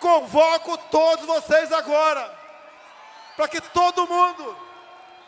convoco 0.00 0.76
todos 0.90 1.26
vocês 1.26 1.70
agora, 1.70 2.36
para 3.36 3.46
que 3.46 3.60
todo 3.60 4.08
mundo, 4.08 4.56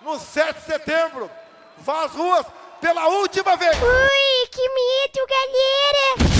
no 0.01 0.19
7 0.19 0.59
de 0.59 0.65
setembro, 0.65 1.31
vá 1.79 2.05
às 2.05 2.13
ruas 2.13 2.47
pela 2.81 3.07
última 3.09 3.55
vez. 3.57 3.77
Ui, 3.81 4.49
que 4.51 4.69
medo, 4.69 5.27
galera! 5.29 6.33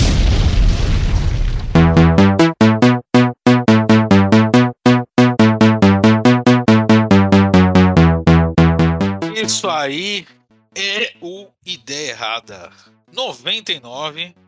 Isso 9.35 9.69
aí 9.69 10.27
é 10.75 11.13
o 11.21 11.47
Ideia 11.65 12.11
Errada 12.11 12.71
99. 13.11 14.42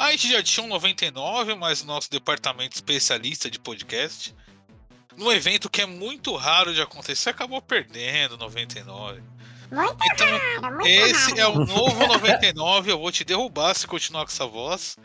A 0.00 0.10
gente 0.12 0.30
já 0.30 0.42
tinha 0.42 0.64
um 0.64 0.68
99, 0.68 1.54
mas 1.56 1.84
nosso 1.84 2.10
departamento 2.10 2.74
especialista 2.74 3.50
de 3.50 3.58
podcast, 3.58 4.34
num 5.16 5.30
evento 5.30 5.68
que 5.68 5.82
é 5.82 5.86
muito 5.86 6.34
raro 6.36 6.72
de 6.72 6.80
acontecer, 6.80 7.28
acabou 7.30 7.60
perdendo 7.60 8.38
99. 8.38 9.20
Muito 9.70 9.96
Então, 10.12 10.26
raro, 10.60 10.74
muito 10.76 10.86
Esse 10.88 11.30
raro. 11.32 11.40
é 11.40 11.46
o 11.48 11.64
novo 11.66 12.06
99, 12.06 12.90
eu 12.90 12.98
vou 12.98 13.12
te 13.12 13.24
derrubar 13.24 13.74
se 13.74 13.86
continuar 13.86 14.24
com 14.24 14.30
essa 14.32 14.46
voz. 14.46 14.96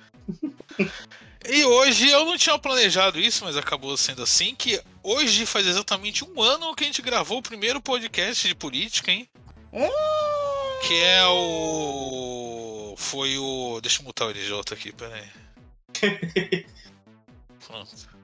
E 1.47 1.63
hoje 1.65 2.09
eu 2.09 2.25
não 2.25 2.37
tinha 2.37 2.57
planejado 2.57 3.19
isso, 3.19 3.43
mas 3.43 3.57
acabou 3.57 3.95
sendo 3.97 4.23
assim, 4.23 4.55
que 4.55 4.81
hoje 5.03 5.45
faz 5.45 5.67
exatamente 5.67 6.23
um 6.23 6.41
ano 6.41 6.73
que 6.73 6.83
a 6.85 6.87
gente 6.87 7.01
gravou 7.01 7.39
o 7.39 7.43
primeiro 7.43 7.81
podcast 7.81 8.47
de 8.47 8.55
política, 8.55 9.11
hein? 9.11 9.29
Que 10.87 10.93
é 11.03 11.25
o... 11.27 12.74
Foi 12.95 13.37
o... 13.37 13.79
Deixa 13.81 14.01
eu 14.01 14.05
mutar 14.05 14.27
o 14.27 14.31
LJ 14.31 14.61
aqui, 14.71 14.91
peraí. 14.91 15.29
Pronto. 17.65 18.15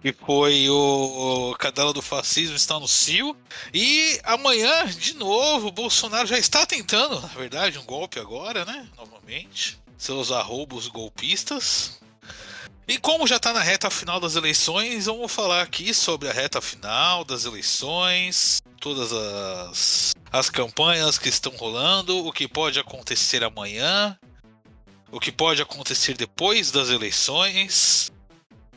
Que 0.00 0.12
foi 0.12 0.68
o 0.68 1.54
Cadela 1.58 1.92
do 1.92 2.02
Fascismo 2.02 2.56
está 2.56 2.78
no 2.78 2.86
CIO. 2.86 3.34
E 3.72 4.20
amanhã, 4.22 4.86
de 4.86 5.14
novo, 5.14 5.68
o 5.68 5.72
Bolsonaro 5.72 6.26
já 6.26 6.38
está 6.38 6.66
tentando, 6.66 7.18
na 7.20 7.28
verdade, 7.28 7.78
um 7.78 7.84
golpe 7.84 8.20
agora, 8.20 8.66
né? 8.66 8.86
Novamente. 8.96 9.78
Seus 9.96 10.30
arroubos 10.30 10.88
golpistas. 10.88 11.98
E 12.86 12.98
como 12.98 13.26
já 13.26 13.36
está 13.36 13.54
na 13.54 13.62
reta 13.62 13.88
final 13.88 14.20
das 14.20 14.36
eleições, 14.36 15.06
vamos 15.06 15.32
falar 15.32 15.62
aqui 15.62 15.94
sobre 15.94 16.28
a 16.28 16.32
reta 16.32 16.60
final 16.60 17.24
das 17.24 17.46
eleições, 17.46 18.60
todas 18.78 19.10
as, 19.10 20.12
as 20.34 20.50
campanhas 20.50 21.16
que 21.16 21.28
estão 21.28 21.52
rolando, 21.52 22.26
o 22.26 22.32
que 22.32 22.48
pode 22.48 22.80
acontecer 22.80 23.44
amanhã, 23.44 24.18
o 25.12 25.20
que 25.20 25.30
pode 25.30 25.62
acontecer 25.62 26.16
depois 26.16 26.72
das 26.72 26.90
eleições. 26.90 28.12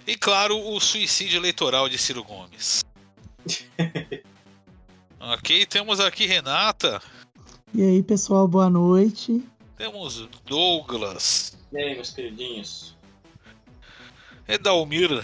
E 0.05 0.15
claro, 0.15 0.55
o 0.55 0.79
suicídio 0.79 1.39
eleitoral 1.39 1.89
de 1.89 1.97
Ciro 1.97 2.23
Gomes. 2.23 2.85
ok, 5.19 5.65
temos 5.65 5.99
aqui 5.99 6.27
Renata, 6.27 7.01
E 7.73 7.81
aí, 7.81 8.03
pessoal, 8.03 8.47
boa 8.47 8.69
noite. 8.69 9.43
temos 9.75 10.29
Douglas, 10.45 11.57
E 11.71 11.77
aí, 11.79 11.95
meus 11.95 12.11
queridinhos? 12.11 12.95
Edalmir, 14.47 15.23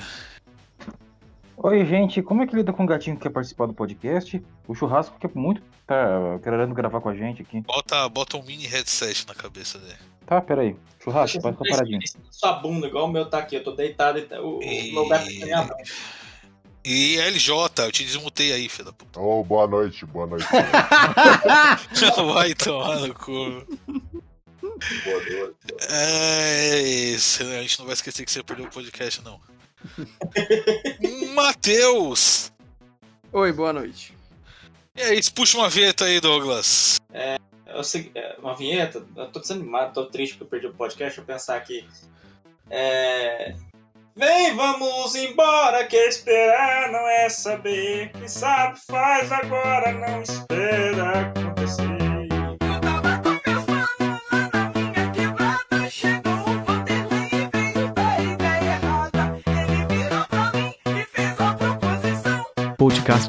Oi, 1.58 1.86
gente, 1.86 2.24
como 2.24 2.42
é 2.42 2.48
que 2.48 2.56
lida 2.56 2.74
com 2.74 2.84
um 2.84 2.88
gatinho 2.88 3.16
que 3.16 3.22
quer 3.22 3.30
participar 3.30 3.68
do 3.68 3.74
podcast? 3.74 4.44
O 4.68 4.74
churrasco 4.74 5.20
quer 5.20 5.30
muito 5.36 5.62
tá 5.86 6.40
querendo 6.44 6.74
gravar 6.74 7.02
com 7.02 7.10
a 7.10 7.16
gente 7.16 7.42
aqui. 7.42 7.62
bota, 7.62 8.08
bota 8.10 8.38
um 8.38 8.44
mini 8.44 8.66
headset 8.66 9.28
na 9.28 9.34
cabeça 9.36 9.78
dele. 9.80 9.98
Tá, 10.26 10.40
peraí. 10.42 10.76
Churrasco, 11.04 11.42
vai 11.42 11.52
ficar 11.52 11.66
paradinho. 11.70 12.00
Sua 12.32 12.54
bunda, 12.54 12.88
igual 12.88 13.06
o 13.06 13.12
meu 13.12 13.26
tá 13.30 13.40
aqui. 13.40 13.56
Eu 13.58 13.64
tô 13.64 13.72
deitado 13.74 14.20
e 14.20 14.22
tá- 14.24 14.42
o, 14.42 14.60
o 14.60 14.94
meu 14.94 15.08
gato 15.10 15.26
tá 15.26 15.32
na 15.32 15.46
minha 15.46 15.64
mão. 15.64 15.78
E 16.86 17.18
LJ, 17.18 17.54
eu 17.86 17.92
te 17.92 18.04
desmutei 18.04 18.52
aí, 18.54 18.68
filho 18.70 18.86
da 18.86 18.94
puta. 18.94 19.20
Ô, 19.20 19.44
boa 19.44 19.68
noite, 19.68 20.06
boa 20.06 20.26
noite. 20.28 20.46
Vai 22.34 22.54
tomar 22.54 23.00
no 23.00 23.14
cu. 23.14 23.34
boa 23.82 25.24
noite. 25.30 25.56
É 25.90 26.82
isso, 26.82 27.44
a 27.44 27.62
gente 27.62 27.80
não 27.80 27.86
vai 27.86 27.94
esquecer 27.94 28.26
que 28.26 28.32
você 28.32 28.44
perdeu 28.44 28.66
o 28.66 28.70
podcast, 28.70 29.22
não. 29.24 29.40
Matheus! 31.36 32.52
Oi, 33.32 33.52
boa 33.52 33.74
noite. 33.74 34.14
E 34.96 35.02
aí, 35.02 35.20
puxa 35.34 35.58
uma 35.58 35.70
vinheta 35.70 36.06
aí, 36.06 36.20
Douglas. 36.20 37.00
Eu 37.66 37.84
sei- 37.84 38.12
é, 38.14 38.36
uma 38.40 38.56
vinheta, 38.56 39.04
eu 39.16 39.32
tô 39.32 39.40
desanimado, 39.40 39.94
tô 39.94 40.06
triste 40.06 40.34
porque 40.38 40.44
eu 40.44 40.48
perdi 40.48 40.68
o 40.68 40.78
podcast. 40.78 41.18
Eu 41.18 41.26
pensar 41.26 41.56
aqui. 41.58 41.88
É. 42.70 43.56
Vem, 44.16 44.56
vamos 44.56 45.16
embora, 45.16 45.88
que 45.88 45.96
esperar 45.96 46.92
não 46.92 47.08
é 47.08 47.28
saber. 47.30 48.12
Quem 48.12 48.28
sabe 48.28 48.80
faz 48.86 49.32
agora, 49.32 49.92
não 49.94 50.22
espera 50.22 51.34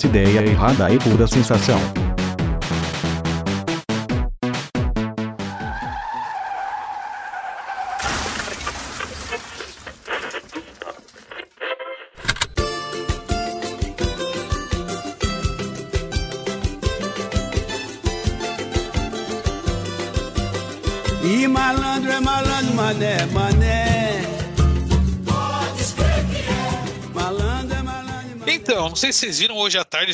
Ideia 0.03 0.41
Errada 0.49 0.91
e 0.91 0.99
Pura 0.99 1.27
Sensação. 1.27 1.78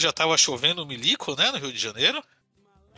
Já 0.00 0.12
tava 0.12 0.36
chovendo 0.36 0.86
milico, 0.86 1.36
né, 1.36 1.50
no 1.50 1.58
Rio 1.58 1.72
de 1.72 1.78
Janeiro. 1.78 2.22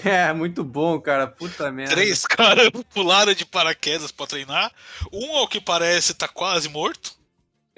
É, 0.04 0.32
muito 0.32 0.64
bom, 0.64 1.00
cara. 1.00 1.26
Puta 1.26 1.70
merda. 1.70 1.94
Três 1.94 2.24
caras 2.26 2.70
pularam 2.92 3.34
de 3.34 3.44
paraquedas 3.44 4.10
pra 4.10 4.26
treinar. 4.26 4.72
Um, 5.12 5.36
ao 5.36 5.46
que 5.46 5.60
parece, 5.60 6.14
tá 6.14 6.26
quase 6.26 6.68
morto. 6.68 7.14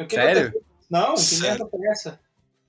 Sério? 0.08 0.52
Não, 0.88 1.14
que 1.14 1.20
Sério. 1.20 1.44
merda 1.48 1.68
foi 1.68 1.88
essa? 1.88 2.20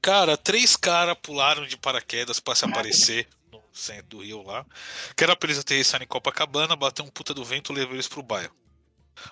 Cara, 0.01 0.37
três 0.37 0.75
caras 0.75 1.15
pularam 1.21 1.65
de 1.65 1.77
paraquedas 1.77 2.39
pra 2.39 2.53
se 2.53 2.65
aparecer 2.65 3.27
no 3.51 3.61
centro 3.71 4.17
do 4.17 4.23
Rio 4.23 4.43
lá. 4.43 4.65
Que 5.15 5.23
era 5.23 5.35
pra 5.35 5.47
eles 5.47 5.59
aterrissarem 5.59 6.05
em 6.05 6.07
Copacabana, 6.07 6.75
bater 6.75 7.01
um 7.01 7.09
puta 7.09 7.33
do 7.33 7.43
vento 7.43 7.71
e 7.71 7.75
levar 7.75 7.93
eles 7.93 8.07
pro 8.07 8.21
bairro. 8.21 8.53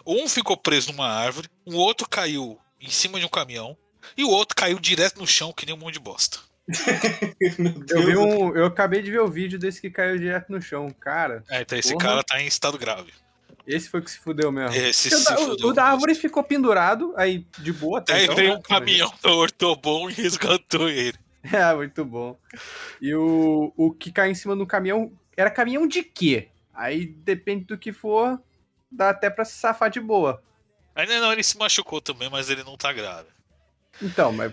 Um 0.06 0.28
ficou 0.28 0.58
preso 0.58 0.92
numa 0.92 1.08
árvore, 1.08 1.50
um 1.68 1.76
outro 1.76 2.08
caiu 2.08 2.60
em 2.80 2.90
cima 2.90 3.20
de 3.20 3.26
um 3.26 3.30
caminhão, 3.30 3.78
e 4.18 4.24
o 4.24 4.30
outro 4.30 4.56
caiu 4.56 4.80
direto 4.80 5.20
no 5.20 5.28
chão 5.28 5.54
que 5.54 5.66
nem 5.66 5.76
um 5.76 5.78
monte 5.78 5.94
de 5.94 6.00
bosta. 6.00 6.40
Meu 7.60 7.84
Eu, 7.90 8.06
vi 8.06 8.18
um, 8.18 8.56
eu 8.56 8.66
acabei 8.66 9.02
de 9.02 9.12
ver 9.12 9.20
o 9.22 9.28
vídeo 9.28 9.60
desse 9.60 9.82
que 9.82 9.90
caiu 9.90 10.18
direto 10.18 10.50
no 10.52 10.62
chão. 10.62 10.90
Cara, 11.00 11.44
É, 11.50 11.62
então 11.62 11.78
esse 11.78 11.94
Porra. 11.94 12.06
cara 12.08 12.24
tá 12.24 12.42
em 12.42 12.48
estado 12.48 12.78
grave. 12.78 13.12
esse 13.68 13.90
foi 13.90 14.02
que 14.02 14.10
se 14.12 14.18
fudeu 14.20 14.52
mesmo. 14.52 14.76
Esse 14.76 15.10
se 15.10 15.24
da, 15.26 15.36
o- 15.40 15.46
fudeu 15.46 15.68
o 15.70 15.74
da 15.74 15.86
árvore 15.86 16.16
ficou 16.16 16.44
pendurado, 16.44 17.14
aí 17.18 17.46
de 17.60 17.74
boa. 17.74 18.00
até 18.00 18.14
Aí 18.14 18.24
então, 18.24 18.36
veio 18.36 18.50
né? 18.54 18.58
um 18.58 18.62
caminhão 18.62 19.14
da 19.22 19.32
Ortobon 19.32 20.10
e 20.10 20.14
resgatou 20.14 20.90
ele. 20.90 21.18
É, 21.52 21.76
muito 21.76 22.06
bom. 22.06 22.40
E 23.02 23.14
o, 23.14 23.74
o 23.76 23.92
que 23.92 24.14
caiu 24.14 24.32
em 24.32 24.36
cima 24.36 24.56
do 24.56 24.66
caminhão 24.66 25.12
era 25.36 25.52
caminhão 25.52 25.86
de 25.86 26.02
quê? 26.02 26.48
Aí 26.74 27.06
depende 27.06 27.66
do 27.66 27.78
que 27.78 27.92
for, 27.92 28.42
dá 28.90 29.10
até 29.10 29.30
pra 29.30 29.44
se 29.44 29.58
safar 29.58 29.90
de 29.90 30.00
boa. 30.00 30.42
Ainda 30.96 31.20
não, 31.20 31.34
ele 31.34 31.44
se 31.44 31.58
machucou 31.58 32.00
também, 32.00 32.30
mas 32.30 32.50
ele 32.50 32.64
não 32.64 32.78
tá 32.78 32.94
grave. 32.94 33.28
Então, 34.02 34.32
mas. 34.32 34.52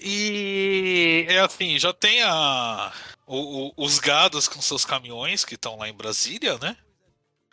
E 0.00 1.26
é 1.28 1.40
assim, 1.40 1.78
já 1.78 1.92
tem 1.92 2.22
a, 2.22 2.92
o- 3.26 3.68
o- 3.68 3.72
os 3.76 3.98
gados 3.98 4.46
com 4.48 4.60
seus 4.60 4.84
caminhões 4.84 5.44
que 5.44 5.54
estão 5.54 5.76
lá 5.76 5.88
em 5.88 5.92
Brasília, 5.94 6.58
né? 6.58 6.76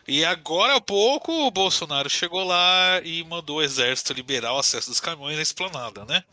E 0.07 0.23
agora 0.23 0.75
há 0.75 0.81
pouco 0.81 1.31
o 1.31 1.51
Bolsonaro 1.51 2.09
chegou 2.09 2.43
lá 2.43 3.01
e 3.03 3.23
mandou 3.25 3.57
o 3.57 3.61
exército 3.61 4.13
liberar 4.13 4.53
o 4.53 4.59
acesso 4.59 4.89
dos 4.89 5.01
caminhões 5.01 5.37
à 5.37 5.41
esplanada, 5.41 6.05
né? 6.05 6.23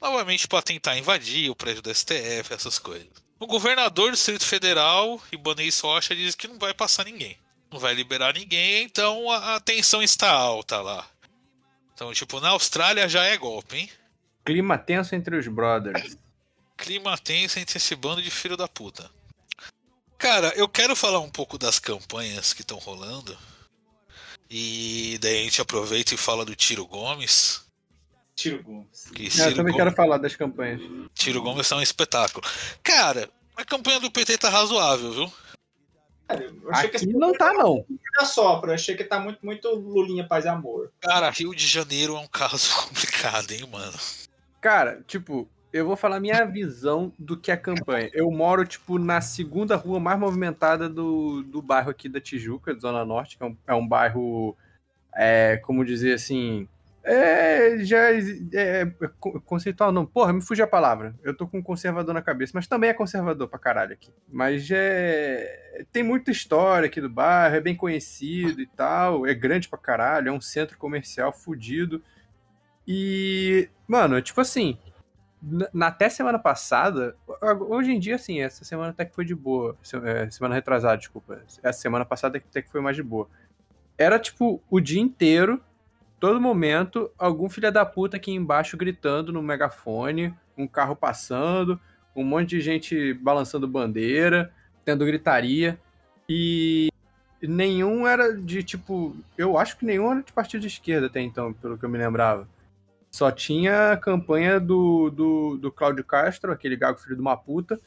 Novamente 0.00 0.46
para 0.46 0.62
tentar 0.62 0.96
invadir 0.96 1.50
o 1.50 1.56
prédio 1.56 1.82
do 1.82 1.90
STF, 1.94 2.52
essas 2.54 2.78
coisas. 2.78 3.08
O 3.38 3.46
governador 3.46 4.10
do 4.10 4.14
Distrito 4.14 4.44
Federal, 4.46 5.20
Ibanez 5.32 5.80
Rocha, 5.80 6.14
diz 6.14 6.34
que 6.34 6.46
não 6.46 6.58
vai 6.58 6.72
passar 6.72 7.04
ninguém. 7.04 7.36
Não 7.72 7.78
vai 7.80 7.94
liberar 7.94 8.34
ninguém, 8.34 8.84
então 8.84 9.30
a, 9.30 9.56
a 9.56 9.60
tensão 9.60 10.02
está 10.02 10.30
alta 10.30 10.80
lá. 10.80 11.06
Então, 11.94 12.12
tipo, 12.12 12.38
na 12.40 12.50
Austrália 12.50 13.08
já 13.08 13.24
é 13.24 13.36
golpe, 13.36 13.76
hein? 13.76 13.90
Clima 14.44 14.78
tenso 14.78 15.14
entre 15.14 15.36
os 15.36 15.46
brothers. 15.46 16.16
clima 16.76 17.16
tenso 17.18 17.58
entre 17.58 17.76
esse 17.76 17.94
bando 17.94 18.22
de 18.22 18.30
filho 18.30 18.56
da 18.56 18.66
puta. 18.66 19.10
Cara, 20.18 20.48
eu 20.56 20.68
quero 20.68 20.94
falar 20.96 21.20
um 21.20 21.30
pouco 21.30 21.56
das 21.58 21.78
campanhas 21.78 22.52
que 22.52 22.62
estão 22.62 22.78
rolando. 22.78 23.36
E 24.50 25.18
daí 25.20 25.40
a 25.40 25.44
gente 25.44 25.60
aproveita 25.60 26.14
e 26.14 26.16
fala 26.18 26.44
do 26.44 26.56
Tiro 26.56 26.86
Gomes. 26.86 27.64
Ciro 28.36 28.62
Gomes. 28.62 29.10
Que 29.14 29.24
É, 29.24 29.26
eu 29.26 29.30
Ciro 29.30 29.50
também 29.56 29.72
Gomes, 29.72 29.76
quero 29.76 29.92
falar 29.96 30.18
das 30.18 30.34
campanhas. 30.34 30.80
Ciro 31.14 31.42
Gomes 31.42 31.70
é 31.70 31.74
um 31.76 31.82
espetáculo. 31.82 32.44
Cara, 32.82 33.30
a 33.56 33.64
campanha 33.64 34.00
do 34.00 34.10
PT 34.10 34.38
tá 34.38 34.48
razoável, 34.50 35.12
viu? 35.12 35.32
Cara, 36.26 36.44
eu 36.44 36.70
achei 36.72 36.88
que 36.90 36.96
Aqui 36.96 37.06
esse 37.06 37.14
não 37.16 37.32
tá, 37.32 37.52
não. 37.52 37.84
era 38.16 38.26
sopra. 38.26 38.74
Achei 38.74 38.96
que 38.96 39.04
tá 39.04 39.18
muito, 39.20 39.44
muito 39.44 39.68
Lulinha 39.68 40.26
Paz 40.26 40.44
e 40.44 40.48
Amor. 40.48 40.90
Cara, 41.00 41.30
Rio 41.30 41.54
de 41.54 41.66
Janeiro 41.66 42.16
é 42.16 42.20
um 42.20 42.26
caso 42.28 42.74
complicado, 42.88 43.50
hein, 43.52 43.66
mano? 43.70 43.98
Cara, 44.60 45.02
tipo, 45.06 45.48
eu 45.72 45.86
vou 45.86 45.96
falar 45.96 46.20
minha 46.20 46.44
visão 46.44 47.12
do 47.18 47.36
que 47.36 47.50
é 47.50 47.54
a 47.54 47.56
campanha. 47.56 48.10
Eu 48.12 48.30
moro, 48.30 48.64
tipo, 48.64 48.98
na 48.98 49.20
segunda 49.20 49.76
rua 49.76 49.98
mais 50.00 50.18
movimentada 50.18 50.88
do, 50.88 51.42
do 51.42 51.62
bairro 51.62 51.90
aqui 51.90 52.08
da 52.08 52.20
Tijuca, 52.20 52.74
Zona 52.78 53.04
Norte, 53.04 53.36
que 53.38 53.42
é 53.42 53.46
um, 53.46 53.56
é 53.68 53.74
um 53.74 53.86
bairro, 53.86 54.56
é, 55.14 55.58
como 55.64 55.84
dizer 55.84 56.14
assim, 56.14 56.68
é, 57.02 57.78
já 57.78 58.12
é, 58.12 58.20
é, 58.52 58.86
co- 59.18 59.40
conceitual, 59.40 59.90
não, 59.92 60.04
porra, 60.04 60.32
me 60.32 60.42
fugiu 60.42 60.64
a 60.64 60.68
palavra. 60.68 61.14
Eu 61.22 61.34
tô 61.34 61.46
com 61.46 61.62
conservador 61.62 62.12
na 62.12 62.20
cabeça, 62.20 62.52
mas 62.54 62.66
também 62.66 62.90
é 62.90 62.94
conservador 62.94 63.48
pra 63.48 63.58
caralho 63.58 63.94
aqui. 63.94 64.12
Mas 64.28 64.68
é, 64.70 65.84
tem 65.90 66.02
muita 66.02 66.30
história 66.30 66.86
aqui 66.86 67.00
do 67.00 67.08
bairro, 67.08 67.56
é 67.56 67.60
bem 67.60 67.74
conhecido 67.74 68.60
e 68.60 68.66
tal, 68.66 69.26
é 69.26 69.32
grande 69.32 69.68
pra 69.68 69.78
caralho, 69.78 70.28
é 70.28 70.32
um 70.32 70.40
centro 70.40 70.76
comercial 70.76 71.32
fudido. 71.32 72.02
E, 72.92 73.68
mano, 73.86 74.20
tipo 74.20 74.40
assim, 74.40 74.76
na, 75.72 75.86
até 75.86 76.08
semana 76.08 76.40
passada, 76.40 77.14
hoje 77.68 77.92
em 77.92 78.00
dia, 78.00 78.16
assim, 78.16 78.40
essa 78.40 78.64
semana 78.64 78.90
até 78.90 79.04
que 79.04 79.14
foi 79.14 79.24
de 79.24 79.32
boa. 79.32 79.76
É, 80.04 80.28
Semana 80.28 80.56
retrasada, 80.56 80.96
desculpa. 80.96 81.40
Essa 81.62 81.80
semana 81.80 82.04
passada 82.04 82.38
até 82.38 82.60
que 82.60 82.68
foi 82.68 82.80
mais 82.80 82.96
de 82.96 83.02
boa. 83.04 83.28
Era, 83.96 84.18
tipo, 84.18 84.60
o 84.68 84.80
dia 84.80 85.00
inteiro, 85.00 85.62
todo 86.18 86.40
momento, 86.40 87.08
algum 87.16 87.48
filho 87.48 87.70
da 87.70 87.86
puta 87.86 88.16
aqui 88.16 88.32
embaixo 88.32 88.76
gritando 88.76 89.32
no 89.32 89.40
megafone, 89.40 90.34
um 90.58 90.66
carro 90.66 90.96
passando, 90.96 91.78
um 92.16 92.24
monte 92.24 92.48
de 92.48 92.60
gente 92.60 93.14
balançando 93.14 93.68
bandeira, 93.68 94.52
tendo 94.84 95.06
gritaria. 95.06 95.78
E 96.28 96.88
nenhum 97.40 98.04
era 98.04 98.36
de, 98.36 98.64
tipo, 98.64 99.14
eu 99.38 99.56
acho 99.56 99.76
que 99.76 99.86
nenhum 99.86 100.10
era 100.10 100.22
de 100.24 100.32
partido 100.32 100.62
de 100.62 100.66
esquerda 100.66 101.06
até 101.06 101.20
então, 101.20 101.52
pelo 101.52 101.78
que 101.78 101.84
eu 101.84 101.88
me 101.88 101.96
lembrava. 101.96 102.48
Só 103.10 103.30
tinha 103.30 103.92
a 103.92 103.96
campanha 103.96 104.60
do, 104.60 105.10
do, 105.10 105.56
do 105.56 105.72
Cláudio 105.72 106.04
Castro, 106.04 106.52
aquele 106.52 106.76
gago 106.76 106.98
filho 106.98 107.16
de 107.16 107.20
uma 107.20 107.36
puta, 107.36 107.80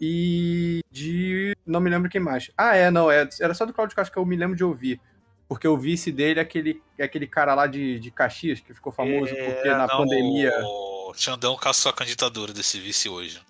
e 0.00 0.80
de. 0.90 1.56
Não 1.64 1.80
me 1.80 1.88
lembro 1.90 2.10
quem 2.10 2.20
mais. 2.20 2.50
Ah, 2.56 2.74
é, 2.74 2.90
não, 2.90 3.10
é, 3.10 3.28
era 3.40 3.54
só 3.54 3.64
do 3.64 3.72
Cláudio 3.72 3.94
Castro 3.94 4.12
que 4.12 4.18
eu 4.18 4.26
me 4.26 4.36
lembro 4.36 4.56
de 4.56 4.64
ouvir. 4.64 5.00
Porque 5.48 5.66
o 5.66 5.78
vice 5.78 6.12
dele 6.12 6.40
é 6.40 6.42
aquele, 6.42 6.82
é 6.98 7.04
aquele 7.04 7.26
cara 7.26 7.54
lá 7.54 7.66
de, 7.66 7.98
de 7.98 8.10
Caxias, 8.10 8.60
que 8.60 8.74
ficou 8.74 8.92
famoso 8.92 9.34
porque 9.34 9.68
na 9.68 9.86
não, 9.86 9.96
pandemia. 9.96 10.52
O 10.62 11.14
Xandão 11.14 11.56
caçou 11.56 11.90
a 11.90 11.94
candidatura 11.94 12.52
desse 12.52 12.78
vice 12.78 13.08
hoje. 13.08 13.40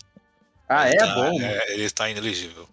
Ah, 0.69 0.87
é? 0.89 0.91
Ele 0.91 0.99
tá- 0.99 1.15
Bom. 1.15 1.41
é, 1.41 1.73
ele 1.73 1.91
tá 1.91 2.09
inelegível. 2.09 2.69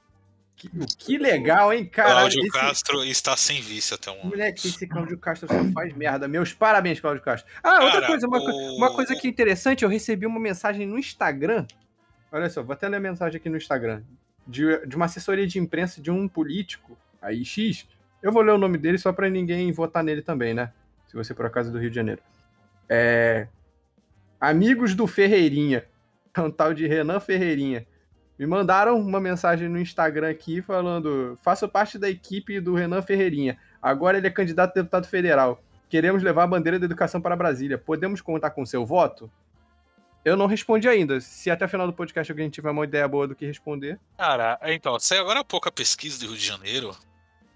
Que, 0.56 0.70
que 0.98 1.18
legal, 1.18 1.74
hein, 1.74 1.86
cara? 1.86 2.12
Cláudio 2.12 2.40
Esse- 2.42 2.50
Castro 2.52 3.04
está 3.04 3.36
sem 3.36 3.62
vice 3.62 3.94
até 3.94 4.10
um. 4.10 4.24
Moleque, 4.28 4.68
esse 4.68 4.88
Cláudio 4.88 5.18
Castro 5.18 5.48
só 5.50 5.72
faz 5.74 5.94
merda. 5.94 6.28
Meus 6.30 6.54
parabéns, 6.54 7.00
Cláudio 7.00 7.22
Castro. 7.22 7.52
Ah, 7.62 7.84
outra 7.84 7.92
Cara, 8.02 8.08
coisa, 8.08 8.26
uma, 8.28 8.38
o- 8.40 8.78
uma 8.78 8.94
coisa 8.96 9.14
que 9.16 9.28
é 9.28 9.30
interessante, 9.30 9.84
eu 9.84 9.90
recebi 9.90 10.26
uma 10.26 10.40
mensagem 10.40 10.88
no 10.88 10.98
Instagram. 10.98 11.66
Olha 12.32 12.50
só, 12.50 12.64
vou 12.64 12.74
até 12.74 12.88
ler 12.88 12.98
a 12.98 13.00
mensagem 13.02 13.38
aqui 13.38 13.50
no 13.50 13.58
Instagram. 13.58 14.02
De, 14.48 14.86
de 14.86 14.96
uma 14.96 15.06
assessoria 15.06 15.46
de 15.46 15.60
imprensa 15.60 16.02
de 16.02 16.10
um 16.10 16.28
político, 16.28 16.98
aí 17.22 17.44
X. 17.44 17.86
Eu 18.24 18.32
vou 18.32 18.42
ler 18.42 18.52
o 18.52 18.58
nome 18.58 18.78
dele 18.78 18.98
só 18.98 19.12
pra 19.12 19.30
ninguém 19.30 19.72
votar 19.74 20.04
nele 20.04 20.22
também, 20.22 20.54
né? 20.54 20.72
Se 21.08 21.16
você 21.16 21.34
por 21.34 21.46
acaso 21.46 21.70
é 21.70 21.72
do 21.74 21.80
Rio 21.80 21.90
de 21.90 21.96
Janeiro. 21.96 22.22
É. 22.88 23.48
Amigos 24.40 24.96
do 24.96 25.06
Ferreirinha. 25.08 25.86
É 26.34 26.40
um 26.42 26.52
tal 26.52 26.74
de 26.74 26.88
Renan 26.88 27.20
Ferreirinha. 27.20 27.86
Me 28.38 28.46
mandaram 28.46 29.00
uma 29.00 29.20
mensagem 29.20 29.70
no 29.70 29.80
Instagram 29.80 30.30
aqui 30.30 30.62
falando: 30.62 31.38
faço 31.42 31.68
parte 31.70 31.98
da 31.98 32.10
equipe 32.10 32.60
do 32.60 32.76
Renan 32.76 33.02
Ferreirinha. 33.02 33.58
Agora 33.82 34.18
ele 34.18 34.28
é 34.28 34.32
candidato 34.32 34.72
a 34.72 34.82
deputado 34.82 35.08
federal. 35.08 35.62
Queremos 35.90 36.22
levar 36.24 36.44
a 36.44 36.48
bandeira 36.48 36.78
da 36.80 36.86
educação 36.86 37.22
para 37.22 37.36
Brasília. 37.36 37.78
Podemos 37.78 38.20
contar 38.20 38.50
com 38.52 38.66
seu 38.66 38.86
voto? 38.86 39.32
Eu 40.26 40.36
não 40.36 40.48
respondi 40.48 40.90
ainda. 40.90 41.22
Se 41.22 41.52
até 41.52 41.66
o 41.66 41.70
final 41.70 41.86
do 41.86 41.94
podcast 41.94 42.32
alguém 42.32 42.50
tiver 42.50 42.72
uma 42.72 42.84
ideia 42.84 43.08
boa 43.08 43.28
do 43.28 43.36
que 43.36 43.46
responder. 43.46 44.00
Cara, 44.18 44.60
então, 44.64 45.00
saiu 45.00 45.22
agora 45.22 45.42
há 45.42 45.44
pouco 45.44 45.70
a 45.70 45.72
pesquisa 45.72 46.20
do 46.20 46.26
Rio 46.28 46.36
de 46.38 46.46
Janeiro. 46.46 46.96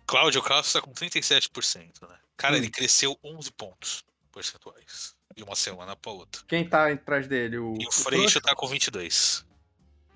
Cláudio 0.05 0.41
Castro 0.43 0.79
tá 0.79 0.87
com 0.87 0.93
37%, 0.93 2.07
né? 2.07 2.15
Cara, 2.37 2.53
Hum. 2.53 2.57
ele 2.57 2.69
cresceu 2.69 3.17
11 3.23 3.51
pontos 3.51 4.03
percentuais 4.31 5.15
de 5.35 5.43
uma 5.43 5.55
semana 5.55 5.95
pra 5.95 6.11
outra. 6.11 6.41
Quem 6.47 6.63
tá 6.67 6.89
atrás 6.91 7.27
dele? 7.27 7.57
O, 7.57 7.73
E 7.79 7.85
o 7.85 7.89
o 7.89 7.91
Freixo 7.91 8.39
tá 8.39 8.55
com 8.55 8.67
22. 8.67 9.43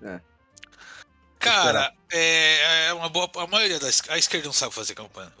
É. 0.02 0.20
Cara, 1.44 1.92
é, 2.12 2.86
é 2.88 2.92
uma 2.94 3.08
boa. 3.08 3.30
A 3.36 3.46
maioria 3.46 3.78
da 3.78 3.86
a 4.08 4.18
esquerda 4.18 4.46
não 4.46 4.52
sabe 4.52 4.74
fazer 4.74 4.94
campanha. 4.94 5.32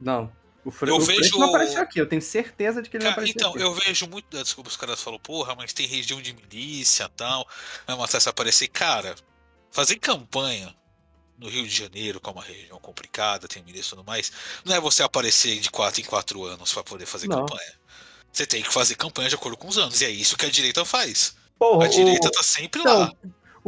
Não. 0.00 0.32
O, 0.64 0.70
Fre... 0.70 0.90
Eu 0.90 0.96
o 0.96 1.00
Freixo 1.00 1.22
vejo- 1.22 1.38
não 1.38 1.48
apareceu 1.48 1.80
aqui. 1.80 2.00
Eu 2.00 2.08
tenho 2.08 2.20
certeza 2.22 2.82
de 2.82 2.90
que 2.90 2.96
ele 2.96 3.04
não 3.04 3.10
Cara, 3.12 3.22
apareceu 3.22 3.34
então, 3.40 3.50
aqui. 3.50 3.62
eu 3.62 3.72
vejo 3.74 4.06
muito. 4.08 4.42
Desculpa, 4.42 4.68
os 4.68 4.76
caras 4.76 5.00
falam, 5.00 5.18
porra, 5.20 5.54
mas 5.54 5.72
tem 5.72 5.86
região 5.86 6.20
de 6.20 6.32
milícia 6.32 7.04
e 7.04 7.08
tal. 7.10 7.46
Vai 7.86 7.96
matar 7.96 8.18
se 8.20 8.28
aparecer. 8.28 8.66
Cara, 8.68 9.14
fazer 9.70 9.96
campanha 9.96 10.74
no 11.38 11.48
Rio 11.48 11.64
de 11.64 11.74
Janeiro, 11.74 12.18
que 12.20 12.28
é 12.28 12.32
uma 12.32 12.42
região 12.42 12.78
complicada, 12.80 13.46
tem 13.46 13.62
milícia 13.62 13.88
e 13.88 13.90
tudo 13.90 14.04
mais, 14.04 14.32
não 14.64 14.74
é 14.74 14.80
você 14.80 15.02
aparecer 15.02 15.60
de 15.60 15.70
4 15.70 16.00
em 16.00 16.04
4 16.04 16.42
anos 16.44 16.72
pra 16.72 16.82
poder 16.82 17.04
fazer 17.06 17.28
Não. 17.28 17.44
campanha. 17.46 17.72
Você 18.32 18.46
tem 18.46 18.62
que 18.62 18.72
fazer 18.72 18.94
campanha 18.96 19.28
de 19.28 19.34
acordo 19.34 19.56
com 19.56 19.68
os 19.68 19.76
anos. 19.78 20.00
E 20.00 20.04
é 20.06 20.10
isso 20.10 20.36
que 20.36 20.46
a 20.46 20.50
direita 20.50 20.84
faz. 20.84 21.36
Porra, 21.58 21.84
A 21.84 21.88
direita 21.88 22.26
o- 22.28 22.30
tá 22.32 22.42
sempre 22.42 22.80
Então, 22.80 22.98
lá. 23.00 23.12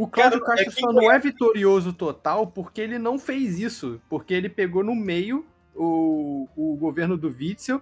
O 0.01 0.07
Cláudio 0.07 0.39
Cara, 0.41 0.61
é 0.61 0.63
Castro 0.65 0.75
que 0.75 0.81
só 0.81 0.93
não 0.93 1.11
é 1.11 1.19
vitorioso 1.19 1.91
total 1.93 2.47
porque 2.47 2.79
ele 2.79 2.97
não 2.97 3.19
fez 3.19 3.59
isso. 3.59 4.01
Porque 4.09 4.33
ele 4.33 4.47
pegou 4.49 4.83
no 4.83 4.95
meio 4.95 5.45
o, 5.75 6.47
o 6.55 6.75
governo 6.77 7.17
do 7.17 7.27
Witzel 7.27 7.81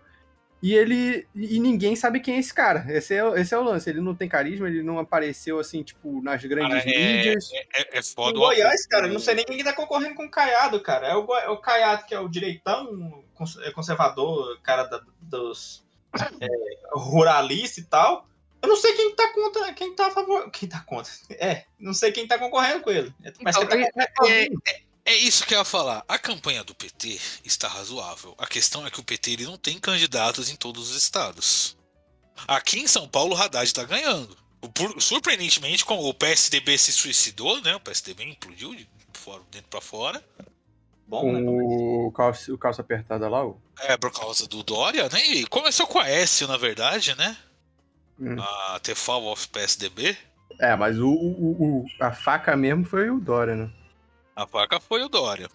e 0.62 0.74
ele. 0.74 1.28
E 1.36 1.60
ninguém 1.60 1.96
sabe 1.96 2.20
quem 2.20 2.36
é 2.36 2.40
esse 2.40 2.52
cara. 2.54 2.84
Esse 2.90 3.14
é, 3.14 3.24
o- 3.24 3.36
esse 3.36 3.54
é 3.54 3.58
o 3.58 3.64
lance. 3.64 3.88
Ele 3.90 4.02
não 4.02 4.16
tem 4.16 4.28
carisma, 4.28 4.68
ele 4.68 4.82
não 4.82 4.98
apareceu 4.98 5.60
assim, 5.60 5.84
tipo, 5.84 6.20
nas 6.24 6.44
grandes 6.44 6.84
Cara, 6.84 6.90
é, 6.96 7.18
mídias. 7.18 7.50
é, 7.54 7.98
é 7.98 8.00
O 8.00 8.04
foda 8.04 8.38
o 8.38 8.42
Goiás, 8.42 8.88
cara, 8.88 9.06
eu 9.08 9.14
não 9.14 9.20
sei 9.20 9.36
nem 9.36 9.46
quem 9.46 9.64
tá 9.64 9.74
concorrendo 9.74 10.16
com 10.16 10.26
o 10.26 10.32
Caiado, 10.32 10.80
cara. 10.82 11.08
É 11.08 11.16
o, 11.16 11.32
é 11.36 11.50
o 11.50 11.58
Caiado 11.58 12.06
que 12.08 12.16
é 12.16 12.20
o 12.20 12.28
direitão 12.28 13.24
é 13.64 13.72
conservador, 13.72 14.60
cara 14.64 14.86
da- 14.86 15.04
dos 15.22 15.86
é, 16.42 16.48
ruralista 16.94 17.80
e 17.80 17.84
tal. 17.84 18.28
Eu 18.62 18.70
não 18.70 18.76
sei 18.76 18.94
quem 18.94 19.16
tá 19.16 19.32
contra, 19.34 19.74
quem 19.74 19.96
tá 19.96 20.08
a 20.08 20.12
favor, 20.12 20.50
quem 20.52 20.68
tá 20.68 20.80
contra. 20.82 21.12
É, 21.32 21.66
não 21.80 21.94
sei 21.94 22.12
quem 22.12 22.28
tá 22.28 22.38
concorrendo 22.40 22.82
com 22.82 22.90
ele. 22.92 23.14
Mas 23.42 23.56
Então, 23.56 23.68
quem 23.68 23.92
tá 23.92 24.04
é- 24.04 24.08
concorrendo 24.08 24.62
é- 24.68 24.88
É 25.06 25.16
isso 25.16 25.46
que 25.46 25.54
eu 25.54 25.60
ia 25.60 25.64
falar. 25.64 26.04
A 26.06 26.20
campanha 26.20 26.66
do 26.66 26.76
PT 26.76 27.18
está 27.46 27.68
razoável. 27.70 28.36
A 28.38 28.46
questão 28.46 28.86
é 28.86 28.92
que 28.92 29.00
o 29.00 29.04
PT 29.04 29.32
ele 29.32 29.46
não 29.46 29.58
tem 29.58 29.80
candidatos 29.80 30.50
em 30.50 30.56
todos 30.58 30.90
os 30.92 30.98
estados. 30.98 31.78
Aqui 32.46 32.80
em 32.80 32.88
São 32.88 33.08
Paulo, 33.08 33.34
o 33.34 33.38
Haddad 33.42 33.64
está 33.66 33.86
ganhando. 33.86 34.36
Surpreendentemente, 35.00 35.86
como 35.86 36.08
o 36.08 36.14
PSDB 36.14 36.78
se 36.78 36.92
suicidou, 36.92 37.62
né? 37.62 37.76
O 37.76 37.80
PSDB 37.80 38.24
implodiu 38.26 38.76
de 38.76 38.88
fora, 39.14 39.42
dentro 39.50 39.70
para 39.70 39.80
fora. 39.82 40.22
bom, 41.08 41.32
né? 41.32 41.42
Com 41.42 42.08
o 42.08 42.12
calça, 42.12 42.54
o 42.54 42.58
calça 42.58 42.82
apertada 42.82 43.30
lá, 43.30 43.46
o. 43.46 43.62
É, 43.80 43.96
por 43.96 44.12
causa 44.12 44.46
do 44.46 44.62
Dória, 44.62 45.08
né? 45.10 45.26
E 45.26 45.48
começou 45.48 45.88
com 45.88 46.00
a 46.00 46.10
S, 46.10 46.46
na 46.46 46.58
verdade, 46.58 47.16
né? 47.16 47.38
Hum. 48.20 48.36
A 48.40 48.80
The 48.82 48.96
Fall 48.96 49.26
of 49.32 49.48
PSDB. 49.50 50.18
É, 50.60 50.76
mas 50.76 50.98
o, 51.00 51.08
o- 51.10 51.84
o- 51.84 51.86
a 52.00 52.12
faca 52.12 52.56
mesmo 52.58 52.84
foi 52.86 53.10
o 53.10 53.20
Dória, 53.20 53.56
né? 53.56 53.70
A 54.36 54.48
faca 54.48 54.80
foi 54.80 55.04
o 55.04 55.10
Dória. 55.10 55.50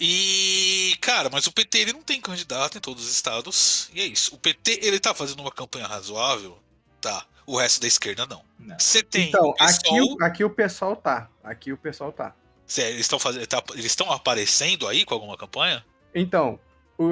E, 0.00 0.96
cara, 1.00 1.28
mas 1.30 1.46
o 1.46 1.52
PT 1.52 1.78
ele 1.78 1.92
não 1.92 2.02
tem 2.02 2.20
candidato 2.20 2.76
em 2.76 2.80
todos 2.80 3.04
os 3.04 3.12
estados. 3.12 3.88
E 3.94 4.00
é 4.00 4.06
isso. 4.06 4.34
O 4.34 4.38
PT 4.38 4.80
ele 4.82 4.98
tá 4.98 5.14
fazendo 5.14 5.40
uma 5.40 5.52
campanha 5.52 5.86
razoável, 5.86 6.58
tá? 7.00 7.24
O 7.46 7.56
resto 7.58 7.80
da 7.80 7.86
esquerda 7.86 8.26
não. 8.26 8.42
Você 8.78 9.02
tem 9.02 9.28
Então, 9.28 9.50
o 9.50 9.54
pessoal, 9.54 9.94
aqui, 9.94 10.00
o- 10.00 10.24
aqui 10.24 10.44
o 10.44 10.50
pessoal 10.50 10.96
tá. 10.96 11.28
Aqui 11.44 11.72
o 11.72 11.76
pessoal 11.76 12.12
tá. 12.12 12.34
Cê- 12.66 12.82
eles 12.88 13.00
estão 13.00 13.18
fazendo, 13.18 13.46
tá- 13.46 13.62
eles 13.74 13.86
estão 13.86 14.10
aparecendo 14.10 14.88
aí 14.88 15.04
com 15.04 15.14
alguma 15.14 15.36
campanha? 15.36 15.84
Então, 16.14 16.58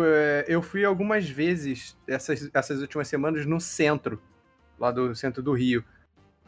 é, 0.04 0.44
eu 0.48 0.62
fui 0.62 0.84
algumas 0.84 1.28
vezes 1.28 1.96
essas, 2.08 2.48
essas 2.54 2.80
últimas 2.80 3.08
semanas 3.08 3.44
no 3.46 3.60
centro, 3.60 4.20
lá 4.80 4.90
do 4.90 5.14
centro 5.14 5.42
do 5.42 5.52
Rio. 5.52 5.84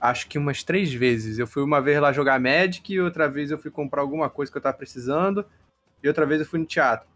Acho 0.01 0.27
que 0.27 0.39
umas 0.39 0.65
três 0.65 0.93
vezes. 0.93 1.39
Eu 1.39 1.47
fui 1.47 1.63
uma 1.63 1.81
vez 1.81 2.01
lá 2.01 2.13
jogar 2.13 2.41
Magic, 2.41 2.99
outra 2.99 3.29
vez 3.29 3.51
eu 3.51 3.59
fui 3.59 3.71
comprar 3.71 4.01
alguma 4.01 4.29
coisa 4.29 4.51
que 4.51 4.59
eu 4.59 4.63
tava 4.63 4.77
precisando, 4.77 5.45
e 6.03 6.09
outra 6.09 6.27
vez 6.27 6.41
eu 6.41 6.47
fui 6.47 6.59
no 6.59 6.67
teatro. 6.67 7.07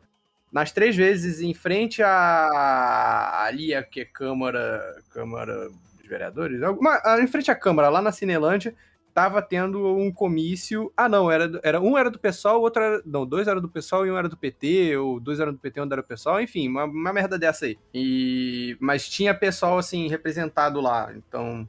Nas 0.52 0.70
três 0.70 0.94
vezes, 0.94 1.40
em 1.40 1.52
frente 1.52 2.02
a. 2.02 3.44
ali 3.44 3.72
é 3.72 3.82
que 3.82 4.02
é 4.02 4.04
Câmara. 4.04 5.02
Câmara 5.10 5.68
dos 5.68 6.06
Vereadores? 6.06 6.62
Alguma, 6.62 7.00
ah, 7.04 7.18
em 7.20 7.26
frente 7.26 7.50
à 7.50 7.54
Câmara, 7.54 7.88
lá 7.88 8.00
na 8.00 8.12
Cinelândia, 8.12 8.74
tava 9.16 9.40
tendo 9.40 9.82
um 9.96 10.12
comício. 10.12 10.92
Ah, 10.94 11.08
não, 11.08 11.30
era, 11.30 11.58
era 11.62 11.80
um 11.80 11.96
era 11.96 12.10
do 12.10 12.20
o 12.20 12.60
outro 12.60 12.82
era. 12.82 13.02
Não, 13.06 13.24
dois 13.24 13.48
eram 13.48 13.62
do 13.62 13.68
PSOL 13.68 14.06
e 14.06 14.10
um 14.10 14.18
era 14.18 14.28
do 14.28 14.36
PT, 14.36 14.94
ou 14.98 15.18
dois 15.18 15.40
eram 15.40 15.54
do 15.54 15.58
PT 15.58 15.80
e 15.80 15.82
um 15.82 15.86
era 15.86 16.02
do 16.02 16.06
PSOL, 16.06 16.38
enfim, 16.38 16.68
uma, 16.68 16.84
uma 16.84 17.14
merda 17.14 17.38
dessa 17.38 17.64
aí. 17.64 17.78
E, 17.94 18.76
mas 18.78 19.08
tinha 19.08 19.34
pessoal, 19.34 19.78
assim, 19.78 20.06
representado 20.06 20.82
lá, 20.82 21.10
então. 21.16 21.66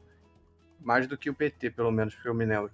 Mais 0.81 1.07
do 1.07 1.17
que 1.17 1.29
o 1.29 1.33
PT, 1.33 1.71
pelo 1.71 1.89
menos, 1.89 2.15
que 2.15 2.27
eu 2.27 2.33
me 2.33 2.45
lembro. 2.45 2.69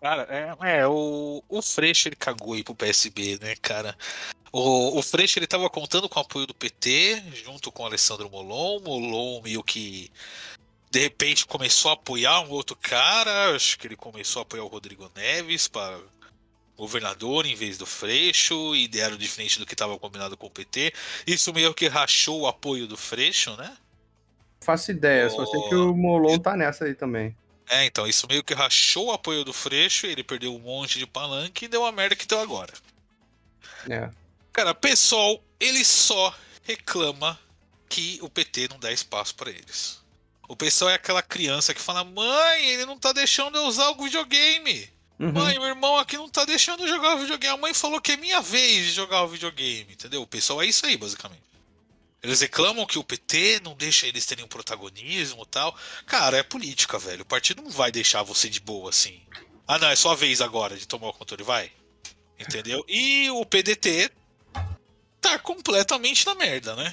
Cara, 0.00 0.26
é, 0.30 0.78
é, 0.78 0.86
o, 0.86 1.42
o 1.48 1.60
Freixo 1.60 2.06
ele 2.06 2.16
cagou 2.16 2.54
aí 2.54 2.62
pro 2.62 2.76
PSB, 2.76 3.40
né, 3.42 3.56
cara? 3.60 3.96
O, 4.52 4.98
o 4.98 5.02
Freixo 5.02 5.38
ele 5.38 5.48
tava 5.48 5.68
contando 5.68 6.08
com 6.08 6.18
o 6.20 6.22
apoio 6.22 6.46
do 6.46 6.54
PT, 6.54 7.22
junto 7.44 7.72
com 7.72 7.82
o 7.82 7.86
Alessandro 7.86 8.30
Molon. 8.30 8.80
Molon 8.80 9.42
meio 9.42 9.62
que 9.64 10.10
de 10.90 10.98
repente 10.98 11.46
começou 11.46 11.90
a 11.90 11.94
apoiar 11.94 12.40
um 12.40 12.50
outro 12.50 12.74
cara, 12.76 13.54
acho 13.54 13.78
que 13.78 13.86
ele 13.86 13.96
começou 13.96 14.40
a 14.40 14.42
apoiar 14.42 14.64
o 14.64 14.68
Rodrigo 14.68 15.10
Neves 15.14 15.68
para 15.68 16.00
governador 16.76 17.46
em 17.46 17.54
vez 17.54 17.76
do 17.78 17.86
Freixo, 17.86 18.74
e 18.74 18.88
deram 18.88 19.16
diferente 19.16 19.58
do 19.58 19.66
que 19.66 19.74
estava 19.74 19.98
combinado 19.98 20.36
com 20.36 20.46
o 20.46 20.50
PT. 20.50 20.92
Isso 21.26 21.52
meio 21.52 21.74
que 21.74 21.86
rachou 21.86 22.40
o 22.40 22.46
apoio 22.46 22.88
do 22.88 22.96
Freixo, 22.96 23.54
né? 23.56 23.76
Faço 24.62 24.90
ideia, 24.90 25.28
só 25.30 25.46
sei 25.46 25.60
que 25.68 25.74
o 25.74 25.94
Molon 25.94 26.38
tá 26.38 26.56
nessa 26.56 26.86
aí 26.86 26.94
também. 26.94 27.36
É, 27.68 27.84
então, 27.84 28.06
isso 28.06 28.26
meio 28.28 28.42
que 28.42 28.52
rachou 28.52 29.06
o 29.06 29.12
apoio 29.12 29.44
do 29.44 29.52
Freixo, 29.52 30.06
ele 30.06 30.24
perdeu 30.24 30.54
um 30.54 30.58
monte 30.58 30.98
de 30.98 31.06
palanque 31.06 31.66
e 31.66 31.68
deu 31.68 31.84
a 31.84 31.92
merda 31.92 32.16
que 32.16 32.26
deu 32.26 32.40
agora. 32.40 32.72
É. 33.88 34.10
Cara, 34.52 34.74
pessoal, 34.74 35.40
ele 35.60 35.84
só 35.84 36.34
reclama 36.64 37.38
que 37.88 38.18
o 38.22 38.28
PT 38.28 38.68
não 38.68 38.78
dá 38.78 38.90
espaço 38.90 39.34
pra 39.34 39.50
eles. 39.50 39.99
O 40.50 40.56
pessoal 40.56 40.90
é 40.90 40.94
aquela 40.94 41.22
criança 41.22 41.72
que 41.72 41.80
fala: 41.80 42.02
Mãe, 42.02 42.70
ele 42.70 42.84
não 42.84 42.98
tá 42.98 43.12
deixando 43.12 43.56
eu 43.56 43.66
usar 43.66 43.88
o 43.90 44.02
videogame. 44.02 44.90
Uhum. 45.16 45.30
Mãe, 45.30 45.56
meu 45.56 45.68
irmão 45.68 45.96
aqui 45.96 46.16
não 46.16 46.28
tá 46.28 46.44
deixando 46.44 46.82
eu 46.82 46.88
jogar 46.88 47.14
o 47.14 47.20
videogame. 47.20 47.54
A 47.54 47.56
mãe 47.56 47.72
falou 47.72 48.00
que 48.00 48.10
é 48.10 48.16
minha 48.16 48.40
vez 48.40 48.86
de 48.86 48.90
jogar 48.90 49.22
o 49.22 49.28
videogame, 49.28 49.92
entendeu? 49.92 50.22
O 50.22 50.26
pessoal 50.26 50.60
é 50.60 50.66
isso 50.66 50.84
aí, 50.84 50.96
basicamente. 50.96 51.44
Eles 52.20 52.40
reclamam 52.40 52.84
que 52.84 52.98
o 52.98 53.04
PT 53.04 53.60
não 53.62 53.76
deixa 53.76 54.08
eles 54.08 54.26
terem 54.26 54.44
um 54.44 54.48
protagonismo 54.48 55.44
e 55.44 55.46
tal. 55.46 55.72
Cara, 56.04 56.38
é 56.38 56.42
política, 56.42 56.98
velho. 56.98 57.22
O 57.22 57.26
partido 57.26 57.62
não 57.62 57.70
vai 57.70 57.92
deixar 57.92 58.24
você 58.24 58.48
de 58.48 58.58
boa 58.58 58.90
assim. 58.90 59.22
Ah, 59.68 59.78
não, 59.78 59.88
é 59.88 59.94
sua 59.94 60.16
vez 60.16 60.40
agora 60.40 60.76
de 60.76 60.84
tomar 60.84 61.10
o 61.10 61.12
controle, 61.12 61.44
vai. 61.44 61.70
Entendeu? 62.40 62.84
E 62.88 63.30
o 63.30 63.46
PDT 63.46 64.10
tá 65.20 65.38
completamente 65.38 66.26
na 66.26 66.34
merda, 66.34 66.74
né? 66.74 66.92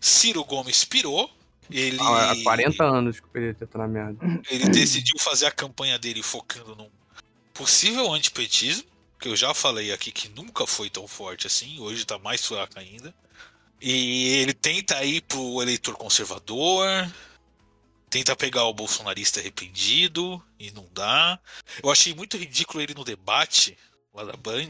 Ciro 0.00 0.42
Gomes 0.44 0.84
pirou. 0.84 1.30
Ele, 1.70 1.96
Ah, 2.00 2.32
Há 2.32 2.42
40 2.42 2.84
anos 2.84 3.20
que 3.20 3.26
o 3.26 3.30
PDT 3.30 3.66
tá 3.66 3.78
na 3.78 3.88
merda. 3.88 4.18
ele 4.50 4.68
decidiu 4.68 5.18
fazer 5.18 5.46
a 5.46 5.50
campanha 5.50 5.98
dele 5.98 6.22
focando 6.22 6.76
num 6.76 6.90
possível 7.52 8.12
antipetismo, 8.12 8.84
que 9.18 9.28
eu 9.28 9.36
já 9.36 9.54
falei 9.54 9.92
aqui 9.92 10.12
que 10.12 10.28
nunca 10.28 10.66
foi 10.66 10.90
tão 10.90 11.06
forte 11.08 11.46
assim, 11.46 11.78
hoje 11.80 12.04
tá 12.04 12.18
mais 12.18 12.44
fraco 12.44 12.78
ainda. 12.78 13.14
E 13.80 14.28
ele 14.36 14.52
tenta 14.52 15.02
ir 15.04 15.20
pro 15.22 15.60
eleitor 15.62 15.94
conservador, 15.96 16.86
tenta 18.10 18.36
pegar 18.36 18.64
o 18.64 18.74
bolsonarista 18.74 19.40
arrependido 19.40 20.42
e 20.58 20.70
não 20.70 20.86
dá. 20.92 21.38
Eu 21.82 21.90
achei 21.90 22.14
muito 22.14 22.36
ridículo 22.36 22.82
ele 22.82 22.94
no 22.94 23.04
debate 23.04 23.76
lá 24.12 24.24
da 24.24 24.36
Band, 24.36 24.68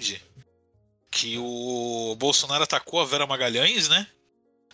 que 1.11 1.37
o 1.39 2.17
Bolsonaro 2.19 2.65
atacou 2.65 3.01
a 3.01 3.05
Vera 3.05 3.27
Magalhães, 3.27 3.89
né? 3.89 4.07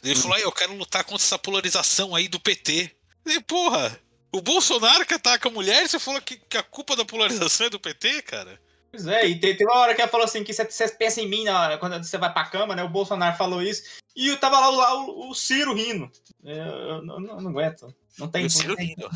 Ele 0.02 0.14
falou, 0.16 0.36
aí, 0.36 0.42
eu 0.42 0.52
quero 0.52 0.74
lutar 0.74 1.04
contra 1.04 1.22
essa 1.24 1.38
polarização 1.38 2.14
aí 2.14 2.28
do 2.28 2.40
PT. 2.40 2.90
E, 3.26 3.40
porra, 3.40 3.98
o 4.32 4.40
Bolsonaro 4.40 5.04
que 5.04 5.14
ataca 5.14 5.48
a 5.48 5.52
mulher, 5.52 5.86
você 5.88 5.98
falou 5.98 6.20
que, 6.22 6.36
que 6.36 6.56
a 6.56 6.62
culpa 6.62 6.96
da 6.96 7.04
polarização 7.04 7.66
é 7.66 7.70
do 7.70 7.78
PT, 7.80 8.22
cara? 8.22 8.60
Pois 8.90 9.06
é, 9.06 9.26
e 9.28 9.38
tem, 9.38 9.56
tem 9.56 9.66
uma 9.66 9.76
hora 9.76 9.94
que 9.94 10.00
ela 10.00 10.10
falou 10.10 10.24
assim, 10.24 10.42
que 10.42 10.52
você, 10.52 10.88
pensa 10.88 11.20
em 11.20 11.28
mim 11.28 11.44
na- 11.44 11.78
quando 11.78 12.02
você 12.02 12.18
vai 12.18 12.32
pra 12.32 12.46
cama, 12.46 12.74
né? 12.74 12.82
O 12.82 12.88
Bolsonaro 12.88 13.36
falou 13.36 13.62
isso, 13.62 13.82
e 14.16 14.28
eu 14.28 14.36
tava 14.36 14.58
lá, 14.58 14.68
lá 14.70 15.04
o, 15.04 15.30
o 15.30 15.34
Ciro 15.34 15.74
rindo. 15.74 16.10
É, 16.44 16.58
Eu, 16.58 17.02
não- 17.02 17.20
não- 17.20 17.40
não 17.40 17.50
aguento. 17.50 17.94
Não 18.18 18.26
tem, 18.26 18.46
O 18.46 18.50
Ciro 18.50 18.70
não, 18.70 18.76
tem, 18.76 18.86
rindo. 18.88 19.10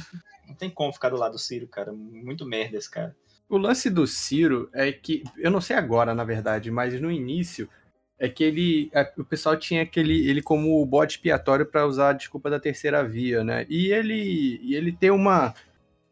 não 0.47 0.55
tem 0.55 0.71
como 0.71 0.93
ficar 0.93 1.09
do 1.09 1.17
lado 1.17 1.33
do 1.33 1.39
Ciro, 1.39 1.67
cara. 1.67 1.93
Muito 1.93 2.47
merda 2.47 2.77
esse 2.77 2.89
cara. 2.91 3.17
O 3.49 3.57
lance 3.59 3.91
do 3.91 4.07
Ciro 4.07 4.71
é 4.73 4.93
que, 4.93 5.25
eu 5.39 5.51
não 5.51 5.61
sei 5.61 5.77
agora, 5.77 6.15
na 6.15 6.25
verdade, 6.25 6.71
mas 6.71 6.99
no 7.01 7.11
início, 7.11 7.69
é 8.25 8.29
que 8.29 8.43
ele, 8.43 8.91
é, 8.95 9.13
o 9.19 9.25
pessoal 9.25 9.55
tinha 9.57 9.83
aquele, 9.83 10.27
ele 10.27 10.41
como 10.41 10.81
o 10.81 10.87
bode 10.87 11.13
expiatório 11.13 11.67
para 11.67 11.87
usar 11.87 12.11
a 12.11 12.13
desculpa 12.15 12.49
da 12.49 12.59
terceira 12.59 13.07
via, 13.07 13.45
né? 13.45 13.67
E 13.69 13.93
ele, 13.93 14.59
e 14.63 14.75
ele 14.75 14.93
tem 14.93 15.11
uma, 15.11 15.55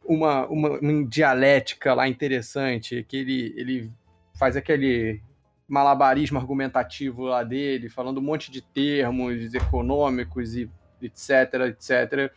uma, 0.05 0.47
uma, 0.47 0.79
uma 0.79 1.09
dialética 1.09 1.95
lá 1.95 2.07
interessante, 2.07 3.03
que 3.09 3.17
ele, 3.17 3.55
ele 3.57 3.91
faz 4.39 4.57
aquele 4.57 5.23
malabarismo 5.67 6.39
argumentativo 6.39 7.23
lá 7.25 7.43
dele, 7.43 7.89
falando 7.89 8.19
um 8.19 8.23
monte 8.23 8.51
de 8.51 8.61
termos 8.61 9.55
econômicos 9.55 10.55
e 10.55 10.71
etc, 11.01 11.55
etc, 11.69 12.31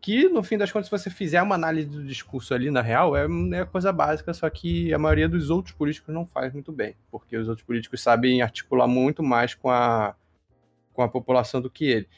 que 0.00 0.28
no 0.28 0.42
fim 0.42 0.56
das 0.56 0.70
contas, 0.70 0.86
se 0.86 0.90
você 0.90 1.10
fizer 1.10 1.42
uma 1.42 1.54
análise 1.54 1.88
do 1.88 2.04
discurso 2.04 2.54
ali 2.54 2.70
na 2.70 2.80
real, 2.82 3.16
é, 3.16 3.26
é 3.54 3.64
coisa 3.64 3.92
básica, 3.92 4.32
só 4.32 4.48
que 4.48 4.92
a 4.94 4.98
maioria 4.98 5.28
dos 5.28 5.50
outros 5.50 5.74
políticos 5.74 6.14
não 6.14 6.26
faz 6.26 6.52
muito 6.52 6.70
bem, 6.70 6.94
porque 7.10 7.36
os 7.36 7.48
outros 7.48 7.66
políticos 7.66 8.00
sabem 8.00 8.40
articular 8.42 8.86
muito 8.86 9.22
mais 9.22 9.54
com 9.54 9.68
a, 9.70 10.14
com 10.92 11.02
a 11.02 11.08
população 11.08 11.60
do 11.60 11.68
que 11.70 11.84
ele. 11.86 12.08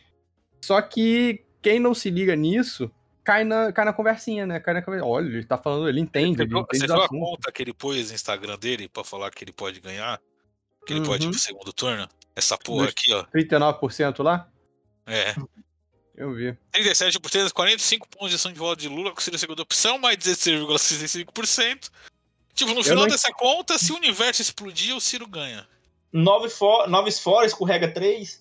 Só 0.61 0.81
que 0.83 1.45
quem 1.63 1.81
não 1.81 1.95
se 1.95 2.11
liga 2.11 2.37
nisso 2.37 2.91
cai 3.25 3.45
na, 3.45 3.73
cai 3.73 3.85
na 3.85 3.93
conversinha, 3.93 4.47
né? 4.47 4.59
Cai 4.61 4.75
na 4.75 4.83
conversa. 4.83 5.07
Olha, 5.07 5.27
ele 5.29 5.45
tá 5.45 5.57
falando, 5.57 5.89
ele 5.89 6.01
entende, 6.01 6.37
Você 6.39 6.43
ele 6.45 6.59
entende 6.59 6.79
você 6.81 6.87
viu 6.87 7.03
a 7.03 7.09
conta 7.09 7.53
que 7.53 7.63
ele 7.63 7.73
pôs 7.75 8.09
no 8.09 8.15
Instagram 8.15 8.59
dele 8.59 8.89
pra 8.89 9.05
falar 9.05 9.31
que 9.31 9.45
ele 9.45 9.53
pode 9.53 9.81
ganhar? 9.81 10.21
Que 10.87 10.93
ele 10.95 11.01
Uhum. 11.01 11.07
pode 11.07 11.27
ir 11.27 11.31
pro 11.31 11.39
segundo 11.39 11.73
turno? 11.73 12.09
Essa 12.35 12.57
porra 12.59 12.85
Dos- 12.87 12.93
aqui, 12.93 13.13
ó. 13.13 13.25
39% 13.25 14.23
lá? 14.23 14.49
É. 15.07 15.35
Eu 16.19 16.35
vi. 16.35 16.57
37%, 16.75 17.53
45 17.53 18.09
pontos 18.09 18.31
de 18.31 18.35
ação 18.35 18.53
de 18.53 18.59
voto 18.59 18.81
de 18.81 18.89
Lula, 18.89 19.15
que 19.15 19.23
seria 19.23 19.37
a 19.37 19.39
segunda 19.39 19.63
opção, 19.63 19.99
mais 19.99 20.17
16,65%. 20.19 21.91
Tipo, 22.55 22.73
no 22.73 22.81
Eu 22.81 22.85
final 22.85 23.05
não- 23.05 23.07
dessa 23.07 23.33
conta, 23.33 23.79
se 23.79 23.93
o 23.93 23.97
universo 23.97 24.43
explodir, 24.43 24.97
o 24.97 25.01
Ciro 25.01 25.29
ganha. 25.29 25.65
Nove, 26.13 26.49
fo 26.51 26.87
noves 26.89 27.21
fora, 27.21 27.47
escorrega 27.47 27.87
três. 27.93 28.41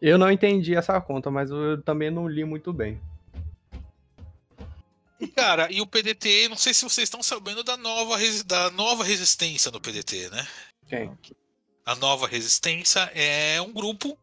Eu 0.00 0.16
não 0.16 0.30
entendi 0.30 0.74
essa 0.74 0.98
conta, 1.02 1.30
mas 1.30 1.50
eu 1.50 1.82
também 1.82 2.10
não 2.10 2.26
li 2.26 2.44
muito 2.46 2.72
bem. 2.72 2.98
E, 5.20 5.26
cara, 5.26 5.70
e 5.70 5.80
o 5.80 5.86
PDT, 5.86 6.48
não 6.48 6.56
sei 6.56 6.72
se 6.72 6.84
vocês 6.84 7.06
estão 7.06 7.22
sabendo 7.22 7.64
da 7.64 7.76
nova, 7.76 8.16
resi- 8.16 8.44
da 8.44 8.70
nova 8.70 9.02
resistência 9.02 9.70
no 9.70 9.80
PDT, 9.80 10.30
né? 10.30 10.46
Quem? 10.88 11.10
A 11.84 11.94
nova 11.96 12.26
resistência 12.28 13.00
é 13.14 13.60
um 13.60 13.72
grupo 13.72 14.16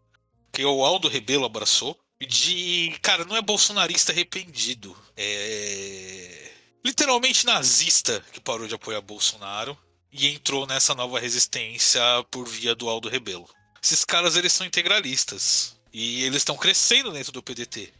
que 0.53 0.63
o 0.63 0.83
Aldo 0.85 1.09
Rebelo 1.09 1.45
abraçou. 1.45 1.99
De. 2.25 2.97
Cara, 3.01 3.25
não 3.25 3.35
é 3.35 3.41
bolsonarista 3.41 4.11
arrependido. 4.11 4.95
É. 5.15 6.51
Literalmente 6.83 7.45
nazista 7.45 8.23
que 8.31 8.39
parou 8.39 8.67
de 8.67 8.75
apoiar 8.75 9.01
Bolsonaro 9.01 9.77
e 10.11 10.27
entrou 10.27 10.67
nessa 10.67 10.93
nova 10.93 11.19
resistência 11.19 12.01
por 12.29 12.47
via 12.47 12.75
do 12.75 12.87
Aldo 12.87 13.09
Rebelo. 13.09 13.49
Esses 13.81 14.05
caras, 14.05 14.35
eles 14.35 14.53
são 14.53 14.65
integralistas. 14.65 15.75
E 15.93 16.23
eles 16.23 16.37
estão 16.37 16.57
crescendo 16.57 17.11
dentro 17.11 17.31
do 17.31 17.41
PDT. 17.41 17.93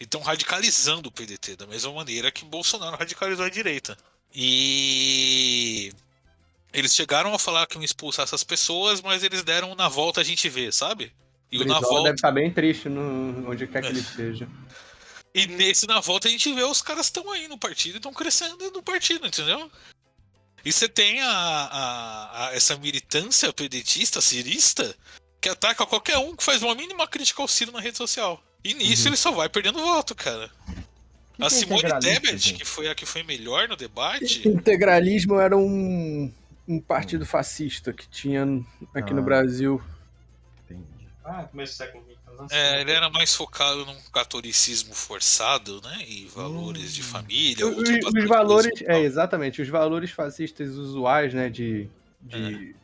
E 0.00 0.04
estão 0.04 0.22
radicalizando 0.22 1.08
o 1.08 1.12
PDT, 1.12 1.56
da 1.56 1.66
mesma 1.66 1.92
maneira 1.92 2.32
que 2.32 2.44
Bolsonaro 2.44 2.96
radicalizou 2.96 3.44
a 3.44 3.50
direita. 3.50 3.96
E. 4.34 5.92
Eles 6.72 6.94
chegaram 6.94 7.32
a 7.32 7.38
falar 7.38 7.66
que 7.66 7.76
iam 7.76 7.84
expulsar 7.84 8.24
essas 8.24 8.42
pessoas, 8.42 9.00
mas 9.00 9.22
eles 9.22 9.44
deram 9.44 9.74
na 9.74 9.88
volta 9.88 10.20
a 10.20 10.24
gente 10.24 10.48
vê, 10.48 10.72
sabe? 10.72 11.12
E 11.54 11.62
o 11.62 11.64
na 11.66 11.80
volta. 11.80 12.02
deve 12.04 12.14
estar 12.16 12.30
bem 12.32 12.50
triste 12.52 12.88
no, 12.88 13.50
onde 13.50 13.66
quer 13.66 13.82
que 13.82 13.88
ele 13.88 14.00
esteja. 14.00 14.48
E 15.34 15.46
nesse 15.46 15.86
na 15.86 16.00
volta 16.00 16.28
a 16.28 16.30
gente 16.30 16.52
vê 16.54 16.62
os 16.62 16.80
caras 16.80 17.06
estão 17.06 17.30
aí 17.30 17.48
no 17.48 17.58
partido 17.58 17.94
e 17.94 17.96
estão 17.96 18.12
crescendo 18.12 18.70
do 18.70 18.82
partido, 18.82 19.26
entendeu? 19.26 19.70
E 20.64 20.72
você 20.72 20.88
tem 20.88 21.20
a, 21.20 21.28
a- 21.28 22.46
a- 22.48 22.54
essa 22.54 22.76
militância 22.78 23.52
pedetista, 23.52 24.20
cirista, 24.20 24.94
que 25.40 25.48
ataca 25.48 25.84
qualquer 25.84 26.16
um 26.18 26.34
que 26.34 26.42
faz 26.44 26.62
uma 26.62 26.74
mínima 26.74 27.06
crítica 27.06 27.42
ao 27.42 27.48
Ciro 27.48 27.72
na 27.72 27.80
rede 27.80 27.98
social. 27.98 28.42
E 28.64 28.72
nisso 28.74 29.02
Uhum. 29.02 29.08
ele 29.08 29.16
só 29.16 29.30
vai 29.32 29.48
perdendo 29.48 29.78
voto, 29.80 30.14
cara. 30.14 30.50
que 31.36 31.42
a 31.42 31.46
é 31.46 31.50
Simone 31.50 31.82
Tebet, 32.00 32.54
que 32.54 32.64
foi 32.64 32.88
a 32.88 32.94
que 32.94 33.04
foi 33.04 33.22
melhor 33.24 33.68
no 33.68 33.76
debate, 33.76 34.46
Integralismo 34.48 35.38
era 35.40 35.56
um, 35.56 36.32
um 36.66 36.80
partido 36.80 37.26
fascista 37.26 37.92
que 37.92 38.08
tinha 38.08 38.44
aqui 38.94 39.12
no 39.12 39.20
Ah. 39.20 39.24
Brasil. 39.24 39.82
Ah, 41.24 41.44
começo 41.44 41.72
do 41.72 41.76
século 41.76 42.04
XX. 42.04 42.18
anos 42.38 42.52
é, 42.52 42.80
ele 42.82 42.92
era 42.92 43.08
mais 43.08 43.34
focado 43.34 43.86
num 43.86 43.96
catolicismo 44.12 44.94
forçado, 44.94 45.80
né? 45.82 46.04
E 46.06 46.26
valores 46.26 46.94
de 46.94 47.02
família. 47.02 47.66
Os, 47.66 47.78
os 47.78 48.28
valores, 48.28 48.82
é, 48.82 49.00
exatamente, 49.00 49.62
os 49.62 49.68
valores 49.68 50.10
fascistas 50.10 50.76
usuais, 50.76 51.32
né, 51.32 51.48
de, 51.48 51.88
de 52.20 52.76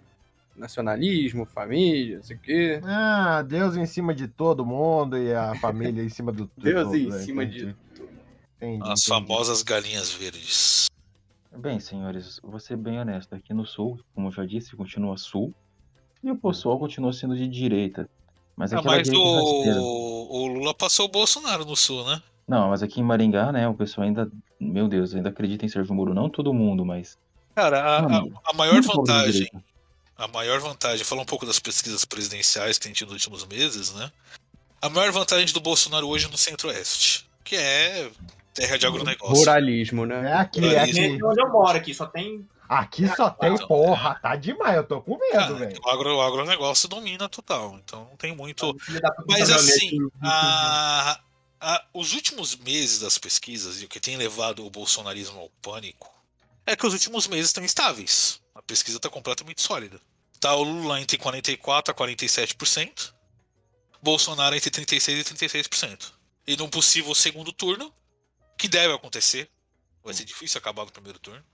nacionalismo, 0.57 1.45
família, 1.45 2.17
não 2.17 2.23
sei 2.25 2.37
o 2.37 2.41
quê. 2.41 2.81
Ah, 2.85 3.43
Deus 3.43 3.77
em 3.77 3.85
cima 3.87 4.15
de 4.15 4.27
todo 4.27 4.65
mundo 4.65 5.19
e 5.19 5.35
a 5.35 5.55
família 5.57 6.03
em 6.03 6.09
cima 6.09 6.33
do 6.33 6.51
Deus 6.57 6.85
todo, 6.85 6.97
em 6.97 7.09
né? 7.09 7.19
cima 7.19 7.45
Entendi. 7.45 7.67
de 7.67 7.77
Entendi, 8.57 8.83
As 8.83 9.01
entendi. 9.01 9.07
famosas 9.07 9.63
galinhas 9.63 10.13
verdes. 10.13 10.87
Bem, 11.57 11.81
senhores, 11.81 12.39
vou 12.43 12.61
ser 12.61 12.77
bem 12.77 12.99
honesto. 13.01 13.35
Aqui 13.35 13.53
no 13.53 13.67
Sul, 13.67 13.99
como 14.15 14.29
eu 14.29 14.33
já 14.33 14.45
disse, 14.47 14.77
continua 14.77 15.17
Sul. 15.17 15.53
E 16.23 16.31
o 16.31 16.37
pessoal 16.37 16.79
continua 16.79 17.13
sendo 17.13 17.35
de 17.35 17.49
direita. 17.49 18.09
Mas 18.57 18.73
Ah, 18.73 18.79
aquela 18.79 18.97
mas 18.97 19.09
o, 19.09 20.29
o 20.31 20.47
Lula 20.47 20.75
passou 20.75 21.07
o 21.07 21.11
Bolsonaro 21.11 21.65
no 21.65 21.77
sul, 21.77 22.05
né? 22.07 22.23
Não, 22.47 22.69
mas 22.71 22.83
aqui 22.83 23.01
em 23.01 23.05
Maringá, 23.05 23.53
né, 23.53 23.69
o 23.69 23.75
pessoal 23.75 24.07
ainda. 24.07 24.31
Meu 24.59 24.89
Deus, 24.89 25.15
ainda 25.15 25.29
acredita 25.31 25.65
em 25.65 25.69
Sérgio 25.69 25.95
Moro. 25.95 26.13
Não 26.13 26.29
todo 26.29 26.53
mundo, 26.53 26.85
mas. 26.85 27.17
Cara, 27.55 27.81
a, 27.81 27.99
a- 28.19 28.25
a 28.47 28.53
maior 28.53 28.81
vantagem, 28.83 29.49
a 30.17 30.29
maior 30.29 30.61
vantagem, 30.61 31.05
falar 31.05 31.23
um 31.23 31.27
pouco 31.27 31.47
das 31.47 31.59
pesquisas 31.59 32.05
presidenciais 32.05 32.77
que 32.79 32.85
tem 32.85 32.93
tido 32.93 33.13
nos 33.13 33.25
últimos 33.25 33.47
meses, 33.47 33.95
né? 33.95 34.11
A 34.83 34.89
maior 34.89 35.11
vantagem 35.13 35.53
do 35.55 35.61
Bolsonaro 35.61 36.09
hoje 36.09 36.31
no 36.31 36.37
Centro-Oeste, 36.37 37.27
que 37.45 37.55
é 37.57 38.11
terra 38.55 38.77
de 38.79 38.87
agronegócio. 38.87 39.35
Ruralismo, 39.37 40.05
né? 40.07 40.31
É 40.31 40.35
aqui, 40.35 40.65
é 40.65 40.79
aqui. 40.81 40.91
Esse 40.91 41.01
é 41.21 41.25
onde 41.25 41.41
eu 41.41 41.51
moro 41.51 41.77
aqui, 41.77 41.95
só 41.95 42.07
tem. 42.07 42.47
Aqui 42.73 43.09
só 43.17 43.29
tem 43.31 43.57
porra, 43.67 44.15
tá 44.23 44.37
demais, 44.37 44.77
eu 44.77 44.85
tô 44.87 45.03
com 45.03 45.19
medo, 45.19 45.57
velho. 45.57 45.81
O, 45.85 45.89
agro, 45.91 46.17
o 46.17 46.21
agronegócio 46.23 46.89
domina 46.89 47.29
total, 47.29 47.75
então 47.85 48.05
não 48.09 48.17
tem 48.17 48.33
muito. 48.35 48.73
Mas 49.27 49.51
assim, 49.51 49.99
a- 50.23 51.21
a- 51.61 51.85
os 51.93 52.13
últimos 52.13 52.55
meses 52.55 53.01
das 53.01 53.19
pesquisas 53.19 53.83
e 53.83 53.87
o 53.87 53.89
que 53.89 53.99
tem 53.99 54.17
levado 54.17 54.65
o 54.65 54.71
bolsonarismo 54.71 55.41
ao 55.41 55.51
pânico 55.61 56.15
é 56.65 56.77
que 56.77 56.87
os 56.87 56.93
últimos 56.93 57.27
meses 57.27 57.47
estão 57.47 57.65
instáveis. 57.65 58.41
A 58.55 58.63
pesquisa 58.63 58.99
está 58.99 59.09
completamente 59.11 59.61
sólida. 59.61 60.01
Tá 60.39 60.55
o 60.55 60.63
Lula 60.63 61.01
entre 61.01 61.19
44% 61.19 61.89
a 61.91 61.95
47%, 61.95 63.13
Bolsonaro 64.01 64.55
entre 64.55 64.71
36% 64.71 65.19
e 65.19 65.25
36%. 65.25 66.13
E 66.47 66.57
num 66.57 66.69
possível 66.69 67.15
segundo 67.17 67.53
turno, 67.53 67.93
que 68.57 68.69
deve 68.69 68.95
acontecer, 68.95 69.51
vai 70.05 70.15
ser 70.15 70.25
difícil 70.25 70.59
acabar 70.59 70.85
no 70.85 70.93
primeiro 70.93 71.19
turno, 71.19 71.45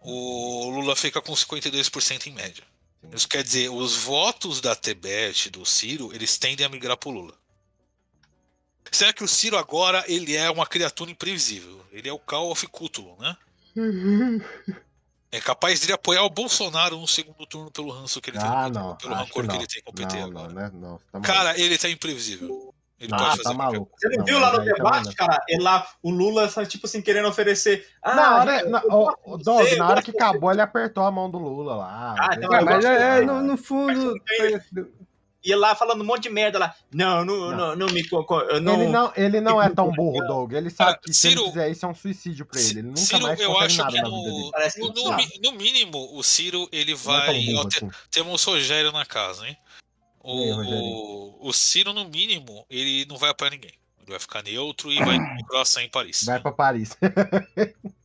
o 0.00 0.70
Lula 0.70 0.94
fica 0.96 1.20
com 1.20 1.32
52% 1.32 2.26
em 2.26 2.32
média. 2.32 2.64
Isso 3.12 3.28
quer 3.28 3.42
dizer, 3.42 3.70
os 3.70 3.96
votos 3.96 4.60
da 4.60 4.74
Tebet, 4.74 5.50
do 5.50 5.64
Ciro, 5.64 6.12
eles 6.12 6.36
tendem 6.36 6.66
a 6.66 6.68
migrar 6.68 6.96
pro 6.96 7.10
Lula. 7.10 7.34
Será 8.90 9.12
que 9.12 9.22
o 9.22 9.28
Ciro 9.28 9.56
agora 9.56 10.04
ele 10.08 10.34
é 10.34 10.50
uma 10.50 10.66
criatura 10.66 11.10
imprevisível? 11.10 11.84
Ele 11.92 12.08
é 12.08 12.12
o 12.12 12.18
Call 12.18 12.50
of 12.50 12.66
Cthulhu, 12.66 13.16
né? 13.20 13.36
É 15.30 15.40
capaz 15.40 15.80
de 15.80 15.92
apoiar 15.92 16.22
o 16.24 16.30
Bolsonaro 16.30 16.98
no 16.98 17.06
segundo 17.06 17.46
turno 17.46 17.70
pelo 17.70 17.90
ranço 17.90 18.20
que 18.20 18.30
ele 18.30 18.38
tem, 18.38 18.48
Ah, 18.48 18.68
não. 18.70 18.96
pelo 18.96 19.14
rancor 19.14 19.46
que 19.46 19.56
ele 19.56 19.66
tem 19.66 19.82
com 19.82 19.90
o 19.90 19.94
PT 19.94 20.16
não, 20.16 20.24
agora. 20.26 20.70
não, 20.70 20.92
né? 20.94 20.98
Tá. 21.12 21.20
Cara, 21.20 21.60
ele 21.60 21.76
tá 21.76 21.88
imprevisível. 21.90 22.74
Ele 23.00 23.10
não, 23.12 23.18
pode 23.18 23.36
tá 23.36 23.42
fazer 23.44 23.56
maluco. 23.56 23.90
Você 23.96 24.08
não, 24.08 24.16
Não, 24.18 24.24
viu 24.24 24.38
lá 24.40 24.50
no 24.52 24.58
também 24.58 24.74
debate, 24.74 25.04
não. 25.06 25.12
cara? 25.14 25.40
Ele 25.48 25.62
lá, 25.62 25.86
o 26.02 26.10
Lula, 26.10 26.48
tipo 26.66 26.86
assim, 26.86 27.00
querendo 27.00 27.28
oferecer. 27.28 27.86
Ah, 28.02 28.14
na 28.14 28.36
hora, 28.38 28.58
gente, 28.58 28.68
na, 28.70 28.82
eu 28.84 29.76
na 29.78 29.88
hora 29.88 30.02
que 30.02 30.10
acabou, 30.10 30.50
ele 30.50 30.60
apertou 30.60 31.04
a 31.04 31.10
mão 31.10 31.30
do 31.30 31.38
Lula 31.38 31.76
lá. 31.76 32.16
Ah, 32.18 32.30
então 32.36 32.52
Ah, 32.52 32.60
mas 32.62 32.74
gosto 32.76 32.86
é, 32.88 33.18
é, 33.18 33.24
no, 33.24 33.40
no 33.40 33.56
fundo. 33.56 34.14
E 35.44 35.52
ele 35.52 35.60
lá 35.60 35.74
falando 35.76 36.02
um 36.02 36.04
monte 36.04 36.24
de 36.24 36.30
merda 36.30 36.58
lá. 36.58 36.74
Não, 36.92 37.24
não, 37.24 37.56
não, 37.56 37.76
não 37.76 37.86
me. 37.86 38.06
co- 38.08 38.26
eu 38.50 38.60
Não, 38.60 38.74
Ele 38.74 38.88
não, 38.90 39.12
ele 39.16 39.40
não 39.40 39.62
é 39.62 39.68
tão 39.70 39.90
burro, 39.92 40.26
Doug. 40.26 40.52
Ele 40.52 40.68
sabe 40.68 40.98
que 41.00 41.14
se 41.14 41.28
Ciro- 41.28 41.42
ele 41.42 41.48
fizer 41.50 41.70
isso 41.70 41.86
é 41.86 41.88
um 41.88 41.94
suicídio 41.94 42.44
pra 42.44 42.60
ele. 42.60 42.70
Ele 42.70 42.82
nunca 42.82 42.98
Ciro, 43.00 43.22
mais 43.22 43.40
eu 43.40 43.48
consegue 43.52 43.66
acho 43.66 43.78
nada 43.78 43.92
que 43.92 44.02
no, 44.02 44.10
no, 44.10 44.50
que 44.52 44.78
no 44.80 45.10
não. 45.10 45.16
no 45.44 45.52
mínimo 45.52 46.18
o 46.18 46.22
Ciro 46.24 46.68
ele 46.72 46.92
Não 46.92 46.98
é 46.98 47.26
vai. 47.26 47.40
burro 47.46 47.68
assim. 47.68 47.90
Temos 48.10 48.46
o 48.46 48.50
Rogério 48.50 48.90
na 48.90 49.06
casa, 49.06 49.46
hein? 49.46 49.56
O, 50.20 51.40
o, 51.42 51.48
o 51.48 51.52
Ciro, 51.52 51.92
no 51.92 52.08
mínimo, 52.08 52.66
ele 52.68 53.06
não 53.06 53.16
vai 53.16 53.30
apoiar 53.30 53.50
ninguém. 53.50 53.74
Ele 54.00 54.10
vai 54.10 54.18
ficar 54.18 54.42
neutro 54.42 54.90
e 54.90 54.98
vai 54.98 55.18
crossar 55.48 55.82
em 55.82 55.88
Paris. 55.88 56.24
Vai 56.24 56.40
pra 56.40 56.52
Paris. 56.52 56.96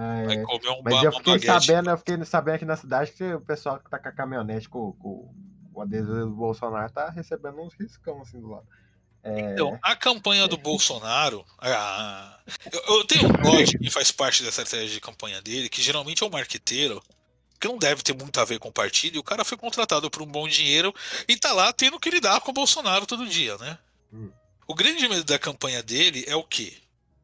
Ah, 0.00 0.22
Vai 0.26 0.36
é. 0.36 0.42
comer 0.44 0.68
um 0.68 0.82
Mas 0.84 1.02
eu 1.02 1.12
fiquei 1.12 1.40
sabendo, 1.40 1.90
eu 1.90 1.98
fiquei 1.98 2.24
sabendo 2.24 2.54
aqui 2.54 2.64
na 2.64 2.76
cidade 2.76 3.10
que 3.10 3.34
o 3.34 3.40
pessoal 3.40 3.80
que 3.80 3.90
tá 3.90 3.98
com 3.98 4.08
a 4.08 4.12
caminhonete 4.12 4.68
com, 4.68 4.92
com, 4.92 5.28
o 5.74 5.82
adesivo 5.82 6.20
do 6.20 6.30
Bolsonaro 6.30 6.92
tá 6.92 7.10
recebendo 7.10 7.60
uns 7.60 7.74
riscão 7.74 8.22
assim 8.22 8.40
do 8.40 8.48
lado. 8.48 8.66
É, 9.24 9.52
Então, 9.52 9.76
a 9.82 9.96
campanha 9.96 10.46
do 10.46 10.56
Bolsonaro. 10.56 11.44
ah, 11.58 12.38
eu, 12.72 12.96
eu 12.96 13.04
tenho 13.06 13.28
um 13.28 13.32
dó 13.42 13.60
de 13.60 13.76
quem 13.76 13.90
faz 13.90 14.12
parte 14.12 14.44
dessa 14.44 14.62
estratégia 14.62 14.94
de 14.94 15.00
campanha 15.00 15.42
dele, 15.42 15.68
que 15.68 15.82
geralmente 15.82 16.22
é 16.22 16.26
um 16.26 16.30
marqueteiro, 16.30 17.02
que 17.58 17.68
não 17.68 17.78
deve 17.78 18.02
ter 18.02 18.14
muito 18.14 18.38
a 18.40 18.44
ver 18.44 18.58
com 18.58 18.68
o 18.68 18.72
partido, 18.72 19.16
e 19.16 19.18
o 19.18 19.24
cara 19.24 19.44
foi 19.44 19.56
contratado 19.56 20.10
por 20.10 20.22
um 20.22 20.26
bom 20.26 20.46
dinheiro 20.46 20.94
e 21.26 21.36
tá 21.36 21.52
lá 21.52 21.72
tendo 21.72 21.98
que 21.98 22.10
lidar 22.10 22.40
com 22.40 22.50
o 22.50 22.54
Bolsonaro 22.54 23.06
todo 23.06 23.26
dia, 23.26 23.56
né? 23.58 23.78
Hum. 24.12 24.30
O 24.66 24.74
grande 24.74 25.08
medo 25.08 25.24
da 25.24 25.38
campanha 25.38 25.82
dele 25.82 26.24
é 26.26 26.36
o 26.36 26.44
quê? 26.44 26.76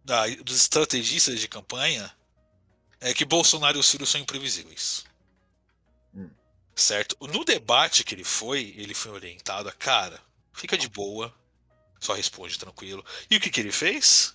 Da, 0.05 0.27
dos 0.27 0.57
estrategistas 0.57 1.41
de 1.41 1.49
campanha 1.49 2.11
é 3.01 3.13
que 3.13 3.25
Bolsonaro 3.25 3.77
e 3.77 3.81
o 3.81 3.83
Ciro 3.83 4.07
são 4.07 4.21
imprevisíveis. 4.21 5.05
Hum. 6.15 6.31
Certo? 6.75 7.17
No 7.21 7.45
debate 7.45 8.03
que 8.03 8.15
ele 8.15 8.25
foi, 8.25 8.75
ele 8.77 8.95
foi 8.95 9.13
orientado 9.13 9.69
a, 9.69 9.73
cara, 9.73 10.21
fica 10.53 10.77
de 10.77 10.89
boa, 10.89 11.35
só 12.01 12.15
responde 12.15 12.59
tranquilo. 12.59 13.05
E 13.31 13.37
o 13.37 13.41
que, 13.41 13.51
que 13.51 13.61
ele 13.61 13.73
fez? 13.73 14.34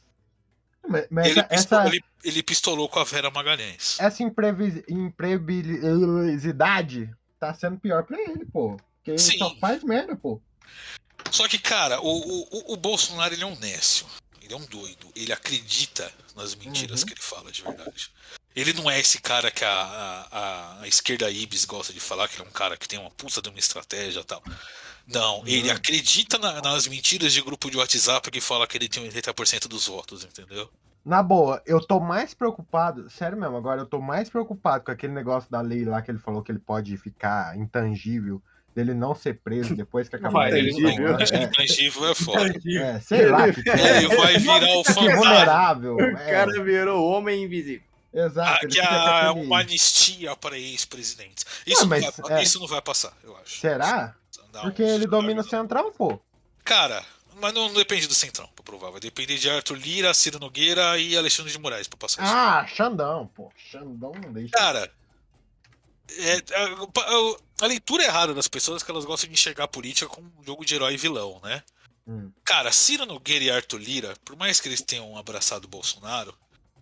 Mas 0.87 1.07
mas 1.09 1.27
Ele, 1.27 1.39
essa, 1.39 1.49
pistolou, 1.49 1.85
essa, 1.85 1.95
ele, 1.95 2.03
ele 2.23 2.43
pistolou 2.43 2.89
com 2.89 2.99
a 2.99 3.03
Vera 3.03 3.29
Magalhães. 3.31 3.97
essa 3.99 4.21
imprevis- 4.23 4.83
imprevisibilidade 4.87 7.09
tá 7.39 7.53
sendo 7.53 7.77
pior 7.79 8.03
pra 8.03 8.19
ele, 8.21 8.45
pô. 8.45 8.77
Porque 8.97 9.11
ele 9.11 9.19
Sim. 9.19 9.37
só 9.37 9.55
faz 9.57 9.83
merda, 9.83 10.15
pô. 10.15 10.41
Só 11.31 11.47
que, 11.47 11.57
cara, 11.59 12.01
o, 12.01 12.07
o, 12.07 12.73
o- 12.73 12.77
Bolsonaro 12.77 13.33
ele 13.33 13.43
é 13.43 13.45
um 13.45 13.57
nécio. 13.59 14.05
Ele 14.41 14.53
é 14.53 14.57
um 14.57 14.65
doido. 14.65 15.07
Ele 15.15 15.31
acredita 15.31 16.11
nas 16.35 16.55
mentiras 16.55 17.01
Uhum. 17.01 17.07
que 17.07 17.13
ele 17.13 17.21
fala 17.21 17.51
de 17.51 17.61
verdade. 17.61 18.09
Ele 18.55 18.73
não 18.73 18.89
é 18.89 18.99
esse 18.99 19.21
cara 19.21 19.51
que 19.51 19.63
a, 19.63 19.71
a, 19.71 20.27
a- 20.31 20.81
a 20.81 20.87
esquerda 20.87 21.29
Ibis 21.29 21.65
gosta 21.65 21.93
de 21.93 21.99
falar, 21.99 22.27
que 22.27 22.35
ele 22.35 22.45
é 22.45 22.47
um 22.47 22.51
cara 22.51 22.75
que 22.75 22.87
tem 22.87 22.97
uma 22.99 23.11
puta 23.11 23.41
de 23.41 23.49
uma 23.49 23.59
estratégia 23.59 24.21
e 24.21 24.23
tal. 24.23 24.41
Não, 25.13 25.43
ele 25.45 25.69
acredita 25.71 26.37
na- 26.37 26.61
nas 26.61 26.87
mentiras 26.87 27.33
de 27.33 27.41
grupo 27.41 27.69
de 27.71 27.77
WhatsApp 27.77 28.29
que 28.29 28.39
fala 28.41 28.67
que 28.67 28.77
ele 28.77 28.87
tem 28.87 29.03
80% 29.03 29.67
dos 29.67 29.87
votos, 29.87 30.23
entendeu? 30.23 30.69
Na 31.05 31.23
boa, 31.23 31.61
eu 31.65 31.79
tô 31.79 31.99
mais 31.99 32.33
preocupado, 32.33 33.09
sério 33.09 33.37
mesmo, 33.37 33.55
agora 33.55 33.81
eu 33.81 33.85
tô 33.85 33.99
mais 33.99 34.29
preocupado 34.29 34.83
com 34.83 34.91
aquele 34.91 35.13
negócio 35.13 35.49
da 35.49 35.61
lei 35.61 35.85
lá 35.85 36.01
que 36.01 36.11
ele 36.11 36.19
falou 36.19 36.43
que 36.43 36.51
ele 36.51 36.59
pode 36.59 36.95
ficar 36.97 37.57
intangível, 37.57 38.41
dele 38.75 38.93
não 38.93 39.15
ser 39.15 39.39
preso 39.39 39.75
depois 39.75 40.07
que 40.07 40.15
acabar 40.17 40.31
vai, 40.41 40.53
a 40.53 40.57
ele 40.57 40.71
não 40.79 40.95
né? 40.95 41.23
Acho 41.23 41.31
que 41.33 41.39
intangível 41.39 42.09
é 42.11 42.15
foda. 42.15 42.53
É, 42.81 42.99
sei 42.99 43.25
lá. 43.27 43.51
Que 43.51 43.67
Ele 43.67 44.15
vai 44.15 44.37
virar 44.37 44.77
o 44.77 44.83
fica 44.83 44.93
fantasma. 44.93 45.15
vulnerável. 45.15 45.95
O 45.95 46.01
é, 46.01 46.31
cara 46.31 46.63
virou 46.63 47.03
homem 47.09 47.43
invisível. 47.45 47.81
exato. 48.13 48.65
Ah, 48.65 48.67
que 48.67 48.79
aquele- 48.79 49.45
uma 49.45 49.59
anistia 49.61 50.35
para 50.35 50.57
ex-presidentes. 50.57 51.45
Isso, 51.65 51.81
Não, 51.81 51.89
vai, 51.89 52.01
é. 52.29 52.43
isso 52.43 52.59
não 52.59 52.67
vai 52.67 52.81
passar, 52.81 53.13
eu 53.23 53.35
acho. 53.37 53.59
Será? 53.59 54.15
Porque 54.61 54.81
ele 54.81 55.07
domina 55.07 55.41
o 55.41 55.43
não. 55.43 55.49
centrão, 55.49 55.91
pô. 55.91 56.19
Cara, 56.63 57.03
mas 57.41 57.53
não, 57.53 57.67
não 57.69 57.73
depende 57.75 58.07
do 58.07 58.13
Centrão 58.13 58.47
pra 58.55 58.63
provar. 58.63 58.91
Vai 58.91 58.99
depender 58.99 59.37
de 59.37 59.49
Arthur 59.49 59.75
Lira, 59.77 60.13
Ciro 60.13 60.39
Nogueira 60.39 60.97
e 60.99 61.17
Alexandre 61.17 61.51
de 61.51 61.57
Moraes 61.59 61.87
pra 61.87 61.97
passar 61.97 62.23
isso. 62.23 62.33
Ah, 62.33 62.65
Xandão, 62.67 63.27
pô. 63.33 63.51
Xandão 63.71 64.11
não 64.11 64.31
deixa. 64.33 64.51
Cara, 64.51 64.91
é, 66.17 66.35
a, 66.55 66.63
a- 67.01 67.37
a 67.61 67.65
leitura 67.67 68.03
errada 68.03 68.33
das 68.33 68.47
pessoas 68.47 68.81
é 68.81 68.85
que 68.85 68.91
elas 68.91 69.05
gostam 69.05 69.27
de 69.27 69.33
enxergar 69.33 69.65
a 69.65 69.67
política 69.67 70.07
como 70.07 70.31
um 70.39 70.43
jogo 70.43 70.65
de 70.65 70.75
herói 70.75 70.93
e 70.93 70.97
vilão, 70.97 71.39
né? 71.43 71.63
Hum. 72.07 72.31
Cara, 72.43 72.71
Ciro 72.71 73.05
Nogueira 73.05 73.45
e 73.45 73.51
Arthur 73.51 73.77
Lira, 73.79 74.13
por 74.25 74.35
mais 74.35 74.59
que 74.59 74.67
eles 74.67 74.81
tenham 74.81 75.15
abraçado 75.17 75.65
o 75.65 75.69
Bolsonaro, 75.69 76.33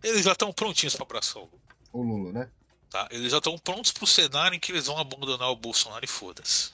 eles 0.04 0.24
já 0.24 0.32
estão 0.32 0.52
prontinhos 0.54 0.96
pra 0.96 1.04
abraçar 1.04 1.42
o 1.42 1.46
Lula. 1.46 1.62
O 1.94 2.02
Lula, 2.04 2.32
né? 2.32 2.50
Tá? 2.90 3.08
Eles 3.12 3.32
já 3.32 3.38
estão 3.38 3.58
prontos 3.58 3.92
pro 3.92 4.08
cenário 4.08 4.56
em 4.56 4.60
que 4.60 4.72
eles 4.72 4.86
vão 4.88 4.98
abandonar 4.98 5.50
o 5.52 5.56
Bolsonaro 5.56 6.06
e 6.06 6.08
foda-se. 6.08 6.72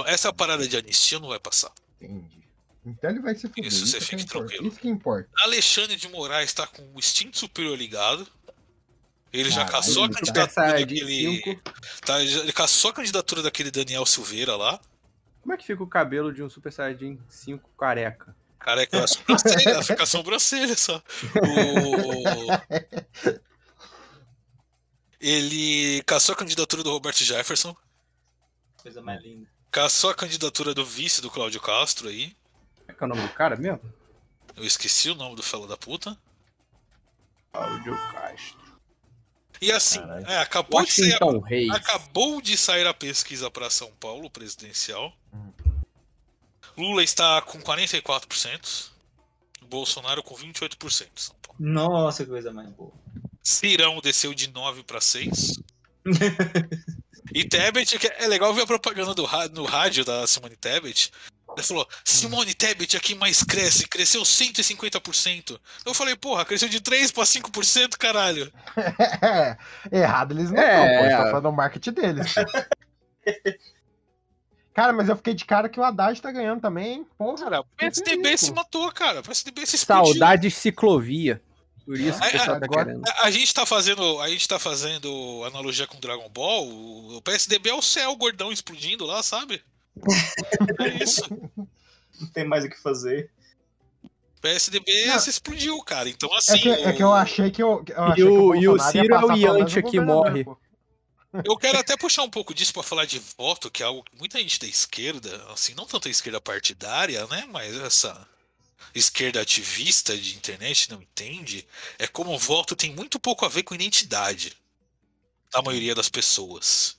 Então 0.00 0.12
essa 0.12 0.32
parada 0.32 0.66
de 0.66 0.76
anistia 0.76 1.20
não 1.20 1.28
vai 1.28 1.38
passar. 1.38 1.70
Entendi. 2.00 2.42
Então 2.84 3.10
ele 3.10 3.20
vai 3.20 3.34
se 3.36 3.46
fuder. 3.48 3.64
Isso, 3.66 3.86
você 3.86 3.98
que 3.98 4.04
fique 4.04 4.22
importa. 4.24 4.38
tranquilo. 4.48 4.68
Isso 4.68 4.80
que 4.80 4.88
importa. 4.88 5.28
Alexandre 5.38 5.94
de 5.96 6.08
Moraes 6.08 6.50
está 6.50 6.66
com 6.66 6.82
o 6.94 6.98
instinto 6.98 7.38
superior 7.38 7.78
ligado. 7.78 8.26
Ele 9.32 9.50
já 9.50 9.64
caçou 9.64 10.04
a 10.04 10.10
candidatura 10.10 10.46
daquele. 10.72 11.36
5. 11.42 11.60
Tá, 12.04 12.24
já- 12.26 12.40
ele 12.40 12.52
caçou 12.52 12.90
a 12.90 12.94
candidatura 12.94 13.40
daquele 13.42 13.70
Daniel 13.70 14.04
Silveira 14.04 14.56
lá. 14.56 14.80
Como 15.42 15.54
é 15.54 15.56
que 15.56 15.64
fica 15.64 15.82
o 15.82 15.86
cabelo 15.86 16.32
de 16.32 16.42
um 16.42 16.50
Super 16.50 16.72
Saiyajin 16.72 17.18
5 17.28 17.70
careca? 17.78 18.34
Careca 18.58 19.04
a 19.04 19.06
sobrancelha, 19.06 19.82
fica 19.82 20.02
a 20.02 20.06
sobrancelha 20.06 20.76
só. 20.76 21.00
O- 21.38 23.34
Ele 25.20 26.02
caçou 26.04 26.34
a 26.34 26.38
candidatura 26.38 26.82
do 26.82 26.90
Roberto 26.90 27.22
Jefferson. 27.24 27.74
Coisa 28.82 29.00
mais 29.00 29.22
linda. 29.22 29.48
Caçou 29.74 30.08
a 30.10 30.14
candidatura 30.14 30.72
do 30.72 30.84
vice 30.86 31.20
do 31.20 31.28
Cláudio 31.28 31.60
Castro 31.60 32.08
aí. 32.08 32.28
Como 32.76 32.86
é 32.86 32.94
que 32.94 33.02
é 33.02 33.06
o 33.06 33.08
nome 33.08 33.22
do 33.22 33.34
cara 33.34 33.56
mesmo? 33.56 33.80
Eu 34.56 34.62
esqueci 34.64 35.10
o 35.10 35.16
nome 35.16 35.34
do 35.34 35.42
felo 35.42 35.66
da 35.66 35.76
puta. 35.76 36.16
Cláudio 37.52 37.92
Castro. 38.12 38.62
E 39.60 39.72
assim, 39.72 39.98
é, 40.28 40.38
acabou, 40.38 40.84
de 40.84 40.92
sair 40.92 41.18
a- 41.20 41.74
acabou 41.76 42.40
de 42.40 42.56
sair 42.56 42.86
a 42.86 42.94
pesquisa 42.94 43.50
para 43.50 43.68
São 43.68 43.90
Paulo 43.98 44.30
presidencial. 44.30 45.12
Hum. 45.32 45.52
Lula 46.78 47.02
está 47.02 47.42
com 47.42 47.60
44%. 47.60 48.90
Bolsonaro 49.62 50.22
com 50.22 50.36
28% 50.36 51.02
em 51.02 51.20
São 51.20 51.34
Paulo. 51.42 51.58
Nossa, 51.58 52.22
que 52.22 52.30
coisa 52.30 52.52
mais 52.52 52.70
boa. 52.70 52.92
Cirão 53.42 53.98
desceu 54.00 54.32
de 54.34 54.52
9 54.52 54.84
para 54.84 55.00
6. 55.00 55.58
E 57.34 57.44
Tebet, 57.44 57.98
que 57.98 58.06
é 58.06 58.28
legal 58.28 58.54
ver 58.54 58.62
a 58.62 58.66
propaganda 58.66 59.12
do 59.12 59.28
no 59.52 59.64
rádio 59.64 60.04
da 60.04 60.24
Simone 60.24 60.56
Tebet. 60.56 61.10
Ele 61.56 61.66
falou: 61.66 61.88
Simone 62.04 62.54
Tebet 62.54 62.96
aqui 62.96 63.14
mais 63.14 63.42
cresce, 63.42 63.88
cresceu 63.88 64.22
150%. 64.22 65.58
Eu 65.84 65.92
falei: 65.92 66.14
porra, 66.14 66.44
cresceu 66.44 66.68
de 66.68 66.80
3 66.80 67.10
para 67.10 67.24
5%, 67.24 67.96
caralho. 67.98 68.52
É, 69.20 69.56
errado 69.90 70.32
eles 70.32 70.50
não 70.50 70.62
É, 70.62 70.70
estão, 70.70 70.84
pô. 70.84 70.92
Eles 70.92 71.04
é. 71.04 71.08
estão 71.08 71.30
fazendo 71.30 71.48
o 71.48 71.52
marketing 71.52 71.92
deles. 71.92 72.34
cara, 74.72 74.92
mas 74.92 75.08
eu 75.08 75.16
fiquei 75.16 75.34
de 75.34 75.44
cara 75.44 75.68
que 75.68 75.80
o 75.80 75.84
Haddad 75.84 76.22
tá 76.22 76.30
ganhando 76.30 76.60
também, 76.60 76.94
hein? 76.94 77.06
Porra. 77.18 77.44
Cara, 77.44 77.60
o 77.60 77.64
PSDB 77.76 78.38
se 78.38 78.52
matou, 78.52 78.90
cara. 78.92 79.20
O 79.20 79.22
PSDB 79.24 79.66
se 79.66 79.76
explodiu. 79.76 80.06
Saudade 80.06 80.50
ciclovia. 80.50 81.42
Por 81.84 81.98
isso 82.00 82.18
que 82.18 82.24
o 82.24 82.28
É, 82.28 82.32
pessoal 82.32 82.58
tá 82.60 82.66
agora- 82.66 82.84
querendo. 82.86 83.02
A 83.20 83.30
gente 83.30 83.52
tá 83.54 83.66
fazendo, 83.66 84.20
a 84.20 84.28
gente 84.28 84.48
tá 84.48 84.58
fazendo 84.58 85.44
analogia 85.44 85.86
com 85.86 86.00
Dragon 86.00 86.28
Ball. 86.30 86.66
O 87.16 87.20
PSDB 87.22 87.70
é 87.70 87.74
o 87.74 87.82
céu 87.82 88.16
gordão 88.16 88.50
explodindo 88.50 89.04
lá, 89.04 89.22
sabe? 89.22 89.62
É 90.80 91.02
isso. 91.04 91.22
Não 92.20 92.28
tem 92.32 92.44
mais 92.46 92.64
o 92.64 92.70
que 92.70 92.80
fazer. 92.80 93.30
O 94.04 94.40
PSDB 94.40 95.06
Não. 95.06 95.18
se 95.18 95.30
explodiu, 95.30 95.78
cara. 95.82 96.08
Então 96.08 96.32
assim, 96.34 96.52
É 96.54 96.58
que, 96.58 96.68
é 96.68 96.92
que 96.92 97.02
eu 97.02 97.08
o- 97.08 97.12
achei 97.14 97.50
que 97.50 97.62
eu, 97.62 97.84
eu 97.88 97.94
E 97.96 98.12
achei 98.12 98.24
o- 98.24 98.52
que 98.52 98.58
e 98.60 98.68
o 98.68 98.78
Ciro 98.78 99.14
é 99.14 99.24
o 99.24 99.32
Yantia 99.36 99.80
o 99.80 99.90
que 99.90 100.00
morre. 100.00 100.44
pô. 100.44 100.56
eu 101.44 101.56
quero 101.56 101.78
até 101.78 101.96
puxar 101.96 102.22
um 102.22 102.30
pouco 102.30 102.54
disso 102.54 102.72
pra 102.72 102.82
falar 102.82 103.04
de 103.06 103.20
voto, 103.36 103.70
que 103.70 103.82
é 103.82 103.86
algo 103.86 104.04
que 104.04 104.16
muita 104.16 104.38
gente 104.38 104.60
da 104.60 104.66
esquerda, 104.66 105.44
assim, 105.52 105.74
não 105.74 105.84
tanto 105.86 106.06
a 106.06 106.10
esquerda 106.10 106.40
partidária, 106.40 107.26
né, 107.26 107.44
mas 107.50 107.74
essa 107.76 108.26
esquerda 108.94 109.40
ativista 109.40 110.16
de 110.16 110.36
internet 110.36 110.90
não 110.90 111.00
entende, 111.00 111.66
é 111.98 112.06
como 112.06 112.34
o 112.34 112.38
voto 112.38 112.74
tem 112.74 112.92
muito 112.94 113.20
pouco 113.20 113.44
a 113.44 113.48
ver 113.48 113.62
com 113.62 113.74
identidade 113.74 114.56
da 115.52 115.62
maioria 115.62 115.94
das 115.94 116.08
pessoas. 116.08 116.98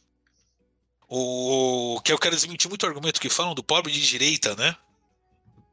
O 1.08 2.02
que 2.04 2.12
eu 2.12 2.18
quero 2.18 2.36
desmentir 2.36 2.70
muito 2.70 2.84
o 2.84 2.88
argumento 2.88 3.22
que 3.22 3.30
falam 3.30 3.54
do 3.54 3.64
pobre 3.64 3.92
de 3.92 4.08
direita, 4.08 4.56
né? 4.56 4.76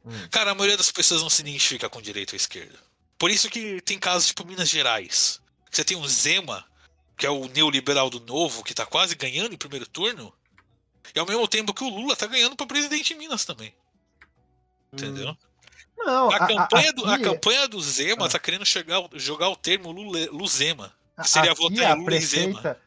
Hum. 0.04 0.28
Cara, 0.30 0.50
a 0.50 0.54
maioria 0.54 0.76
das 0.76 0.90
pessoas 0.90 1.22
não 1.22 1.30
se 1.30 1.42
identifica 1.42 1.88
com 1.88 2.02
direita 2.02 2.34
ou 2.34 2.36
esquerda. 2.36 2.78
Por 3.18 3.30
isso 3.30 3.48
que 3.48 3.80
tem 3.82 3.98
casos 3.98 4.28
tipo 4.28 4.44
Minas 4.44 4.68
Gerais. 4.68 5.40
Você 5.70 5.84
tem 5.84 5.96
o 5.96 6.06
Zema, 6.06 6.66
que 7.16 7.24
é 7.24 7.30
o 7.30 7.46
neoliberal 7.48 8.10
do 8.10 8.20
novo, 8.20 8.64
que 8.64 8.74
tá 8.74 8.84
quase 8.84 9.14
ganhando 9.14 9.54
em 9.54 9.58
primeiro 9.58 9.86
turno, 9.86 10.34
e 11.14 11.18
ao 11.18 11.26
mesmo 11.26 11.46
tempo 11.48 11.72
que 11.72 11.84
o 11.84 11.88
Lula 11.88 12.16
tá 12.16 12.26
ganhando 12.26 12.56
pra 12.56 12.66
presidente 12.66 13.14
em 13.14 13.16
Minas 13.16 13.44
também. 13.44 13.74
Entendeu? 14.92 15.36
Não, 16.04 16.30
A, 16.30 16.36
a- 16.36 16.44
a- 16.44 16.46
campanha 16.46 16.92
do, 16.92 17.04
a 17.06 17.18
campanha 17.18 17.68
do 17.68 17.80
Zema 17.80 18.26
Ah. 18.26 18.28
tá 18.28 18.38
querendo 18.38 18.64
chegar, 18.66 19.02
jogar 19.14 19.48
o 19.48 19.56
termo 19.56 19.90
Lule- 19.92 20.26
Luzema. 20.28 20.92
Que 21.20 21.28
seria 21.28 21.52
aqui 21.52 21.60
votar 21.62 21.92
a 21.92 21.96
em 21.96 22.00
Lula 22.00 22.16
e 22.16 22.20
Zema. 22.20 22.52
prefeita, 22.60 22.80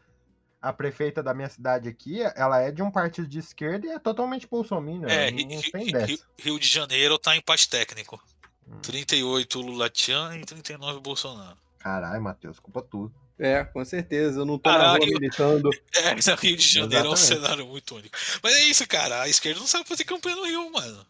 a 0.61 0.73
prefeita 0.73 1.23
da 1.23 1.33
minha 1.33 1.49
cidade 1.49 1.87
aqui, 1.87 2.19
ela 2.35 2.59
é 2.59 2.71
de 2.71 2.81
um 2.81 2.89
partido 2.91 3.27
de 3.27 3.39
esquerda 3.39 3.85
e 3.87 3.91
é 3.91 3.99
totalmente 3.99 4.47
bolsominion. 4.47 5.07
É, 5.07 5.29
não, 5.31 5.37
Ri- 5.37 5.45
não 5.45 5.61
Ri- 5.61 5.71
tem 5.71 5.85
Ri- 5.85 5.91
dessa. 5.91 6.23
Rio 6.39 6.59
de 6.59 6.67
Janeiro 6.67 7.17
tá 7.19 7.35
em 7.35 7.39
empate 7.39 7.69
técnico. 7.69 8.21
Hum. 8.67 8.79
38 8.81 9.61
Lula 9.61 9.89
Tchan 9.89 10.37
e 10.37 10.45
39 10.45 10.99
Bolsonaro. 10.99 11.55
Caralho, 11.77 12.21
Matheus, 12.21 12.59
culpa 12.59 12.81
tua. 12.81 13.11
É, 13.37 13.63
com 13.63 13.83
certeza. 13.85 14.39
Eu 14.39 14.45
não 14.45 14.57
tô 14.57 14.71
na 14.71 14.77
Caralho. 14.77 15.03
rua 15.03 15.11
militando. 15.19 15.69
É, 15.95 16.13
Rio 16.41 16.57
de 16.57 16.67
Janeiro 16.67 17.05
é 17.07 17.09
um 17.09 17.13
Exatamente. 17.13 17.43
cenário 17.43 17.67
muito 17.67 17.95
único. 17.95 18.17
Mas 18.41 18.55
é 18.55 18.63
isso, 18.65 18.87
cara. 18.87 19.21
A 19.21 19.29
esquerda 19.29 19.59
não 19.59 19.67
sabe 19.67 19.87
fazer 19.87 20.03
campanha 20.03 20.35
no 20.37 20.45
Rio, 20.45 20.71
mano. 20.71 21.05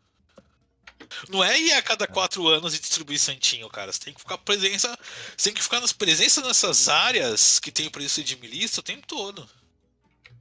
Não 1.30 1.44
é 1.44 1.60
ir 1.60 1.72
a 1.74 1.82
cada 1.82 2.08
quatro 2.08 2.48
anos 2.48 2.76
e 2.76 2.80
distribuir 2.80 3.20
santinho, 3.20 3.68
cara. 3.70 3.92
Você 3.92 4.00
tem 4.00 4.14
que 4.14 4.20
ficar 4.20 4.38
presença. 4.38 4.98
Você 5.36 5.50
tem 5.50 5.54
que 5.54 5.64
ficar 5.64 5.80
nas 5.82 5.94
presenças 5.94 6.44
nessas 6.46 6.88
áreas 6.90 7.60
que 7.60 7.72
tem 7.72 7.90
preço 7.90 8.24
de 8.24 8.36
milícia 8.38 8.80
o 8.80 8.84
tempo 8.84 9.06
todo. 9.08 9.48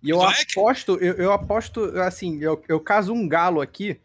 E 0.02 0.10
eu 0.10 0.18
Não 0.18 0.30
é 0.30 0.44
que- 0.44 0.58
aposto, 0.58 0.98
eu, 1.00 1.14
eu 1.14 1.32
aposto, 1.32 1.84
assim, 2.02 2.38
eu, 2.42 2.62
eu 2.68 2.78
caso 2.78 3.12
um 3.12 3.26
galo 3.26 3.60
aqui, 3.62 3.98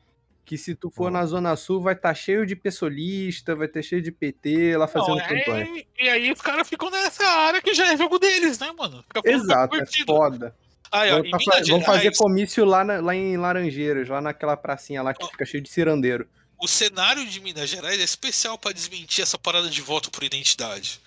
que 0.46 0.58
se 0.58 0.74
tu 0.74 0.90
for 0.90 1.10
Hum. 1.10 1.14
na 1.14 1.26
Zona 1.26 1.56
Sul, 1.56 1.82
vai 1.82 1.94
estar 1.94 2.14
cheio 2.16 2.46
de 2.46 2.56
pessoalista, 2.56 3.54
vai 3.56 3.68
ter 3.68 3.84
cheio 3.84 4.02
de 4.02 4.12
PT 4.12 4.78
lá 4.78 4.88
fazendo 4.88 5.18
Não, 5.18 5.22
é- 5.26 5.28
campanha. 5.44 5.86
E 6.00 6.10
aí 6.10 6.32
os 6.32 6.42
caras 6.42 6.68
ficam 6.68 6.90
nessa 6.90 7.24
área 7.28 7.62
que 7.62 7.74
já 7.74 7.92
é 7.94 7.98
jogo 7.98 8.18
deles, 8.18 8.58
né, 8.58 8.72
mano? 8.78 9.04
Exato, 9.26 9.76
é 9.76 9.86
foda. 10.08 10.56
Aí, 10.92 11.12
ó, 11.12 11.22
Vão, 11.68 11.80
tá 11.82 11.86
fazer 11.86 12.16
comício 12.18 12.66
lá, 12.66 12.84
na- 12.84 13.00
lá 13.00 13.14
em 13.14 13.38
Laranjeiras, 13.38 14.08
lá 14.10 14.20
naquela 14.22 14.58
pracinha 14.58 15.04
lá 15.04 15.14
que 15.14 15.24
fica 15.28 15.46
cheio 15.46 15.62
de 15.62 15.70
cirandeiro. 15.70 16.28
O 16.60 16.68
cenário 16.68 17.26
de 17.26 17.40
Minas 17.40 17.70
Gerais 17.70 18.00
é 18.00 18.04
especial 18.04 18.58
pra 18.58 18.72
desmentir 18.72 19.22
essa 19.24 19.38
parada 19.38 19.70
de 19.70 19.82
voto 19.82 20.12
por 20.12 20.24
identidade. 20.24 21.02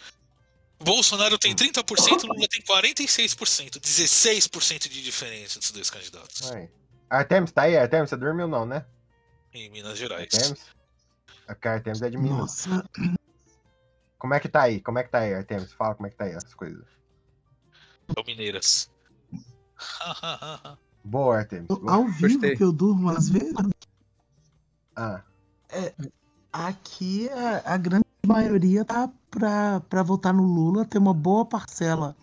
Bolsonaro 0.80 1.38
tem 1.38 1.54
30%, 1.54 2.24
Lula 2.24 2.48
tem 2.48 2.60
46%, 2.62 3.78
16% 3.78 4.88
de 4.88 5.02
diferença 5.02 5.58
entre 5.58 5.66
os 5.66 5.70
dois 5.70 5.88
candidatos 5.90 6.50
Aí. 6.50 6.68
Artemis, 7.08 7.52
tá 7.52 7.62
aí? 7.62 7.76
Artemis, 7.76 8.10
você 8.10 8.16
dormiu 8.16 8.48
não, 8.48 8.66
né? 8.66 8.84
em 9.54 9.68
Minas 9.70 9.96
Gerais. 9.98 10.22
Artemis? 10.32 10.60
A 11.46 11.68
Artemis 11.70 12.02
é 12.02 12.10
de 12.10 12.16
Minas. 12.16 12.38
Nossa, 12.66 12.88
Como 14.18 14.32
é 14.34 14.40
que 14.40 14.48
tá 14.48 14.62
aí? 14.62 14.80
Como 14.80 14.98
é 14.98 15.04
que 15.04 15.10
tá 15.10 15.18
aí, 15.20 15.34
Artemis? 15.34 15.72
Fala 15.72 15.94
como 15.94 16.06
é 16.06 16.10
que 16.10 16.16
tá 16.16 16.24
aí 16.24 16.32
as 16.34 16.52
coisas. 16.54 16.84
São 18.14 18.24
mineiras. 18.26 18.90
Boa, 21.04 21.38
Artemis. 21.38 21.66
Boa. 21.66 21.92
ao 21.92 22.06
vivo 22.08 22.28
Gostei. 22.28 22.56
que 22.56 22.62
eu 22.64 22.72
durmo 22.72 23.10
às 23.10 23.28
vezes, 23.28 23.52
Ah, 24.96 25.22
aqui 26.52 27.28
a, 27.30 27.74
a 27.74 27.76
grande 27.76 28.04
maioria 28.26 28.84
tá 28.84 29.08
pra, 29.30 29.80
pra 29.88 30.02
votar 30.02 30.32
no 30.34 30.42
Lula, 30.44 30.84
tem 30.84 31.00
uma 31.00 31.14
boa 31.14 31.44
parcela 31.44 32.16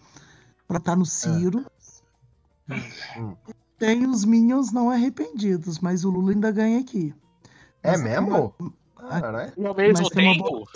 pra 0.68 0.78
estar 0.78 0.96
no 0.96 1.06
Ciro. 1.06 1.66
Hum. 3.18 3.36
Tem 3.78 4.06
os 4.06 4.26
Minions 4.26 4.72
não 4.72 4.90
arrependidos, 4.90 5.80
mas 5.80 6.04
o 6.04 6.10
Lula 6.10 6.32
ainda 6.32 6.52
ganha 6.52 6.80
aqui. 6.80 7.14
é 7.82 7.92
Mas 7.92 8.02
mesmo? 8.04 8.54
uma- 8.60 8.74
Caralho. 9.22 9.54
E 9.58 9.66
ao 9.66 9.74
mesmo 9.74 10.10
tempo, 10.10 10.68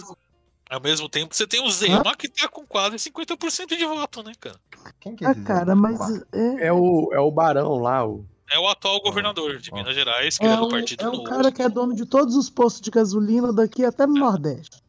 ao 0.70 0.82
mesmo 0.82 1.10
tempo 1.10 1.36
você 1.36 1.46
tem 1.46 1.62
o 1.64 1.70
Zema 1.70 2.16
que 2.16 2.30
tá 2.30 2.48
com 2.48 2.66
quase 2.66 2.96
50% 2.98 3.78
de 3.78 3.86
voto, 3.86 4.24
né, 4.24 4.32
cara? 4.40 4.60
Quem 5.00 5.16
que 5.16 5.26
é 5.26 5.28
Ah, 5.30 5.36
cara, 5.36 5.76
mas 5.76 6.00
é, 6.32 6.68
É 6.68 6.74
o, 6.74 7.10
é 7.14 7.20
o 7.20 7.30
Barão 7.30 7.76
lá, 7.76 8.08
o. 8.08 8.26
É 8.54 8.60
o 8.60 8.68
atual 8.68 9.02
governador 9.02 9.58
de. 9.58 9.74
Minas 9.74 9.96
Gerais, 9.96 10.38
que 10.38 10.44
ele 10.46 10.54
é, 10.54 10.56
é 10.56 10.60
do 10.60 10.68
Partido 10.70 11.04
é 11.04 11.08
um 11.10 11.12
Novo. 11.14 11.24
cara 11.24 11.52
que 11.52 11.62
é 11.62 11.68
dono 11.70 11.96
de 11.96 12.06
todos 12.06 12.36
os 12.36 12.50
postos 12.52 12.82
de 12.82 12.92
gasolina 12.92 13.52
daqui 13.52 13.84
até 13.84 14.06
no 14.06 14.14
Nordeste. 14.14 14.82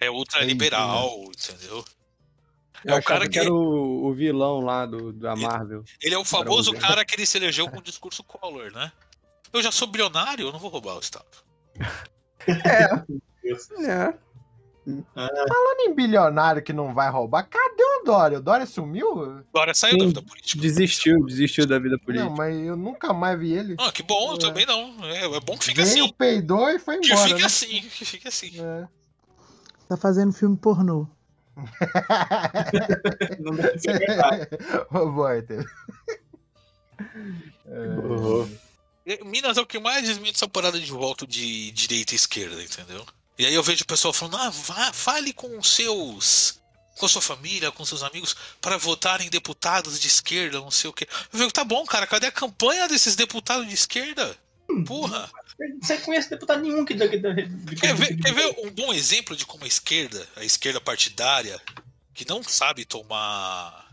É 0.00 0.10
ultraliberal, 0.10 1.22
entendeu? 1.26 1.84
Eu 2.84 2.94
É 2.94 2.98
o 2.98 3.02
cara 3.02 3.24
que 3.24 3.30
que- 3.30 3.38
era 3.38 3.52
o, 3.52 4.06
o 4.06 4.14
vilão 4.14 4.60
lá 4.60 4.84
do, 4.86 5.12
da 5.12 5.36
Marvel. 5.36 5.84
Ele 6.02 6.14
é 6.14 6.18
o 6.18 6.24
famoso 6.24 6.72
cara 6.72 7.04
que 7.04 7.14
ele 7.14 7.26
se 7.26 7.36
elegeu 7.38 7.68
com 7.70 7.78
o 7.78 7.82
discurso 7.82 8.22
Collor, 8.24 8.72
né? 8.72 8.90
Eu 9.52 9.62
já 9.62 9.70
sou 9.72 9.86
bilionário, 9.88 10.46
eu 10.48 10.52
não 10.52 10.58
vou 10.58 10.70
roubar 10.70 10.96
o 10.96 11.00
Estado. 11.00 11.26
É. 13.86 14.14
Falando 15.14 15.80
em 15.80 15.94
bilionário 15.94 16.62
que 16.62 16.72
não 16.72 16.94
vai 16.94 17.10
roubar, 17.10 17.42
cadê 17.44 17.82
o 17.82 18.04
Dória? 18.04 18.38
O 18.38 18.42
Dória 18.42 18.66
sumiu? 18.66 19.42
Agora 19.54 19.74
saiu 19.74 19.96
da 19.98 20.00
Sim, 20.04 20.08
vida 20.08 20.22
política. 20.22 20.60
Desistiu, 20.62 21.24
desistiu 21.26 21.66
da 21.66 21.78
vida 21.78 21.98
política. 21.98 22.28
Não, 22.28 22.36
mas 22.36 22.56
eu 22.56 22.76
nunca 22.76 23.12
mais 23.12 23.38
vi 23.38 23.52
ele. 23.52 23.76
Ah, 23.78 23.92
que 23.92 24.02
bom, 24.02 24.30
eu 24.32 24.36
É. 24.36 24.38
também 24.38 24.64
não. 24.66 24.94
É, 25.04 25.24
é 25.24 25.40
bom 25.40 25.56
que 25.58 25.66
fique 25.66 25.82
Veio, 25.82 26.04
assim. 26.04 26.12
peidou 26.14 26.68
e 26.70 26.78
foi 26.78 26.98
Que 27.00 27.12
embora. 27.12 27.28
fique 27.28 27.40
né? 27.40 27.46
assim, 27.46 27.80
que 27.82 28.04
fique 28.04 28.28
assim. 28.28 28.52
É. 28.60 28.88
Tá 29.88 29.96
fazendo 29.96 30.32
filme 30.32 30.56
pornô. 30.56 31.06
Não 33.40 33.52
deve 33.54 33.78
ser 33.78 33.98
verdade. 33.98 34.48
Artemis. 35.26 35.66
Uhum. 37.66 38.58
E 39.06 39.24
Minas 39.24 39.56
é 39.56 39.60
o 39.60 39.66
que 39.66 39.78
mais 39.78 40.06
desmente 40.06 40.34
essa 40.36 40.48
parada 40.48 40.78
de 40.78 40.90
voto 40.90 41.26
de 41.26 41.70
direita 41.72 42.12
e 42.12 42.16
esquerda, 42.16 42.62
entendeu? 42.62 43.04
E 43.38 43.46
aí 43.46 43.54
eu 43.54 43.62
vejo 43.62 43.84
o 43.84 43.86
pessoal 43.86 44.12
falando, 44.12 44.36
ah, 44.36 44.50
vá, 44.50 44.92
fale 44.92 45.32
com 45.32 45.58
os 45.58 45.70
seus. 45.70 46.58
Com 46.98 47.06
sua 47.06 47.22
família, 47.22 47.70
com 47.70 47.84
seus 47.84 48.02
amigos, 48.02 48.34
para 48.60 48.76
votar 48.76 49.20
em 49.20 49.30
deputados 49.30 50.00
de 50.00 50.08
esquerda, 50.08 50.58
não 50.58 50.70
sei 50.70 50.90
o 50.90 50.92
quê. 50.92 51.06
Eu 51.32 51.38
digo, 51.38 51.52
tá 51.52 51.62
bom, 51.62 51.86
cara, 51.86 52.08
cadê 52.08 52.26
a 52.26 52.32
campanha 52.32 52.88
desses 52.88 53.14
deputados 53.14 53.68
de 53.68 53.74
esquerda? 53.74 54.36
Porra! 54.84 55.30
Você 55.80 55.98
conhece 55.98 56.30
deputado 56.30 56.62
nenhum 56.62 56.84
que 56.84 56.94
daqui 56.94 57.18
da. 57.18 57.34
Quer 57.34 57.94
ver, 57.94 58.16
quer 58.16 58.34
ver 58.34 58.54
um 58.64 58.70
bom 58.70 58.92
exemplo 58.92 59.36
de 59.36 59.46
como 59.46 59.64
a 59.64 59.68
esquerda, 59.68 60.28
a 60.36 60.44
esquerda 60.44 60.80
partidária, 60.80 61.60
que 62.14 62.28
não 62.28 62.42
sabe 62.42 62.84
tomar. 62.84 63.88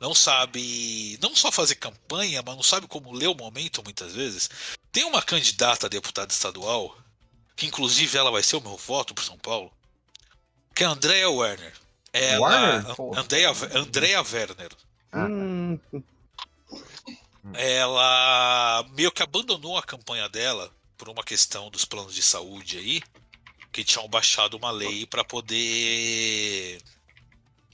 Não 0.00 0.14
sabe. 0.14 1.18
Não 1.20 1.34
só 1.34 1.50
fazer 1.52 1.74
campanha, 1.74 2.42
mas 2.44 2.56
não 2.56 2.62
sabe 2.62 2.86
como 2.86 3.12
ler 3.12 3.28
o 3.28 3.34
momento 3.34 3.82
muitas 3.82 4.14
vezes. 4.14 4.48
Tem 4.92 5.04
uma 5.04 5.22
candidata 5.22 5.86
a 5.86 5.90
deputada 5.90 6.32
estadual, 6.32 6.96
que 7.60 7.66
inclusive 7.66 8.16
ela 8.16 8.30
vai 8.30 8.42
ser 8.42 8.56
o 8.56 8.60
meu 8.62 8.74
voto 8.74 9.14
por 9.14 9.22
São 9.22 9.36
Paulo, 9.36 9.70
que 10.74 10.82
é 10.82 10.86
a 10.86 10.90
Andrea 10.92 11.28
Werner. 11.28 11.74
Ela, 12.10 12.48
Werner? 12.48 12.94
Pô. 12.96 13.14
Andrea, 13.14 13.52
Andrea 13.74 14.22
Werner. 14.22 14.70
Ah, 15.12 15.18
tá. 15.18 15.26
Hum, 15.26 15.78
ela 17.52 18.82
meio 18.94 19.12
que 19.12 19.22
abandonou 19.22 19.76
a 19.76 19.82
campanha 19.82 20.26
dela 20.26 20.74
por 20.96 21.10
uma 21.10 21.22
questão 21.22 21.68
dos 21.68 21.84
planos 21.84 22.14
de 22.14 22.22
saúde 22.22 22.78
aí. 22.78 23.02
que 23.70 23.84
tinham 23.84 24.08
baixado 24.08 24.56
uma 24.56 24.70
lei 24.70 25.04
para 25.04 25.22
poder 25.22 26.80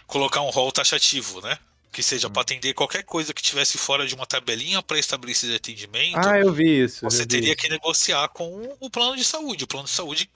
colocar 0.05 0.41
um 0.41 0.51
rol 0.51 0.73
taxativo, 0.73 1.41
né? 1.43 1.57
Que 1.97 2.03
seja 2.03 2.29
para 2.29 2.43
atender 2.43 2.75
qualquer 2.75 3.03
coisa 3.05 3.33
que 3.33 3.41
tivesse 3.41 3.79
fora 3.79 4.07
de 4.07 4.15
uma 4.15 4.27
tabelinha 4.27 4.83
pré-estabelecida 4.83 5.53
de 5.53 5.57
atendimento. 5.57 6.29
Ah, 6.29 6.39
eu 6.39 6.53
vi 6.53 6.85
isso. 6.85 7.03
Você 7.03 7.23
vi 7.23 7.27
teria 7.27 7.55
isso. 7.55 7.57
que 7.57 7.71
negociar 7.71 8.29
com 8.29 8.77
o 8.79 8.91
plano 8.91 9.17
de 9.17 9.25
saúde. 9.25 9.65
O 9.65 9.67
plano 9.67 9.87
de 9.87 9.93
saúde, 9.93 10.31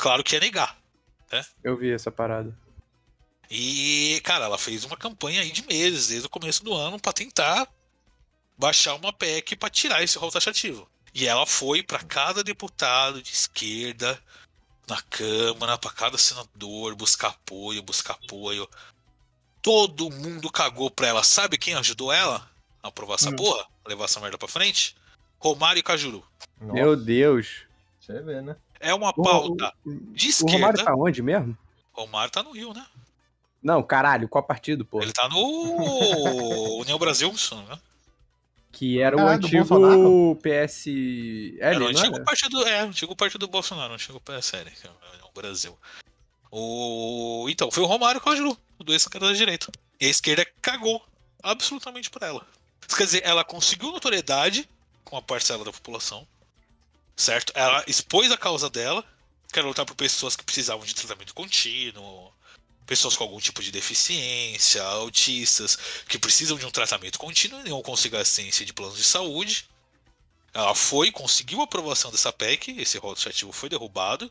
claro 0.00 0.24
que 0.24 0.34
ia 0.34 0.40
negar. 0.40 0.76
Eu 1.62 1.76
vi 1.76 1.92
essa 1.92 2.10
parada. 2.10 2.52
E, 3.48 4.20
cara, 4.24 4.46
ela 4.46 4.58
fez 4.58 4.82
uma 4.84 4.96
campanha 4.96 5.42
aí 5.42 5.52
de 5.52 5.64
meses, 5.64 6.08
desde 6.08 6.26
o 6.26 6.28
começo 6.28 6.64
do 6.64 6.74
ano, 6.74 6.98
pra 6.98 7.12
tentar 7.12 7.68
baixar 8.58 8.96
uma 8.96 9.12
PEC 9.12 9.54
pra 9.54 9.70
tirar 9.70 10.02
esse 10.02 10.18
rol 10.18 10.32
taxativo. 10.32 10.90
E 11.14 11.24
ela 11.24 11.46
foi 11.46 11.84
pra 11.84 12.00
cada 12.00 12.42
deputado 12.42 13.22
de 13.22 13.30
esquerda 13.30 14.20
na 14.88 15.00
Câmara, 15.02 15.78
pra 15.78 15.92
cada 15.92 16.18
senador, 16.18 16.96
buscar 16.96 17.28
apoio, 17.28 17.80
buscar 17.80 18.14
apoio. 18.14 18.68
Todo 19.66 20.08
mundo 20.12 20.48
cagou 20.48 20.88
pra 20.88 21.08
ela. 21.08 21.24
Sabe 21.24 21.58
quem 21.58 21.74
ajudou 21.74 22.12
ela 22.12 22.48
a 22.80 22.86
aprovar 22.86 23.16
essa 23.16 23.30
Hum. 23.30 23.34
porra? 23.34 23.66
A 23.84 23.88
levar 23.88 24.04
essa 24.04 24.20
merda 24.20 24.38
pra 24.38 24.46
frente? 24.46 24.94
Romário 25.40 25.80
e 25.80 25.82
Cajuru. 25.82 26.24
Meu 26.60 26.94
Deus. 26.94 27.62
Você 28.00 28.20
vê, 28.22 28.40
né? 28.40 28.54
É 28.78 28.94
uma 28.94 29.10
O- 29.10 29.22
pauta 29.24 29.72
o- 29.84 29.90
de 30.14 30.28
O 30.40 30.46
Romário 30.46 30.76
esquerda. 30.76 30.84
tá 30.84 30.94
onde 30.94 31.20
mesmo? 31.20 31.58
Romário 31.92 32.30
tá 32.30 32.44
no 32.44 32.52
Rio, 32.52 32.72
né? 32.72 32.86
Não, 33.60 33.82
caralho, 33.82 34.28
qual 34.28 34.44
partido, 34.44 34.84
pô? 34.84 35.02
Ele 35.02 35.12
tá 35.12 35.28
no 35.28 35.36
União 36.78 36.96
Brasil, 36.96 37.28
engano. 37.52 37.82
Que 38.70 39.00
era 39.00 39.16
o 39.16 39.20
Ah, 39.20 39.32
antigo 39.32 39.64
Bolsonaro? 39.64 40.30
Era 40.30 40.40
PSL, 40.68 41.76
o 41.76 41.80
não 41.80 41.86
antigo 41.88 42.14
era? 42.14 42.24
partido, 42.24 42.68
é, 42.68 42.84
o 42.84 42.86
antigo 42.86 43.16
partido 43.16 43.40
do 43.40 43.48
Bolsonaro, 43.50 43.90
o 43.90 43.94
antigo 43.94 44.20
PSL, 44.20 44.70
que 44.70 44.86
é 44.86 44.90
o 45.24 45.32
Brasil. 45.34 45.76
O... 46.50 47.46
Então, 47.48 47.70
foi 47.70 47.82
o 47.82 47.86
Romário 47.86 48.20
com 48.20 48.30
a 48.30 48.36
Ju, 48.36 48.56
o 48.78 48.84
dois 48.84 49.02
esquerda 49.02 49.28
da 49.28 49.32
direita. 49.32 49.70
E 50.00 50.06
a 50.06 50.08
esquerda 50.08 50.46
cagou 50.60 51.04
absolutamente 51.42 52.10
por 52.10 52.22
ela. 52.22 52.46
Quer 52.96 53.04
dizer, 53.04 53.22
ela 53.24 53.44
conseguiu 53.44 53.90
notoriedade 53.90 54.68
com 55.04 55.16
a 55.16 55.22
parcela 55.22 55.64
da 55.64 55.72
população, 55.72 56.26
certo? 57.16 57.52
Ela 57.54 57.84
expôs 57.86 58.30
a 58.30 58.36
causa 58.36 58.70
dela, 58.70 59.04
que 59.52 59.58
era 59.58 59.68
lutar 59.68 59.84
por 59.84 59.94
pessoas 59.94 60.36
que 60.36 60.44
precisavam 60.44 60.84
de 60.84 60.94
tratamento 60.94 61.34
contínuo, 61.34 62.32
pessoas 62.86 63.16
com 63.16 63.24
algum 63.24 63.40
tipo 63.40 63.62
de 63.62 63.72
deficiência, 63.72 64.82
autistas, 64.82 65.76
que 66.08 66.18
precisam 66.18 66.56
de 66.56 66.64
um 66.64 66.70
tratamento 66.70 67.18
contínuo 67.18 67.60
e 67.66 67.68
não 67.68 67.82
conseguem 67.82 68.20
assistência 68.20 68.64
de 68.64 68.72
planos 68.72 68.96
de 68.96 69.04
saúde. 69.04 69.68
Ela 70.54 70.74
foi, 70.74 71.10
conseguiu 71.10 71.60
a 71.60 71.64
aprovação 71.64 72.10
dessa 72.10 72.32
PEC, 72.32 72.80
esse 72.80 72.96
rol 72.98 73.14
taxativo 73.14 73.52
foi 73.52 73.68
derrubado. 73.68 74.30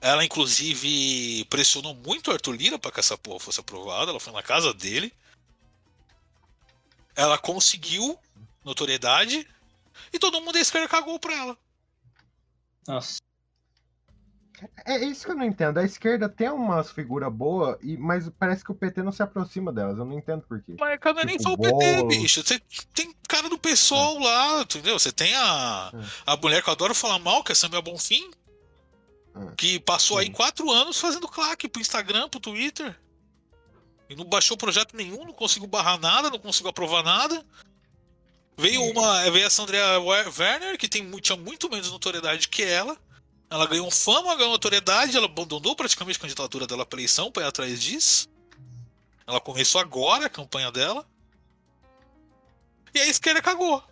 Ela, 0.00 0.24
inclusive, 0.24 1.44
pressionou 1.46 1.94
muito 1.94 2.28
o 2.28 2.32
Arthur 2.32 2.52
Lira 2.54 2.78
para 2.78 2.92
que 2.92 3.00
essa 3.00 3.18
porra 3.18 3.40
fosse 3.40 3.58
aprovada. 3.60 4.10
Ela 4.10 4.20
foi 4.20 4.32
na 4.32 4.42
casa 4.42 4.72
dele. 4.72 5.12
Ela 7.16 7.36
conseguiu 7.36 8.16
notoriedade 8.64 9.46
e 10.12 10.18
todo 10.18 10.40
mundo 10.40 10.52
da 10.52 10.60
esquerda 10.60 10.86
cagou 10.88 11.18
pra 11.18 11.34
ela. 11.34 11.58
Nossa. 12.86 13.18
É 14.84 15.04
isso 15.04 15.24
que 15.24 15.30
eu 15.30 15.36
não 15.36 15.44
entendo. 15.44 15.78
A 15.78 15.84
esquerda 15.84 16.28
tem 16.28 16.48
umas 16.48 16.90
figuras 16.90 17.32
boas, 17.32 17.76
e- 17.80 17.96
mas 17.96 18.28
parece 18.38 18.64
que 18.64 18.72
o 18.72 18.74
PT 18.74 19.02
não 19.02 19.12
se 19.12 19.22
aproxima 19.22 19.72
delas. 19.72 19.96
Eu 19.98 20.04
não 20.04 20.18
entendo 20.18 20.42
por 20.42 20.60
quê. 20.62 20.74
Mas 20.78 20.98
cara, 21.00 21.14
não 21.14 21.22
é 21.22 21.26
nem 21.26 21.36
Tipo, 21.36 21.48
só 21.50 21.54
o 21.54 21.58
PT, 21.58 22.02
bicho. 22.06 22.42
Você 22.44 22.60
tem 22.94 23.12
cara 23.28 23.48
do 23.48 23.58
PSOL 23.58 24.18
lá, 24.20 24.62
entendeu? 24.62 24.98
Você 24.98 25.12
tem 25.12 25.32
a, 25.36 25.92
a 26.26 26.36
mulher 26.36 26.62
que 26.62 26.68
eu 26.68 26.72
adoro 26.72 26.94
falar 26.94 27.18
mal, 27.20 27.44
que 27.44 27.52
é 27.52 27.54
Samia 27.54 27.80
Bonfim, 27.80 28.28
que 29.56 29.80
passou 29.80 30.18
aí 30.18 30.30
quatro 30.30 30.70
anos 30.70 30.98
fazendo 31.00 31.28
claque 31.28 31.68
pro 31.68 31.80
Instagram, 31.80 32.28
pro 32.28 32.40
Twitter. 32.40 32.98
E 34.08 34.16
não 34.16 34.24
baixou 34.24 34.56
projeto 34.56 34.96
nenhum, 34.96 35.24
não 35.24 35.32
conseguiu 35.32 35.68
barrar 35.68 35.98
nada, 35.98 36.30
não 36.30 36.38
conseguiu 36.38 36.70
aprovar 36.70 37.02
nada. 37.02 37.44
Veio 38.56 38.82
uma. 38.82 39.30
Veio 39.30 39.46
essa 39.46 39.62
Andrea 39.62 40.00
Werner, 40.00 40.78
que 40.78 40.88
tem, 40.88 41.08
tinha 41.20 41.36
muito 41.36 41.70
menos 41.70 41.90
notoriedade 41.90 42.48
que 42.48 42.62
ela. 42.62 42.96
Ela 43.50 43.66
ganhou 43.66 43.90
fama, 43.90 44.34
ganhou 44.34 44.52
notoriedade, 44.52 45.16
ela 45.16 45.26
abandonou 45.26 45.76
praticamente 45.76 46.18
a 46.18 46.22
candidatura 46.22 46.66
dela 46.66 46.84
pra 46.84 46.98
eleição 46.98 47.30
pra 47.30 47.44
ir 47.44 47.46
atrás 47.46 47.80
disso. 47.80 48.28
Ela 49.26 49.40
começou 49.40 49.80
agora 49.80 50.26
a 50.26 50.30
campanha 50.30 50.72
dela. 50.72 51.06
E 52.94 53.00
a 53.00 53.06
esquerda 53.06 53.40
cagou. 53.40 53.82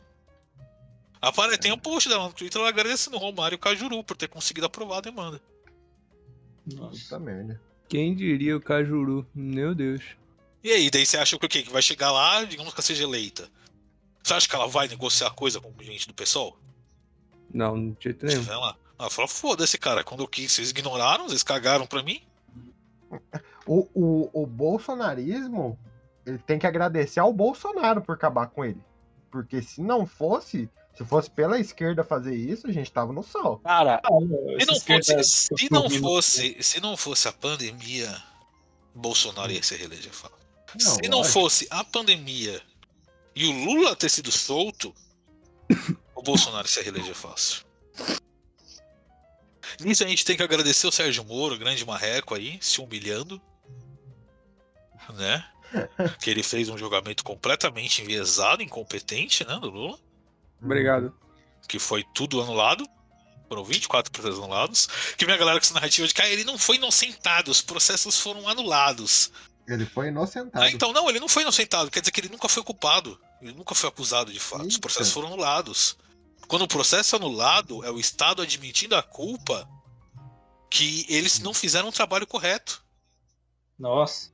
Apare... 1.21 1.59
Tem 1.59 1.73
um 1.73 1.79
post 1.79 2.09
dela 2.09 2.25
no 2.25 2.33
Twitter 2.33 2.61
ela 2.61 2.69
agradecendo 2.69 3.17
o 3.17 3.21
Romário 3.21 3.59
Cajuru 3.59 4.03
por 4.05 4.17
ter 4.17 4.29
conseguido 4.29 4.67
aprovar 4.67 4.99
a 4.99 5.03
demanda. 5.03 5.41
Puta 6.65 7.19
merda. 7.19 7.61
Quem 7.89 8.15
diria 8.15 8.57
o 8.57 8.61
Cajuru? 8.61 9.27
Meu 9.35 9.75
Deus. 9.75 10.03
E 10.63 10.71
aí, 10.71 10.91
daí 10.91 11.07
você 11.07 11.17
acha 11.17 11.39
que 11.39 11.47
o 11.47 11.49
quê? 11.49 11.63
Que 11.63 11.73
vai 11.73 11.83
chegar 11.83 12.11
lá, 12.11 12.43
digamos 12.45 12.73
que 12.75 12.81
ela 12.81 12.87
seja 12.87 13.05
eleita. 13.05 13.49
Você 14.23 14.35
acha 14.35 14.49
que 14.49 14.55
ela 14.57 14.67
vai 14.67 14.89
negociar 14.89 15.31
coisa 15.31 15.61
com 15.61 15.73
gente 15.81 16.09
do 16.09 16.15
pessoal? 16.15 16.59
Não, 17.55 17.93
de 17.93 17.97
jeito 18.01 18.27
nenhum. 18.27 18.43
Sei 18.43 18.57
lá. 18.57 18.77
Ela 18.99 19.11
falou, 19.11 19.29
foda-se, 19.29 19.79
cara. 19.79 20.03
Quando 20.03 20.25
eu 20.25 20.29
quis, 20.29 20.51
vocês 20.51 20.71
ignoraram, 20.71 21.29
vocês 21.29 21.45
cagaram 21.45 21.87
pra 21.87 22.03
mim. 22.03 22.21
O, 23.65 23.89
o, 23.95 24.43
o 24.43 24.47
bolsonarismo, 24.47 25.79
ele 26.25 26.39
tem 26.39 26.59
que 26.59 26.67
agradecer 26.67 27.21
ao 27.21 27.33
Bolsonaro 27.33 28.03
por 28.03 28.15
acabar 28.15 28.49
com 28.49 28.65
ele. 28.65 28.81
Porque 29.31 29.63
se 29.63 29.81
não 29.81 30.07
fosse, 30.07 30.69
se 30.97 31.05
fosse 31.05 31.31
pela 31.31 31.61
esquerda 31.61 32.03
fazer 32.03 32.35
isso, 32.35 32.67
a 32.67 32.73
gente 32.73 32.91
tava 32.91 33.13
no 33.13 33.23
sol. 33.23 33.59
Cara, 33.59 34.01
se 34.59 34.67
não, 34.67 34.81
fosse, 34.81 35.25
se, 35.25 35.71
não 35.71 35.91
fosse, 35.91 36.63
se 36.63 36.81
não 36.81 36.97
fosse 36.97 37.29
a 37.29 37.33
pandemia, 37.33 38.23
Bolsonaro 38.95 39.53
ia 39.53 39.63
se 39.63 39.77
reeleger 39.77 40.13
fácil. 40.13 40.37
Não, 40.81 40.95
se 40.95 41.03
não 41.09 41.19
lógico. 41.19 41.35
fosse 41.35 41.67
a 41.71 41.85
pandemia 41.85 42.63
e 43.35 43.45
o 43.45 43.53
Lula 43.53 43.95
ter 43.95 44.09
sido 44.09 44.33
solto, 44.33 44.95
o 46.15 46.23
Bolsonaro 46.23 46.67
se 46.67 46.81
reeleger 46.81 47.15
fácil. 47.15 47.67
Nisso 49.81 50.03
a 50.03 50.07
gente 50.07 50.25
tem 50.25 50.35
que 50.35 50.43
agradecer 50.43 50.87
o 50.87 50.93
Sérgio 50.93 51.25
Moro, 51.25 51.57
o 51.57 51.59
grande 51.59 51.85
marreco 51.85 52.35
aí, 52.35 52.59
se 52.63 52.81
humilhando. 52.81 53.41
Né? 55.15 55.45
Que 56.23 56.31
ele 56.31 56.43
fez 56.43 56.71
um 56.71 56.79
julgamento 56.79 57.23
completamente 57.23 58.01
enviesado, 58.01 58.63
incompetente, 58.63 59.45
né, 59.45 59.59
do 59.59 59.69
Lula 59.69 60.06
Obrigado. 60.63 61.15
que 61.69 61.79
foi 61.79 62.05
tudo 62.15 62.41
anulado. 62.41 62.85
Foram 63.49 63.65
24 63.65 64.11
processos 64.11 64.39
anulados. 64.39 64.89
Que 65.17 65.25
vem 65.25 65.35
a 65.35 65.39
galera 65.39 65.59
com 65.59 65.65
essa 65.65 65.75
narrativa 65.75 66.07
de 66.07 66.15
que 66.15 66.23
ah, 66.23 66.29
ele 66.29 66.45
não 66.45 66.59
foi 66.59 66.77
inocentado, 66.77 67.51
os 67.51 67.63
processos 67.63 68.19
foram 68.19 68.49
anulados. 68.49 69.31
Ele 69.69 69.85
foi 69.85 70.09
inocentado. 70.09 70.65
Ah, 70.65 70.71
então 70.71 70.93
não, 70.93 71.09
ele 71.09 71.21
não 71.21 71.29
foi 71.29 71.43
inocentado, 71.43 71.91
quer 71.91 72.01
dizer 72.01 72.13
que 72.13 72.21
ele 72.21 72.29
nunca 72.29 72.49
foi 72.49 72.63
culpado. 72.63 73.19
Ele 73.41 73.53
nunca 73.53 73.75
foi 73.75 73.89
acusado 73.89 74.33
de 74.33 74.41
fato. 74.41 74.67
Os 74.67 74.79
processos 74.79 75.13
foram 75.13 75.29
anulados. 75.29 75.97
Quando 76.49 76.63
o 76.63 76.69
processo 76.69 77.17
é 77.17 77.19
anulado, 77.19 77.85
é 77.85 77.91
o 77.91 77.99
Estado 77.99 78.43
admitindo 78.43 78.95
a 78.97 79.03
culpa 79.03 79.69
que 80.71 81.05
eles 81.09 81.41
não 81.41 81.53
fizeram 81.53 81.89
um 81.89 81.93
trabalho 81.93 82.27
correto. 82.27 82.85
Nossa. 83.79 84.31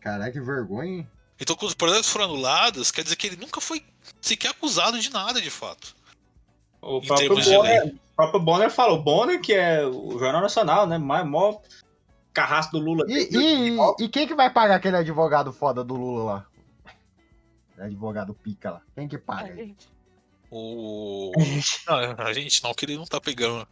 Caraca, 0.00 0.32
que 0.32 0.40
vergonha, 0.40 0.98
hein? 0.98 1.10
Então, 1.40 1.56
quando 1.56 1.70
os 1.70 1.74
processos 1.74 2.12
foram 2.12 2.26
anulados, 2.26 2.90
quer 2.90 3.02
dizer 3.02 3.16
que 3.16 3.26
ele 3.26 3.36
nunca 3.36 3.60
foi 3.60 3.82
sequer 4.20 4.50
acusado 4.50 4.98
de 5.00 5.10
nada, 5.10 5.40
de 5.40 5.50
fato. 5.50 5.96
O 6.82 7.00
próprio, 7.00 7.34
Bonner, 7.34 7.86
o 7.86 8.16
próprio 8.16 8.40
Bonner 8.40 8.70
falou. 8.70 8.98
O 8.98 9.02
Bonner, 9.02 9.40
que 9.40 9.54
é 9.54 9.84
o 9.86 10.18
Jornal 10.18 10.42
Nacional, 10.42 10.86
né? 10.86 10.98
Maior, 10.98 11.24
maior 11.24 11.60
carrasco 12.32 12.78
do 12.78 12.84
Lula. 12.84 13.04
E, 13.08 13.28
e, 13.36 14.04
e 14.04 14.08
quem 14.08 14.26
que 14.26 14.34
vai 14.34 14.50
pagar 14.50 14.76
aquele 14.76 14.96
advogado 14.96 15.52
foda 15.52 15.82
do 15.82 15.94
Lula 15.94 16.24
lá? 16.24 16.46
Advogado 17.78 18.34
pica 18.34 18.72
lá. 18.72 18.82
Quem 18.94 19.08
que 19.08 19.16
paga? 19.16 19.52
aí? 19.54 19.74
O... 20.50 21.32
Não, 21.86 22.26
a 22.26 22.32
gente 22.32 22.62
não, 22.62 22.74
que 22.74 22.84
ele 22.84 22.96
não 22.96 23.04
tá 23.04 23.20
pegando. 23.20 23.66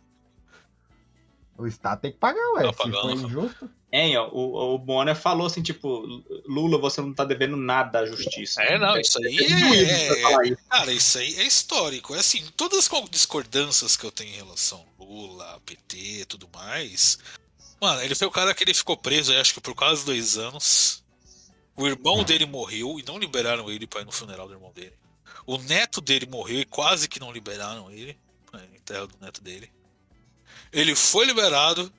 O 1.57 1.67
Estado 1.67 2.01
tem 2.01 2.13
que 2.13 2.19
pagar, 2.19 2.41
ué. 2.55 2.63
Tá 2.63 2.73
Se 2.73 2.79
pagando. 2.79 3.01
for 3.01 3.13
injusto. 3.13 3.71
Hein, 3.91 4.19
ó, 4.19 4.29
o, 4.29 4.75
o 4.75 4.79
Bonner 4.79 5.17
falou 5.17 5.47
assim, 5.47 5.63
tipo, 5.63 6.23
Lula, 6.47 6.77
você 6.79 7.01
não 7.01 7.15
tá 7.15 7.25
devendo 7.25 7.57
nada 7.57 8.01
à 8.01 8.07
justiça. 8.07 8.63
É, 8.63 8.79
não, 8.79 8.99
isso 8.99 9.19
aí 9.19 9.39
É 9.39 9.43
é, 9.43 10.49
isso. 10.49 10.59
Cara, 10.69 10.93
isso 10.93 11.19
aí 11.19 11.35
é 11.37 11.45
histórico. 11.45 12.15
É 12.15 12.19
assim, 12.19 12.45
todas 12.55 12.91
as 12.93 13.11
discordâncias 13.11 13.97
que 13.97 14.05
eu 14.05 14.13
tenho 14.13 14.31
em 14.31 14.37
relação 14.37 14.85
ao 14.99 15.07
Lula, 15.07 15.61
PT 15.65 15.97
e 15.97 16.25
tudo 16.27 16.49
mais. 16.55 17.19
Mano, 17.81 18.03
ele 18.03 18.15
foi 18.15 18.27
o 18.27 18.31
cara 18.31 18.53
que 18.53 18.63
ele 18.63 18.75
ficou 18.75 18.97
preso, 18.97 19.33
acho 19.33 19.55
que 19.55 19.61
por 19.61 19.75
quase 19.75 20.05
dois 20.05 20.37
anos. 20.37 21.03
O 21.75 21.87
irmão 21.87 22.23
dele 22.25 22.45
morreu 22.45 22.99
e 22.99 23.05
não 23.05 23.19
liberaram 23.19 23.71
ele 23.71 23.87
pra 23.87 24.03
ir 24.03 24.05
no 24.05 24.13
funeral 24.13 24.49
do 24.49 24.55
irmão 24.55 24.73
dele. 24.73 24.93
O 25.47 25.57
neto 25.57 26.03
dele 26.03 26.27
morreu 26.27 26.61
e 26.61 26.65
quase 26.67 27.09
que 27.09 27.21
não 27.21 27.33
liberaram 27.33 27.91
ele. 27.91 28.19
no 28.53 28.77
enterro 28.77 29.07
do 29.07 29.17
neto 29.19 29.41
dele. 29.41 29.71
Ele 30.71 30.95
foi 30.95 31.25
liberado, 31.25 31.91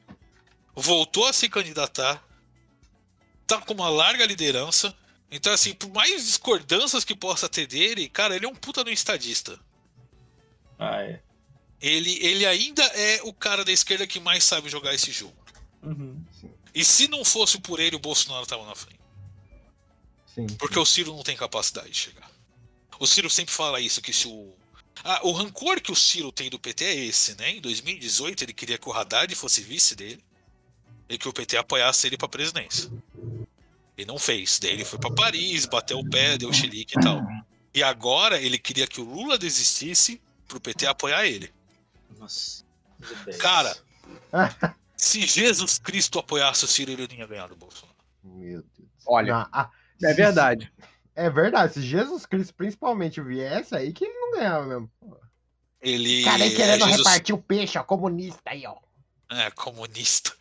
voltou 0.79 1.25
a 1.27 1.33
se 1.33 1.49
candidatar, 1.49 2.23
tá 3.45 3.59
com 3.61 3.73
uma 3.73 3.89
larga 3.89 4.25
liderança. 4.25 4.95
Então, 5.31 5.53
assim, 5.53 5.73
por 5.73 5.91
mais 5.91 6.25
discordâncias 6.25 7.03
que 7.03 7.15
possa 7.15 7.47
ter 7.47 7.67
dele, 7.67 8.09
cara, 8.09 8.35
ele 8.35 8.45
é 8.45 8.49
um 8.49 8.55
puta 8.55 8.83
do 8.83 8.89
estadista. 8.89 9.59
Ah, 10.77 11.01
é. 11.03 11.21
ele, 11.81 12.17
ele 12.25 12.45
ainda 12.45 12.83
é 12.83 13.21
o 13.23 13.33
cara 13.33 13.65
da 13.65 13.71
esquerda 13.71 14.07
que 14.07 14.19
mais 14.19 14.43
sabe 14.43 14.69
jogar 14.69 14.93
esse 14.93 15.11
jogo. 15.11 15.35
Uhum. 15.83 16.23
E 16.73 16.85
se 16.85 17.07
não 17.07 17.25
fosse 17.25 17.59
por 17.59 17.79
ele, 17.79 17.95
o 17.95 17.99
Bolsonaro 17.99 18.45
tava 18.45 18.65
na 18.65 18.75
frente. 18.75 18.99
Sim. 20.33 20.47
Porque 20.57 20.79
o 20.79 20.85
Ciro 20.85 21.13
não 21.13 21.23
tem 21.23 21.35
capacidade 21.35 21.89
de 21.89 21.97
chegar. 21.97 22.31
O 22.99 23.05
Ciro 23.05 23.29
sempre 23.29 23.53
fala 23.53 23.79
isso, 23.79 24.01
que 24.01 24.13
se 24.13 24.27
o. 24.27 24.53
Ah, 25.03 25.21
o 25.23 25.31
rancor 25.31 25.81
que 25.81 25.91
o 25.91 25.95
Ciro 25.95 26.31
tem 26.31 26.49
do 26.49 26.59
PT 26.59 26.85
é 26.85 26.95
esse, 27.05 27.35
né? 27.35 27.51
Em 27.51 27.61
2018 27.61 28.43
ele 28.43 28.53
queria 28.53 28.77
que 28.77 28.87
o 28.87 28.93
Haddad 28.93 29.33
fosse 29.35 29.61
vice 29.61 29.95
dele 29.95 30.23
e 31.09 31.17
que 31.17 31.27
o 31.27 31.33
PT 31.33 31.57
apoiasse 31.57 32.07
ele 32.07 32.17
pra 32.17 32.27
presidência. 32.27 32.89
E 33.97 34.05
não 34.05 34.17
fez. 34.17 34.59
Daí 34.59 34.71
ele 34.71 34.85
foi 34.85 34.99
pra 34.99 35.11
Paris, 35.11 35.65
bateu 35.65 35.99
o 35.99 36.09
pé, 36.09 36.37
deu 36.37 36.53
chilique 36.53 36.97
e 36.97 37.01
tal. 37.01 37.21
E 37.73 37.83
agora 37.83 38.39
ele 38.39 38.57
queria 38.57 38.87
que 38.87 39.01
o 39.01 39.03
Lula 39.03 39.37
desistisse 39.37 40.21
pro 40.47 40.59
PT 40.59 40.85
apoiar 40.87 41.25
ele. 41.25 41.51
Nossa. 42.17 42.63
Cara, 43.39 43.75
se 44.95 45.25
Jesus 45.25 45.77
Cristo 45.77 46.19
apoiasse 46.19 46.63
o 46.63 46.67
Ciro, 46.67 46.91
ele 46.91 47.07
não 47.07 47.15
ia 47.15 47.27
ganhar 47.27 47.47
do 47.47 47.55
Bolsonaro. 47.55 47.97
Meu 48.23 48.63
Deus. 48.77 48.89
Olha, 49.05 49.33
Não, 49.33 49.47
ah, 49.51 49.69
é 50.03 50.13
verdade. 50.13 50.71
É 51.15 51.29
verdade. 51.29 51.73
Se 51.73 51.81
Jesus 51.81 52.25
Cristo 52.25 52.53
principalmente 52.53 53.21
viesse, 53.21 53.75
aí 53.75 53.91
que 53.91 54.05
ele 54.05 54.13
não 54.13 54.31
ganhava 54.31 54.65
mesmo. 54.65 54.89
Ele. 55.81 56.23
Cara 56.23 56.43
aí 56.43 56.55
querendo 56.55 56.83
é 56.83 56.87
Jesus- 56.87 57.07
repartir 57.07 57.35
o 57.35 57.37
peixe, 57.37 57.77
ó, 57.77 57.83
comunista 57.83 58.41
aí, 58.45 58.65
ó. 58.65 58.77
É, 59.29 59.51
comunista. 59.51 60.33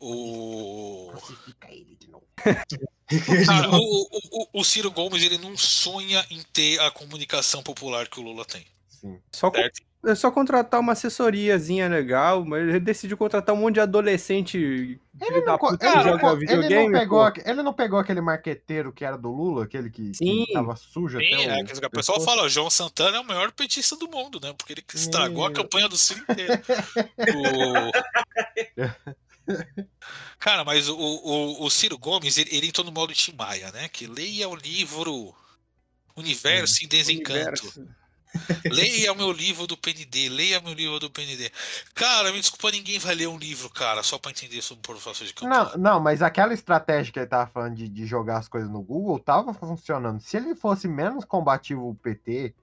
O. 0.00 1.10
Crucifica 1.12 1.68
ele 1.70 1.96
de 1.98 2.08
novo. 2.10 2.24
Cara, 3.46 3.70
o, 3.70 3.76
o, 3.80 4.60
o- 4.60 4.64
Ciro 4.64 4.90
Gomes 4.90 5.22
ele 5.22 5.38
não 5.38 5.56
sonha 5.56 6.24
em 6.30 6.42
ter 6.52 6.80
a 6.80 6.90
comunicação 6.90 7.62
popular 7.62 8.08
que 8.08 8.18
o 8.20 8.22
Lula 8.22 8.44
tem. 8.44 8.64
Sim. 8.88 9.18
Só, 9.32 9.50
co- 9.50 9.56
Certo? 9.56 9.82
é 10.06 10.14
só 10.14 10.30
contratar 10.30 10.80
uma 10.80 10.92
assessoriazinha 10.92 11.88
legal, 11.88 12.44
mas 12.44 12.62
ele 12.68 12.80
decidiu 12.80 13.16
contratar 13.16 13.54
um 13.54 13.58
monte 13.58 13.74
de 13.74 13.80
adolescente 13.80 14.98
Não 15.20 15.58
puta 15.58 15.86
ele, 15.86 15.92
que 15.92 15.96
não 15.98 16.02
joga 16.02 16.18
co- 16.18 16.30
ele 16.32 16.38
videogame. 16.46 16.88
não 16.88 17.00
pegou, 17.00 17.32
pô. 17.32 17.40
ele 17.44 17.62
não 17.62 17.72
pegou 17.74 17.98
aquele 17.98 18.20
marqueteiro 18.22 18.92
que 18.92 19.04
era 19.04 19.16
do 19.18 19.30
Lula, 19.30 19.64
aquele 19.64 19.90
que, 19.90 20.10
que 20.10 20.16
Sim. 20.16 20.46
tava 20.52 20.74
sujo 20.76 21.18
Sim, 21.18 21.26
até 21.34 21.60
é, 21.60 21.62
o... 21.62 21.66
que 21.66 21.86
o 21.86 21.90
pessoal 21.90 22.20
fala, 22.22 22.42
o 22.44 22.48
João 22.48 22.70
Santana 22.70 23.18
é 23.18 23.20
o 23.20 23.24
maior 23.26 23.52
petista 23.52 23.96
do 23.96 24.08
mundo, 24.10 24.40
né? 24.42 24.52
Porque 24.56 24.72
ele 24.72 24.84
estragou 24.94 25.44
a 25.44 25.50
Meu. 25.50 25.62
campanha 25.62 25.88
do 25.88 25.96
Ciro 25.96 26.20
inteiro. 26.28 26.52
O- 27.36 29.14
Cara, 30.38 30.64
mas 30.64 30.88
o, 30.88 30.96
o, 30.96 31.64
o 31.64 31.70
Ciro 31.70 31.98
Gomes, 31.98 32.38
ele, 32.38 32.50
ele 32.54 32.68
entrou 32.68 32.84
no 32.84 32.92
modo 32.92 33.12
Tim 33.12 33.34
Maia, 33.34 33.70
né? 33.72 33.88
Que 33.88 34.06
leia 34.06 34.48
o 34.48 34.54
livro 34.54 35.34
Universo 36.16 36.84
em 36.84 36.88
Desencanto. 36.88 37.62
Universo. 37.62 37.88
Leia 38.68 39.12
o 39.12 39.16
meu 39.16 39.30
livro 39.30 39.66
do 39.66 39.76
PND, 39.76 40.28
leia 40.28 40.60
meu 40.60 40.72
livro 40.72 40.98
do 40.98 41.10
PND. 41.10 41.50
Cara, 41.94 42.32
me 42.32 42.40
desculpa, 42.40 42.70
ninguém 42.70 42.98
vai 42.98 43.14
ler 43.14 43.28
um 43.28 43.38
livro, 43.38 43.70
cara, 43.70 44.02
só 44.02 44.18
pra 44.18 44.30
entender 44.30 44.60
sobre 44.60 44.82
processo 44.82 45.24
de 45.24 45.32
campanha. 45.32 45.64
Não, 45.64 45.78
não, 45.78 46.00
mas 46.00 46.20
aquela 46.20 46.52
estratégia 46.52 47.12
que 47.12 47.18
ele 47.18 47.26
tava 47.26 47.48
falando 47.50 47.76
de, 47.76 47.88
de 47.88 48.06
jogar 48.06 48.38
as 48.38 48.48
coisas 48.48 48.68
no 48.68 48.82
Google 48.82 49.18
tava 49.18 49.54
funcionando. 49.54 50.20
Se 50.20 50.36
ele 50.36 50.54
fosse 50.54 50.88
menos 50.88 51.24
combativo 51.24 51.88
o 51.88 51.94
PT 51.94 52.54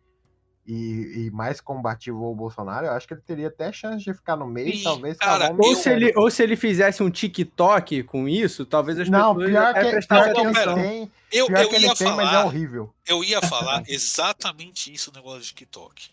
e, 0.65 1.25
e 1.27 1.31
mais 1.31 1.59
combativo 1.59 2.23
ao 2.23 2.35
Bolsonaro, 2.35 2.85
eu 2.85 2.91
acho 2.91 3.07
que 3.07 3.13
ele 3.13 3.21
teria 3.21 3.47
até 3.47 3.71
chance 3.71 4.03
de 4.03 4.13
ficar 4.13 4.35
no 4.35 4.45
meio 4.47 4.69
e 4.69 4.77
Sim, 4.77 4.83
talvez 4.83 5.17
cara, 5.17 5.51
o 5.51 5.61
Ou 5.61 5.69
Eu- 5.71 5.75
se, 5.75 5.89
ele, 5.89 6.13
ou 6.15 6.29
se 6.31 6.43
ele 6.43 6.55
fizesse 6.55 7.01
um 7.01 7.09
TikTok 7.09 8.03
com 8.03 8.27
isso, 8.27 8.65
talvez 8.65 8.99
as 8.99 9.09
Não, 9.09 9.33
pessoas 9.35 9.49
pior 9.49 9.73
que, 9.73 9.79
pior 10.07 10.23
que 10.23 10.39
ele 10.39 10.47
atenção. 10.47 10.75
tem, 10.75 11.11
Eu, 11.31 11.47
pior 11.47 11.61
eu 11.63 11.69
que 11.69 11.75
ele 11.75 11.85
ia 11.87 11.95
tem, 11.95 12.07
mas 12.09 12.27
é 12.27 12.31
falar, 12.31 12.45
horrível. 12.45 12.93
eu 13.07 13.23
ia 13.23 13.41
falar 13.41 13.83
exatamente 13.87 14.93
isso 14.93 15.11
no 15.11 15.17
negócio 15.17 15.41
de 15.41 15.47
TikTok. 15.47 16.09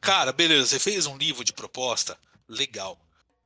Cara, 0.00 0.32
beleza, 0.32 0.66
você 0.66 0.78
fez 0.78 1.06
um 1.06 1.16
livro 1.16 1.44
de 1.44 1.52
proposta? 1.52 2.16
Legal. 2.48 2.98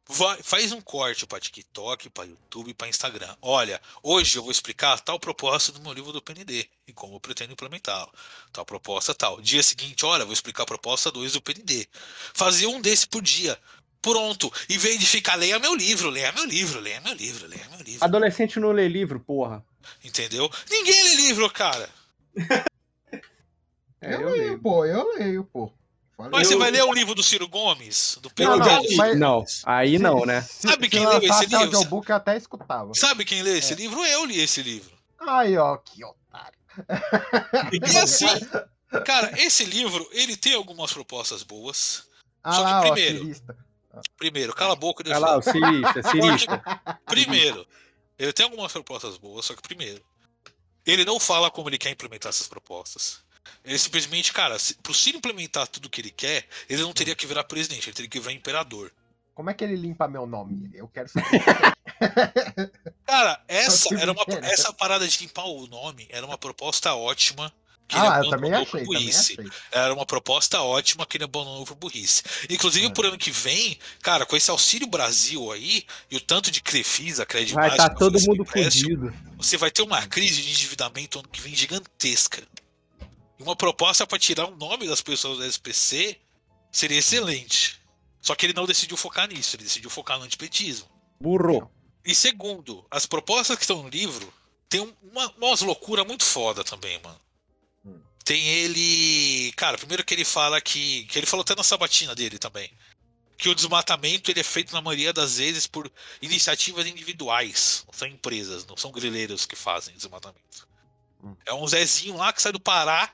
Vai- 0.08 0.40
faz 0.42 0.70
um 0.70 0.80
corte 0.80 1.26
pra 1.26 1.40
TikTok, 1.40 2.08
pra 2.10 2.24
YouTube, 2.24 2.72
pra 2.74 2.88
Instagram. 2.88 3.34
Olha, 3.42 3.80
hoje 4.02 4.36
eu 4.38 4.42
vou 4.42 4.52
explicar 4.52 5.00
tal 5.00 5.18
proposta 5.18 5.72
do 5.72 5.80
meu 5.80 5.92
livro 5.92 6.12
do 6.12 6.22
PND 6.22 6.68
e 6.86 6.92
como 6.92 7.16
eu 7.16 7.20
pretendo 7.20 7.52
implementá-lo. 7.52 8.12
Tal 8.52 8.64
proposta 8.64 9.12
tal. 9.14 9.40
Dia 9.40 9.62
seguinte, 9.64 10.04
olha, 10.06 10.22
eu 10.22 10.26
vou 10.26 10.32
explicar 10.32 10.62
a 10.62 10.66
proposta 10.66 11.10
2 11.10 11.32
do 11.32 11.42
PND. 11.42 11.88
Fazer 12.34 12.66
um 12.68 12.80
desse 12.80 13.06
por 13.08 13.20
dia. 13.20 13.58
Pronto. 14.00 14.52
Em 14.68 14.78
vez 14.78 15.00
de 15.00 15.06
ficar, 15.06 15.34
leia 15.34 15.58
meu 15.58 15.74
livro, 15.74 16.08
leia 16.08 16.30
meu 16.30 16.44
livro, 16.44 16.78
leia 16.78 17.00
meu 17.00 17.12
livro, 17.14 17.48
leia 17.48 17.68
meu 17.70 17.80
livro. 17.80 18.04
Adolescente 18.04 18.60
não 18.60 18.70
lê 18.70 18.86
livro, 18.86 19.18
porra. 19.18 19.64
Entendeu? 20.04 20.48
Ninguém 20.70 21.02
lê 21.02 21.14
livro, 21.16 21.50
cara. 21.50 21.90
É, 23.98 24.14
eu, 24.14 24.20
eu 24.20 24.28
leio, 24.28 24.42
leio. 24.44 24.58
pô, 24.60 24.84
eu 24.84 25.14
leio, 25.16 25.42
pô. 25.44 25.72
Mas 26.18 26.48
você 26.48 26.56
vai 26.56 26.70
ler 26.70 26.82
o 26.82 26.92
livro 26.94 27.14
do 27.14 27.22
Ciro 27.22 27.46
Gomes? 27.46 28.16
Do 28.22 28.28
Não, 28.28 28.34
Pedro 28.34 28.56
não, 28.56 28.66
Gali? 28.66 28.96
mas- 28.96 29.18
Não, 29.18 29.44
aí 29.64 29.98
não, 29.98 30.24
né? 30.24 30.40
Se, 30.42 30.66
Sabe 30.68 30.88
quem 30.88 31.06
leu 31.06 31.18
esse 31.22 31.46
livro? 31.46 32.02
eu 32.08 32.14
até 32.16 32.36
escutava. 32.36 32.92
Sabe 32.94 33.24
quem 33.24 33.42
lê 33.42 33.54
É. 33.54 33.58
esse 33.58 33.74
livro? 33.74 34.02
Eu 34.04 34.24
li 34.24 34.40
esse 34.40 34.62
livro. 34.62 34.96
Aí, 35.20 35.56
ó, 35.58 35.76
que 35.76 36.02
otário. 36.04 36.58
E 37.92 37.96
assim, 37.98 38.26
cara, 39.04 39.32
esse 39.40 39.64
livro, 39.64 40.08
ele 40.12 40.36
tem 40.36 40.54
algumas 40.54 40.92
propostas 40.92 41.42
boas. 41.42 42.06
Ah 42.42 42.52
Só 42.52 42.58
que 42.58 42.70
lá, 42.70 42.78
ó, 42.78 42.82
primeiro-. 42.82 43.36
Primeiro, 44.18 44.54
cala 44.54 44.72
a 44.74 44.76
boca 44.76 45.02
e 45.02 45.04
deixa 45.04 45.18
eu 45.18 45.22
lá, 45.22 45.38
o 45.38 45.42
falar. 45.42 45.52
cirista, 45.52 46.02
cirista. 46.10 46.80
Primeiro, 47.06 47.66
ele 48.18 48.32
tem 48.32 48.44
algumas 48.44 48.70
propostas 48.72 49.16
boas, 49.16 49.46
só 49.46 49.54
que 49.54 49.62
primeiro, 49.62 50.02
ele 50.84 51.04
não 51.04 51.18
fala 51.18 51.50
como 51.50 51.68
ele 51.70 51.78
quer 51.78 51.90
implementar 51.90 52.28
essas 52.28 52.46
propostas. 52.46 53.24
Ele 53.64 53.78
simplesmente, 53.78 54.32
cara, 54.32 54.58
se, 54.58 54.74
pro 54.74 54.94
Ciro 54.94 55.18
implementar 55.18 55.66
tudo 55.66 55.90
que 55.90 56.00
ele 56.00 56.10
quer, 56.10 56.46
ele 56.68 56.82
não 56.82 56.92
teria 56.92 57.14
que 57.14 57.26
virar 57.26 57.44
presidente, 57.44 57.88
ele 57.88 57.96
teria 57.96 58.10
que 58.10 58.20
virar 58.20 58.32
imperador. 58.32 58.92
Como 59.34 59.50
é 59.50 59.54
que 59.54 59.62
ele 59.62 59.76
limpa 59.76 60.08
meu 60.08 60.26
nome? 60.26 60.70
Eu 60.72 60.88
quero 60.88 61.08
saber. 61.10 61.42
Cara, 63.06 63.38
essa 63.46 63.94
era 63.94 64.10
uma, 64.12 64.24
essa 64.42 64.72
parada 64.72 65.06
de 65.06 65.18
limpar 65.20 65.44
o 65.44 65.66
nome 65.66 66.06
era 66.10 66.24
uma 66.24 66.38
proposta 66.38 66.94
ótima. 66.94 67.52
Que 67.88 67.96
ah, 67.96 68.00
eu 68.00 68.06
abandonou 68.06 68.30
também 68.30 68.50
por 68.50 68.56
achei, 68.56 68.80
também 68.80 68.84
burrice. 68.86 69.32
achei. 69.38 69.50
Era 69.70 69.94
uma 69.94 70.04
proposta 70.04 70.60
ótima 70.60 71.06
que 71.06 71.18
ele 71.18 71.24
abandonou 71.24 71.64
por 71.64 71.76
burrice. 71.76 72.22
Inclusive, 72.50 72.86
É. 72.86 72.90
por 72.90 73.06
ano 73.06 73.16
que 73.16 73.30
vem, 73.30 73.78
cara, 74.02 74.26
com 74.26 74.34
esse 74.34 74.50
Auxílio 74.50 74.88
Brasil 74.88 75.52
aí, 75.52 75.84
e 76.10 76.16
o 76.16 76.20
tanto 76.20 76.50
de 76.50 76.60
Crefisa, 76.60 77.24
crédito 77.24 77.54
Vai 77.54 77.68
estar 77.70 77.90
todo 77.90 78.16
oferecendo 78.16 78.38
mundo 78.38 78.44
fudido. 78.44 79.14
Você 79.36 79.56
vai 79.56 79.70
ter 79.70 79.82
uma 79.82 80.04
crise 80.06 80.42
de 80.42 80.50
endividamento 80.50 81.20
ano 81.20 81.28
que 81.28 81.40
vem 81.40 81.54
gigantesca. 81.54 82.42
Uma 83.38 83.54
proposta 83.56 84.06
para 84.06 84.18
tirar 84.18 84.46
o 84.46 84.56
nome 84.56 84.86
das 84.86 85.00
pessoas 85.02 85.38
da 85.38 85.46
SPC 85.46 86.18
seria 86.72 86.98
excelente. 86.98 87.80
Só 88.20 88.34
que 88.34 88.46
ele 88.46 88.52
não 88.54 88.66
decidiu 88.66 88.96
focar 88.96 89.28
nisso, 89.28 89.56
ele 89.56 89.64
decidiu 89.64 89.90
focar 89.90 90.18
no 90.18 90.24
antipetismo. 90.24 90.88
Burro. 91.20 91.70
E 92.04 92.14
segundo, 92.14 92.86
as 92.90 93.06
propostas 93.06 93.56
que 93.56 93.62
estão 93.62 93.82
no 93.82 93.88
livro 93.88 94.32
tem 94.68 94.80
um- 94.80 94.94
uma, 95.02 95.30
umas 95.36 95.60
loucuras 95.60 96.06
muito 96.06 96.24
foda 96.24 96.64
também, 96.64 97.00
mano. 97.02 97.20
Hum. 97.84 98.00
Tem 98.24 98.42
ele. 98.48 99.52
Cara, 99.52 99.78
primeiro 99.78 100.04
que 100.04 100.14
ele 100.14 100.24
fala 100.24 100.60
que. 100.60 101.04
Que 101.04 101.18
ele 101.18 101.26
falou 101.26 101.42
até 101.42 101.54
na 101.54 101.62
sabatina 101.62 102.14
dele 102.14 102.38
também. 102.38 102.70
Que 103.38 103.48
o 103.48 103.54
desmatamento 103.54 104.30
ele 104.30 104.40
é 104.40 104.44
feito 104.44 104.72
na 104.72 104.80
maioria 104.80 105.12
das 105.12 105.36
vezes 105.36 105.66
por 105.66 105.90
iniciativas 106.22 106.86
individuais. 106.86 107.84
Não 107.86 107.92
são 107.92 108.08
empresas, 108.08 108.64
não 108.66 108.76
são 108.76 108.90
grileiros 108.90 109.44
que 109.46 109.54
fazem 109.54 109.94
desmatamento. 109.94 110.66
Hum. 111.22 111.36
É 111.44 111.52
um 111.54 111.66
Zezinho 111.66 112.16
lá 112.16 112.32
que 112.32 112.40
sai 112.42 112.52
do 112.52 112.60
Pará 112.60 113.12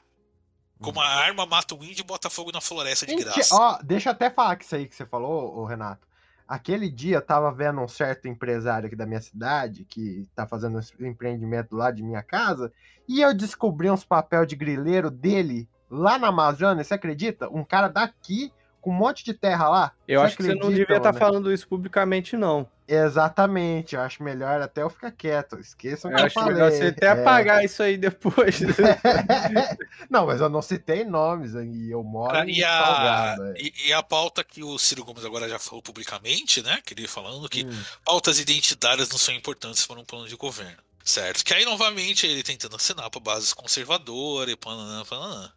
com 0.83 0.90
uma 0.90 1.07
arma, 1.07 1.47
mata 1.47 1.75
um 1.75 1.83
índio 1.83 2.03
e 2.03 2.07
bota 2.07 2.29
fogo 2.29 2.53
na 2.53 2.61
floresta 2.61 3.07
de 3.07 3.12
Gente, 3.12 3.25
graça. 3.25 3.55
ó, 3.55 3.79
deixa 3.83 4.11
eu 4.11 4.12
até 4.12 4.29
falar 4.29 4.57
que 4.57 4.64
isso 4.64 4.75
aí 4.75 4.87
que 4.87 4.95
você 4.95 5.07
falou, 5.07 5.64
Renato. 5.64 6.07
Aquele 6.47 6.90
dia 6.90 7.16
eu 7.16 7.23
tava 7.23 7.51
vendo 7.53 7.81
um 7.81 7.88
certo 7.88 8.29
empresário 8.29 8.87
aqui 8.87 8.97
da 8.97 9.07
minha 9.07 9.21
cidade, 9.21 9.85
que 9.85 10.29
tá 10.35 10.47
fazendo 10.47 10.79
esse 10.79 10.92
empreendimento 11.01 11.75
lá 11.75 11.90
de 11.90 12.03
minha 12.03 12.23
casa, 12.23 12.71
e 13.09 13.23
eu 13.23 13.33
descobri 13.33 13.90
uns 13.90 14.05
papel 14.05 14.45
de 14.45 14.57
grileiro 14.57 15.11
dele 15.11 15.68
lá 15.90 16.18
na 16.18 16.29
Amazônia, 16.29 16.85
você 16.85 16.95
acredita? 16.95 17.49
Um 17.49 17.64
cara 17.64 17.88
daqui 17.88 18.53
com 18.83 18.90
um 18.90 18.95
monte 18.95 19.25
de 19.25 19.33
terra 19.33 19.68
lá. 19.71 19.92
Eu 20.07 20.21
Você 20.21 20.27
acho 20.27 20.37
que 20.37 20.42
você 20.42 20.55
não 20.55 20.68
devia 20.68 20.83
estar 20.99 21.12
mano? 21.12 21.18
falando 21.18 21.51
isso 21.53 21.66
publicamente, 21.66 22.37
não. 22.37 22.68
Exatamente, 22.87 23.95
eu 23.95 24.03
acho 24.03 24.23
melhor 24.23 24.61
até 24.61 24.83
eu 24.83 24.90
ficar 24.90 25.11
quieto. 25.12 25.59
Esqueçam 25.59 26.11
o 26.11 26.12
Eu 26.12 26.16
que 26.16 26.23
eu 26.23 26.27
acho 26.27 26.35
falei. 26.35 26.53
melhor 26.53 26.71
você 26.71 26.85
até 26.88 27.07
É. 27.07 27.11
apagar 27.11 27.64
isso 27.64 27.83
aí 27.83 27.97
depois. 27.97 28.61
não, 30.11 30.27
mas 30.27 30.40
eu 30.40 30.49
não 30.49 30.61
citei 30.61 31.05
nomes 31.05 31.54
e 31.54 31.90
eu 31.90 32.02
moro 32.02 32.37
em 32.48 32.59
e, 32.59 32.65
a, 32.65 32.85
Salgado. 32.85 33.44
é. 33.46 33.54
e, 33.57 33.73
e 33.88 33.92
a 33.92 34.02
pauta 34.02 34.44
que 34.44 34.63
o 34.63 34.77
Ciro 34.79 35.04
Gomes 35.04 35.25
agora 35.25 35.48
já 35.48 35.59
falou 35.59 35.81
publicamente, 35.83 36.63
né? 36.63 36.81
Que 36.85 36.94
ele 36.94 37.09
falando 37.09 37.48
que 37.48 37.65
Hum. 37.65 37.83
pautas 38.04 38.38
identitárias 38.40 39.09
não 39.09 39.17
são 39.19 39.35
importantes 39.35 39.87
para 39.87 39.98
um 40.00 40.04
plano 40.04 40.27
de 40.29 40.37
governo. 40.37 40.77
Certo? 41.04 41.44
Que 41.44 41.52
aí, 41.54 41.65
novamente, 41.65 42.27
ele 42.27 42.42
tentando 42.42 42.77
assinar 42.77 43.09
para 43.11 43.21
bases 43.21 43.52
conservadoras 43.52 44.52
e 44.52 44.57
pananã, 44.57 45.04
pananã. 45.04 45.50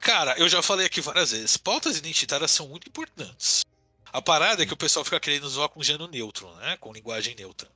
Cara, 0.00 0.34
eu 0.38 0.48
já 0.48 0.62
falei 0.62 0.86
aqui 0.86 1.00
várias 1.02 1.30
vezes, 1.30 1.56
pautas 1.58 1.98
identitárias 1.98 2.50
são 2.50 2.66
muito 2.66 2.88
importantes. 2.88 3.64
A 4.12 4.20
parada 4.20 4.62
é 4.62 4.66
que 4.66 4.72
o 4.72 4.76
pessoal 4.76 5.04
fica 5.04 5.20
querendo 5.20 5.48
zoar 5.48 5.68
com 5.68 5.82
gênero 5.82 6.08
neutro, 6.08 6.52
né? 6.56 6.76
Com 6.78 6.92
linguagem 6.92 7.34
neutra. 7.36 7.70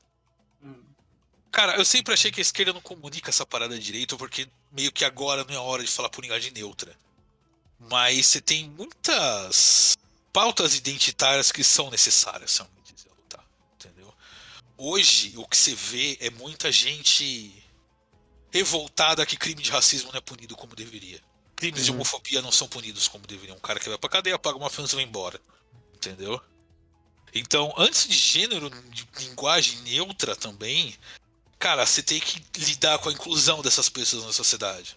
Cara, 1.53 1.77
eu 1.77 1.85
sempre 1.85 2.13
achei 2.13 2.33
que 2.33 2.41
a 2.41 2.43
esquerda 2.43 2.73
não 2.73 2.81
comunica 2.81 3.31
essa 3.31 3.47
parada 3.47 3.79
direito, 3.79 4.17
porque 4.17 4.49
meio 4.73 4.91
que 4.91 5.05
agora 5.05 5.45
não 5.45 5.55
é 5.55 5.59
hora 5.59 5.85
de 5.85 5.91
falar 5.91 6.09
por 6.09 6.23
linguagem 6.23 6.51
neutra. 6.51 6.97
Mas 7.79 8.27
você 8.27 8.41
tem 8.41 8.69
muitas 8.71 9.97
pautas 10.33 10.75
identitárias 10.75 11.53
que 11.53 11.63
são 11.63 11.91
necessárias, 11.91 12.51
são 12.51 12.69
dizer, 12.83 13.09
lutar, 13.11 13.45
entendeu? 13.75 14.13
Hoje 14.77 15.35
o 15.37 15.47
que 15.47 15.57
você 15.57 15.77
vê 15.77 16.19
é 16.21 16.31
muita 16.31 16.73
gente 16.73 17.63
revoltada 18.51 19.25
que 19.25 19.37
crime 19.37 19.63
de 19.63 19.71
racismo 19.71 20.11
não 20.11 20.19
é 20.19 20.21
punido 20.21 20.57
como 20.57 20.75
deveria. 20.75 21.23
Crimes 21.65 21.85
de 21.85 21.91
Uhum. 21.91 21.97
homofobia 21.97 22.43
não 22.43 22.53
são 22.53 22.69
punidos 22.69 23.09
como 23.09 23.27
deveriam. 23.27 23.57
Um 23.57 23.61
cara 23.61 23.81
que 23.81 23.89
vai 23.89 23.97
pra 23.97 24.11
cadeia, 24.11 24.39
paga 24.39 24.59
uma 24.59 24.69
fiança 24.69 24.95
e 24.95 24.97
vai 24.97 25.05
embora. 25.05 25.41
Entendeu? 25.95 26.41
Então, 27.33 27.73
antes 27.77 28.07
de 28.07 28.15
gênero, 28.17 28.71
de 28.91 29.09
linguagem 29.21 29.79
neutra 29.81 30.37
também, 30.37 30.95
cara, 31.59 31.85
você 31.87 32.03
tem 32.03 32.21
que 32.21 32.43
lidar 32.59 32.99
com 32.99 33.09
a 33.09 33.13
inclusão 33.13 33.63
dessas 33.63 33.89
pessoas 33.89 34.25
na 34.25 34.33
sociedade. 34.33 34.97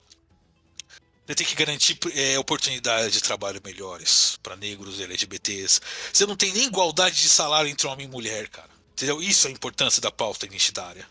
Você 1.25 1.35
tem 1.35 1.47
que 1.47 1.55
garantir 1.55 1.97
é, 2.13 2.37
oportunidades 2.37 3.13
de 3.13 3.21
trabalho 3.21 3.61
melhores 3.63 4.37
para 4.43 4.55
negros 4.55 4.99
e 4.99 5.03
LGBTs. 5.03 5.81
Você 6.13 6.25
não 6.25 6.35
tem 6.35 6.53
nem 6.53 6.65
igualdade 6.65 7.21
de 7.21 7.27
salário 7.27 7.69
entre 7.69 7.87
homem 7.87 8.05
e 8.07 8.09
mulher, 8.09 8.47
cara. 8.49 8.69
Entendeu? 8.93 9.21
Isso 9.21 9.47
é 9.47 9.49
a 9.49 9.53
importância 9.53 10.01
da 10.01 10.11
pauta 10.11 10.45
identitária. 10.45 11.07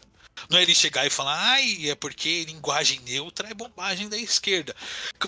Não 0.51 0.59
é 0.59 0.63
ele 0.63 0.75
chegar 0.75 1.07
e 1.07 1.11
falar, 1.11 1.37
ai, 1.39 1.91
é 1.91 1.95
porque 1.95 2.45
linguagem 2.45 3.01
neutra 3.01 3.49
é 3.49 3.55
bobagem 3.55 4.09
da 4.09 4.17
esquerda. 4.17 4.75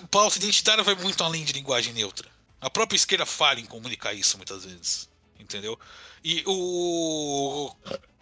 Pauta 0.09 0.37
identitária 0.37 0.83
vai 0.83 0.95
muito 0.95 1.23
além 1.23 1.43
de 1.43 1.53
linguagem 1.53 1.93
neutra. 1.93 2.29
A 2.61 2.69
própria 2.69 2.97
esquerda 2.97 3.25
falha 3.25 3.59
em 3.59 3.65
comunicar 3.65 4.13
isso 4.13 4.37
muitas 4.37 4.65
vezes. 4.65 5.09
Entendeu? 5.39 5.79
E 6.23 6.43
o. 6.45 7.73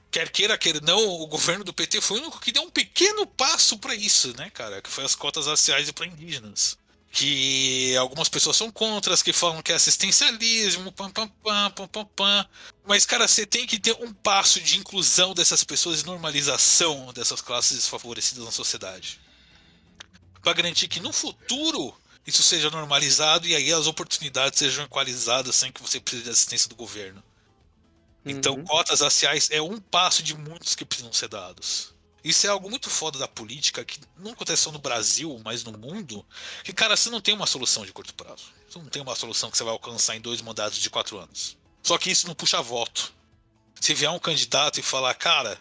Quer 0.09 0.29
queira, 0.29 0.57
quer 0.57 0.81
não, 0.81 1.05
o 1.21 1.27
governo 1.27 1.63
do 1.63 1.73
PT 1.73 1.99
foi 1.99 2.19
o 2.19 2.21
único 2.21 2.39
que 2.39 2.51
deu 2.51 2.63
um 2.63 2.69
pequeno 2.69 3.27
passo 3.27 3.77
para 3.77 3.93
isso, 3.93 4.35
né, 4.38 4.49
cara? 4.49 4.81
Que 4.81 4.89
foi 4.89 5.03
as 5.03 5.13
cotas 5.13 5.47
raciais 5.47 5.89
e 5.89 5.93
para 5.93 6.05
indígenas. 6.05 6.77
Que 7.12 7.95
algumas 7.97 8.30
pessoas 8.30 8.58
são 8.58 8.70
contras, 8.70 9.24
que 9.24 9.32
falam 9.34 9.62
que 9.62 9.72
é 9.72 9.76
assistencialismo, 9.76 10.91
pam, 10.91 11.10
pam, 11.10 11.28
pam, 11.28 11.72
pam, 11.72 11.88
pam, 11.88 12.05
pam. 12.05 12.49
Mas, 12.86 13.05
cara, 13.05 13.28
você 13.28 13.45
tem 13.45 13.66
que 13.66 13.80
ter 13.80 13.93
um 14.01 14.14
passo 14.14 14.60
de 14.62 14.78
inclusão 14.78 15.34
dessas 15.34 15.64
pessoas 15.64 16.01
e 16.01 16.05
normalização 16.05 17.12
dessas 17.14 17.41
classes 17.41 17.78
desfavorecidas 17.78 18.43
na 18.45 18.51
sociedade. 18.51 19.20
Para 20.41 20.53
garantir 20.53 20.88
que 20.88 20.99
no 20.99 21.12
futuro 21.12 21.95
isso 22.26 22.43
seja 22.43 22.70
normalizado 22.70 23.47
e 23.47 23.55
aí 23.55 23.72
as 23.72 23.88
oportunidades 23.88 24.60
sejam 24.60 24.84
equalizadas 24.86 25.55
sem 25.55 25.72
que 25.72 25.82
você 25.82 25.99
precise 25.99 26.24
de 26.24 26.30
assistência 26.30 26.70
do 26.70 26.76
governo. 26.76 27.24
Então, 28.26 28.55
Uhum. 28.55 28.66
cotas 28.66 28.99
raciais 28.99 29.49
é 29.49 29.62
um 29.62 29.80
passo 29.80 30.22
de 30.22 30.36
muitos 30.38 30.76
que 30.76 30.84
precisam 30.84 31.14
ser 31.14 31.30
dados. 31.30 31.93
Isso 32.28 32.45
é 32.45 32.49
algo 32.49 32.69
muito 32.69 32.89
foda 32.89 33.17
da 33.17 33.25
política, 33.25 33.86
que 33.86 34.01
não 34.17 34.34
acontece 34.34 34.63
só 34.63 34.69
no 34.69 34.80
Brasil, 34.80 35.39
mas 35.45 35.63
no 35.63 35.71
mundo, 35.78 36.25
que, 36.61 36.73
cara, 36.73 36.97
você 36.97 37.09
não 37.09 37.21
tem 37.21 37.34
uma 37.34 37.47
solução 37.47 37.86
de 37.86 37.93
curto 37.93 38.13
prazo. 38.13 38.51
Você 38.69 38.80
não 38.80 38.88
tem 38.88 39.01
uma 39.01 39.15
solução 39.15 39.49
que 39.49 39.57
você 39.57 39.63
vai 39.63 39.71
alcançar 39.71 40.13
em 40.13 40.19
dois 40.19 40.41
mandatos 40.41 40.78
de 40.80 40.89
quatro 40.89 41.17
anos. 41.17 41.57
Só 41.82 41.97
que 41.97 42.11
isso 42.11 42.28
não 42.28 42.36
puxa 42.36 42.61
voto. 42.61 43.13
Se 43.80 43.93
vier 43.93 44.11
um 44.11 44.19
candidato 44.19 44.78
e 44.78 44.84
falar, 44.84 45.13
cara, 45.13 45.57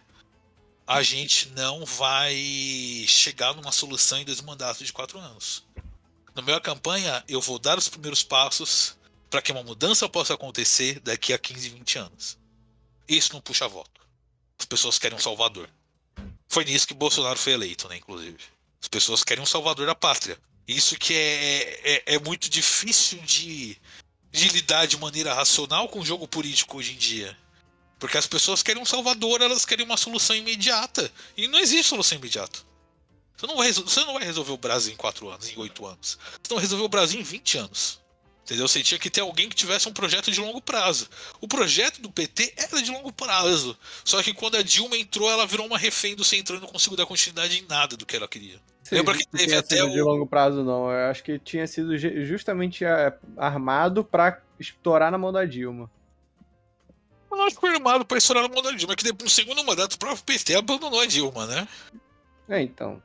a 0.84 1.04
gente 1.04 1.50
não 1.50 1.84
vai 1.84 2.34
chegar 3.06 3.54
numa 3.54 3.70
solução 3.70 4.18
em 4.18 4.24
dois 4.24 4.40
mandatos 4.40 4.84
de 4.84 4.92
quatro 4.92 5.20
anos. 5.20 5.64
Na 6.34 6.42
minha 6.42 6.60
campanha, 6.60 7.22
eu 7.28 7.40
vou 7.40 7.60
dar 7.60 7.78
os 7.78 7.88
primeiros 7.88 8.24
passos 8.24 8.96
para 9.30 9.40
que 9.40 9.52
uma 9.52 9.62
mudança 9.62 10.08
possa 10.08 10.34
acontecer 10.34 10.98
daqui 10.98 11.32
a 11.32 11.38
15, 11.38 11.68
20 11.68 11.98
anos. 11.98 12.36
Isso 13.06 13.32
não 13.34 13.40
puxa 13.40 13.68
voto. 13.68 14.00
As 14.58 14.66
pessoas 14.66 14.98
querem 14.98 15.16
um 15.16 15.20
salvador. 15.20 15.70
Foi 16.56 16.64
nisso 16.64 16.88
que 16.88 16.94
Bolsonaro 16.94 17.38
foi 17.38 17.52
eleito, 17.52 17.86
né, 17.86 17.98
inclusive. 17.98 18.38
As 18.80 18.88
pessoas 18.88 19.22
querem 19.22 19.42
um 19.42 19.46
salvador 19.46 19.84
da 19.84 19.94
pátria. 19.94 20.38
Isso 20.66 20.96
que 20.96 21.12
é, 21.12 21.80
é, 21.84 22.14
é 22.14 22.18
muito 22.18 22.48
difícil 22.48 23.18
de, 23.18 23.76
de 24.32 24.48
lidar 24.48 24.86
de 24.86 24.96
maneira 24.96 25.34
racional 25.34 25.86
com 25.86 26.00
o 26.00 26.06
jogo 26.06 26.26
político 26.26 26.78
hoje 26.78 26.94
em 26.94 26.96
dia. 26.96 27.36
Porque 27.98 28.16
as 28.16 28.26
pessoas 28.26 28.62
querem 28.62 28.80
um 28.80 28.86
salvador, 28.86 29.42
elas 29.42 29.66
querem 29.66 29.84
uma 29.84 29.98
solução 29.98 30.34
imediata. 30.34 31.12
E 31.36 31.46
não 31.46 31.58
existe 31.58 31.90
solução 31.90 32.16
imediata. 32.16 32.60
Você 33.36 33.46
não 33.46 33.56
vai, 33.58 33.70
você 33.70 34.00
não 34.00 34.14
vai 34.14 34.24
resolver 34.24 34.52
o 34.52 34.56
Brasil 34.56 34.94
em 34.94 34.96
4 34.96 35.28
anos, 35.28 35.50
em 35.50 35.58
8 35.58 35.84
anos. 35.84 36.18
Você 36.42 36.54
não 36.54 36.58
resolveu 36.58 36.86
o 36.86 36.88
Brasil 36.88 37.20
em 37.20 37.22
20 37.22 37.58
anos. 37.58 38.00
Entendeu? 38.46 38.68
Você 38.68 38.80
tinha 38.80 38.96
que 38.96 39.10
ter 39.10 39.22
alguém 39.22 39.48
que 39.48 39.56
tivesse 39.56 39.88
um 39.88 39.92
projeto 39.92 40.30
de 40.30 40.40
longo 40.40 40.60
prazo. 40.62 41.08
O 41.40 41.48
projeto 41.48 42.00
do 42.00 42.08
PT 42.08 42.54
era 42.56 42.80
de 42.80 42.92
longo 42.92 43.12
prazo. 43.12 43.76
Só 44.04 44.22
que 44.22 44.32
quando 44.32 44.56
a 44.56 44.62
Dilma 44.62 44.96
entrou, 44.96 45.28
ela 45.28 45.44
virou 45.44 45.66
uma 45.66 45.76
refém 45.76 46.14
do 46.14 46.22
centro 46.22 46.56
e 46.56 46.60
não 46.60 46.68
conseguiu 46.68 46.96
dar 46.96 47.06
continuidade 47.06 47.58
em 47.58 47.66
nada 47.66 47.96
do 47.96 48.06
que 48.06 48.14
ela 48.14 48.28
queria. 48.28 48.60
Lembra 48.92 49.18
que 49.18 49.26
teve 49.26 49.52
até 49.56 49.78
sido 49.78 49.90
de 49.90 50.00
o. 50.00 50.04
longo 50.04 50.24
prazo, 50.28 50.62
não. 50.62 50.88
Eu 50.92 51.10
acho 51.10 51.24
que 51.24 51.40
tinha 51.40 51.66
sido 51.66 51.98
ju- 51.98 52.24
justamente 52.24 52.84
é, 52.84 53.12
armado 53.36 54.04
pra 54.04 54.40
estourar 54.60 55.10
na 55.10 55.18
mão 55.18 55.32
da 55.32 55.44
Dilma. 55.44 55.90
Eu 57.28 57.42
acho 57.42 57.56
que 57.56 57.60
foi 57.60 57.70
armado 57.74 58.06
pra 58.06 58.16
estourar 58.16 58.44
na 58.44 58.48
mão 58.48 58.62
da 58.62 58.70
Dilma, 58.70 58.94
que 58.94 59.02
depois, 59.02 59.24
no 59.24 59.28
segundo 59.30 59.64
mandato, 59.64 59.94
o 59.94 59.98
próprio 59.98 60.22
PT 60.22 60.54
abandonou 60.54 61.00
a 61.00 61.06
Dilma, 61.06 61.46
né? 61.46 61.66
É, 62.48 62.62
então. 62.62 63.02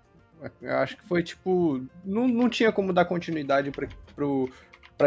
Eu 0.62 0.78
acho 0.78 0.98
que 0.98 1.04
foi 1.08 1.24
tipo. 1.24 1.84
Não, 2.06 2.28
não 2.28 2.48
tinha 2.48 2.72
como 2.72 2.94
dar 2.94 3.06
continuidade 3.06 3.72
para 3.72 3.88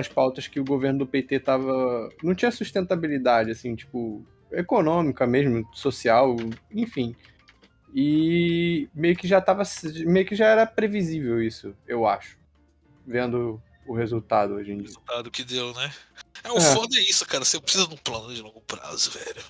as 0.01 0.09
pautas 0.09 0.47
que 0.47 0.61
o 0.61 0.65
governo 0.65 1.01
do 1.01 1.07
PT 1.07 1.41
tava. 1.41 2.09
Não 2.23 2.35
tinha 2.35 2.51
sustentabilidade, 2.51 3.51
assim, 3.51 3.75
tipo, 3.75 4.25
econômica 4.53 5.27
mesmo, 5.27 5.69
social, 5.75 6.37
enfim. 6.71 7.15
E 7.95 8.89
meio 8.95 9.17
que 9.17 9.29
já 9.29 9.41
tava. 9.41 9.63
Meio 10.07 10.27
que 10.27 10.35
já 10.35 10.47
era 10.47 10.67
previsível 10.67 11.43
isso, 11.43 11.75
eu 11.87 12.07
acho. 12.07 12.37
Vendo 13.07 13.63
o 13.87 13.95
resultado 13.95 14.55
hoje 14.55 14.73
em 14.73 14.79
dia. 14.79 14.87
resultado 14.87 15.31
que 15.31 15.45
deu, 15.45 15.73
né? 15.75 15.93
É, 16.43 16.51
o 16.51 16.57
É. 16.57 16.61
foda 16.61 16.97
é 16.97 17.03
isso, 17.03 17.25
cara. 17.27 17.45
Você 17.45 17.61
precisa 17.61 17.87
de 17.87 17.95
um 17.95 17.99
plano 17.99 18.35
de 18.35 18.43
longo 18.43 18.61
prazo, 18.63 19.11
velho. 19.13 19.43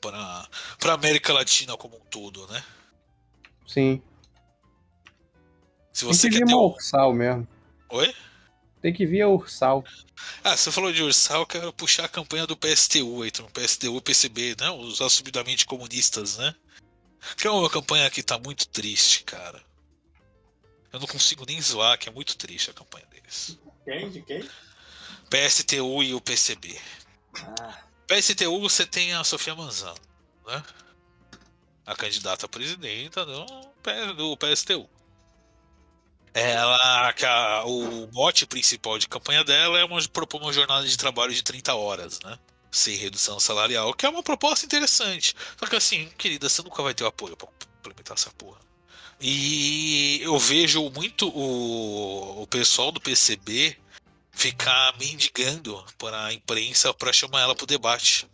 Pra, 0.00 0.46
pra 0.78 0.92
América 0.92 1.32
Latina 1.32 1.76
como 1.76 1.96
um 1.96 2.00
todo, 2.10 2.46
né? 2.48 2.62
Sim. 3.66 4.02
Se 5.92 6.04
Tem 6.04 6.12
você 6.14 6.28
que 6.28 6.38
quer 6.38 6.46
ter 6.46 6.54
um. 6.54 7.12
Mesmo. 7.12 7.48
Oi? 7.88 8.14
Tem 8.84 8.92
que 8.92 9.06
vir 9.06 9.22
a 9.22 9.28
Ursal. 9.28 9.82
Ah, 10.42 10.54
você 10.54 10.70
falou 10.70 10.92
de 10.92 11.02
Ursal, 11.02 11.40
eu 11.40 11.46
quero 11.46 11.72
puxar 11.72 12.04
a 12.04 12.08
campanha 12.08 12.46
do 12.46 12.54
PSTU 12.54 13.22
aí, 13.22 13.28
então, 13.28 13.48
PSTU 13.48 13.96
e 13.96 14.00
PCB, 14.02 14.56
né? 14.60 14.68
Os 14.72 15.00
assumidamente 15.00 15.64
comunistas, 15.64 16.36
né? 16.36 16.54
Que 17.34 17.46
é 17.46 17.50
uma 17.50 17.70
campanha 17.70 18.10
que 18.10 18.22
tá 18.22 18.38
muito 18.38 18.68
triste, 18.68 19.24
cara. 19.24 19.64
Eu 20.92 21.00
não 21.00 21.06
consigo 21.06 21.46
nem 21.46 21.58
zoar, 21.62 21.98
que 21.98 22.10
é 22.10 22.12
muito 22.12 22.36
triste 22.36 22.68
a 22.68 22.74
campanha 22.74 23.06
deles. 23.06 23.58
Quem? 23.86 24.10
De 24.10 24.20
quem? 24.20 24.46
PSTU 25.30 26.02
e 26.02 26.12
o 26.12 26.20
PCB. 26.20 26.78
Ah, 27.38 27.78
PSTU 28.06 28.60
você 28.60 28.84
tem 28.84 29.14
a 29.14 29.24
Sofia 29.24 29.54
Manzano, 29.54 29.96
né? 30.46 30.62
A 31.86 31.96
candidata 31.96 32.44
a 32.44 32.50
presidenta 32.50 33.24
do 33.24 34.36
PSTU. 34.36 34.86
Ela, 36.34 37.14
a- 37.22 37.64
o 37.64 38.10
mote 38.12 38.44
principal 38.44 38.98
de 38.98 39.06
campanha 39.08 39.44
dela 39.44 39.78
é 39.78 39.84
uma, 39.84 40.02
propor 40.08 40.42
uma 40.42 40.52
jornada 40.52 40.84
de 40.86 40.96
trabalho 40.96 41.32
de 41.32 41.44
30 41.44 41.74
horas, 41.74 42.18
né? 42.20 42.36
Sem 42.72 42.96
redução 42.96 43.38
salarial, 43.38 43.94
que 43.94 44.04
é 44.04 44.08
uma 44.08 44.22
proposta 44.22 44.66
interessante. 44.66 45.32
Só 45.56 45.64
que 45.66 45.76
assim, 45.76 46.08
querida, 46.18 46.48
você 46.48 46.60
nunca 46.60 46.82
vai 46.82 46.92
ter 46.92 47.04
o 47.04 47.06
apoio 47.06 47.36
pra 47.36 47.46
implementar 47.78 48.16
essa 48.16 48.30
porra. 48.32 48.58
E 49.20 50.18
eu 50.22 50.36
vejo 50.36 50.90
muito 50.90 51.28
o, 51.28 52.42
o 52.42 52.46
pessoal 52.48 52.90
do 52.90 53.00
PCB 53.00 53.76
ficar 54.32 54.92
mendigando 54.98 55.84
para 55.96 56.24
a 56.26 56.32
imprensa 56.32 56.92
para 56.92 57.12
chamar 57.12 57.42
ela 57.42 57.54
pro 57.54 57.64
debate. 57.64 58.26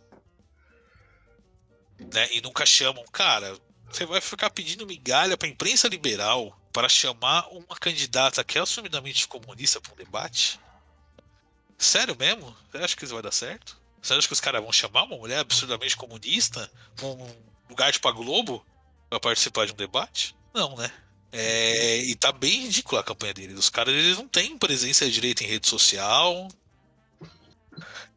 Né? 2.11 2.29
E 2.33 2.41
nunca 2.41 2.65
chamam. 2.65 3.05
Cara, 3.11 3.55
você 3.91 4.07
vai 4.07 4.19
ficar 4.19 4.49
pedindo 4.49 4.87
migalha 4.87 5.37
para 5.37 5.47
a 5.47 5.51
imprensa 5.51 5.87
liberal 5.87 6.59
para 6.71 6.89
chamar 6.89 7.47
uma 7.49 7.75
candidata 7.79 8.43
que 8.43 8.57
é 8.57 8.61
assumidamente 8.61 9.27
comunista 9.27 9.79
para 9.81 9.93
um 9.93 9.95
debate? 9.95 10.59
Sério 11.77 12.15
mesmo? 12.17 12.55
Você 12.71 12.77
acha 12.77 12.95
que 12.95 13.03
isso 13.03 13.13
vai 13.13 13.23
dar 13.23 13.31
certo? 13.31 13.79
Você 14.01 14.13
acha 14.13 14.27
que 14.27 14.33
os 14.33 14.39
caras 14.39 14.61
vão 14.61 14.71
chamar 14.71 15.03
uma 15.03 15.17
mulher 15.17 15.39
absurdamente 15.39 15.95
comunista 15.95 16.71
pra 16.95 17.05
um 17.05 17.35
lugar 17.69 17.91
tipo 17.91 18.07
a 18.07 18.11
Globo 18.11 18.65
para 19.09 19.19
participar 19.19 19.65
de 19.65 19.73
um 19.73 19.75
debate? 19.75 20.35
Não, 20.53 20.75
né? 20.75 20.91
É, 21.31 21.97
e 21.97 22.15
tá 22.15 22.31
bem 22.31 22.63
ridícula 22.63 23.01
a 23.01 23.03
campanha 23.03 23.33
deles. 23.33 23.57
Os 23.57 23.69
caras 23.69 23.93
eles 23.93 24.17
não 24.17 24.27
têm 24.27 24.57
presença 24.57 25.09
direita 25.09 25.43
em 25.43 25.47
rede 25.47 25.67
social. 25.67 26.47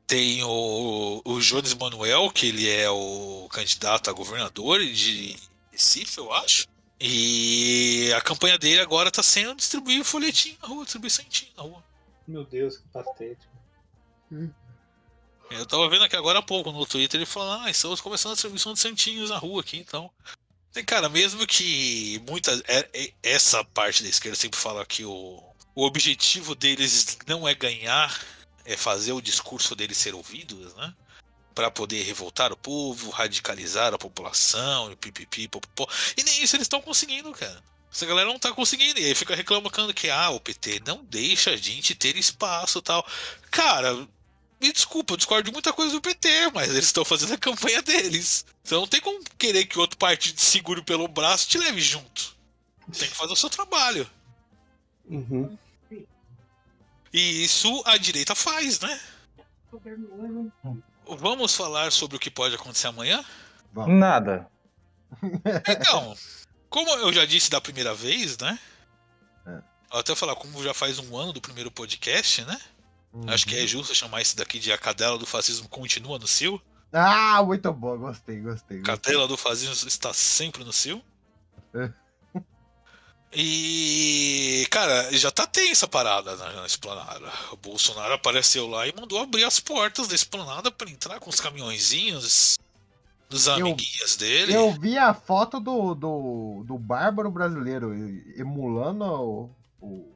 Tem 0.07 0.43
o, 0.43 1.23
o 1.25 1.41
Jones 1.41 1.75
Manuel, 1.75 2.31
que 2.31 2.49
ele 2.49 2.69
é 2.69 2.91
o 2.91 3.49
candidato 3.51 4.11
a 4.11 4.13
governador 4.13 4.85
de 4.85 5.37
Recife, 5.71 6.19
eu 6.19 6.33
acho. 6.33 6.67
E 7.01 8.13
a 8.17 8.21
campanha 8.21 8.59
dele 8.59 8.81
agora 8.81 9.11
tá 9.11 9.23
sendo 9.23 9.57
distribuir 9.57 10.05
folhetim 10.05 10.57
na 10.63 10.69
rua, 10.69 10.85
distribuir 10.85 11.11
santinho 11.11 11.53
na 11.57 11.63
rua. 11.63 11.85
meu 12.27 12.45
Deus, 12.45 12.79
que 12.79 12.89
patético. 12.89 13.53
Eu 15.51 15.67
tava 15.67 15.89
vendo 15.89 16.05
aqui 16.05 16.17
agora 16.17 16.39
há 16.39 16.43
pouco 16.43 16.73
no 16.73 16.87
Twitter 16.87 17.19
ele 17.19 17.27
falando, 17.27 17.65
ah, 17.65 17.71
estamos 17.71 18.01
começando 18.01 18.33
a 18.33 18.35
distribuição 18.35 18.73
de 18.73 18.81
santinhos 18.81 19.31
na 19.31 19.39
rua 19.39 19.61
aqui, 19.61 19.77
então. 19.79 20.11
Tem, 20.73 20.85
cara, 20.85 21.09
mesmo 21.09 21.47
que 21.47 22.21
muita. 22.29 22.51
é- 22.67 22.89
é- 22.93 23.13
essa 23.23 23.63
parte 23.63 24.03
da 24.03 24.09
esquerda 24.09 24.37
sempre 24.37 24.59
fala 24.59 24.85
que 24.85 25.05
o, 25.05 25.41
o 25.75 25.85
objetivo 25.85 26.55
deles 26.55 27.17
não 27.29 27.47
é 27.47 27.55
ganhar 27.55 28.21
é 28.65 28.77
fazer 28.77 29.13
o 29.13 29.21
discurso 29.21 29.77
dele 29.77 29.95
ser 29.95 30.15
ouvido, 30.15 30.57
né? 30.77 30.95
Pra 31.55 31.71
poder 31.71 32.03
revoltar 32.03 32.53
o 32.53 32.57
povo, 32.57 33.11
radicalizar 33.11 33.95
a 33.95 33.99
população, 33.99 34.91
e 34.91 34.97
pipipi, 34.97 35.47
popopó. 35.47 35.89
E 36.17 36.23
nem 36.25 36.43
isso 36.43 36.57
eles 36.57 36.65
estão 36.65 36.81
conseguindo, 36.83 37.31
cara. 37.33 37.63
Essa 37.93 38.07
galera 38.07 38.29
não 38.29 38.39
tá 38.39 38.53
conseguindo. 38.53 38.99
E 38.99 39.05
aí 39.05 39.15
fica 39.15 39.37
reclamando 39.37 39.95
que, 39.95 40.11
ah, 40.11 40.31
o 40.31 40.41
PT 40.41 40.83
não 40.85 41.05
deixa 41.05 41.51
a 41.51 41.57
gente 41.57 41.95
ter 41.95 42.17
espaço 42.17 42.81
e 42.81 42.83
tal. 42.83 43.07
Cara, 43.53 43.95
me 44.61 44.73
desculpa, 44.73 45.13
eu 45.13 45.17
discordo 45.17 45.45
de 45.45 45.53
muita 45.53 45.73
coisa 45.73 45.93
do 45.93 46.01
PT, 46.01 46.51
mas 46.53 46.71
eles 46.71 46.87
estão 46.87 47.05
fazendo 47.05 47.35
a 47.35 47.39
campanha 47.39 47.83
deles. 47.83 48.45
Então 48.65 48.81
não 48.81 48.89
tem 48.89 49.01
como 49.01 49.23
querer 49.39 49.67
que 49.67 49.79
outro 49.79 49.97
partido 49.97 50.35
te 50.35 50.43
segure 50.43 50.83
pelo 50.83 51.07
braço 51.07 51.45
e 51.45 51.49
te 51.51 51.59
leve 51.59 51.81
junto. 51.81 52.35
Tem 52.99 53.09
que 53.09 53.15
fazer 53.15 53.33
o 53.33 53.37
seu 53.37 53.51
trabalho. 53.51 54.11
Uhum. 55.07 55.57
E 57.13 57.45
isso 57.45 57.83
a 57.85 57.97
direita 57.97 58.35
faz, 58.35 58.81
né? 58.81 59.01
Vamos 61.07 61.55
falar 61.55 61.93
sobre 61.93 62.17
o 62.17 62.21
que 62.21 62.31
pode 62.31 62.55
acontecer 62.55 62.89
amanhã? 62.89 63.25
Nada. 63.87 64.47
Então, 65.69 66.17
como 66.69 66.91
eu 66.91 67.13
já 67.13 67.25
disse 67.25 67.49
da 67.49 67.61
primeira 67.61 67.95
vez, 67.95 68.37
né? 68.39 68.59
É. 69.47 69.63
Vou 69.91 70.01
até 70.01 70.15
falar, 70.17 70.35
como 70.35 70.63
já 70.63 70.75
faz 70.75 70.99
um 70.99 71.17
ano 71.17 71.33
do 71.33 71.41
primeiro 71.41 71.71
podcast, 71.71 72.45
né? 72.45 72.61
Acho 73.29 73.47
que 73.47 73.57
é 73.57 73.65
justo 73.65 73.95
chamar 73.95 74.23
isso 74.23 74.37
daqui 74.37 74.59
de 74.59 74.73
a 74.73 74.79
cadela 74.79 75.17
do 75.17 75.25
fascismo 75.25 75.69
continua 75.69 76.19
no 76.19 76.27
Sil. 76.27 76.59
Ah, 76.93 77.41
muito 77.45 77.73
bom, 77.73 77.97
gostei, 77.97 78.41
gostei. 78.41 78.79
gostei. 78.79 78.83
Cadela 78.83 79.29
do 79.29 79.37
fascismo 79.37 79.89
está 79.89 80.13
sempre 80.13 80.65
no 80.65 80.73
Sil. 80.75 80.99
E, 83.35 84.67
cara, 84.71 85.11
já 85.17 85.31
tá 85.31 85.47
tensa 85.47 85.87
a 85.87 85.89
parada 85.89 86.37
na, 86.37 86.53
na 86.53 86.67
esplanada. 86.67 87.31
O 87.53 87.57
Bolsonaro 87.57 88.15
apareceu 88.15 88.69
lá 88.69 88.87
e 88.87 88.95
mandou 88.95 89.19
abrir 89.19 89.45
as 89.45 89.59
portas 89.59 90.07
da 90.07 90.15
esplanada 90.15 90.71
para 90.71 90.91
entrar 90.91 91.19
com 91.19 91.31
os 91.31 91.41
caminhõezinhos 91.41 92.59
dos 93.29 93.49
amiguinhos 93.49 94.17
dele. 94.17 94.55
Eu 94.55 94.73
vi 94.73 94.97
a 94.97 95.13
foto 95.13 95.59
do, 95.59 95.95
do, 95.95 96.65
do 96.65 96.79
Bárbaro 96.79 97.31
brasileiro 97.31 97.93
emulando 98.37 99.05
o, 99.05 99.51
o, 99.81 100.15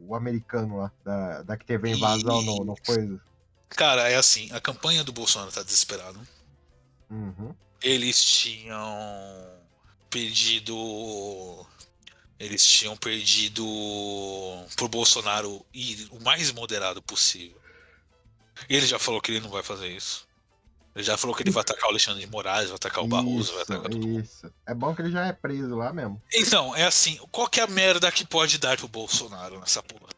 o 0.00 0.14
americano 0.14 0.78
lá, 0.78 0.92
da, 1.04 1.42
da 1.42 1.56
que 1.56 1.64
teve 1.64 1.88
a 1.88 1.92
invasão 1.92 2.42
no, 2.42 2.64
no 2.64 2.76
coisa. 2.84 3.20
Cara, 3.70 4.08
é 4.08 4.16
assim, 4.16 4.50
a 4.52 4.60
campanha 4.60 5.04
do 5.04 5.12
Bolsonaro 5.12 5.52
tá 5.52 5.62
desesperada. 5.62 6.18
Uhum. 7.10 7.54
Eles 7.82 8.22
tinham 8.22 8.86
pedido. 10.10 10.74
Eles 12.40 12.66
tinham 12.66 12.96
pedido 12.96 13.62
pro 14.74 14.88
Bolsonaro 14.88 15.64
ir 15.74 16.08
o 16.10 16.18
mais 16.24 16.50
moderado 16.50 17.02
possível. 17.02 17.60
E 18.68 18.74
ele 18.74 18.86
já 18.86 18.98
falou 18.98 19.20
que 19.20 19.30
ele 19.30 19.40
não 19.40 19.50
vai 19.50 19.62
fazer 19.62 19.88
isso. 19.88 20.26
Ele 20.94 21.04
já 21.04 21.16
falou 21.18 21.36
que 21.36 21.42
ele 21.42 21.50
vai 21.50 21.60
atacar 21.60 21.84
o 21.84 21.90
Alexandre 21.90 22.20
de 22.20 22.26
Moraes, 22.26 22.68
vai 22.68 22.76
atacar 22.76 23.04
o 23.04 23.06
Barroso, 23.06 23.52
vai 23.52 23.62
atacar 23.62 23.90
todo 23.90 24.06
mundo. 24.06 24.20
Isso. 24.20 24.50
É 24.66 24.74
bom 24.74 24.94
que 24.94 25.02
ele 25.02 25.10
já 25.12 25.26
é 25.26 25.32
preso 25.32 25.76
lá 25.76 25.92
mesmo. 25.92 26.20
Então, 26.32 26.74
é 26.74 26.84
assim, 26.84 27.16
qual 27.30 27.46
que 27.46 27.60
é 27.60 27.62
a 27.62 27.66
merda 27.68 28.10
que 28.10 28.26
pode 28.26 28.58
dar 28.58 28.76
pro 28.78 28.88
Bolsonaro 28.88 29.60
nessa 29.60 29.82
porra? 29.82 30.08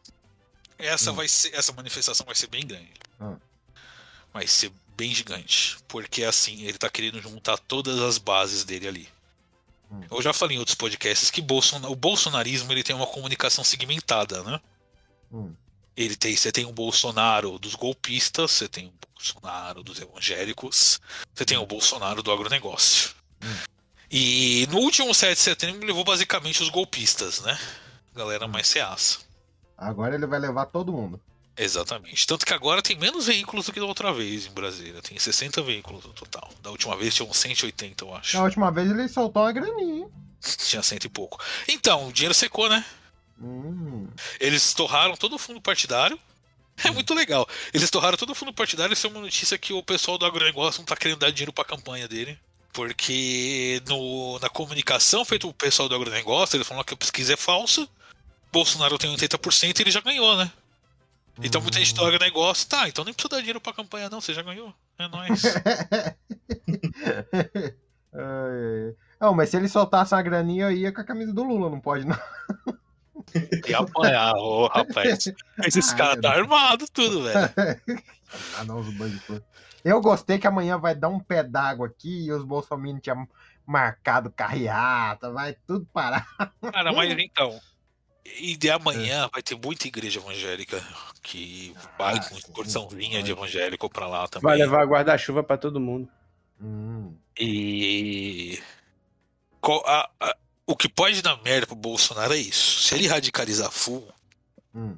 Essa 0.79 1.11
Hum. 1.11 1.15
vai 1.15 1.27
ser, 1.27 1.53
essa 1.53 1.71
manifestação 1.73 2.25
vai 2.25 2.35
ser 2.35 2.47
bem 2.47 2.65
grande. 2.65 2.91
Ah. 3.19 3.35
Vai 4.33 4.47
ser 4.47 4.71
bem 4.95 5.13
gigante, 5.13 5.77
porque 5.87 6.23
assim, 6.23 6.63
ele 6.63 6.77
tá 6.77 6.89
querendo 6.89 7.21
juntar 7.21 7.57
todas 7.57 7.99
as 7.99 8.17
bases 8.17 8.63
dele 8.63 8.87
ali. 8.87 9.09
Hum. 9.93 10.01
Eu 10.09 10.21
já 10.21 10.33
falei 10.33 10.57
em 10.57 10.59
outros 10.59 10.75
podcasts 10.75 11.29
que 11.29 11.41
Bolson- 11.41 11.85
o 11.87 11.95
bolsonarismo 11.95 12.71
ele 12.71 12.83
tem 12.83 12.95
uma 12.95 13.05
comunicação 13.07 13.63
segmentada, 13.63 14.41
né? 14.43 14.59
Hum. 15.31 15.53
Ele 15.95 16.15
tem, 16.15 16.35
você 16.35 16.51
tem 16.51 16.65
o 16.65 16.71
Bolsonaro 16.71 17.59
dos 17.59 17.75
golpistas, 17.75 18.51
você 18.51 18.67
tem 18.67 18.87
o 18.87 18.93
Bolsonaro 19.13 19.83
dos 19.83 19.99
evangélicos, 20.01 20.99
você 21.33 21.45
tem 21.45 21.57
o 21.57 21.65
Bolsonaro 21.67 22.23
do 22.23 22.31
agronegócio. 22.31 23.11
E 24.09 24.67
no 24.71 24.77
último 24.79 25.13
7 25.13 25.33
de 25.37 25.39
setembro 25.43 25.85
levou 25.85 26.03
basicamente 26.03 26.63
os 26.63 26.69
golpistas, 26.69 27.41
né? 27.41 27.57
Galera 28.15 28.47
mais 28.47 28.71
reaça. 28.71 29.19
Agora 29.77 30.15
ele 30.15 30.25
vai 30.27 30.39
levar 30.39 30.65
todo 30.67 30.91
mundo. 30.91 31.19
Exatamente. 31.55 32.25
Tanto 32.25 32.45
que 32.45 32.53
agora 32.53 32.81
tem 32.81 32.97
menos 32.97 33.27
veículos 33.27 33.65
do 33.65 33.73
que 33.73 33.79
da 33.79 33.85
outra 33.85 34.11
vez 34.11 34.47
em 34.47 34.51
Brasília. 34.51 35.01
Tem 35.01 35.17
60 35.19 35.61
veículos 35.61 36.03
no 36.03 36.13
total. 36.13 36.49
Da 36.61 36.71
última 36.71 36.95
vez 36.95 37.13
tinha 37.13 37.27
uns 37.27 37.37
180, 37.37 38.03
eu 38.03 38.15
acho. 38.15 38.37
Na 38.37 38.43
última 38.43 38.71
vez 38.71 38.89
ele 38.89 39.07
soltou 39.07 39.43
uma 39.43 39.51
graninha, 39.51 39.97
hein? 39.99 40.07
Tinha 40.41 40.83
cento 40.83 41.05
e 41.05 41.09
pouco. 41.09 41.41
Então, 41.67 42.07
o 42.07 42.11
dinheiro 42.11 42.33
secou, 42.33 42.67
né? 42.67 42.83
Hum. 43.41 44.07
Eles 44.39 44.73
torraram 44.73 45.15
todo 45.15 45.35
o 45.35 45.39
fundo 45.39 45.61
partidário. 45.61 46.19
É 46.83 46.91
muito 46.91 47.13
legal. 47.13 47.47
Eles 47.73 47.89
torraram 47.89 48.17
todo 48.17 48.31
o 48.31 48.35
fundo 48.35 48.51
partidário. 48.51 48.93
Isso 48.93 49.07
é 49.07 49.09
uma 49.09 49.21
notícia 49.21 49.57
que 49.57 49.71
o 49.71 49.83
pessoal 49.83 50.17
do 50.17 50.25
agronegócio 50.25 50.79
não 50.79 50.85
tá 50.85 50.95
querendo 50.95 51.19
dar 51.19 51.31
dinheiro 51.31 51.53
pra 51.53 51.63
campanha 51.63 52.07
dele. 52.07 52.37
Porque 52.73 53.81
no, 53.87 54.39
na 54.39 54.49
comunicação 54.49 55.23
feita 55.23 55.43
pelo 55.43 55.53
pessoal 55.53 55.87
do 55.87 55.95
agronegócio, 55.95 56.57
eles 56.57 56.67
falaram 56.67 56.83
que 56.83 56.93
a 56.93 56.97
pesquisa 56.97 57.33
é 57.33 57.37
falsa. 57.37 57.87
Bolsonaro 58.51 58.97
tem 58.97 59.15
80% 59.15 59.79
e 59.79 59.81
ele 59.83 59.91
já 59.91 60.01
ganhou, 60.01 60.35
né? 60.35 60.51
Então 61.41 61.61
muita 61.61 61.79
gente 61.79 61.95
do 61.95 62.05
agronegócio, 62.05 62.67
tá, 62.67 62.87
então 62.87 63.03
nem 63.03 63.13
precisa 63.13 63.29
dar 63.29 63.39
dinheiro 63.39 63.59
pra 63.61 63.73
campanha, 63.73 64.09
não, 64.09 64.21
você 64.21 64.33
já 64.33 64.41
ganhou. 64.43 64.73
É 64.99 65.07
nóis. 65.07 65.41
Ai, 68.15 68.21
ai. 68.21 68.95
Não, 69.19 69.33
mas 69.33 69.49
se 69.49 69.57
ele 69.57 69.67
soltasse 69.67 70.13
uma 70.13 70.21
graninha, 70.21 70.65
eu 70.65 70.71
ia 70.71 70.91
com 70.91 71.01
a 71.01 71.03
camisa 71.03 71.33
do 71.33 71.43
Lula, 71.43 71.69
não 71.69 71.79
pode 71.79 72.05
não. 72.05 72.17
E 73.67 73.73
apanhar, 73.73 74.33
ô 74.35 74.67
rapaz. 74.67 75.25
Esses 75.65 75.91
Ah, 75.93 75.95
caras 75.95 76.15
eu 76.17 76.21
tá 76.21 76.29
não- 76.29 76.37
armado 76.37 76.85
tudo, 76.91 77.23
velho. 77.23 77.49
ah, 78.57 78.63
não, 78.65 78.79
os 78.79 79.23
flor. 79.23 79.41
Eu 79.83 79.99
gostei 80.01 80.37
que 80.37 80.45
amanhã 80.47 80.77
vai 80.77 80.93
dar 80.93 81.09
um 81.09 81.19
pé 81.19 81.41
d'água 81.43 81.87
aqui 81.87 82.25
e 82.25 82.31
os 82.31 82.43
bolsominions 82.43 83.01
tinham 83.01 83.27
marcado 83.65 84.29
carreata, 84.29 85.31
vai 85.31 85.55
tudo 85.65 85.87
parar. 85.91 86.27
Cara, 86.71 86.93
mas 86.93 87.11
então. 87.17 87.59
E 88.25 88.55
de 88.55 88.69
amanhã 88.69 89.29
vai 89.31 89.41
ter 89.43 89.55
muita 89.55 89.87
igreja 89.87 90.19
evangélica 90.19 90.81
que 91.21 91.75
vai 91.97 92.19
com 92.27 92.37
excursãozinha 92.37 93.21
de 93.21 93.31
evangélico 93.31 93.89
pra 93.89 94.07
lá 94.07 94.27
também. 94.27 94.43
Vai 94.49 94.57
levar 94.57 94.85
guarda-chuva 94.85 95.43
pra 95.43 95.57
todo 95.57 95.79
mundo. 95.79 96.07
Hum, 96.61 97.13
E. 97.37 98.61
qual- 99.59 99.83
a- 99.85 100.09
a- 100.19 100.35
o 100.65 100.75
que 100.75 100.87
pode 100.87 101.21
dar 101.21 101.41
merda 101.43 101.67
pro 101.67 101.75
Bolsonaro 101.75 102.33
é 102.33 102.37
isso. 102.37 102.83
Se 102.83 102.95
ele 102.95 103.07
radicalizar 103.07 103.69
full, 103.71 104.07
hum. 104.73 104.97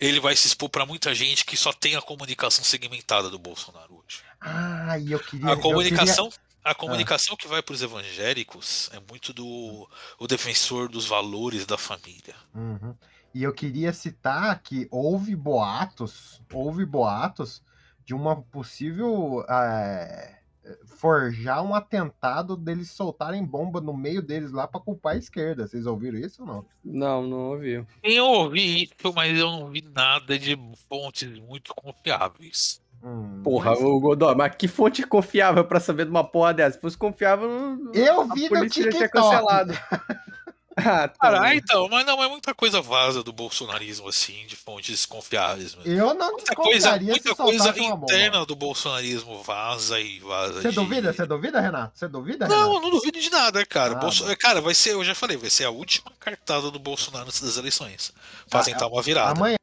ele 0.00 0.18
vai 0.20 0.34
se 0.36 0.46
expor 0.48 0.68
pra 0.68 0.84
muita 0.84 1.14
gente 1.14 1.44
que 1.44 1.56
só 1.56 1.72
tem 1.72 1.94
a 1.96 2.02
comunicação 2.02 2.64
segmentada 2.64 3.30
do 3.30 3.38
Bolsonaro 3.38 4.02
hoje. 4.04 4.22
Ah, 4.40 4.98
e 4.98 5.12
eu 5.12 5.20
queria. 5.20 5.46
A 5.48 5.52
eu 5.52 5.60
comunicação, 5.60 6.28
queria- 6.28 6.47
a 6.70 6.74
comunicação 6.74 7.36
que 7.36 7.48
vai 7.48 7.62
pros 7.62 7.82
evangélicos 7.82 8.90
é 8.92 9.00
muito 9.00 9.32
do 9.32 9.88
o 10.18 10.26
defensor 10.26 10.88
dos 10.88 11.06
valores 11.06 11.66
da 11.66 11.78
família. 11.78 12.34
Uhum. 12.54 12.94
E 13.34 13.42
eu 13.42 13.52
queria 13.52 13.92
citar 13.92 14.60
que 14.62 14.88
houve 14.90 15.36
boatos, 15.36 16.42
houve 16.52 16.84
boatos 16.84 17.62
de 18.04 18.14
uma 18.14 18.40
possível 18.40 19.44
é, 19.48 20.38
forjar 20.86 21.62
um 21.62 21.74
atentado 21.74 22.56
deles 22.56 22.90
soltarem 22.90 23.44
bomba 23.44 23.80
no 23.80 23.96
meio 23.96 24.22
deles 24.22 24.50
lá 24.50 24.66
pra 24.66 24.80
culpar 24.80 25.14
a 25.14 25.18
esquerda. 25.18 25.66
Vocês 25.66 25.86
ouviram 25.86 26.18
isso 26.18 26.42
ou 26.42 26.48
não? 26.48 26.66
Não, 26.84 27.26
não 27.26 27.38
ouvi. 27.50 27.84
Eu 28.02 28.26
ouvi 28.26 28.84
isso, 28.84 29.12
mas 29.14 29.38
eu 29.38 29.50
não 29.50 29.70
vi 29.70 29.82
nada 29.82 30.38
de 30.38 30.58
fontes 30.88 31.38
muito 31.38 31.74
confiáveis. 31.74 32.82
Hum, 33.02 33.40
Porra, 33.44 33.70
mas- 33.70 33.80
o 33.80 34.00
Godó, 34.00 34.34
mas 34.34 34.54
que 34.56 34.66
fonte 34.66 35.02
confiável 35.04 35.64
pra 35.64 35.78
saber 35.80 36.04
de 36.04 36.10
uma 36.10 36.24
porra 36.24 36.52
dessa? 36.52 36.74
Se 36.76 36.80
fosse 36.80 36.96
confiável, 36.98 37.48
não- 37.48 37.92
Eu 37.94 38.22
a 38.22 38.34
vi 38.34 38.48
no 38.50 38.56
já 38.64 38.68
tinha 38.68 38.90
TikTok. 38.90 39.08
cancelado. 39.10 39.72
ah, 40.76 41.08
tá. 41.08 41.14
Cara, 41.20 41.54
então, 41.54 41.88
mas 41.88 42.04
não 42.04 42.22
é 42.22 42.28
muita 42.28 42.52
coisa 42.54 42.80
vaza 42.82 43.22
do 43.22 43.32
bolsonarismo, 43.32 44.08
assim, 44.08 44.44
de 44.46 44.56
fontes 44.56 45.06
confiáveis. 45.06 45.76
Mesmo. 45.76 45.92
Eu 45.92 46.12
não 46.14 46.32
Muita 46.32 46.54
coisa, 46.56 46.98
muita 46.98 47.34
coisa 47.36 47.68
interna 47.78 48.44
do 48.44 48.56
bolsonarismo 48.56 49.42
vaza 49.44 50.00
e 50.00 50.18
vaza. 50.18 50.60
Você 50.60 50.70
de- 50.70 50.74
duvida? 50.74 51.12
Você 51.12 51.24
duvida, 51.24 51.60
Renato? 51.60 51.96
Você 51.98 52.08
duvida, 52.08 52.48
Não, 52.48 52.56
Renato? 52.56 52.74
eu 52.74 52.80
não 52.80 52.90
duvido 52.90 53.20
de 53.20 53.30
nada, 53.30 53.64
cara. 53.64 53.92
Ah, 53.92 54.00
Bolso-. 54.00 54.36
Cara, 54.38 54.60
vai 54.60 54.74
ser, 54.74 54.94
eu 54.94 55.04
já 55.04 55.14
falei, 55.14 55.36
vai 55.36 55.50
ser 55.50 55.64
a 55.64 55.70
última 55.70 56.10
cartada 56.18 56.68
do 56.70 56.78
Bolsonaro 56.80 57.26
antes 57.26 57.40
das 57.40 57.56
eleições. 57.56 58.12
Pra 58.50 58.58
Ah, 58.60 58.64
tentar 58.64 58.88
uma 58.88 59.02
virada. 59.02 59.30
Amanhã. 59.38 59.56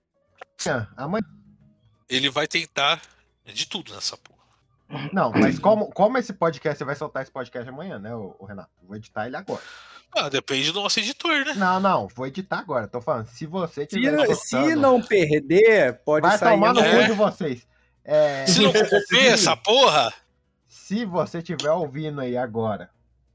Amanhã. 0.95 1.23
Ele 2.09 2.29
vai 2.29 2.47
tentar 2.47 3.01
de 3.54 3.68
tudo 3.68 3.93
nessa 3.93 4.18
porra. 4.18 4.36
Não, 5.12 5.32
mas 5.32 5.58
como, 5.58 5.89
como 5.91 6.18
esse 6.18 6.32
podcast, 6.32 6.78
você 6.78 6.86
vai 6.86 6.96
soltar 6.96 7.24
esse 7.24 7.32
podcast 7.32 7.68
amanhã, 7.68 7.98
né, 7.98 8.14
o, 8.16 8.36
Renato? 8.46 8.70
Vou 8.84 8.96
editar 8.96 9.26
ele 9.26 9.36
agora. 9.36 9.62
Ah, 10.16 10.30
depende 10.30 10.72
do 10.72 10.80
nosso 10.82 11.00
editor, 11.00 11.43
né? 11.43 11.54
Não, 11.56 11.80
não, 11.80 12.08
vou 12.08 12.28
editar 12.28 12.60
agora. 12.60 12.88
Tô 12.88 13.02
falando, 13.02 13.28
se 13.28 13.46
você 13.48 13.82
Se, 13.82 13.88
tiver 13.88 14.26
se 14.28 14.32
escutando- 14.32 14.80
não 14.80 15.02
perder, 15.02 16.02
pode 16.06 16.28
Vai 16.28 16.38
sair. 16.38 16.54
tomar 16.54 16.74
no 16.74 16.82
cu 16.84 17.04
de 17.04 17.12
vocês. 17.14 17.68
É, 18.04 18.46
Se 18.46 18.62
não 18.62 18.72
corromper 18.72 19.34
essa 19.34 19.58
porra, 19.58 20.14
se 20.68 21.04
você 21.04 21.39
estiver 21.39 21.72
ouvindo 21.72 22.22
aí 22.22 22.38
agora 22.38 22.91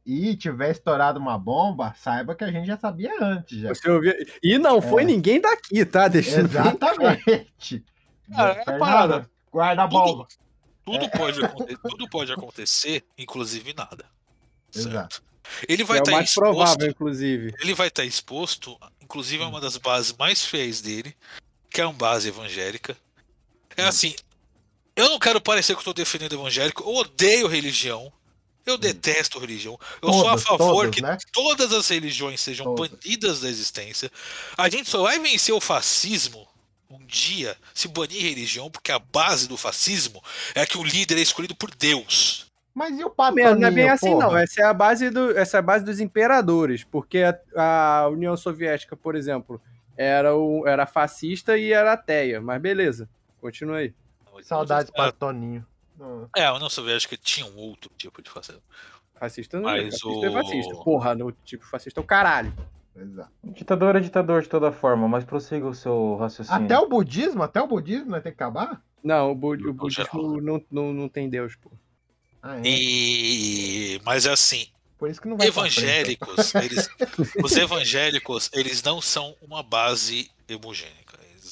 e 0.07 0.37
tiver 0.37 0.71
estourado 0.71 1.19
uma 1.19 1.37
bomba, 1.37 1.93
saiba 1.99 2.35
que 2.37 2.45
a 2.45 2.53
gente 2.53 2.67
já 2.69 2.79
sabia 2.79 3.13
antes. 3.21 3.59
Já. 3.59 3.69
Você 3.75 3.91
ouviu? 3.91 4.15
E 4.43 4.57
não 4.57 4.81
foi 4.81 5.03
É. 5.03 5.07
ninguém 5.07 5.41
daqui, 5.41 5.85
tá? 5.85 6.07
Deixa 6.07 6.41
Exatamente. 6.41 7.85
Cara, 8.35 8.63
é 8.67 8.79
parada. 8.79 9.31
Guarda 9.53 9.82
a 9.82 9.86
bomba. 9.86 10.28
Tudo 10.84 11.11
pode, 11.11 11.44
acontecer, 11.44 11.78
tudo 11.78 12.09
pode 12.09 12.32
acontecer, 12.32 13.05
inclusive 13.16 13.74
nada. 13.74 14.05
Exato. 14.74 15.22
Ele 15.68 15.84
vai 15.84 15.98
é 15.98 16.01
o 16.01 16.03
estar 16.03 16.12
mais 16.12 16.28
exposto. 16.28 16.55
provável, 16.55 16.88
inclusive. 16.90 17.55
Ele 17.61 17.74
vai 17.74 17.88
estar 17.88 18.05
exposto, 18.05 18.78
inclusive, 19.01 19.42
a 19.42 19.48
uma 19.48 19.61
das 19.61 19.76
bases 19.76 20.14
mais 20.16 20.44
fiéis 20.44 20.80
dele, 20.80 21.14
que 21.68 21.80
é 21.80 21.86
uma 21.86 21.92
base 21.92 22.28
evangélica. 22.28 22.96
É 23.76 23.84
assim, 23.84 24.14
eu 24.96 25.09
não 25.09 25.18
quero 25.18 25.40
parecer 25.40 25.72
que 25.72 25.78
eu 25.78 25.80
estou 25.80 25.94
defendendo 25.94 26.34
evangélico, 26.34 26.82
eu 26.82 26.94
odeio 26.94 27.46
religião. 27.46 28.12
Eu 28.66 28.76
detesto 28.76 29.38
religião. 29.38 29.78
Eu 30.03 30.12
sou 30.12 30.28
a 30.28 30.32
Todas, 30.32 30.42
favor 30.44 30.74
todas, 30.84 30.94
que 30.94 31.01
né? 31.03 31.16
todas 31.32 31.72
as 31.72 31.88
religiões 31.88 32.40
sejam 32.40 32.74
Todas. 32.74 32.90
banidas 32.90 33.40
da 33.40 33.48
existência. 33.48 34.12
A 34.57 34.68
gente 34.68 34.88
só 34.88 35.03
vai 35.03 35.18
vencer 35.18 35.55
o 35.55 35.61
fascismo 35.61 36.46
um 36.91 36.99
dia 37.07 37.57
se 37.74 37.86
banir 37.88 38.22
religião, 38.22 38.70
porque 38.70 38.91
a 38.93 38.99
base 38.99 39.49
do 39.49 39.57
fascismo 39.57 40.22
é 40.55 40.66
que 40.66 40.76
o 40.76 40.82
líder 40.82 41.18
é 41.18 41.20
escolhido 41.22 41.55
por 41.55 41.70
Deus. 41.74 42.47
Mas 42.74 42.93
e 42.99 43.03
o 43.05 43.09
Não, 43.09 43.11
Patoninho, 43.11 43.59
não 43.59 43.68
é 43.68 43.70
bem 43.70 43.88
assim, 43.88 44.11
porra? 44.11 44.26
não. 44.28 44.36
Essa 44.36 44.61
é 44.62 44.64
a 44.64 44.72
base, 44.74 45.11
do, 45.11 45.36
essa 45.36 45.57
é 45.57 45.61
a 45.61 45.62
base 45.62 45.84
dos 45.84 46.01
imperadores. 46.01 46.84
Porque 46.84 47.18
a, 47.57 48.03
a 48.05 48.09
União 48.09 48.36
Soviética, 48.36 48.97
por 48.97 49.14
exemplo, 49.16 49.61
era, 49.97 50.34
o, 50.36 50.66
era 50.66 50.86
fascista 50.86 51.59
e 51.59 51.72
era 51.72 51.93
ateia. 51.93 52.41
Mas 52.41 52.61
beleza, 52.62 53.09
continua 53.41 53.78
aí. 53.78 53.93
Saudades 54.43 54.91
Ah, 54.95 54.97
Patoninho. 54.97 55.66
Hum. 56.01 56.26
É, 56.34 56.45
a 56.47 56.55
União 56.55 56.70
Soviética 56.70 57.16
tinha 57.16 57.45
um 57.45 57.57
outro 57.59 57.91
tipo 57.97 58.22
de 58.22 58.30
fascismo. 58.30 58.62
Fascista 59.18 59.61
não 59.61 59.68
é. 59.68 59.82
Mas 59.82 60.01
Fascista 60.01 60.26
é 60.26 60.30
o- 60.30 60.32
fascista. 60.32 60.74
Porra, 60.76 61.14
no 61.14 61.32
tipo 61.32 61.66
fascista 61.66 62.01
é 62.01 62.03
o 62.03 62.07
caralho. 62.07 62.55
Exato. 63.01 63.30
Ditador 63.44 63.96
é 63.96 64.01
ditador 64.01 64.42
de 64.42 64.48
toda 64.48 64.70
forma, 64.70 65.09
mas 65.09 65.24
prossiga 65.24 65.66
o 65.66 65.74
seu 65.74 66.16
raciocínio. 66.16 66.64
Até 66.64 66.78
o 66.78 66.88
budismo, 66.88 67.42
até 67.42 67.61
o 67.62 67.66
budismo 67.66 68.11
vai 68.11 68.20
ter 68.20 68.30
que 68.30 68.34
acabar? 68.42 68.82
Não, 69.03 69.32
o, 69.32 69.34
bu- 69.34 69.55
o 69.55 69.72
budismo 69.72 70.40
não, 70.40 70.62
não, 70.70 70.92
não 70.92 71.09
tem 71.09 71.28
Deus, 71.30 71.57
pô. 71.57 71.70
Ah, 72.42 72.59
é. 72.59 72.62
E 72.64 74.01
mas 74.05 74.26
é 74.26 74.30
assim, 74.32 74.66
Por 74.98 75.11
isso 75.11 75.20
que 75.20 75.28
não 75.28 75.36
vai 75.36 75.51
pra 75.51 75.62
frente. 75.62 75.78
evangélicos, 75.78 76.55
eles, 76.55 76.88
os 77.42 77.53
evangélicos, 77.57 78.51
eles 78.53 78.82
não 78.82 79.01
são 79.01 79.34
uma 79.42 79.62
base 79.62 80.30
homogênica. 80.51 81.10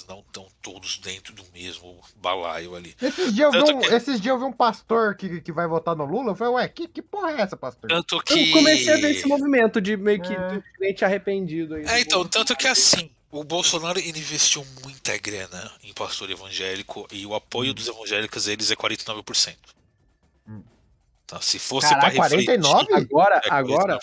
Não 0.08 0.20
estão 0.20 0.46
todos 0.62 0.96
dentro 0.98 1.34
do 1.34 1.44
mesmo 1.52 2.00
balaio 2.16 2.74
ali. 2.74 2.96
Esses 3.00 3.34
dias, 3.34 3.52
eu 3.52 3.66
vi 3.66 3.72
um, 3.74 3.78
que- 3.80 3.86
esses 3.94 4.20
dias 4.20 4.32
eu 4.34 4.38
vi 4.38 4.44
um 4.46 4.52
pastor 4.52 5.14
que, 5.14 5.40
que 5.42 5.52
vai 5.52 5.66
votar 5.66 5.94
no 5.94 6.06
Lula. 6.06 6.30
Eu 6.32 6.34
falei, 6.34 6.54
ué, 6.54 6.68
que, 6.68 6.88
que 6.88 7.02
porra 7.02 7.32
é 7.32 7.40
essa, 7.42 7.56
pastor? 7.56 7.90
Tanto 7.90 8.18
que 8.22 8.48
Eu 8.50 8.52
comecei 8.56 8.92
a 8.94 8.96
ver 8.96 9.10
esse 9.10 9.28
movimento 9.28 9.80
de 9.82 9.96
meio 9.98 10.22
que 10.22 10.32
É. 10.32 10.62
crente 10.78 11.04
arrependido 11.04 11.74
aí. 11.74 11.84
É, 11.84 12.00
então, 12.00 12.26
tanto 12.26 12.56
que 12.56 12.66
assim, 12.66 13.10
o 13.30 13.44
Bolsonaro 13.44 13.98
ele 13.98 14.18
investiu 14.18 14.64
muita 14.82 15.16
grana 15.18 15.70
em 15.84 15.92
pastor 15.92 16.30
evangélico 16.30 17.06
e 17.12 17.26
o 17.26 17.34
apoio 17.34 17.74
dos 17.74 17.86
evangélicos 17.86 18.48
eles 18.48 18.70
é 18.70 18.76
49%. 18.76 19.56
Hum. 20.48 20.62
Então, 21.26 21.42
se 21.42 21.58
fosse 21.58 21.90
para 21.90 22.08
refletir, 22.08 22.46
49? 22.46 22.94
Agora, 22.94 23.40
é 23.44 23.48
agora, 23.52 23.98
49%. 23.98 24.00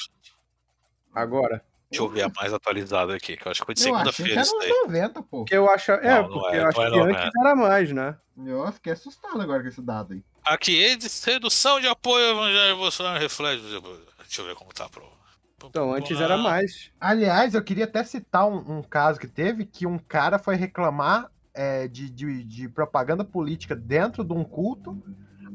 agora. 1.16 1.66
Deixa 1.89 2.03
eu 2.03 2.09
ver 2.09 2.23
a 2.23 2.31
mais 2.36 2.53
atualizada 2.53 3.15
aqui, 3.15 3.38
que 3.38 3.47
eu 3.47 3.51
acho 3.51 3.61
que 3.61 3.65
foi 3.65 3.75
de 3.75 3.81
que 3.81 3.83
segunda-feira 3.83 4.31
era 4.33 4.41
isso 4.41 4.55
uns 4.55 4.59
daí. 4.59 4.69
90, 4.69 5.21
pô. 5.21 5.38
Porque 5.39 5.55
eu 5.55 5.69
acho. 5.69 5.91
É, 5.91 6.21
Não, 6.21 6.29
não 6.29 6.39
porque 6.39 6.55
é, 6.55 6.59
eu 6.59 6.67
acho 6.67 6.81
é 6.81 6.89
que 6.89 6.97
não, 6.97 7.03
antes 7.05 7.23
é. 7.23 7.39
era 7.39 7.55
mais, 7.55 7.91
né? 7.91 8.17
Eu 8.45 8.71
fiquei 8.73 8.93
assustado 8.93 9.39
agora 9.41 9.61
com 9.61 9.69
esse 9.69 9.81
dado 9.81 10.13
aí. 10.13 10.23
Aqui, 10.43 10.97
redução 11.25 11.79
de 11.79 11.88
apoio 11.88 12.25
ao 12.25 12.31
evangélico 12.36 12.79
Bolsonaro 12.79 13.19
reflete. 13.19 13.61
Deixa 13.61 14.41
eu 14.41 14.45
ver 14.45 14.55
como 14.55 14.73
tá, 14.73 14.89
pro. 14.89 15.15
Então, 15.63 15.93
antes 15.93 16.19
era 16.19 16.38
mais. 16.38 16.91
Aliás, 16.99 17.53
eu 17.55 17.63
queria 17.63 17.86
até 17.86 18.03
citar 18.03 18.47
um, 18.47 18.77
um 18.77 18.83
caso 18.83 19.19
que 19.19 19.27
teve 19.27 19.65
que 19.65 19.88
um 19.88 19.97
cara 19.97 20.38
foi 20.38 20.55
reclamar 20.55 21.31
é, 21.53 21.88
de, 21.88 22.09
de, 22.09 22.43
de 22.43 22.69
propaganda 22.69 23.23
política 23.23 23.75
dentro 23.75 24.23
de 24.23 24.33
um 24.33 24.43
culto, 24.43 25.01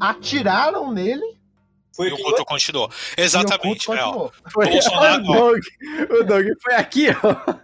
atiraram 0.01 0.91
nele 0.91 1.40
Foi 1.93 2.09
E 2.09 2.13
o 2.13 2.17
culto 2.19 2.45
continuou. 2.45 2.89
o 2.89 3.21
Exatamente. 3.21 3.91
é, 3.91 3.97
continuou. 3.97 4.33
Foi 4.53 4.67
Bolsonaro, 4.69 5.23
o 5.23 5.27
Doug. 5.33 5.61
O 6.21 6.25
Doug 6.25 6.47
foi 6.63 6.75
aqui, 6.75 7.07
ó. 7.11 7.61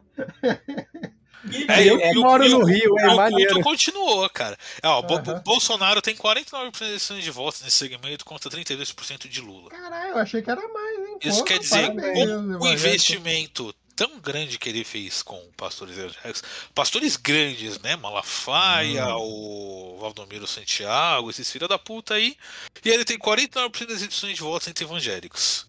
É, 1.69 1.89
Eu 1.89 2.01
e 2.01 2.19
o- 2.19 2.23
moro 2.23 2.45
e 2.45 2.53
o- 2.53 2.59
no 2.59 2.65
Rio, 2.65 2.99
é 2.99 3.09
o 3.09 3.17
maneiro. 3.17 3.53
culto 3.55 3.69
continuou, 3.69 4.29
cara. 4.31 4.59
É, 4.83 4.89
ó, 4.89 5.01
Aham. 5.01 5.43
Bolsonaro 5.45 6.03
tem 6.03 6.17
49% 6.17 7.21
de 7.21 7.31
votos 7.31 7.63
nesse 7.63 7.77
segmento 7.77 8.25
contra 8.25 8.51
32% 8.51 9.29
de 9.29 9.41
Lula. 9.41 9.71
Caralho, 9.71 10.11
eu 10.11 10.19
achei 10.19 10.43
que 10.43 10.51
era 10.51 10.61
mais, 10.69 10.99
hein? 11.09 11.19
Isso 11.23 11.35
Porra, 11.39 11.47
quer 11.47 11.59
dizer, 11.61 11.87
parabéns, 11.95 12.29
evangélico. 12.29 12.65
o 12.65 12.69
investimento 12.73 13.75
tão 13.97 14.21
grande 14.21 14.59
que 14.59 14.69
ele 14.69 14.85
fez 14.85 15.23
com 15.23 15.41
pastores 15.57 15.97
evangélicos, 15.97 16.43
pastores 16.75 17.17
grandes, 17.17 17.81
né? 17.81 17.97
Malafaia, 17.97 19.17
o 19.17 19.97
Valdomiro 19.99 20.47
Santiago, 20.47 21.31
esses 21.31 21.51
filha 21.51 21.67
da 21.67 21.79
puta 21.79 22.15
aí, 22.15 22.37
e 22.85 22.91
ele 22.91 23.07
tem 23.07 23.19
49% 23.19 23.87
das 23.87 24.03
edições 24.03 24.37
de 24.37 24.43
votos 24.43 24.69
entre 24.69 24.85
evangélicos. 24.85 25.67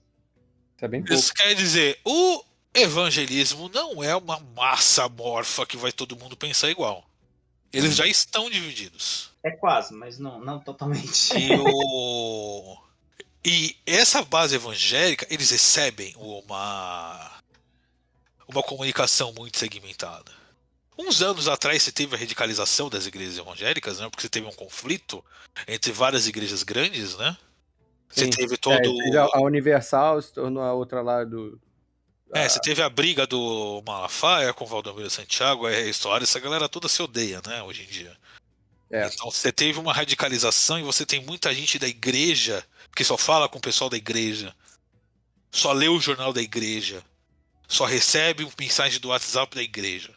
Isso 0.76 0.86
é 0.86 0.88
bem 0.88 1.02
pouco. 1.02 1.14
Isso 1.14 1.34
quer 1.34 1.56
dizer, 1.56 2.00
o 2.04 2.44
evangelismo 2.74 3.70
não 3.70 4.04
é 4.04 4.16
uma 4.16 4.40
massa 4.40 5.06
amorfa 5.06 5.66
que 5.66 5.78
vai 5.78 5.94
todo 5.94 6.18
mundo 6.18 6.36
pensar 6.36 6.70
igual. 6.70 7.08
Eles 7.72 7.96
já 7.96 8.06
estão 8.06 8.50
divididos. 8.50 9.32
É 9.44 9.52
quase, 9.52 9.94
mas 9.94 10.20
não, 10.20 10.40
não 10.40 10.60
totalmente. 10.60 11.38
E, 11.38 11.50
o... 11.56 12.78
e 13.46 13.76
essa 13.86 14.24
base 14.24 14.56
evangélica, 14.56 15.28
eles 15.30 15.52
recebem 15.52 16.14
uma, 16.18 17.37
uma 18.48 18.64
comunicação 18.64 19.34
muito 19.34 19.58
segmentada. 19.58 20.32
Uns 20.98 21.22
anos 21.22 21.48
atrás 21.48 21.84
você 21.84 21.92
teve 21.92 22.16
a 22.16 22.20
radicalização 22.20 22.90
das 22.90 23.06
igrejas 23.06 23.38
evangélicas, 23.38 24.00
né? 24.00 24.10
Porque 24.10 24.22
você 24.22 24.30
teve 24.30 24.48
um 24.48 24.52
conflito 24.52 25.24
entre 25.68 25.92
várias 25.92 26.28
igrejas 26.28 26.64
grandes, 26.64 27.16
né? 27.18 27.38
Você 28.10 28.26
Sim. 28.26 28.32
teve 28.32 28.56
É, 28.56 28.58
todo. 28.58 28.98
teve 28.98 29.18
a, 29.18 29.40
Universal 29.42 30.22
se 30.22 30.34
tornou 30.34 30.64
a 30.64 30.74
outra 30.74 31.02
lá 31.02 31.24
do. 31.24 31.60
É, 32.34 32.48
você 32.50 32.60
teve 32.60 32.82
a 32.82 32.90
briga 32.90 33.26
do 33.28 33.82
Malafaia 33.86 34.54
com 34.54 34.66
o 34.66 34.68
Valdomiro 34.68 35.10
Santiago, 35.10 35.68
é 35.68 35.78
a 35.78 35.88
história, 35.88 36.24
essa 36.26 36.40
galera 36.40 36.68
toda 36.68 36.90
se 36.90 37.02
odeia, 37.02 37.42
né, 37.46 37.64
hoje 37.64 37.84
em 37.84 37.88
dia. 37.88 38.18
É. 38.90 39.08
Então 39.08 39.30
você 39.30 39.52
teve 39.52 39.80
uma 39.80 39.94
radicalização 39.94 40.80
e 40.80 40.84
você 40.84 41.06
tem 41.06 41.22
muita 41.22 41.54
gente 41.54 41.80
da 41.80 41.88
igreja 41.88 42.66
que 42.96 43.04
só 43.04 43.18
fala 43.18 43.48
com 43.48 43.60
o 43.60 43.62
pessoal 43.62 43.90
da 43.90 43.96
igreja, 43.96 44.54
só 45.52 45.72
lê 45.72 45.88
o 45.88 46.00
jornal 46.00 46.34
da 46.34 46.42
igreja, 46.42 47.02
só 47.68 47.86
recebe 47.86 48.48
mensagem 48.60 49.00
do 49.00 49.10
WhatsApp 49.10 49.56
da 49.56 49.62
igreja. 49.62 50.12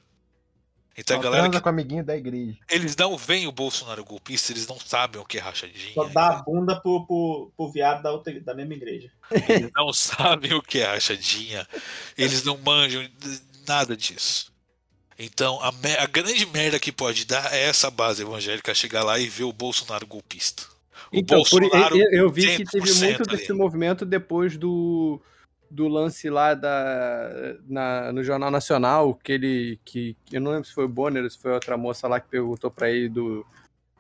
Então 0.97 1.17
a 1.17 1.19
Só 1.19 1.23
galera, 1.25 1.43
transa 1.45 1.59
que- 1.59 1.63
com 1.63 1.69
o 1.69 1.73
amiguinho 1.73 2.05
da 2.05 2.17
igreja. 2.17 2.59
eles 2.69 2.95
não 2.97 3.17
veem 3.17 3.47
o 3.47 3.53
Bolsonaro 3.53 4.05
golpista, 4.05 4.53
eles 4.53 4.67
não 4.67 4.79
sabem 4.79 5.21
o 5.21 5.25
que 5.25 5.39
é 5.39 5.41
rachadinha, 5.41 5.95
Só 5.95 6.05
dá 6.05 6.29
a 6.29 6.43
bunda 6.43 6.79
pro, 6.81 7.07
pro, 7.07 7.53
pro 7.57 7.71
viado 7.73 8.03
da, 8.03 8.13
outra, 8.13 8.39
da 8.41 8.55
mesma 8.55 8.75
igreja. 8.75 9.11
eles 9.49 9.71
não 9.75 9.93
sabem 9.95 10.53
o 10.53 10.61
que 10.63 10.81
é 10.81 10.87
rachadinha, 10.87 11.67
eles 12.19 12.43
não 12.45 12.59
manjam 12.59 13.09
nada 13.67 13.97
disso. 13.97 14.53
Então, 15.19 15.61
a, 15.63 15.71
me- 15.73 15.97
a 15.97 16.07
grande 16.07 16.45
merda 16.47 16.79
que 16.79 16.91
pode 16.93 17.25
dar 17.25 17.53
é 17.55 17.63
essa 17.63 17.91
base 17.91 18.23
evangélica 18.23 18.75
chegar 18.75 19.03
lá 19.05 19.19
e 19.19 19.29
ver 19.29 19.45
o 19.45 19.53
Bolsonaro 19.53 20.07
golpista. 20.07 20.65
O 21.13 21.17
Então, 21.17 21.43
por- 21.45 21.61
Bolsonaro 21.61 21.97
eu, 21.97 22.11
eu 22.11 22.31
vi 22.31 22.57
que 22.57 22.65
teve 22.65 22.91
100% 22.91 23.05
muito 23.05 23.23
ali. 23.31 23.37
desse 23.39 23.53
movimento 23.53 24.05
depois 24.05 24.57
do, 24.57 25.21
do 25.71 25.87
lance 25.87 26.29
lá 26.29 26.55
da, 26.55 27.57
na, 27.69 28.13
no 28.13 28.25
Jornal 28.25 28.51
Nacional, 28.51 29.15
que 29.15 29.33
ele. 29.33 29.81
Que, 29.85 30.17
eu 30.33 30.41
não 30.41 30.51
lembro 30.51 30.67
se 30.67 30.75
foi 30.75 30.85
o 30.85 30.89
Bonner 30.89 31.23
ou 31.23 31.31
se 31.31 31.39
foi 31.39 31.53
outra 31.53 31.77
moça 31.77 32.09
lá 32.09 32.19
que 32.19 32.29
perguntou 32.29 32.71
pra 32.71 32.91
ele 32.91 33.09
do, 33.09 33.47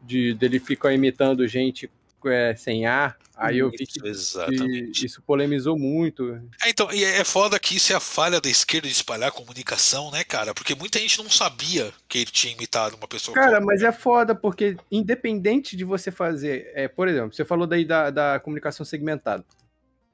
de, 0.02 0.34
dele 0.34 0.58
ficar 0.58 0.92
imitando 0.92 1.46
gente 1.46 1.88
é, 2.26 2.54
sem 2.56 2.86
ar. 2.86 3.16
Aí 3.36 3.58
eu 3.58 3.70
vi 3.70 3.84
Isso, 4.04 4.44
que, 4.44 4.90
que 4.92 5.06
isso 5.06 5.22
polemizou 5.22 5.78
muito. 5.78 6.38
É, 6.62 6.68
então, 6.68 6.92
e 6.92 7.02
é 7.02 7.24
foda 7.24 7.58
que 7.58 7.76
isso 7.76 7.90
é 7.90 7.96
a 7.96 8.00
falha 8.00 8.38
da 8.38 8.50
esquerda 8.50 8.86
de 8.86 8.92
espalhar 8.92 9.30
a 9.30 9.32
comunicação, 9.32 10.10
né, 10.10 10.22
cara? 10.22 10.52
Porque 10.52 10.74
muita 10.74 10.98
gente 10.98 11.22
não 11.22 11.30
sabia 11.30 11.90
que 12.06 12.18
ele 12.18 12.30
tinha 12.30 12.52
imitado 12.52 12.96
uma 12.96 13.08
pessoa. 13.08 13.34
Cara, 13.34 13.52
qualquer. 13.52 13.64
mas 13.64 13.82
é 13.82 13.92
foda, 13.92 14.34
porque 14.34 14.76
independente 14.90 15.74
de 15.74 15.84
você 15.84 16.10
fazer. 16.10 16.70
É, 16.74 16.86
por 16.86 17.08
exemplo, 17.08 17.32
você 17.32 17.42
falou 17.42 17.66
daí 17.66 17.82
da, 17.82 18.10
da 18.10 18.40
comunicação 18.40 18.84
segmentada. 18.84 19.42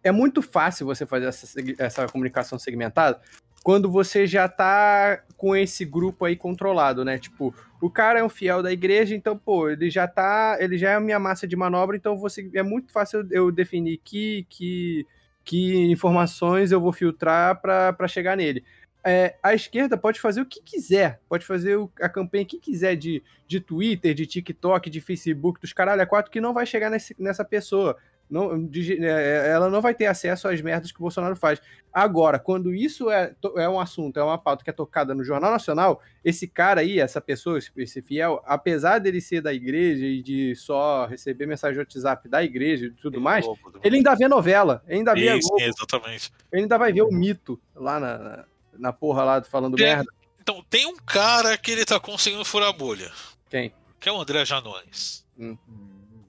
É 0.07 0.13
muito 0.13 0.41
fácil 0.41 0.87
você 0.87 1.05
fazer 1.05 1.27
essa, 1.27 1.47
essa 1.79 2.07
comunicação 2.07 2.59
segmentada 2.59 3.21
quando 3.63 3.91
você 3.91 4.27
já 4.29 4.49
tá 4.49 5.21
com 5.37 5.57
esse 5.57 5.85
grupo 5.85 6.25
aí 6.25 6.37
controlado, 6.37 7.05
né? 7.05 7.19
Tipo, 7.19 7.53
o 7.83 7.91
cara 7.91 8.21
é 8.21 8.25
um 8.25 8.29
fiel 8.29 8.63
da 8.63 8.71
igreja, 8.73 9.13
então, 9.17 9.37
pô, 9.37 9.69
ele 9.69 9.91
já 9.91 10.07
tá. 10.07 10.57
Ele 10.61 10.79
já 10.79 10.91
é 10.91 10.95
a 10.95 11.01
minha 11.01 11.19
massa 11.19 11.49
de 11.49 11.57
manobra, 11.57 11.97
então 11.97 12.17
você, 12.17 12.49
é 12.55 12.63
muito 12.63 12.93
fácil 12.93 13.27
eu 13.31 13.51
definir 13.51 14.01
que, 14.05 14.47
que, 14.49 15.05
que 15.45 15.91
informações 15.91 16.71
eu 16.71 16.81
vou 16.81 16.93
filtrar 16.93 17.61
para 17.61 18.07
chegar 18.07 18.37
nele 18.37 18.63
é, 19.09 19.37
a 19.41 19.55
esquerda 19.55 19.97
pode 19.97 20.21
fazer 20.21 20.41
o 20.41 20.47
que 20.47 20.61
quiser, 20.61 21.21
pode 21.29 21.47
fazer 21.47 21.77
o- 21.77 21.89
a 22.01 22.09
campanha 22.09 22.45
que 22.45 22.59
quiser 22.59 22.97
de, 22.97 23.23
de 23.47 23.61
Twitter, 23.61 24.13
de 24.13 24.27
TikTok, 24.27 24.91
de 24.91 25.01
Facebook, 25.01 25.61
dos 25.61 25.73
caralho 25.73 26.03
a 26.03 26.07
quatro, 26.07 26.29
que 26.29 26.41
não 26.41 26.53
vai 26.53 26.67
chegar 26.67 26.91
nesse- 26.91 27.15
nessa 27.17 27.45
pessoa. 27.45 27.97
Não, 28.29 28.67
de- 28.67 29.05
é, 29.05 29.49
ela 29.51 29.69
não 29.71 29.81
vai 29.81 29.95
ter 29.95 30.07
acesso 30.07 30.49
às 30.49 30.61
merdas 30.61 30.91
que 30.91 30.99
o 30.99 31.03
Bolsonaro 31.03 31.37
faz. 31.37 31.61
Agora, 31.93 32.39
quando 32.39 32.75
isso 32.75 33.09
é, 33.11 33.35
é 33.57 33.69
um 33.69 33.79
assunto, 33.81 34.19
é 34.19 34.23
uma 34.23 34.37
pauta 34.37 34.63
que 34.65 34.69
é 34.69 34.73
tocada 34.73 35.15
no 35.15 35.25
Jornal 35.25 35.51
Nacional, 35.51 36.03
esse 36.25 36.47
cara 36.47 36.81
aí, 36.81 36.99
essa 36.99 37.21
pessoa, 37.21 37.57
esse, 37.59 37.71
esse 37.77 38.03
fiel, 38.03 38.43
apesar 38.45 38.99
dele 38.99 39.21
ser 39.21 39.41
da 39.41 39.55
igreja 39.55 40.05
e 40.05 40.21
de 40.23 40.55
só 40.57 41.07
receber 41.07 41.47
mensagem 41.47 41.75
de 41.75 41.79
WhatsApp 41.81 42.29
da 42.29 42.43
igreja 42.43 42.87
e 42.87 42.91
tudo 42.91 43.21
mais, 43.21 43.47
ele 43.83 43.97
ainda 43.99 44.15
vê 44.15 44.27
novela, 44.29 44.83
ainda 44.89 45.15
vê 45.15 45.29
a 45.29 45.37
Isso, 45.37 45.49
Globo, 45.49 45.63
exatamente. 45.65 46.33
ele 46.53 46.63
ainda 46.63 46.77
vai 46.77 46.93
ver 46.93 47.03
o 47.03 47.11
mito 47.13 47.59
lá 47.75 47.99
na, 48.01 48.45
na, 48.77 48.93
porra 48.93 49.23
lá 49.25 49.43
falando 49.45 49.81
É. 49.81 49.97
merda. 49.97 50.13
Então, 50.43 50.65
tem 50.69 50.87
um 50.87 50.97
cara 50.97 51.57
que 51.57 51.71
ele 51.71 51.85
tá 51.85 51.99
conseguindo 51.99 52.45
furar 52.45 52.69
a 52.69 52.73
bolha. 52.73 53.11
Quem? 53.49 53.73
Que 53.99 54.09
é 54.09 54.13
o 54.13 54.21
André 54.21 54.45
Janones. 54.45 55.25
Hum. 55.39 55.57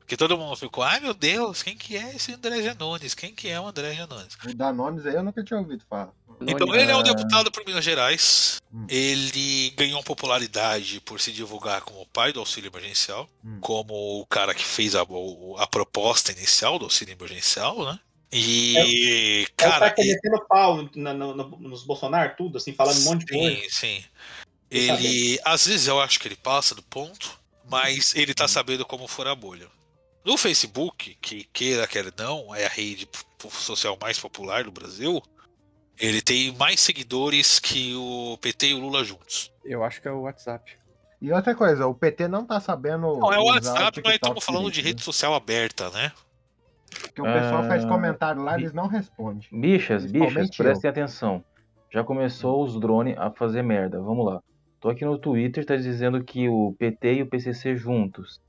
Que 0.08 0.16
todo 0.16 0.38
mundo 0.38 0.56
ficou, 0.56 0.84
ai 0.86 1.02
meu 1.02 1.14
Deus, 1.14 1.62
quem 1.62 1.76
que 1.76 1.98
é 1.98 2.16
esse 2.16 2.32
André 2.34 2.62
Janones? 2.64 3.14
Quem 3.14 3.36
que 3.36 3.50
é 3.50 3.60
o 3.60 3.68
André 3.68 3.94
Janones? 3.94 4.38
O 4.46 4.54
Danones 4.56 5.06
aí 5.06 5.16
eu 5.16 5.22
nunca 5.24 5.44
tinha 5.44 5.60
ouvido 5.60 5.84
falar. 5.90 6.12
Então, 6.40 6.74
ele 6.76 6.92
é 6.92 6.96
um 6.96 7.02
deputado 7.04 7.52
por 7.52 7.66
Minas 7.66 7.84
Gerais. 7.84 8.62
Hum. 8.72 8.86
Ele 8.88 9.72
ganhou 9.72 10.02
popularidade 10.04 11.02
por 11.02 11.20
se 11.20 11.32
divulgar 11.32 11.82
como 11.82 12.00
o 12.02 12.06
pai 12.06 12.32
do 12.32 12.40
auxílio 12.40 12.70
emergencial, 12.70 13.28
Hum. 13.44 13.58
como 13.60 14.22
o 14.22 14.26
cara 14.28 14.54
que 14.54 14.64
fez 14.64 14.96
a, 14.96 15.04
o- 15.04 15.56
a 15.58 15.66
proposta 15.68 16.32
inicial 16.32 16.78
do 16.80 16.86
auxílio 16.86 17.12
emergencial, 17.14 17.84
né? 17.86 18.00
E, 18.32 19.46
É 19.58 19.66
o 19.66 19.70
cara, 19.72 19.90
que 19.90 20.02
tá 20.04 20.08
metendo 20.08 20.46
pau 20.48 20.90
na- 20.96 21.14
no- 21.14 21.34
no- 21.34 21.58
nos 21.60 21.84
Bolsonaro, 21.84 22.34
tudo, 22.38 22.58
assim, 22.58 22.72
falando 22.72 23.00
um 23.00 23.04
monte 23.04 23.26
de 23.26 23.34
coisa. 23.34 23.56
Sim, 23.62 23.70
sim. 23.70 24.04
Ele, 24.70 25.40
às 25.44 25.66
vezes 25.66 25.88
eu 25.88 26.00
acho 26.00 26.20
que 26.20 26.28
ele 26.28 26.36
passa 26.36 26.76
do 26.76 26.84
ponto, 26.84 27.40
mas 27.70 28.14
ele 28.16 28.34
tá 28.34 28.48
sabendo 28.48 28.86
como 28.86 29.08
furar 29.08 29.34
a 29.34 29.36
bolha. 29.36 29.68
No 30.28 30.36
Facebook, 30.36 31.16
que 31.22 31.46
queira, 31.54 31.88
quer 31.88 32.12
não, 32.20 32.54
é 32.54 32.66
a 32.66 32.70
rede 32.70 33.08
social 33.50 33.98
mais 34.02 34.20
popular 34.20 34.66
do 34.66 34.74
Brasil, 34.74 35.22
ele 35.98 36.22
tem 36.22 36.54
mais 36.58 36.82
seguidores 36.82 37.60
que 37.60 37.96
o 37.96 38.38
PT 38.42 38.68
e 38.68 38.74
o 38.74 38.80
Lula 38.80 39.06
juntos. 39.06 39.54
Eu 39.64 39.86
acho 39.86 40.02
que 40.02 40.08
é 40.10 40.12
o 40.12 40.24
WhatsApp. 40.24 40.78
E 41.22 41.32
outra 41.32 41.56
coisa, 41.56 41.88
o 41.88 41.96
PT 41.96 42.28
não 42.28 42.46
tá 42.46 42.60
sabendo. 42.60 43.18
Não, 43.18 43.32
é 43.32 43.40
o 43.40 43.46
WhatsApp, 43.46 44.02
mas 44.04 44.16
estamos 44.16 44.44
falando 44.44 44.70
de 44.70 44.82
rede 44.82 45.02
social 45.02 45.34
aberta, 45.34 45.90
né? 45.92 46.12
Porque 46.90 47.22
o 47.22 47.24
pessoal 47.24 47.64
faz 47.64 47.86
Ah, 47.86 47.88
comentário 47.88 48.42
lá, 48.42 48.60
eles 48.60 48.74
não 48.74 48.88
respondem. 48.88 49.48
Bichas, 49.50 50.04
bichas, 50.04 50.12
Principalmente 50.12 50.60
eu. 50.60 50.66
prestem 50.66 50.90
atenção. 50.90 51.42
Já 51.90 52.04
começou 52.04 52.66
os 52.66 52.78
drones 52.78 53.18
a 53.18 53.32
fazer 53.32 53.62
merda. 53.62 54.02
Vamos 54.02 54.26
lá. 54.26 54.44
Tô 54.82 54.90
aqui 54.90 55.06
no 55.06 55.18
Twitter, 55.18 55.66
tá 55.66 55.78
dizendo 55.78 56.22
que 56.22 56.50
o 56.50 56.76
PT 56.78 57.14
e 57.14 57.22
o 57.22 57.28
PCC 57.28 57.78
juntos. 57.78 58.46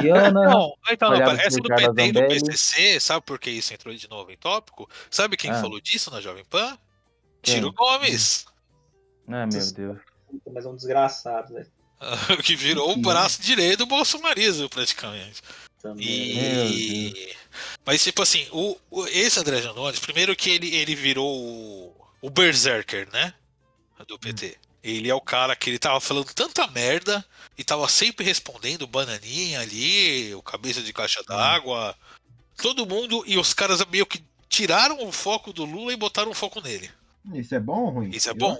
Diana. 0.00 0.30
Não, 0.48 0.74
então, 0.90 1.12
essa 1.14 1.58
por 1.60 1.68
do 1.68 1.74
PT 1.76 2.06
e 2.08 2.12
do. 2.12 2.28
PCC, 2.28 3.00
sabe 3.00 3.24
por 3.24 3.38
que 3.38 3.50
isso 3.50 3.72
entrou 3.74 3.94
de 3.94 4.08
novo 4.08 4.30
em 4.30 4.36
tópico? 4.36 4.88
Sabe 5.10 5.36
quem 5.36 5.50
Ah. 5.50 5.60
falou 5.60 5.80
disso 5.80 6.10
na 6.10 6.20
Jovem 6.20 6.44
Pan? 6.44 6.78
Quem? 7.42 7.54
Ciro 7.54 7.72
Gomes, 7.72 8.46
Ah, 9.28 9.46
meu 9.46 9.72
Deus. 9.72 9.98
Mas 10.52 10.64
é 10.64 10.68
um 10.68 10.76
desgraçado, 10.76 11.54
velho. 11.54 11.70
que 12.44 12.54
virou 12.54 12.92
o 12.92 12.96
braço 12.96 13.40
direito 13.42 13.78
do 13.78 13.86
bolsonarismo, 13.86 14.68
praticamente. 14.68 15.42
Também. 15.82 16.06
E... 16.06 17.34
Mas, 17.84 18.02
tipo 18.02 18.22
assim, 18.22 18.46
o, 18.52 18.76
o- 18.90 19.06
esse 19.06 19.38
André 19.40 19.60
Janones, 19.62 19.98
primeiro 20.00 20.34
que 20.36 20.50
ele, 20.50 20.74
ele 20.74 20.94
virou 20.94 21.26
o, 21.28 21.94
o 22.22 22.30
Berserker, 22.30 23.08
né? 23.12 23.32
Do 24.06 24.18
PT. 24.18 24.56
Ele 24.82 25.10
é 25.10 25.14
o 25.14 25.20
cara 25.20 25.56
que 25.56 25.70
ele 25.70 25.78
tava 25.78 26.00
falando 26.00 26.32
tanta 26.32 26.66
merda 26.68 27.24
e 27.56 27.64
tava 27.64 27.88
sempre 27.88 28.24
respondendo 28.24 28.86
bananinha 28.86 29.60
ali, 29.60 30.34
o 30.34 30.42
cabeça 30.42 30.80
de 30.80 30.92
caixa 30.92 31.22
d'água, 31.24 31.96
todo 32.56 32.86
mundo, 32.86 33.24
e 33.26 33.36
os 33.36 33.52
caras 33.52 33.84
meio 33.86 34.06
que 34.06 34.22
tiraram 34.48 35.04
o 35.06 35.12
foco 35.12 35.52
do 35.52 35.64
Lula 35.64 35.92
e 35.92 35.96
botaram 35.96 36.30
o 36.30 36.34
foco 36.34 36.60
nele. 36.60 36.90
Isso 37.34 37.54
é 37.54 37.60
bom 37.60 37.80
ou 37.80 37.90
ruim? 37.90 38.10
Isso 38.10 38.28
é 38.28 38.32
Eu 38.32 38.36
bom. 38.36 38.58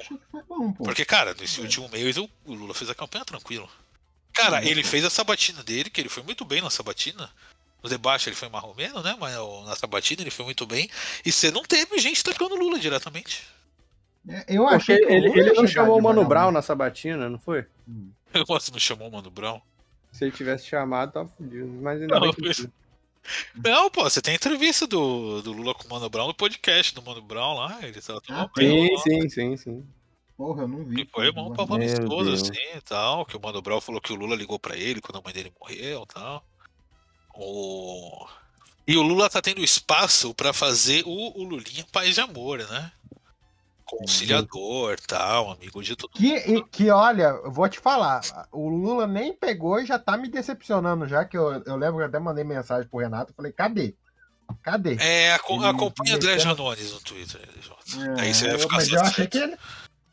Porque, 0.84 1.04
cara, 1.04 1.34
nesse 1.34 1.60
último 1.60 1.88
mês 1.88 2.16
o 2.16 2.28
Lula 2.46 2.74
fez 2.74 2.90
a 2.90 2.94
campanha 2.94 3.24
tranquilo. 3.24 3.68
Cara, 4.32 4.64
ele 4.64 4.84
fez 4.84 5.04
a 5.04 5.10
sabatina 5.10 5.62
dele, 5.62 5.90
que 5.90 6.00
ele 6.00 6.08
foi 6.08 6.22
muito 6.22 6.44
bem 6.44 6.60
na 6.60 6.70
sabatina. 6.70 7.30
No 7.82 7.88
debate 7.88 8.28
ele 8.28 8.36
foi 8.36 8.48
marromeno, 8.48 9.02
né? 9.02 9.16
Mas 9.18 9.34
na 9.66 9.76
sabatina 9.76 10.22
ele 10.22 10.30
foi 10.30 10.44
muito 10.44 10.66
bem. 10.66 10.90
E 11.24 11.32
você 11.32 11.50
não 11.50 11.62
teve 11.62 11.98
gente 11.98 12.22
tacando 12.22 12.54
o 12.54 12.58
Lula 12.58 12.78
diretamente. 12.78 13.42
É, 14.26 14.44
Eu 14.48 14.62
Porque 14.62 14.74
achei 14.76 14.98
que 14.98 15.12
ele, 15.12 15.28
ele 15.28 15.52
não 15.52 15.66
chamou 15.66 15.98
o 15.98 16.02
Mano 16.02 16.24
Brown 16.24 16.50
na 16.50 16.62
sabatina, 16.62 17.28
não 17.28 17.38
foi? 17.38 17.66
Eu 18.32 18.44
gosto 18.44 18.72
não 18.72 18.78
chamou 18.78 19.08
o 19.08 19.12
Mano 19.12 19.30
Brown. 19.30 19.60
Se 20.12 20.24
ele 20.24 20.32
tivesse 20.32 20.66
chamado, 20.66 21.12
tava 21.12 21.28
fudido. 21.28 21.68
Mas 21.82 22.00
ainda 22.00 22.18
Não, 22.18 22.32
que 22.32 22.70
Não, 23.54 23.90
pô, 23.90 24.04
você 24.04 24.20
tem 24.20 24.34
entrevista 24.34 24.86
do, 24.86 25.42
do 25.42 25.52
Lula 25.52 25.74
com 25.74 25.84
o 25.84 25.90
Mano 25.90 26.08
Brown 26.08 26.28
no 26.28 26.34
podcast 26.34 26.94
do 26.94 27.02
Mano 27.02 27.22
Brown 27.22 27.54
lá. 27.54 27.78
Ele 27.82 28.00
tá 28.00 28.18
Ah, 28.28 28.48
Sim, 28.56 28.96
sim, 28.98 29.28
sim, 29.28 29.56
sim. 29.56 29.86
Porra, 30.36 30.62
eu 30.62 30.68
não 30.68 30.84
vi. 30.84 31.02
E 31.02 31.04
foi 31.06 31.32
mão 31.32 31.52
pra 31.52 31.64
amistoso, 31.74 32.32
assim 32.32 32.76
e 32.76 32.80
tal. 32.80 33.26
Que 33.26 33.36
o 33.36 33.40
Mano 33.40 33.60
Brown 33.60 33.80
falou 33.80 34.00
que 34.00 34.12
o 34.12 34.16
Lula 34.16 34.36
ligou 34.36 34.58
pra 34.58 34.76
ele 34.76 35.00
quando 35.00 35.18
a 35.18 35.22
mãe 35.22 35.34
dele 35.34 35.52
morreu 35.60 36.04
e 36.04 36.14
tal. 36.14 36.44
O... 37.34 38.26
E 38.86 38.96
o 38.96 39.02
Lula 39.02 39.28
tá 39.28 39.42
tendo 39.42 39.62
espaço 39.62 40.32
pra 40.34 40.52
fazer 40.52 41.02
o, 41.04 41.40
o 41.40 41.44
Lulinha 41.44 41.84
paz 41.92 42.14
de 42.14 42.20
amor, 42.20 42.58
né? 42.70 42.92
Conciliador 43.88 44.98
tal, 45.06 45.50
amigo 45.50 45.82
de 45.82 45.96
todo 45.96 46.10
Que, 46.10 46.62
que 46.70 46.90
olha, 46.90 47.28
eu 47.44 47.50
vou 47.50 47.68
te 47.68 47.78
falar, 47.80 48.20
o 48.52 48.68
Lula 48.68 49.06
nem 49.06 49.32
pegou 49.32 49.80
e 49.80 49.86
já 49.86 49.98
tá 49.98 50.16
me 50.16 50.28
decepcionando, 50.28 51.06
já 51.08 51.24
que 51.24 51.36
eu, 51.36 51.62
eu 51.64 51.76
lembro 51.76 51.98
que 51.98 52.04
até 52.04 52.18
mandei 52.18 52.44
mensagem 52.44 52.88
pro 52.88 53.00
Renato, 53.00 53.32
falei, 53.34 53.52
cadê? 53.52 53.94
Cadê? 54.62 54.96
É, 55.00 55.34
acompanha 55.34 56.16
André 56.16 56.38
Janones 56.38 56.92
no 56.92 57.00
Twitter, 57.00 57.40
Jota. 57.60 58.20
É, 58.20 58.22
Aí 58.22 58.34
você 58.34 58.46
vai 58.46 58.54
eu- 58.54 58.58
ficar 58.60 58.76
mas 58.76 58.88
eu 58.88 59.00
achei 59.00 59.26
que 59.26 59.38
ele. 59.38 59.56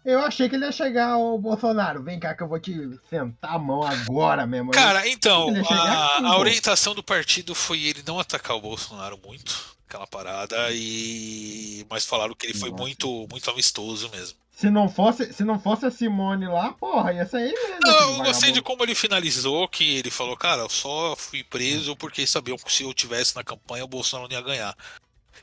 Eu 0.03 0.19
achei 0.19 0.47
que 0.47 0.55
ele 0.55 0.65
ia 0.65 0.71
chegar, 0.71 1.17
ô 1.17 1.36
Bolsonaro, 1.39 2.03
vem 2.03 2.19
cá 2.19 2.36
que 2.36 2.43
eu 2.43 2.47
vou 2.47 2.59
te 2.59 2.71
sentar 3.09 3.55
a 3.55 3.57
mão 3.57 3.82
agora 3.82 4.45
mesmo. 4.45 4.69
Cara, 4.69 5.07
então, 5.07 5.47
a, 5.67 6.28
a 6.28 6.38
orientação 6.38 6.93
do 6.93 7.01
partido 7.01 7.55
foi 7.55 7.82
ele 7.82 8.03
não 8.05 8.19
atacar 8.19 8.55
o 8.55 8.61
Bolsonaro 8.61 9.17
muito, 9.26 9.76
aquela 9.95 10.07
parada, 10.07 10.55
e 10.71 11.85
mas 11.89 12.05
falaram 12.05 12.33
que 12.35 12.45
ele 12.45 12.53
foi 12.57 12.69
Nossa. 12.69 12.83
muito, 12.83 13.27
muito 13.31 13.49
amistoso 13.49 14.09
mesmo. 14.09 14.37
Se 14.51 14.69
não 14.69 14.87
fosse, 14.87 15.33
se 15.33 15.43
não 15.43 15.59
fosse 15.59 15.85
a 15.85 15.91
Simone 15.91 16.47
lá, 16.47 16.71
porra, 16.73 17.13
ia 17.13 17.25
sair 17.25 17.51
mesmo. 17.53 17.79
Não, 17.81 18.17
eu 18.19 18.23
gostei 18.23 18.51
de 18.53 18.61
como 18.61 18.83
ele 18.83 18.95
finalizou, 18.95 19.67
que 19.67 19.97
ele 19.97 20.09
falou, 20.09 20.37
cara, 20.37 20.61
eu 20.61 20.69
só 20.69 21.13
fui 21.15 21.43
preso 21.43 21.95
porque 21.95 22.25
sabiam 22.25 22.57
que 22.57 22.71
se 22.71 22.83
eu 22.83 22.93
tivesse 22.93 23.35
na 23.35 23.43
campanha 23.43 23.83
o 23.83 23.87
Bolsonaro 23.87 24.29
não 24.29 24.35
ia 24.37 24.41
ganhar. 24.41 24.77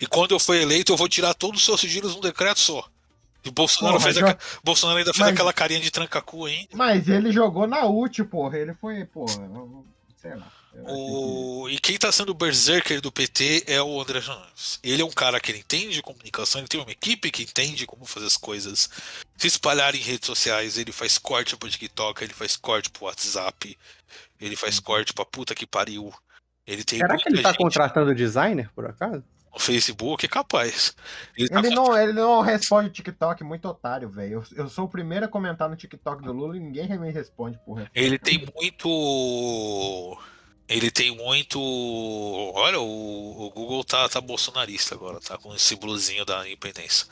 E 0.00 0.06
quando 0.06 0.32
eu 0.32 0.38
for 0.40 0.56
eleito, 0.56 0.92
eu 0.92 0.96
vou 0.96 1.08
tirar 1.08 1.34
todos 1.34 1.60
os 1.60 1.64
seus 1.66 1.80
sigilos 1.80 2.14
num 2.14 2.22
decreto 2.22 2.58
só. 2.60 2.88
E 3.44 3.50
Bolsonaro, 3.50 3.94
Porra, 3.98 4.04
fez 4.04 4.16
já- 4.16 4.30
aca- 4.30 4.44
Bolsonaro 4.64 4.98
ainda 4.98 5.12
fez 5.12 5.20
mas- 5.20 5.32
aquela 5.32 5.52
carinha 5.52 5.80
de 5.80 5.90
tranca-cu 5.90 6.46
ainda. 6.46 6.68
Mas 6.72 7.08
ele 7.08 7.30
jogou 7.32 7.66
na 7.66 7.84
ult, 7.86 8.22
porra. 8.24 8.56
Ele 8.58 8.72
foi, 8.74 9.04
porra. 9.04 9.34
eu- 9.54 9.84
Sei 10.16 10.34
lá. 10.34 10.46
Achei 10.74 10.94
O... 10.94 11.68
E 11.68 11.78
quem 11.78 11.98
tá 11.98 12.10
sendo 12.10 12.30
o 12.30 12.34
berserker 12.34 13.00
do 13.00 13.12
PT 13.12 13.64
é 13.66 13.82
o 13.82 14.00
André 14.00 14.20
Janones. 14.20 14.78
Ele 14.82 15.02
é 15.02 15.04
um 15.04 15.10
cara 15.10 15.40
que 15.40 15.50
ele 15.50 15.58
entende 15.58 15.94
de 15.94 16.02
comunicação, 16.02 16.60
ele 16.60 16.68
tem 16.68 16.80
uma 16.80 16.90
equipe 16.90 17.30
que 17.30 17.42
entende 17.42 17.86
como 17.86 18.04
fazer 18.04 18.26
as 18.26 18.36
coisas 18.36 18.88
se 19.36 19.46
espalhar 19.46 19.94
em 19.94 19.98
redes 19.98 20.26
sociais. 20.26 20.78
Ele 20.78 20.92
faz 20.92 21.18
corte 21.18 21.56
pro 21.56 21.68
TikTok, 21.68 22.22
ele 22.22 22.34
faz 22.34 22.56
corte 22.56 22.90
pro 22.90 23.06
WhatsApp, 23.06 23.78
ele 24.40 24.56
faz 24.56 24.78
corte 24.80 25.12
pra 25.12 25.24
puta 25.24 25.54
que 25.54 25.66
pariu. 25.66 26.12
Ele 26.66 26.84
tem 26.84 26.98
Será 26.98 27.16
que 27.16 27.28
ele 27.28 27.42
tá 27.42 27.50
gente 27.50 27.58
contratando 27.58 28.14
designer, 28.14 28.70
por 28.74 28.86
acaso? 28.86 29.24
no 29.52 29.58
Facebook, 29.60 30.24
é 30.24 30.28
capaz. 30.28 30.96
Ele 31.36 31.48
tá 31.48 31.58
Ele 31.58 31.68
com- 31.68 31.74
não, 31.74 31.98
ele 31.98 32.12
não 32.12 32.40
responde 32.40 32.88
o 32.88 32.92
TikTok, 32.92 33.44
muito 33.44 33.68
otário, 33.68 34.08
velho. 34.08 34.42
Eu, 34.50 34.64
eu 34.64 34.68
sou 34.68 34.86
o 34.86 34.88
primeiro 34.88 35.26
a 35.26 35.28
comentar 35.28 35.68
no 35.68 35.76
TikTok 35.76 36.22
do 36.22 36.32
Lula 36.32 36.56
e 36.56 36.60
ninguém 36.60 36.88
me 36.98 37.10
responde, 37.10 37.58
porra. 37.64 37.90
Ele 37.94 38.18
tem 38.18 38.46
muito. 38.58 40.18
Ele 40.68 40.90
tem 40.90 41.14
muito. 41.14 41.60
Olha, 42.54 42.80
o, 42.80 43.46
o 43.46 43.50
Google 43.50 43.84
tá, 43.84 44.08
tá 44.08 44.20
bolsonarista 44.20 44.94
agora, 44.94 45.20
tá 45.20 45.38
com 45.38 45.54
esse 45.54 45.64
símbolozinho 45.64 46.24
da 46.24 46.46
independência. 46.46 47.06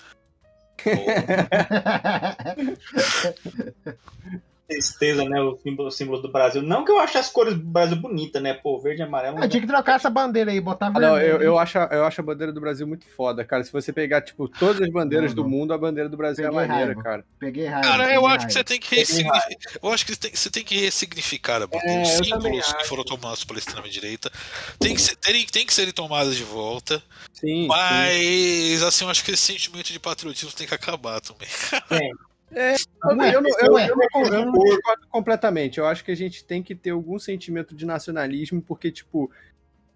Tristeza, 4.70 5.24
né? 5.24 5.40
O 5.42 5.56
símbolo, 5.56 5.88
o 5.88 5.90
símbolo 5.90 6.22
do 6.22 6.30
Brasil. 6.30 6.62
Não 6.62 6.84
que 6.84 6.92
eu 6.92 6.98
ache 6.98 7.18
as 7.18 7.28
cores 7.28 7.54
do 7.54 7.60
Brasil 7.60 7.96
bonitas, 7.96 8.40
né? 8.40 8.54
Pô, 8.54 8.78
verde 8.80 9.00
e 9.00 9.04
amarelo. 9.04 9.38
Eu 9.42 9.48
tinha 9.48 9.60
que 9.60 9.66
trocar 9.66 9.96
essa 9.96 10.08
bandeira 10.08 10.50
aí, 10.52 10.60
botar 10.60 10.86
Ah, 10.86 10.90
não, 10.90 11.14
vermelho. 11.14 11.22
eu, 11.36 11.42
eu, 11.42 11.58
acho, 11.58 11.78
a- 11.78 11.88
eu 11.90 12.04
acho 12.04 12.20
a 12.20 12.24
bandeira 12.24 12.52
do 12.52 12.60
Brasil 12.60 12.86
muito 12.86 13.04
foda, 13.16 13.44
cara. 13.44 13.64
Se 13.64 13.72
você 13.72 13.92
pegar, 13.92 14.22
tipo, 14.22 14.46
todas 14.48 14.80
as 14.80 14.88
bandeiras 14.90 15.34
Não, 15.34 15.42
do 15.42 15.42
não. 15.42 15.50
mundo, 15.58 15.72
a 15.74 15.78
bandeira 15.78 16.08
do 16.08 16.16
Brasil 16.16 16.44
é 16.44 16.48
Peguei 16.48 16.66
maneira, 16.68 16.84
raiva. 16.86 17.02
cara. 17.02 17.24
Peguei 17.38 17.66
raiva. 17.66 17.88
Cara, 17.88 18.02
peguei 18.04 18.16
eu 18.16 18.26
acho 18.26 18.28
raiva. 18.36 18.46
que 18.46 18.52
você 18.52 18.64
tem 18.64 18.80
que 18.80 18.94
ressignificar. 18.96 19.48
Eu 19.82 19.92
acho 19.92 20.06
que 20.06 20.12
você 20.14 20.20
tem, 20.20 20.30
você 20.36 20.50
tem 20.50 20.64
que 20.64 20.78
ressignificar 20.80 21.62
a 21.62 21.66
bandeira. 21.66 21.92
É, 21.92 22.02
Os 22.02 22.26
símbolos 22.26 22.66
que 22.72 22.76
acho. 22.76 22.88
foram 22.88 23.04
tomados 23.04 23.44
pela 23.44 23.58
extrema-direita 23.58 24.30
tem 24.78 24.94
que, 24.94 25.00
ser, 25.02 25.16
terem, 25.16 25.44
tem 25.46 25.66
que 25.66 25.74
serem 25.74 25.92
tomados 25.92 26.36
de 26.36 26.44
volta. 26.44 27.02
Sim, 27.32 27.66
Mas, 27.66 28.82
assim, 28.82 29.04
eu 29.04 29.10
acho 29.10 29.24
que 29.24 29.30
esse 29.32 29.42
sentimento 29.52 29.92
de 29.92 29.98
patriotismo 29.98 30.52
tem 30.52 30.66
que 30.66 30.74
acabar 30.74 31.20
também. 31.20 31.48
É, 31.90 32.10
eu, 32.52 33.16
Ué, 33.16 33.34
eu 33.34 33.40
não, 33.42 33.50
eu, 33.60 33.72
ué. 33.72 33.88
eu 33.90 33.96
não- 33.96 34.34
eu 34.34 34.46
não 34.46 34.52
discordo 34.52 35.06
completamente. 35.08 35.78
Eu 35.78 35.86
acho 35.86 36.04
que 36.04 36.10
a 36.10 36.16
gente 36.16 36.44
tem 36.44 36.62
que 36.62 36.74
ter 36.74 36.90
algum 36.90 37.18
sentimento 37.18 37.74
de 37.74 37.86
nacionalismo, 37.86 38.60
porque, 38.60 38.90
tipo, 38.90 39.30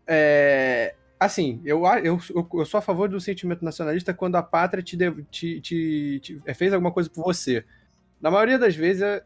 é, 0.07 0.95
assim, 1.19 1.61
eu, 1.65 1.83
eu, 2.03 2.19
eu, 2.55 2.65
sou 2.65 2.79
a 2.79 2.83
favor 2.83 3.09
do 3.09 3.21
sentimento 3.21 3.65
nacionalista 3.65 4.15
quando 4.15 4.37
a 4.37 4.43
pátria 4.43 4.83
te, 4.83 4.97
te, 5.31 5.61
te- 5.61 6.21
te- 6.21 6.43
é, 6.45 6.55
fez 6.55 6.73
alguma 6.73 6.93
coisa 6.93 7.11
por 7.11 7.25
você. 7.25 7.65
Na 8.21 8.31
maioria 8.31 8.59
das 8.59 8.75
vezes, 8.75 9.03
é, 9.03 9.23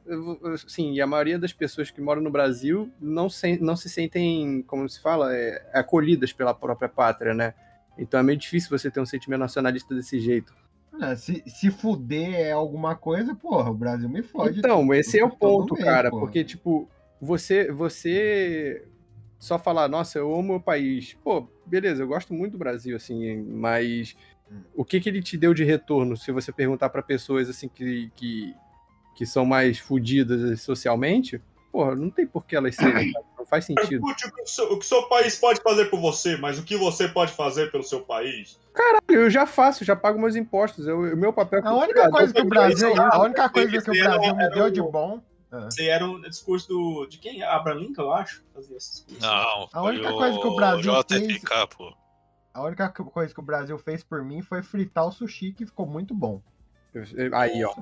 sim, 0.66 0.92
e 0.94 1.00
a 1.00 1.06
maioria 1.06 1.38
das 1.38 1.52
pessoas 1.52 1.90
que 1.90 2.00
moram 2.00 2.20
no 2.22 2.30
Brasil 2.30 2.90
não 3.00 3.28
se, 3.28 3.56
não 3.62 3.76
se 3.76 3.88
sentem, 3.88 4.62
como 4.66 4.88
se 4.88 5.00
fala, 5.00 5.34
é, 5.36 5.70
acolhidas 5.72 6.32
pela 6.32 6.52
própria 6.54 6.88
pátria, 6.88 7.32
né? 7.34 7.54
Então 7.96 8.18
é 8.18 8.22
meio 8.22 8.38
difícil 8.38 8.70
você 8.76 8.90
ter 8.90 9.00
um 9.00 9.06
sentimento 9.06 9.40
nacionalista 9.40 9.94
desse 9.94 10.18
jeito. 10.18 10.52
É, 11.00 11.14
se, 11.14 11.42
se 11.46 11.70
fuder 11.70 12.34
é 12.34 12.52
alguma 12.52 12.94
coisa, 12.94 13.34
porra, 13.34 13.70
o 13.70 13.74
Brasil 13.74 14.08
me 14.08 14.22
fode. 14.22 14.58
Então, 14.58 14.92
esse 14.92 15.18
é 15.18 15.24
o 15.24 15.30
ponto, 15.30 15.74
mês, 15.74 15.84
cara, 15.84 16.10
porra. 16.10 16.22
porque, 16.22 16.42
tipo, 16.42 16.88
você, 17.20 17.70
você 17.70 18.84
só 19.38 19.58
falar, 19.58 19.88
nossa, 19.88 20.18
eu 20.18 20.32
amo 20.34 20.42
meu 20.42 20.60
país. 20.60 21.16
Pô, 21.22 21.48
beleza, 21.64 22.02
eu 22.02 22.08
gosto 22.08 22.34
muito 22.34 22.52
do 22.52 22.58
Brasil, 22.58 22.96
assim, 22.96 23.36
mas 23.42 24.16
o 24.74 24.84
que 24.84 25.00
que 25.00 25.08
ele 25.08 25.22
te 25.22 25.36
deu 25.36 25.54
de 25.54 25.64
retorno 25.64 26.16
se 26.16 26.32
você 26.32 26.50
perguntar 26.52 26.88
pra 26.88 27.02
pessoas, 27.02 27.48
assim, 27.48 27.68
que, 27.68 28.10
que, 28.16 28.54
que 29.14 29.26
são 29.26 29.44
mais 29.44 29.78
fodidas 29.78 30.60
socialmente? 30.60 31.40
Porra, 31.70 31.94
não 31.94 32.10
tem 32.10 32.26
por 32.26 32.44
que 32.44 32.56
elas 32.56 32.74
serem, 32.74 33.12
não 33.37 33.37
faz 33.48 33.64
sentido. 33.64 33.88
Pergunte 33.88 34.26
o 34.26 34.32
que 34.32 34.42
o 34.42 34.46
seu, 34.46 34.64
o 34.72 34.78
que 34.78 34.84
o 34.84 34.88
seu 34.88 35.02
país 35.08 35.36
pode 35.36 35.60
fazer 35.62 35.86
por 35.86 36.00
você, 36.00 36.36
mas 36.36 36.58
o 36.58 36.62
que 36.62 36.76
você 36.76 37.08
pode 37.08 37.32
fazer 37.32 37.70
pelo 37.72 37.82
seu 37.82 38.00
país? 38.02 38.58
Caralho, 38.74 39.02
eu 39.08 39.30
já 39.30 39.46
faço, 39.46 39.84
já 39.84 39.96
pago 39.96 40.18
meus 40.18 40.36
impostos, 40.36 40.86
eu- 40.86 40.98
o 41.00 41.16
meu 41.16 41.32
papel 41.32 41.60
A 41.64 41.74
única 41.76 42.10
coisa 42.10 42.32
que 42.32 42.40
o 42.40 42.44
Brasil, 42.48 42.94
a 43.00 43.20
única 43.22 43.48
coisa 43.48 43.70
que 43.82 43.90
o 43.90 43.94
Brasil 43.94 44.34
me 44.36 44.50
deu 44.50 44.70
de 44.70 44.82
bom. 44.82 45.20
Ah. 45.50 45.68
Esse 45.72 45.88
era 45.88 46.06
o 46.06 46.20
discurso 46.20 46.68
do, 46.68 47.06
de 47.06 47.16
quem? 47.16 47.42
Abraham 47.42 47.78
Lincoln, 47.80 48.02
eu 48.02 48.12
acho. 48.12 48.42
Fazia 48.54 48.76
esse 48.76 49.06
discurso. 49.06 49.20
Não, 49.22 49.68
A 49.72 49.82
única 49.82 50.12
coisa 50.12 50.38
que 50.38 50.46
o 50.46 50.54
Brasil 50.54 50.92
JFK, 50.92 51.66
pô. 51.74 51.94
A 52.52 52.62
única 52.64 52.88
co- 52.90 53.04
coisa 53.06 53.32
que 53.32 53.40
o 53.40 53.42
Brasil 53.42 53.78
fez 53.78 54.02
por 54.04 54.22
mim 54.22 54.42
foi 54.42 54.62
fritar 54.62 55.06
o 55.06 55.12
sushi, 55.12 55.52
que 55.52 55.64
ficou 55.64 55.86
muito 55.86 56.14
bom. 56.14 56.42
Aí, 57.32 57.64
ó. 57.64 57.72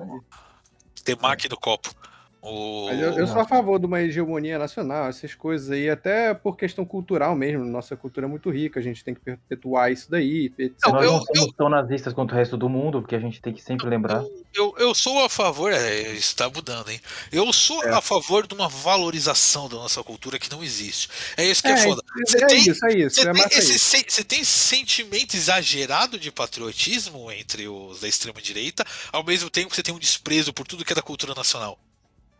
Temaki 1.03 1.47
do 1.49 1.57
copo. 1.57 1.93
O... 2.41 2.85
Mas 2.87 2.99
eu, 3.01 3.11
eu 3.13 3.27
sou 3.27 3.39
a 3.41 3.45
favor 3.45 3.79
de 3.79 3.85
uma 3.85 4.01
hegemonia 4.01 4.57
nacional, 4.57 5.07
essas 5.07 5.33
coisas 5.35 5.69
aí, 5.71 5.89
até 5.89 6.33
por 6.33 6.55
questão 6.55 6.85
cultural 6.85 7.35
mesmo. 7.35 7.65
Nossa 7.65 7.95
cultura 7.97 8.25
é 8.25 8.29
muito 8.29 8.49
rica, 8.49 8.79
a 8.79 8.83
gente 8.83 9.03
tem 9.03 9.13
que 9.13 9.19
perpetuar 9.19 9.91
isso 9.91 10.09
daí. 10.09 10.51
etc. 10.57 10.77
Nós 10.87 11.05
não 11.05 11.21
somos 11.21 11.53
tão 11.57 11.69
nazistas 11.69 12.13
quanto 12.13 12.31
o 12.31 12.35
resto 12.35 12.55
do 12.55 12.69
mundo, 12.69 13.01
porque 13.01 13.15
a 13.15 13.19
gente 13.19 13.41
tem 13.41 13.53
que 13.53 13.61
sempre 13.61 13.87
lembrar. 13.89 14.23
Eu, 14.53 14.73
eu 14.77 14.95
sou 14.95 15.23
a 15.23 15.29
favor, 15.29 15.71
é, 15.71 16.13
está 16.13 16.49
mudando, 16.49 16.89
hein? 16.89 16.99
Eu 17.31 17.51
sou 17.51 17.83
É. 17.83 17.93
a 17.93 18.01
favor 18.01 18.47
de 18.47 18.53
uma 18.55 18.67
valorização 18.69 19.67
da 19.67 19.75
nossa 19.75 20.03
cultura 20.03 20.39
que 20.39 20.51
não 20.51 20.63
existe. 20.63 21.09
É 21.35 21.45
isso 21.45 21.61
que 21.61 21.69
é, 21.69 21.73
É, 21.73 21.77
foda. 21.77 22.01
é 22.17 22.55
isso, 22.55 22.85
é 22.85 22.93
isso, 22.93 23.15
Você 23.21 23.29
é 23.29 23.33
tem, 23.33 23.43
esse 23.59 23.79
você 24.07 24.23
tem 24.23 24.43
sentimento 24.43 25.35
exagerado 25.35 26.17
de 26.17 26.31
patriotismo 26.31 27.31
entre 27.31 27.67
os 27.67 27.99
da 28.01 28.07
extrema 28.07 28.41
direita, 28.41 28.85
ao 29.11 29.23
mesmo 29.23 29.49
tempo 29.49 29.69
que 29.69 29.75
você 29.75 29.83
tem 29.83 29.93
um 29.93 29.99
desprezo 29.99 30.53
por 30.53 30.67
tudo 30.67 30.85
que 30.85 30.93
é 30.93 30.95
da 30.95 31.01
cultura 31.01 31.33
nacional. 31.35 31.77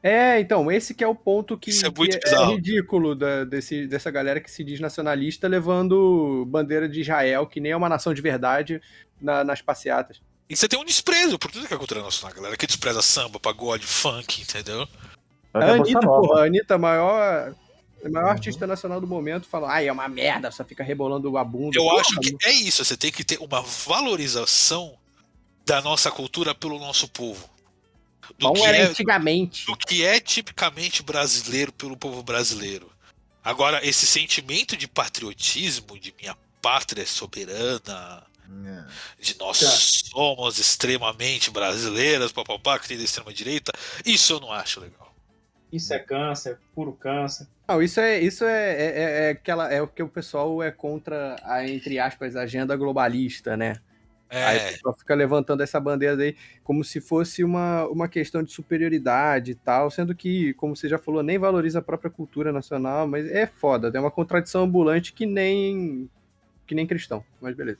É, 0.03 0.39
então, 0.39 0.71
esse 0.71 0.93
que 0.93 1.03
é 1.03 1.07
o 1.07 1.15
ponto 1.15 1.57
que, 1.57 1.71
é 1.71 1.73
que 1.73 2.11
é, 2.15 2.19
bizarro. 2.19 2.55
ridículo 2.55 3.15
da- 3.15 3.43
desse, 3.43 3.87
dessa 3.87 4.11
galera 4.11 4.39
que 4.39 4.49
se 4.49 4.63
diz 4.63 4.79
nacionalista 4.79 5.47
levando 5.47 6.45
bandeira 6.47 6.87
de 6.87 7.01
Israel, 7.01 7.47
que 7.47 7.59
nem 7.59 7.71
é 7.71 7.75
uma 7.75 7.89
nação 7.89 8.13
de 8.13 8.21
verdade, 8.21 8.79
na- 9.19 9.43
nas 9.43 9.61
passeatas. 9.61 10.21
E 10.49 10.55
você 10.55 10.67
tem 10.67 10.79
um 10.79 10.85
desprezo 10.85 11.37
por 11.37 11.51
tudo 11.51 11.67
que 11.67 11.73
é 11.73 11.77
cultura 11.77 12.01
nacional, 12.01 12.33
galera 12.35 12.55
que 12.55 12.67
despreza 12.67 13.01
samba, 13.01 13.39
pagode, 13.39 13.85
funk, 13.85 14.41
entendeu? 14.41 14.87
A 15.53 15.71
Anitta, 15.71 15.99
porra, 15.99 16.41
a 16.41 16.45
Anitta, 16.45 16.75
a 16.75 16.77
maior, 16.77 17.55
a 18.05 18.09
maior 18.09 18.29
artista 18.29 18.67
nacional 18.67 19.01
do 19.01 19.07
momento, 19.07 19.47
fala, 19.47 19.71
ai, 19.71 19.87
é 19.87 19.91
uma 19.91 20.07
merda, 20.07 20.51
só 20.51 20.63
fica 20.63 20.83
rebolando 20.83 21.35
a 21.37 21.43
bunda. 21.43 21.75
Eu 21.75 21.81
Porra, 21.83 22.01
acho 22.01 22.19
que 22.19 22.37
é 22.45 22.51
isso, 22.51 22.85
você 22.85 22.95
tem 22.95 23.11
que 23.11 23.23
ter 23.23 23.39
uma 23.39 23.61
valorização 23.61 24.95
da 25.65 25.81
nossa 25.81 26.09
cultura 26.11 26.53
pelo 26.55 26.79
nosso 26.79 27.07
povo. 27.09 27.49
Do 28.37 28.47
Bom 28.47 28.53
que, 28.53 28.61
era 28.63 28.77
é, 28.77 28.81
antigamente. 28.83 29.65
do 29.65 29.75
que 29.77 30.03
é 30.03 30.19
tipicamente 30.19 31.01
brasileiro 31.03 31.71
pelo 31.71 31.95
povo 31.97 32.21
brasileiro. 32.23 32.91
Agora, 33.43 33.85
esse 33.87 34.05
sentimento 34.05 34.75
de 34.75 34.87
patriotismo, 34.87 35.97
de 35.99 36.13
minha 36.19 36.35
pátria 36.61 37.03
é 37.03 37.05
soberana, 37.05 38.23
de 39.19 39.37
nós 39.37 39.59
Tá. 39.59 39.65
somos 39.69 40.57
extremamente 40.57 41.49
brasileiras, 41.51 42.31
papapá, 42.31 42.77
que 42.79 42.87
tem 42.87 42.97
da 42.97 43.03
extrema 43.03 43.33
direita, 43.33 43.71
isso 44.05 44.33
eu 44.33 44.39
não 44.39 44.51
acho 44.51 44.79
legal. 44.79 45.13
Isso 45.71 45.93
é 45.93 45.99
câncer, 45.99 46.57
puro 46.73 46.93
câncer. 46.93 47.45
Não, 47.67 47.81
isso 47.81 47.99
é 47.99 48.19
isso 48.21 48.45
é, 48.45 48.71
é, 48.71 48.85
é- 48.85 49.27
é 49.27 49.29
aquela 49.31 49.69
é 49.71 49.81
o 49.81 49.87
que 49.87 50.01
o 50.01 50.07
pessoal 50.07 50.63
é 50.63 50.71
contra 50.71 51.35
a 51.43 51.67
entre 51.67 51.99
aspas 51.99 52.37
agenda 52.37 52.75
globalista, 52.77 53.57
né? 53.57 53.75
É. 54.29 54.43
Aí 54.43 54.57
o 54.57 54.71
pessoal 54.73 54.95
fica 54.97 55.15
levantando 55.15 55.63
essa 55.63 55.79
bandeira 55.79 56.21
aí 56.21 56.35
como 56.63 56.83
se 56.83 56.99
fosse 56.99 57.43
uma, 57.43 57.87
uma 57.87 58.07
questão 58.09 58.43
de 58.43 58.51
superioridade 58.51 59.51
e 59.51 59.55
tal, 59.55 59.89
sendo 59.89 60.13
que, 60.13 60.53
como 60.55 60.75
você 60.75 60.89
já 60.89 60.97
falou, 60.97 61.23
nem 61.23 61.39
valoriza 61.39 61.79
a 61.79 61.81
própria 61.81 62.11
cultura 62.11 62.51
nacional, 62.51 63.07
mas 63.07 63.25
é 63.25 63.47
foda, 63.47 63.91
é 63.93 63.99
uma 63.99 64.11
contradição 64.11 64.63
ambulante 64.63 65.13
que 65.13 65.25
nem 65.25 66.09
que 66.65 66.75
nem 66.75 66.85
cristão, 66.85 67.23
mas 67.41 67.55
beleza. 67.55 67.79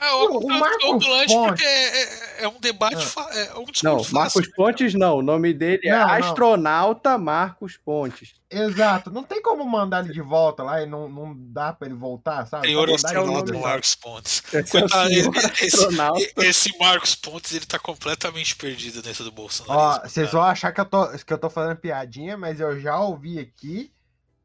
É, 0.00 0.12
o, 0.12 0.38
O 0.38 0.48
Marcos 0.48 0.84
ambulante 0.84 1.32
Pontes- 1.32 1.46
porque 1.48 1.64
é, 1.64 2.02
é- 2.02 2.44
é 2.44 2.48
um 2.48 2.58
debate, 2.60 3.04
fa- 3.06 3.28
é 3.32 3.54
um 3.58 3.64
discurso 3.64 3.84
Não, 3.84 3.98
fácil. 3.98 4.14
Marcos 4.14 4.48
Pontes 4.54 4.94
não, 4.94 5.18
o 5.18 5.22
nome 5.22 5.52
dele 5.54 5.88
é 5.88 5.90
Não, 5.92 5.98
não. 6.06 6.14
astronauta 6.14 7.16
Marcos 7.18 7.76
Pontes. 7.76 8.34
Exato. 8.50 9.10
Não 9.10 9.24
tem 9.24 9.42
como 9.42 9.64
mandar 9.64 10.04
ele 10.04 10.12
de 10.12 10.20
volta 10.20 10.62
lá 10.62 10.80
e 10.82 10.86
não, 10.86 11.08
não 11.08 11.34
dá 11.36 11.72
pra 11.72 11.88
ele 11.88 11.96
voltar, 11.96 12.46
sabe? 12.46 12.66
Senhor 12.68 12.88
astronauta 12.90 13.50
embora. 13.50 13.68
Marcos 13.72 13.94
Pontes. 13.96 14.42
Esse 14.52 14.58
é 14.76 14.80
Coitado, 14.80 15.10
esse, 15.10 15.64
esse- 15.66 16.32
esse 16.36 16.78
Marcos 16.78 17.14
Pontes 17.14 17.52
ele 17.52 17.66
tá 17.66 17.78
completamente 17.78 18.54
perdido 18.56 19.02
dentro 19.02 19.24
do 19.24 19.30
Ó, 19.30 19.32
bolsonarismo. 19.32 20.08
vocês 20.08 20.30
vão 20.30 20.42
achar 20.42 20.70
que 20.72 20.80
eu, 20.80 20.84
tô, 20.84 21.08
que 21.08 21.32
eu 21.32 21.38
tô 21.38 21.50
fazendo 21.50 21.76
piadinha, 21.76 22.36
mas 22.36 22.60
eu 22.60 22.78
já 22.80 22.98
ouvi 23.00 23.38
aqui 23.38 23.90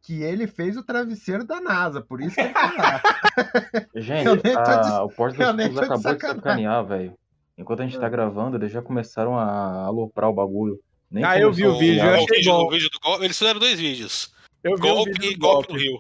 que 0.09 0.23
ele 0.23 0.47
fez 0.47 0.75
o 0.75 0.81
travesseiro 0.83 1.45
da 1.45 1.61
NASA, 1.61 2.01
por 2.01 2.19
isso 2.19 2.33
que 2.33 2.41
ele 2.41 2.51
tá 2.51 2.73
lá. 2.75 3.01
Gente, 3.95 4.25
Eu 4.25 4.57
a- 4.57 5.03
o 5.03 5.09
Porto 5.09 5.39
eu 5.39 5.53
dos 5.53 5.65
Fundos 5.67 5.77
acabou 5.83 6.15
de 6.15 6.21
sacanear, 6.21 6.83
velho. 6.83 7.13
Enquanto 7.55 7.81
a 7.81 7.85
gente 7.85 7.99
tá 7.99 8.09
gravando, 8.09 8.57
eles 8.57 8.71
já 8.71 8.81
começaram 8.81 9.37
a 9.37 9.85
aloprar 9.85 10.27
o 10.29 10.33
bagulho. 10.33 10.79
Nem 11.11 11.23
Ah, 11.23 11.37
eu 11.39 11.51
vi 11.53 11.67
o 11.67 11.77
vídeo, 11.77 12.03
eu 12.03 12.11
o 12.11 12.15
achei 12.23 12.43
bom. 12.43 12.65
o 12.65 12.69
vídeo 12.71 12.89
do 12.91 12.99
golpe, 12.99 13.23
eles 13.25 13.37
fizeram 13.37 13.59
dois 13.59 13.79
vídeos. 13.79 14.33
Eu 14.63 14.75
vi 14.77 14.81
o 14.89 14.95
Golpe 14.95 15.11
vídeo 15.11 15.31
e 15.31 15.33
do 15.35 15.39
golpe 15.41 15.67
golpe. 15.67 15.73
no 15.73 15.79
Rio. 15.79 15.99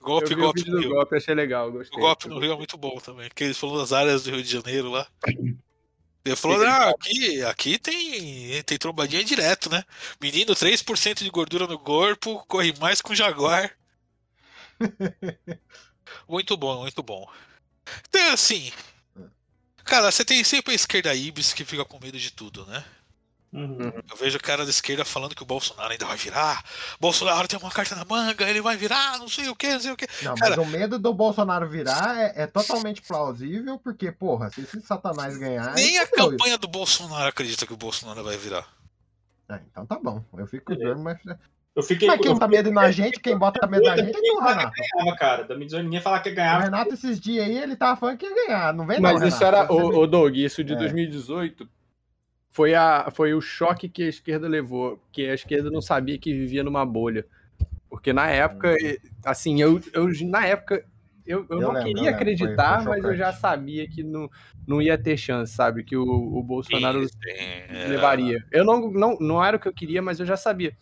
Eu 0.00 0.06
Golpe 0.06 0.26
vi 0.26 0.32
e 0.32 0.36
o 0.36 0.40
golpe 0.40 0.58
vídeo 0.60 0.72
no 0.74 0.80
do 0.80 0.86
Rio. 0.88 0.96
golpe, 0.96 1.16
achei 1.16 1.34
legal, 1.34 1.68
O 1.68 1.72
gostei. 1.72 2.00
golpe 2.00 2.28
no 2.28 2.38
Rio 2.40 2.52
é 2.52 2.56
muito 2.56 2.76
bom 2.76 2.96
também, 2.98 3.28
porque 3.28 3.44
eles 3.44 3.58
falou 3.58 3.78
das 3.78 3.92
áreas 3.92 4.24
do 4.24 4.30
Rio 4.32 4.42
de 4.42 4.50
Janeiro 4.50 4.90
lá. 4.90 5.06
Ele 6.26 6.36
falou, 6.36 6.66
ah, 6.66 6.90
aqui, 6.90 7.42
aqui 7.44 7.78
tem, 7.78 8.62
tem 8.64 8.78
trombadinha 8.78 9.22
direto, 9.24 9.70
né? 9.70 9.84
Menino, 10.20 10.54
3% 10.54 11.22
de 11.22 11.30
gordura 11.30 11.66
no 11.66 11.78
corpo, 11.78 12.44
corre 12.46 12.74
mais 12.80 13.00
com 13.00 13.14
Jaguar. 13.14 13.70
muito 16.28 16.56
bom, 16.56 16.80
muito 16.80 17.02
bom. 17.02 17.30
Então, 18.08 18.32
assim, 18.32 18.72
cara, 19.84 20.10
você 20.10 20.24
tem 20.24 20.42
sempre 20.42 20.72
a 20.72 20.74
esquerda 20.74 21.14
Ibis 21.14 21.52
que 21.52 21.64
fica 21.64 21.84
com 21.84 22.00
medo 22.00 22.18
de 22.18 22.30
tudo, 22.32 22.66
né? 22.66 22.84
Uhum. 23.56 23.90
Eu 24.10 24.16
vejo 24.18 24.36
o 24.36 24.42
cara 24.42 24.64
da 24.64 24.70
esquerda 24.70 25.02
falando 25.02 25.34
que 25.34 25.42
o 25.42 25.46
Bolsonaro 25.46 25.90
ainda 25.90 26.04
vai 26.04 26.16
virar. 26.18 26.62
Bolsonaro 27.00 27.48
tem 27.48 27.58
uma 27.58 27.70
carta 27.70 27.96
na 27.96 28.04
manga, 28.04 28.46
ele 28.46 28.60
vai 28.60 28.76
virar, 28.76 29.18
não 29.18 29.28
sei 29.28 29.48
o 29.48 29.56
que, 29.56 29.72
não 29.72 29.80
sei 29.80 29.92
o 29.92 29.96
que. 29.96 30.06
Não, 30.22 30.34
Cara, 30.34 30.56
mas 30.58 30.66
o 30.66 30.70
medo 30.70 30.98
do 30.98 31.14
Bolsonaro 31.14 31.66
virar 31.66 32.20
é, 32.20 32.42
é 32.42 32.46
totalmente 32.46 33.00
plausível, 33.00 33.78
porque, 33.78 34.12
porra, 34.12 34.50
se 34.50 34.60
esse 34.60 34.82
satanás 34.82 35.38
ganhar. 35.38 35.74
nem 35.74 35.98
a 35.98 36.06
campanha 36.06 36.58
do 36.58 36.68
Bolsonaro 36.68 37.28
acredita 37.28 37.66
que 37.66 37.72
o 37.72 37.78
Bolsonaro 37.78 38.22
vai 38.22 38.36
virar. 38.36 38.66
Ah, 39.48 39.60
então 39.70 39.86
tá 39.86 39.98
bom. 39.98 40.22
Eu 40.36 40.46
fico 40.46 40.74
duro, 40.76 40.98
mas. 40.98 41.18
Eu 41.74 41.82
fiquei. 41.82 42.08
Mas 42.08 42.20
quem 42.20 42.32
eu 42.32 42.38
tá 42.38 42.48
medo 42.48 42.70
na 42.70 42.90
gente, 42.90 43.20
quem 43.20 43.38
bota 43.38 43.66
medo 43.66 43.84
na 43.84 43.96
gente 43.96 44.16
é 44.16 44.32
o 44.32 44.40
Renato. 44.40 44.72
ganhava, 44.72 45.16
cara. 45.16 45.44
Da 45.44 45.56
mídia 45.56 45.82
ninguém 45.82 46.00
falar 46.00 46.20
que 46.20 46.30
O 46.30 46.34
ganhava. 46.34 46.64
Renato, 46.64 46.92
esses 46.92 47.18
dias 47.20 47.46
aí, 47.46 47.56
ele 47.56 47.76
tava 47.76 47.98
falando 47.98 48.18
que 48.18 48.26
ia 48.26 48.34
ganhar. 48.34 48.74
Não 48.74 48.86
vem 48.86 49.00
Mas 49.00 49.20
não, 49.20 49.28
isso 49.28 49.38
Renato. 49.38 49.72
era, 49.72 49.72
o, 49.72 50.00
o 50.02 50.06
Doug, 50.06 50.34
isso 50.36 50.64
de 50.64 50.72
É. 50.72 50.76
2018 50.76 51.68
foi, 52.56 52.74
a, 52.74 53.10
foi 53.10 53.34
o 53.34 53.40
choque 53.42 53.86
que 53.86 54.04
a 54.04 54.08
esquerda 54.08 54.48
levou, 54.48 54.98
que 55.12 55.28
a 55.28 55.34
esquerda 55.34 55.70
não 55.70 55.82
sabia 55.82 56.16
que 56.18 56.32
vivia 56.32 56.64
numa 56.64 56.86
bolha. 56.86 57.26
Porque 57.90 58.14
na 58.14 58.28
época, 58.30 58.74
e- 58.80 58.98
assim, 59.26 59.60
eu, 59.60 59.78
eu 59.92 60.08
na 60.22 60.46
época, 60.46 60.82
eu, 61.26 61.40
eu, 61.40 61.46
Eu 61.50 61.60
não 61.60 61.74
lembro, 61.74 61.80
eu 61.80 61.84
queria 61.84 62.02
lembro, 62.04 62.16
acreditar, 62.16 62.76
foi- 62.82 62.84
foi 62.84 62.96
mas 63.02 63.04
eu 63.04 63.14
já 63.18 63.30
sabia 63.30 63.86
que 63.86 64.02
não, 64.02 64.30
não 64.66 64.80
ia 64.80 64.96
ter 64.96 65.18
chance, 65.18 65.52
sabe? 65.52 65.84
Que 65.84 65.98
o, 65.98 66.02
o 66.02 66.42
Bolsonaro 66.42 67.06
sim, 67.06 67.14
é. 67.28 67.88
levaria. 67.90 68.42
Eu 68.50 68.64
não, 68.64 68.90
não, 68.90 69.18
não 69.20 69.44
era 69.44 69.58
o 69.58 69.60
que 69.60 69.68
eu 69.68 69.74
queria, 69.74 70.00
mas 70.00 70.18
eu 70.18 70.24
já 70.24 70.36
sabia. 70.38 70.72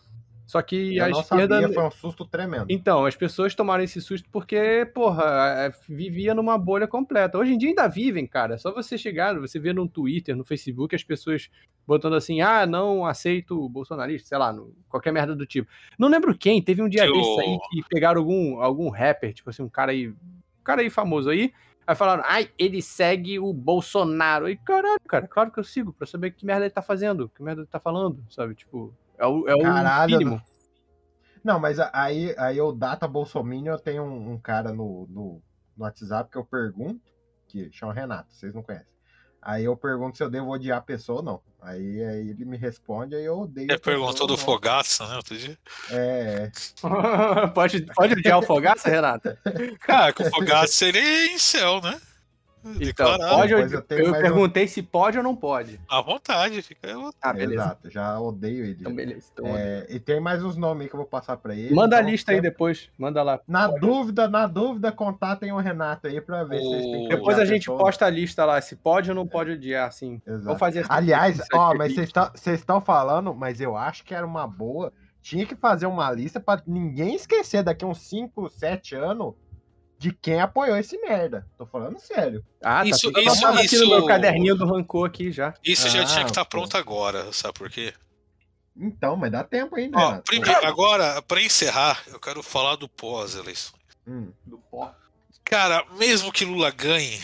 Só 0.45 0.61
que 0.61 0.95
Eu 0.97 1.05
a 1.05 1.09
não 1.09 1.19
esquerda. 1.21 1.59
sabia, 1.61 1.73
foi 1.73 1.83
um 1.83 1.91
susto 1.91 2.23
tremendo. 2.25 2.65
Então, 2.69 3.03
as 3.05 3.15
pessoas 3.15 3.55
tomaram 3.55 3.83
esse 3.83 3.99
susto 3.99 4.29
porque, 4.31 4.85
porra, 4.93 5.23
é, 5.57 5.71
vivia 5.89 6.35
numa 6.35 6.55
bolha 6.57 6.87
completa. 6.87 7.37
Hoje 7.37 7.53
em 7.53 7.57
dia 7.57 7.69
ainda 7.69 7.87
vivem, 7.87 8.27
cara. 8.27 8.53
É 8.53 8.57
Só 8.57 8.71
você 8.71 8.95
chegar, 8.97 9.39
você 9.39 9.57
vê 9.57 9.73
no 9.73 9.87
Twitter, 9.87 10.35
no 10.35 10.43
Facebook, 10.45 10.95
as 10.95 11.03
pessoas 11.03 11.49
botando 11.87 12.15
assim, 12.15 12.41
ah, 12.41 12.65
não 12.65 13.05
aceito 13.05 13.59
o 13.59 13.67
bolsonarista, 13.67 14.27
sei 14.29 14.37
lá, 14.37 14.53
no- 14.53 14.71
qualquer 14.87 15.11
merda 15.11 15.35
do 15.35 15.45
tipo. 15.47 15.67
Não 15.97 16.07
lembro 16.07 16.37
quem, 16.37 16.61
teve 16.61 16.81
um 16.81 16.89
dia 16.89 17.05
Que 17.07 17.11
desse 17.13 17.39
aí 17.41 17.57
que 17.71 17.83
pegaram 17.89 18.21
algum, 18.21 18.61
algum 18.61 18.89
rapper, 18.89 19.33
tipo 19.33 19.49
assim, 19.49 19.63
um 19.63 19.69
cara 19.69 19.91
aí, 19.91 20.09
um 20.09 20.15
cara 20.63 20.81
aí 20.81 20.89
famoso 20.91 21.29
aí, 21.29 21.51
aí 21.87 21.95
falaram, 21.95 22.23
ai, 22.27 22.49
ele 22.57 22.81
segue 22.81 23.39
o 23.39 23.51
Bolsonaro. 23.51 24.49
E 24.49 24.55
caralho, 24.57 24.99
cara, 25.07 25.27
claro 25.27 25.51
que 25.51 25.59
eu 25.59 25.63
sigo, 25.63 25.91
pra 25.93 26.05
saber 26.07 26.31
que 26.31 26.45
merda 26.45 26.65
ele 26.65 26.71
tá 26.71 26.81
fazendo, 26.81 27.29
que 27.35 27.41
merda 27.43 27.61
ele 27.61 27.67
tá 27.69 27.79
falando, 27.79 28.23
sabe? 28.29 28.55
Tipo, 28.55 28.93
é 29.17 29.25
o, 29.25 29.47
é 29.47 29.55
o 29.55 29.61
Caralho, 29.61 30.17
mínimo. 30.17 30.41
Não, 31.43 31.59
mas 31.59 31.79
aí, 31.93 32.33
aí 32.37 32.59
o 32.59 32.71
Data 32.71 33.07
Bolsominion, 33.07 33.73
eu 33.73 33.79
tenho 33.79 34.03
um, 34.03 34.33
um 34.33 34.39
cara 34.39 34.73
no, 34.73 35.07
no, 35.09 35.41
no 35.77 35.83
WhatsApp 35.83 36.29
que 36.31 36.37
eu 36.37 36.43
pergunto, 36.43 37.01
que 37.47 37.71
chama 37.71 37.93
Renato, 37.93 38.33
vocês 38.33 38.53
não 38.53 38.63
conhecem. 38.63 38.95
Aí 39.45 39.63
eu 39.63 39.77
pergunto 39.77 40.17
se 40.17 40.23
eu 40.23 40.29
devo 40.29 40.49
odiar 40.49 40.79
a 40.79 40.81
pessoa 40.81 41.19
ou 41.19 41.23
não. 41.23 41.41
Aí, 41.61 42.03
aí 42.03 42.29
ele 42.29 42.45
me 42.45 42.57
responde, 42.57 43.15
aí 43.15 43.25
eu 43.25 43.41
odeio. 43.41 43.67
Você 43.69 43.77
perguntou 43.77 44.25
do. 44.25 44.35
Fogaça, 44.35 45.07
né, 45.07 45.17
outro 45.17 45.37
dia? 45.37 45.55
É, 45.91 46.51
pode, 47.53 47.85
pode 47.93 48.13
odiar 48.13 48.39
o 48.39 48.41
Fogaça, 48.41 48.89
Renata? 48.89 49.39
Cara, 49.81 50.11
que 50.11 50.23
o 50.23 50.29
Fogaça 50.31 50.85
ele 50.85 50.97
é 50.97 51.27
em 51.27 51.37
céu, 51.37 51.79
né? 51.79 52.01
Então, 52.65 52.79
Declarado. 52.79 53.35
pode, 53.35 53.53
eu, 53.53 53.59
eu 53.59 53.65
eu 53.65 53.71
mais 54.11 54.19
um- 54.19 54.21
perguntei 54.21 54.67
se 54.67 54.81
pode 54.81 55.17
ou 55.17 55.23
não 55.23 55.35
pode. 55.35 55.79
À 55.87 56.01
vontade, 56.01 56.61
fica 56.61 56.91
à 56.91 56.95
vontade. 56.95 57.15
Ah, 57.21 57.33
beleza. 57.33 57.53
exato, 57.63 57.89
já 57.91 58.19
odeio 58.19 58.65
ele. 58.65 58.77
Então, 58.79 58.95
beleza. 58.95 59.29
Então, 59.33 59.45
É, 59.55 59.85
e 59.89 59.99
tem 59.99 60.19
mais 60.19 60.43
uns 60.43 60.57
nomes 60.57 60.83
aí 60.83 60.89
que 60.89 60.95
eu 60.95 60.99
vou 60.99 61.07
passar 61.07 61.37
pra 61.37 61.53
ele. 61.55 61.73
Manda 61.75 61.97
a 61.97 61.99
então, 61.99 62.11
lista 62.11 62.31
aí 62.31 62.41
depois. 62.41 62.89
Manda 62.97 63.21
lá. 63.21 63.39
Na 63.47 63.67
dúvida, 63.67 64.27
na 64.27 64.47
dúvida, 64.47 64.91
contatem 64.91 65.51
o 65.51 65.57
Renato 65.57 66.07
aí 66.07 66.19
pra 66.19 66.43
ver 66.43 66.59
se 66.59 66.65
vocês 66.67 66.81
têm 66.85 67.03
que 67.07 67.15
Depois 67.15 67.37
a 67.37 67.45
gente 67.45 67.61
pessoa. 67.61 67.77
posta 67.77 68.05
a 68.05 68.09
lista 68.09 68.43
lá, 68.45 68.59
se 68.59 68.75
pode 68.75 69.09
ou 69.09 69.15
não 69.15 69.27
pode 69.27 69.51
odiar, 69.51 69.87
assim. 69.87 70.21
Exato. 70.25 70.43
Vamos 70.45 70.59
fazer 70.59 70.79
assim. 70.79 70.89
Aliás, 70.91 71.39
ó, 71.53 71.73
mas 71.75 71.93
vocês 71.95 72.59
estão 72.59 72.81
falando, 72.81 73.33
mas 73.35 73.61
eu 73.61 73.77
acho 73.77 74.03
que 74.03 74.13
era 74.15 74.25
uma 74.25 74.47
boa. 74.47 74.91
Tinha 75.21 75.43
que 75.45 75.55
fazer 75.55 75.87
uma 75.87 76.11
lista 76.11 76.39
pra 76.39 76.61
ninguém 76.67 77.15
esquecer 77.15 77.63
daqui 77.63 77.83
uns 77.83 77.97
5, 78.07 78.47
7 78.49 78.93
anos 78.95 79.33
de 80.05 80.11
quem 80.13 80.39
apoiou 80.39 80.77
esse 80.77 80.97
merda. 80.99 81.47
Tô 81.57 81.65
falando 81.65 81.99
sério. 81.99 82.45
Ah, 82.61 82.81
tá 82.81 82.85
Isso- 82.85 83.09
isso- 83.09 83.47
aqui 83.47 83.59
no 83.59 83.63
isso- 83.63 83.89
meu 83.89 84.05
caderninho 84.05 84.55
do 84.55 84.65
rancor 84.65 85.07
aqui 85.07 85.31
já. 85.31 85.53
Isso 85.63 85.89
já 85.89 86.03
Ah, 86.03 86.05
tinha 86.05 86.23
que 86.23 86.29
estar 86.31 86.45
pô. 86.45 86.51
pronto 86.51 86.77
agora, 86.77 87.33
sabe 87.33 87.57
por 87.57 87.69
quê? 87.71 87.91
Então, 88.77 89.15
mas 89.15 89.31
dá 89.31 89.43
tempo 89.43 89.75
ainda. 89.75 89.97
Ó, 89.97 90.07
Renato. 90.09 90.23
primeiro, 90.25 90.65
agora, 90.67 91.21
pra 91.23 91.41
encerrar, 91.41 92.03
eu 92.07 92.19
quero 92.19 92.43
falar 92.43 92.75
do 92.75 92.87
pós-eleição. 92.87 93.73
Hum. 94.07 94.31
Do 94.45 94.57
pó. 94.69 94.93
Cara, 95.43 95.83
mesmo 95.97 96.31
que 96.31 96.45
Lula 96.45 96.69
ganhe, 96.71 97.19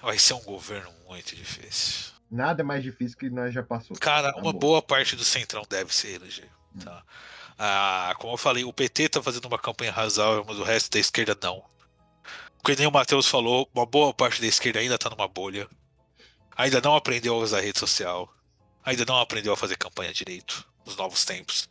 vai 0.00 0.18
ser 0.18 0.32
um 0.34 0.42
governo 0.42 0.90
muito 1.08 1.36
difícil. 1.36 2.12
Nada 2.30 2.62
é 2.62 2.64
mais 2.64 2.82
difícil 2.82 3.18
que 3.18 3.28
nós 3.28 3.52
já 3.52 3.62
passou. 3.62 3.94
Cara, 3.98 4.32
Tá 4.32 4.38
uma 4.40 4.52
bom. 4.54 4.58
boa 4.58 4.80
parte 4.80 5.14
do 5.16 5.24
Centrão 5.24 5.64
deve 5.68 5.94
se 5.94 6.08
eleger. 6.08 6.48
Tá? 6.82 7.02
Ah, 7.58 8.14
como 8.18 8.32
eu 8.32 8.38
falei, 8.38 8.64
o 8.64 8.72
PT 8.72 9.08
tá 9.10 9.22
fazendo 9.22 9.44
uma 9.44 9.58
campanha 9.58 9.92
razoável, 9.92 10.44
mas 10.48 10.58
o 10.58 10.62
resto 10.62 10.90
da 10.90 10.98
esquerda 10.98 11.36
não. 11.42 11.62
Porque 12.62 12.78
nem 12.78 12.86
o 12.86 12.92
Matheus 12.92 13.26
falou, 13.26 13.68
uma 13.74 13.84
boa 13.84 14.14
parte 14.14 14.40
da 14.40 14.46
esquerda 14.46 14.78
ainda 14.78 14.96
tá 14.96 15.10
numa 15.10 15.26
bolha. 15.26 15.68
Ainda 16.56 16.80
não 16.80 16.94
aprendeu 16.94 17.34
a 17.34 17.38
usar 17.38 17.60
rede 17.60 17.78
social. 17.78 18.32
Ainda 18.84 19.04
não 19.04 19.18
aprendeu 19.18 19.52
a 19.52 19.56
fazer 19.56 19.76
campanha 19.76 20.12
direito 20.12 20.64
nos 20.86 20.96
novos 20.96 21.24
tempos. 21.24 21.68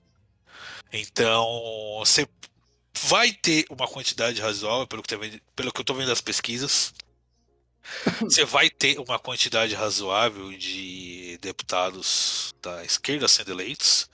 Então, 0.91 1.97
você 1.99 2.27
vai 3.03 3.31
ter 3.31 3.65
uma 3.69 3.87
quantidade 3.87 4.41
razoável, 4.41 4.85
pelo 4.85 5.01
que, 5.01 5.15
tá 5.15 5.39
pelo 5.55 5.71
que 5.71 5.79
eu 5.79 5.85
tô 5.85 5.93
vendo 5.93 6.07
das 6.07 6.19
pesquisas. 6.19 6.93
Você 8.21 8.45
vai 8.45 8.69
ter 8.69 8.99
uma 8.99 9.17
quantidade 9.17 9.73
razoável 9.73 10.51
de 10.55 11.39
deputados 11.41 12.53
da 12.61 12.85
esquerda 12.85 13.27
sendo 13.27 13.51
eleitos, 13.51 14.07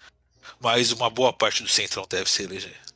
mas 0.57 0.93
uma 0.93 1.09
boa 1.09 1.33
parte 1.33 1.61
do 1.61 1.67
centrão 1.67 2.07
deve 2.09 2.29
se 2.29 2.43
eleger. 2.43 2.86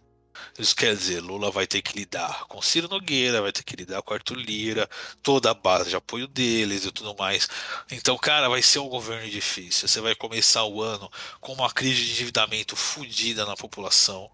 Isso 0.59 0.75
quer 0.75 0.95
dizer, 0.95 1.21
Lula 1.21 1.49
vai 1.49 1.65
ter 1.65 1.81
que 1.81 1.97
lidar 1.97 2.45
com 2.45 2.61
Ciro 2.61 2.87
Nogueira, 2.87 3.41
vai 3.41 3.51
ter 3.51 3.63
que 3.63 3.75
lidar 3.75 4.01
com 4.01 4.13
Arthur 4.13 4.35
Lira, 4.35 4.89
toda 5.23 5.51
a 5.51 5.53
base 5.53 5.89
de 5.89 5.95
apoio 5.95 6.27
deles 6.27 6.85
e 6.85 6.91
tudo 6.91 7.15
mais. 7.17 7.47
Então, 7.89 8.17
cara, 8.17 8.49
vai 8.49 8.61
ser 8.61 8.79
um 8.79 8.89
governo 8.89 9.29
difícil. 9.29 9.87
Você 9.87 10.01
vai 10.01 10.13
começar 10.13 10.65
o 10.65 10.81
ano 10.81 11.09
com 11.39 11.53
uma 11.53 11.71
crise 11.71 12.03
de 12.03 12.11
endividamento 12.11 12.75
fodida 12.75 13.45
na 13.45 13.55
população, 13.55 14.29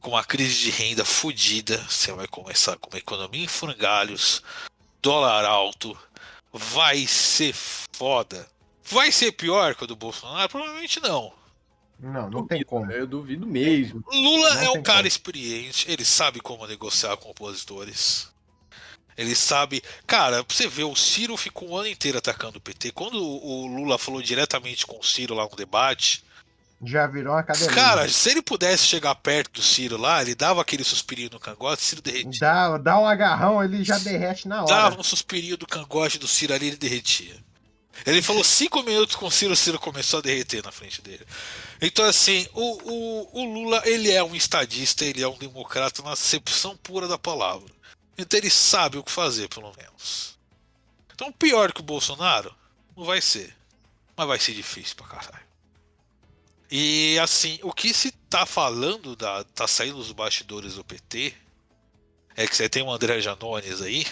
com 0.00 0.10
uma 0.10 0.24
crise 0.24 0.54
de 0.60 0.70
renda 0.70 1.04
fodida. 1.04 1.84
Você 1.88 2.12
vai 2.12 2.28
começar 2.28 2.76
com 2.78 2.88
uma 2.90 2.98
economia 2.98 3.44
em 3.44 3.48
frangalhos, 3.48 4.42
dólar 5.02 5.44
alto. 5.44 5.98
Vai 6.52 7.06
ser 7.06 7.52
foda. 7.52 8.48
Vai 8.84 9.10
ser 9.10 9.32
pior 9.32 9.74
que 9.74 9.84
o 9.84 9.86
do 9.86 9.96
Bolsonaro? 9.96 10.48
Provavelmente 10.48 11.00
não. 11.00 11.32
Não, 12.02 12.28
não 12.28 12.44
tem 12.46 12.64
como. 12.64 12.90
Eu 12.90 13.06
duvido 13.06 13.46
mesmo. 13.46 14.02
Lula 14.12 14.54
Não 14.56 14.62
é 14.62 14.70
um 14.70 14.82
cara 14.82 14.98
como. 14.98 15.06
experiente, 15.08 15.88
ele 15.88 16.04
sabe 16.04 16.40
como 16.40 16.66
negociar 16.66 17.16
com 17.16 17.30
opositores. 17.30 18.28
Ele 19.16 19.34
sabe. 19.36 19.82
Cara, 20.06 20.42
pra 20.42 20.56
você 20.56 20.66
ver, 20.66 20.84
o 20.84 20.96
Ciro 20.96 21.36
ficou 21.36 21.70
um 21.70 21.76
ano 21.76 21.86
inteiro 21.88 22.18
atacando 22.18 22.58
o 22.58 22.60
PT. 22.60 22.90
Quando 22.92 23.22
o 23.22 23.66
Lula 23.66 23.98
falou 23.98 24.20
diretamente 24.20 24.84
com 24.86 24.98
o 24.98 25.02
Ciro 25.04 25.34
lá 25.34 25.44
no 25.44 25.54
debate, 25.54 26.24
Já 26.82 27.06
virou 27.06 27.34
uma 27.34 27.40
academia. 27.40 27.70
cara, 27.72 28.08
se 28.08 28.30
ele 28.30 28.42
pudesse 28.42 28.84
chegar 28.84 29.14
perto 29.14 29.52
do 29.60 29.62
Ciro 29.62 29.96
lá, 29.96 30.20
ele 30.22 30.34
dava 30.34 30.60
aquele 30.60 30.82
suspirinho 30.82 31.30
no 31.30 31.38
cangote, 31.38 31.82
o 31.82 31.86
Ciro 31.86 32.02
derretia. 32.02 32.40
Dá, 32.40 32.78
dá 32.78 32.98
um 32.98 33.06
agarrão, 33.06 33.62
ele 33.62 33.84
já 33.84 33.98
derrete 33.98 34.48
na 34.48 34.64
hora. 34.64 34.74
Dava 34.74 34.98
um 35.00 35.04
suspirinho 35.04 35.56
do 35.56 35.66
cangote 35.66 36.18
do 36.18 36.26
Ciro 36.26 36.52
ali, 36.54 36.68
ele 36.68 36.76
derretia. 36.76 37.36
Ele 38.06 38.22
falou 38.22 38.42
cinco 38.42 38.82
minutos 38.82 39.14
com 39.16 39.26
o 39.26 39.30
Ciro, 39.30 39.52
o 39.52 39.56
Ciro 39.56 39.78
começou 39.78 40.18
a 40.18 40.22
derreter 40.22 40.64
na 40.64 40.72
frente 40.72 41.00
dele. 41.02 41.26
Então, 41.80 42.04
assim, 42.04 42.46
o, 42.52 42.90
o, 42.90 43.40
o 43.40 43.44
Lula, 43.44 43.82
ele 43.84 44.10
é 44.10 44.22
um 44.22 44.34
estadista, 44.34 45.04
ele 45.04 45.22
é 45.22 45.28
um 45.28 45.36
democrata 45.36 46.02
na 46.02 46.12
acepção 46.12 46.76
pura 46.76 47.06
da 47.06 47.18
palavra. 47.18 47.70
Então 48.16 48.38
ele 48.38 48.50
sabe 48.50 48.98
o 48.98 49.04
que 49.04 49.10
fazer, 49.10 49.48
pelo 49.48 49.72
menos. 49.76 50.38
Então, 51.14 51.32
pior 51.32 51.72
que 51.72 51.80
o 51.80 51.84
Bolsonaro, 51.84 52.54
não 52.96 53.04
vai 53.04 53.20
ser. 53.20 53.54
Mas 54.16 54.26
vai 54.26 54.38
ser 54.38 54.54
difícil 54.54 54.96
pra 54.96 55.06
caralho. 55.06 55.46
E, 56.70 57.18
assim, 57.18 57.58
o 57.62 57.72
que 57.72 57.92
se 57.92 58.10
tá 58.30 58.46
falando, 58.46 59.14
da, 59.14 59.44
tá 59.44 59.68
saindo 59.68 59.96
dos 59.96 60.12
bastidores 60.12 60.74
do 60.74 60.84
PT, 60.84 61.34
é 62.34 62.46
que 62.46 62.56
você 62.56 62.68
tem 62.68 62.82
o 62.82 62.90
André 62.90 63.20
Janones 63.20 63.82
aí, 63.82 64.06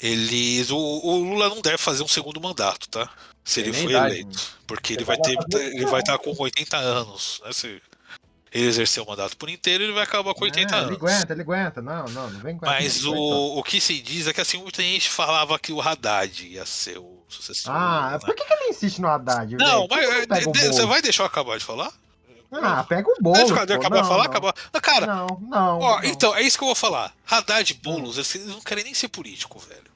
eles. 0.00 0.70
O, 0.70 0.76
o 0.78 1.22
Lula 1.24 1.48
não 1.48 1.60
deve 1.60 1.78
fazer 1.78 2.02
um 2.02 2.08
segundo 2.08 2.40
mandato, 2.40 2.88
tá? 2.88 3.08
Se 3.44 3.60
ele 3.60 3.72
for 3.72 3.90
eleito. 3.90 4.56
Porque 4.66 4.92
ele 4.94 5.04
vai 5.04 5.16
ter. 5.18 5.36
Ele 5.54 5.86
vai 5.86 6.00
estar 6.00 6.18
com 6.18 6.34
80 6.36 6.76
anos. 6.76 7.40
Né? 7.44 7.52
Se 7.52 7.66
ele 8.52 8.66
exercer 8.66 9.02
o 9.02 9.06
mandato 9.06 9.36
por 9.36 9.48
inteiro, 9.50 9.84
ele 9.84 9.92
vai 9.92 10.02
acabar 10.04 10.32
com 10.34 10.44
80 10.44 10.74
Ah, 10.74 10.78
ele 10.78 10.86
anos. 10.88 10.98
aguenta, 10.98 11.32
ele 11.32 11.42
aguenta. 11.42 11.82
Não, 11.82 12.04
não, 12.08 12.30
não 12.30 12.40
vem 12.40 12.56
com 12.58 12.66
Mas 12.66 13.02
não 13.02 13.10
aguenta. 13.12 13.24
o, 13.26 13.58
o 13.58 13.62
que 13.62 13.80
se 13.80 14.00
diz 14.00 14.26
é 14.26 14.32
que 14.32 14.40
assim, 14.40 14.58
muita 14.58 14.82
gente 14.82 15.08
falava 15.10 15.58
que 15.58 15.72
o 15.72 15.80
Haddad 15.80 16.46
ia 16.46 16.64
ser 16.66 16.98
o 16.98 17.22
sucessor. 17.28 17.72
Ah, 17.74 18.10
né? 18.12 18.18
por 18.18 18.34
que, 18.34 18.44
que 18.44 18.52
ele 18.52 18.70
insiste 18.70 19.00
no 19.00 19.08
Haddad? 19.08 19.54
Não, 19.56 19.86
mas 19.90 20.06
não 20.28 20.50
o 20.50 20.52
de- 20.52 20.60
de- 20.60 20.66
você 20.68 20.86
vai 20.86 21.02
deixar 21.02 21.22
eu 21.24 21.26
acabar 21.26 21.58
de 21.58 21.64
falar? 21.64 21.92
Ah, 22.50 22.82
pega 22.84 23.06
o 23.10 23.12
Deixa 23.32 23.48
bolo. 23.54 23.60
eu 23.70 23.76
acabar 23.76 24.00
de 24.02 24.08
falar, 24.08 24.24
acabar. 24.24 24.54
Não, 24.72 24.80
Cara, 24.80 25.06
Não, 25.06 25.26
não. 25.42 25.78
Ó, 25.80 25.96
não. 26.00 26.04
então, 26.08 26.34
é 26.34 26.40
isso 26.40 26.56
que 26.56 26.64
eu 26.64 26.68
vou 26.68 26.74
falar. 26.74 27.12
Haddad 27.30 27.70
e 27.70 27.74
Boulos, 27.76 28.16
eles 28.16 28.46
não 28.46 28.60
querem 28.62 28.84
nem 28.84 28.94
ser 28.94 29.08
político, 29.08 29.58
velho. 29.58 29.87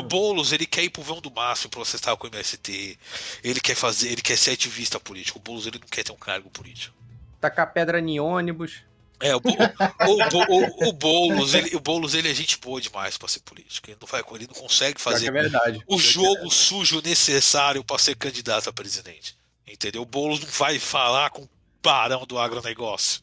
O. 0.00 0.02
Boulos, 0.02 0.52
ele 0.52 0.66
quer 0.66 0.82
ir 0.84 0.90
pro 0.90 1.02
vão 1.02 1.20
do 1.20 1.30
máximo 1.30 1.70
processar 1.70 2.16
com 2.16 2.26
o 2.26 2.30
MST. 2.30 2.98
Ele 3.44 3.60
quer 3.60 3.74
fazer, 3.74 4.10
ele 4.10 4.22
quer 4.22 4.36
ser 4.38 4.52
ativista 4.52 4.98
político. 4.98 5.38
O 5.38 5.42
Boulos, 5.42 5.66
ele 5.66 5.78
não 5.78 5.86
quer 5.88 6.02
ter 6.04 6.12
um 6.12 6.16
cargo 6.16 6.48
político. 6.50 6.94
Tacar 7.40 7.72
pedra 7.72 7.98
em 8.00 8.18
ônibus. 8.20 8.82
É, 9.20 9.36
o, 9.36 9.40
Bo- 9.40 9.50
o, 10.08 10.86
o, 10.86 10.88
o 10.88 10.92
Boulos, 10.92 11.54
ele, 11.54 11.76
o 11.76 11.80
Boulos, 11.80 12.14
ele 12.14 12.30
é 12.30 12.34
gente 12.34 12.58
boa 12.58 12.80
demais 12.80 13.16
pra 13.16 13.28
ser 13.28 13.40
político. 13.40 13.88
Ele 13.88 13.96
não, 14.00 14.08
vai, 14.08 14.22
ele 14.34 14.46
não 14.48 14.54
consegue 14.54 15.00
fazer 15.00 15.28
é 15.28 15.30
verdade. 15.30 15.82
o 15.86 15.98
jogo 15.98 16.50
sujo 16.50 17.00
necessário 17.02 17.84
pra 17.84 17.98
ser 17.98 18.16
candidato 18.16 18.68
a 18.68 18.72
presidente. 18.72 19.36
Entendeu? 19.66 20.02
O 20.02 20.06
Boulos 20.06 20.40
não 20.40 20.48
vai 20.48 20.78
falar 20.78 21.30
com 21.30 21.42
o 21.42 21.48
barão 21.82 22.26
do 22.26 22.38
agronegócio. 22.38 23.22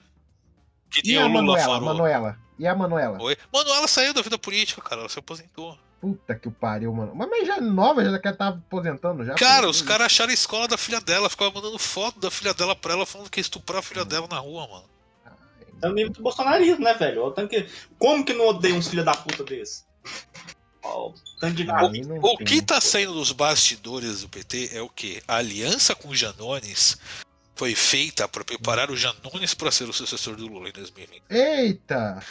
Que 0.90 1.02
E 1.04 1.14
nem 1.14 1.18
a 1.18 1.26
o 1.26 1.28
Lula 1.28 1.42
Manuela, 1.42 1.66
falou. 1.66 1.94
Manuela? 1.94 2.40
E 2.58 2.68
a 2.68 2.76
Manuela? 2.76 3.22
Oi? 3.22 3.38
Mano, 3.54 3.70
ela 3.72 3.88
saiu 3.88 4.14
da 4.14 4.22
vida 4.22 4.38
política, 4.38 4.82
cara. 4.82 5.02
Ela 5.02 5.10
se 5.10 5.20
aposentou. 5.20 5.78
Puta 6.02 6.34
que 6.34 6.48
o 6.48 6.52
pariu, 6.52 6.94
mano. 6.94 7.14
Mas, 7.14 7.30
mas 7.30 7.48
já 7.48 7.58
é 7.58 7.62
nova, 7.62 8.04
já 8.04 8.18
quer 8.20 8.34
estar 8.34 8.48
aposentando 8.48 9.26
já. 9.26 9.36
Cara, 9.36 9.64
pô. 9.64 9.70
os 9.70 9.82
caras 9.82 10.06
acharam 10.06 10.32
a 10.32 10.34
escola 10.34 10.68
da 10.68 10.78
filha 10.78 11.02
dela, 11.02 11.30
ficavam 11.30 11.54
mandando 11.54 11.78
foto 11.78 12.20
da 12.20 12.32
filha 12.32 12.54
dela 12.54 12.76
pra 12.76 12.94
ela, 12.94 13.06
falando 13.06 13.30
que 13.30 13.40
ia 13.40 13.42
estuprar 13.42 13.80
a 13.80 13.84
filha 13.84 14.06
dela 14.06 14.28
na 14.30 14.40
rua, 14.40 14.68
mano. 14.68 14.86
É 15.82 15.88
o 15.88 15.94
nível 15.94 16.12
do 16.12 16.22
bolsonarismo, 16.22 16.84
né, 16.84 16.94
velho? 16.94 17.34
Que... 17.50 17.68
Como 17.98 18.26
que 18.26 18.34
não 18.34 18.48
odeia 18.48 18.76
uns 18.76 18.88
filha 18.88 19.04
da 19.04 19.14
puta 19.14 19.44
desse? 19.44 19.84
De 21.54 21.70
Ah, 21.70 21.90
O 22.22 22.38
que 22.38 22.62
tá 22.62 22.82
saindo 22.82 23.14
dos 23.14 23.32
bastidores 23.32 24.22
do 24.22 24.30
PT 24.30 24.72
é 24.74 24.82
o 24.82 24.90
quê? 24.90 25.22
A 25.28 25.36
aliança 25.36 25.96
com 25.96 26.10
o 26.10 26.16
Janones 26.16 26.98
foi 27.60 27.76
feita 27.76 28.26
para 28.26 28.46
preparar 28.46 28.90
o 28.90 28.96
Janones 28.96 29.54
para 29.54 29.70
ser 29.70 29.84
o 29.84 29.92
sucessor 29.92 30.34
do 30.38 30.48
Lula 30.48 30.70
em 30.70 30.72
2020. 30.72 31.24
Eita! 31.30 32.24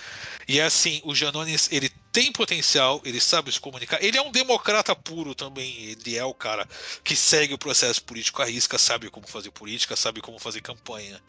E 0.49 0.59
assim, 0.59 1.03
o 1.05 1.15
Janones, 1.15 1.69
ele 1.71 1.91
tem 2.11 2.33
potencial, 2.33 3.03
ele 3.05 3.21
sabe 3.21 3.53
se 3.53 3.61
comunicar. 3.61 4.03
Ele 4.03 4.17
é 4.17 4.23
um 4.23 4.33
democrata 4.33 4.97
puro 4.97 5.35
também. 5.35 5.77
Ele 5.83 6.17
é 6.17 6.25
o 6.25 6.33
cara 6.33 6.67
que 7.05 7.15
segue 7.15 7.53
o 7.53 7.59
processo 7.59 8.03
político 8.05 8.41
à 8.41 8.47
risca, 8.47 8.79
sabe 8.79 9.11
como 9.11 9.29
fazer 9.29 9.51
política, 9.51 9.95
sabe 9.97 10.23
como 10.23 10.39
fazer 10.39 10.63
campanha. 10.63 11.23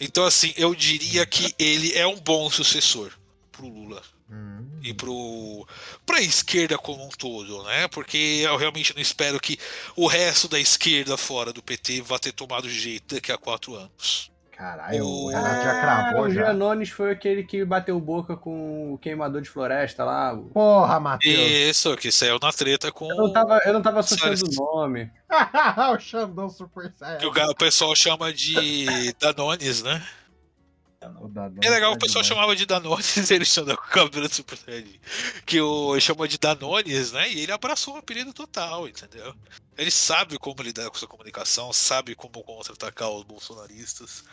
Então, 0.00 0.24
assim, 0.24 0.52
eu 0.56 0.74
diria 0.74 1.24
que 1.24 1.54
ele 1.56 1.96
é 1.96 2.08
um 2.08 2.18
bom 2.18 2.50
sucessor 2.50 3.12
pro 3.52 3.68
Lula 3.68 4.02
e 4.82 4.94
pro 4.94 5.66
pra 6.06 6.20
esquerda 6.20 6.78
como 6.78 7.04
um 7.04 7.08
todo, 7.10 7.62
né? 7.64 7.88
Porque 7.88 8.42
eu 8.44 8.56
realmente 8.56 8.94
não 8.94 9.02
espero 9.02 9.38
que 9.40 9.58
o 9.96 10.06
resto 10.06 10.46
da 10.48 10.58
esquerda 10.58 11.16
fora 11.16 11.52
do 11.52 11.62
PT 11.62 12.00
vá 12.02 12.18
ter 12.18 12.32
tomado 12.32 12.68
jeito 12.68 13.14
daqui 13.14 13.30
a 13.32 13.36
quatro 13.38 13.74
anos. 13.74 14.30
Caralho, 14.56 15.04
o 15.06 15.24
O- 15.24 15.28
Renato 15.28 15.62
já 15.64 15.70
Ah, 15.70 15.80
cravou 15.80 16.26
o 16.26 16.30
já. 16.30 16.44
Janones 16.44 16.90
foi 16.90 17.10
aquele 17.12 17.42
que 17.44 17.64
bateu 17.64 17.98
boca 17.98 18.36
com 18.36 18.92
o 18.92 18.98
queimador 18.98 19.40
de 19.40 19.48
floresta 19.48 20.04
lá. 20.04 20.36
Porra, 20.52 21.00
Matheus. 21.00 21.50
Isso, 21.50 21.96
que 21.96 22.12
saiu 22.12 22.38
na 22.42 22.52
treta 22.52 22.92
com 22.92 23.10
Eu 23.10 23.16
não 23.16 23.32
tava, 23.32 23.58
eu 23.64 23.72
não 23.72 23.80
tava 23.80 24.00
associando 24.00 24.38
o 24.46 24.54
nome. 24.76 25.10
o 25.94 25.98
Xandão 25.98 26.50
Super 26.50 26.92
que 26.92 26.98
Saiyajin. 26.98 27.26
o, 27.26 27.30
ga- 27.30 27.48
o 27.48 27.54
pessoal 27.54 27.96
chama 27.96 28.32
de 28.34 29.14
Danones, 29.18 29.82
né? 29.82 30.06
É 31.62 31.70
legal, 31.70 31.92
o 31.92 31.94
tá 31.94 32.00
pessoal 32.04 32.22
chamava 32.22 32.54
de 32.54 32.66
Danones, 32.66 33.30
ele 33.30 33.46
chama 33.46 33.74
com 33.74 33.84
o 33.84 33.88
cabelo 33.88 34.28
do 34.28 34.34
Super 34.34 34.58
Saiyajin. 34.58 35.00
Que 35.46 35.58
o 35.58 35.98
chamou 35.98 36.26
de 36.26 36.36
Danones, 36.36 37.12
né? 37.12 37.32
E 37.32 37.40
ele 37.40 37.52
abraçou 37.52 37.94
o 37.94 37.96
apelido 37.96 38.34
total, 38.34 38.86
entendeu? 38.86 39.34
Ele 39.78 39.90
sabe 39.90 40.38
como 40.38 40.62
lidar 40.62 40.90
com 40.90 40.98
sua 40.98 41.08
comunicação, 41.08 41.72
sabe 41.72 42.14
como 42.14 42.44
contra-atacar 42.44 43.08
os 43.08 43.24
bolsonaristas. 43.24 44.24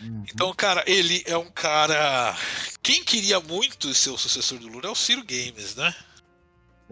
Uhum. 0.00 0.24
Então, 0.32 0.54
cara, 0.54 0.84
ele 0.86 1.24
é 1.26 1.36
um 1.36 1.50
cara. 1.50 2.36
Quem 2.80 3.02
queria 3.02 3.40
muito 3.40 3.92
ser 3.92 4.10
o 4.10 4.18
sucessor 4.18 4.60
do 4.60 4.68
Lula 4.68 4.86
é 4.86 4.90
o 4.90 4.94
Ciro 4.94 5.24
Games, 5.24 5.74
né? 5.74 5.92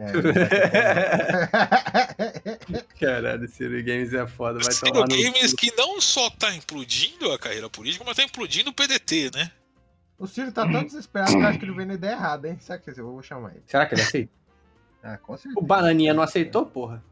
É. 0.00 0.06
Caralho, 2.98 3.46
Ciro 3.48 3.84
Games 3.84 4.14
é 4.14 4.26
foda, 4.26 4.58
vai 4.58 4.72
Ciro 4.72 4.92
tomar 4.92 5.08
no 5.08 5.14
Games 5.14 5.50
cu. 5.50 5.56
que 5.58 5.70
não 5.76 6.00
só 6.00 6.30
tá 6.30 6.54
implodindo 6.54 7.30
a 7.30 7.38
carreira 7.38 7.68
política, 7.68 8.02
mas 8.06 8.16
tá 8.16 8.22
implodindo 8.22 8.70
o 8.70 8.72
PDT, 8.72 9.30
né? 9.34 9.50
O 10.18 10.26
Ciro 10.26 10.50
tá 10.52 10.66
tão 10.70 10.84
desesperado 10.84 11.32
que 11.32 11.38
eu 11.38 11.46
acho 11.46 11.58
que 11.58 11.64
ele 11.66 11.72
veio 11.72 11.88
na 11.88 11.94
ideia 11.94 12.12
errada, 12.12 12.48
hein? 12.48 12.56
Sabe 12.60 12.82
que 12.82 12.90
eu 12.98 13.12
vou 13.12 13.22
chamar 13.22 13.50
ele. 13.50 13.62
Será 13.66 13.84
que 13.84 13.94
ele 13.94 14.02
aceita? 14.02 14.32
Ah, 15.02 15.18
com 15.18 15.36
certeza. 15.36 15.58
O 15.58 15.62
Bananinha 15.62 16.14
não 16.14 16.22
aceitou, 16.22 16.64
porra? 16.66 17.02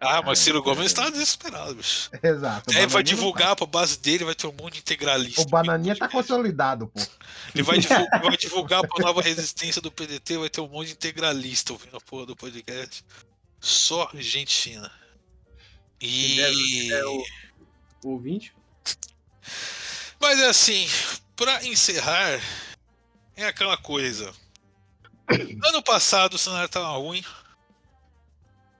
Ah, 0.00 0.22
mas 0.22 0.38
Ah, 0.40 0.42
Ciro 0.44 0.58
é. 0.58 0.62
Gomes 0.62 0.92
tá 0.92 1.10
desesperado, 1.10 1.74
bicho. 1.74 2.08
Exato. 2.22 2.70
Aí 2.70 2.76
ele 2.78 2.86
vai 2.86 3.02
não 3.02 3.08
divulgar 3.08 3.56
pra 3.56 3.66
base 3.66 3.98
dele, 3.98 4.24
vai 4.24 4.34
ter 4.34 4.46
um 4.46 4.52
monte 4.52 4.74
de 4.74 4.80
integralista. 4.80 5.42
tá. 5.42 5.48
O 5.48 5.50
Bananinha 5.50 5.96
tá 5.96 6.08
consolidado, 6.08 6.86
pô. 6.86 7.00
Ele 7.54 7.62
vai 7.64 7.78
divulgar, 7.78 8.22
vai 8.22 8.36
divulgar 8.36 8.86
pra 8.86 9.04
nova 9.04 9.20
resistência 9.20 9.82
do 9.82 9.90
PDT, 9.90 10.38
vai 10.38 10.48
ter 10.48 10.60
um 10.60 10.68
monte 10.68 10.88
de 10.88 10.92
integralista 10.92 11.72
ouvindo 11.72 11.96
a 11.96 12.00
porra 12.00 12.26
do 12.26 12.36
podcast. 12.36 13.04
Só 13.60 14.08
gente 14.14 14.54
fina. 14.54 14.90
E. 16.00 16.92
É 16.92 17.04
o 17.04 17.24
ouvinte? 18.04 18.54
Mas 20.20 20.38
é 20.38 20.46
assim, 20.46 20.88
pra 21.34 21.64
encerrar, 21.66 22.40
é 23.36 23.46
aquela 23.46 23.76
coisa. 23.76 24.32
Ano 25.64 25.82
passado 25.82 26.34
o 26.34 26.38
cenário 26.38 26.68
tava 26.68 26.88
ruim. 26.98 27.24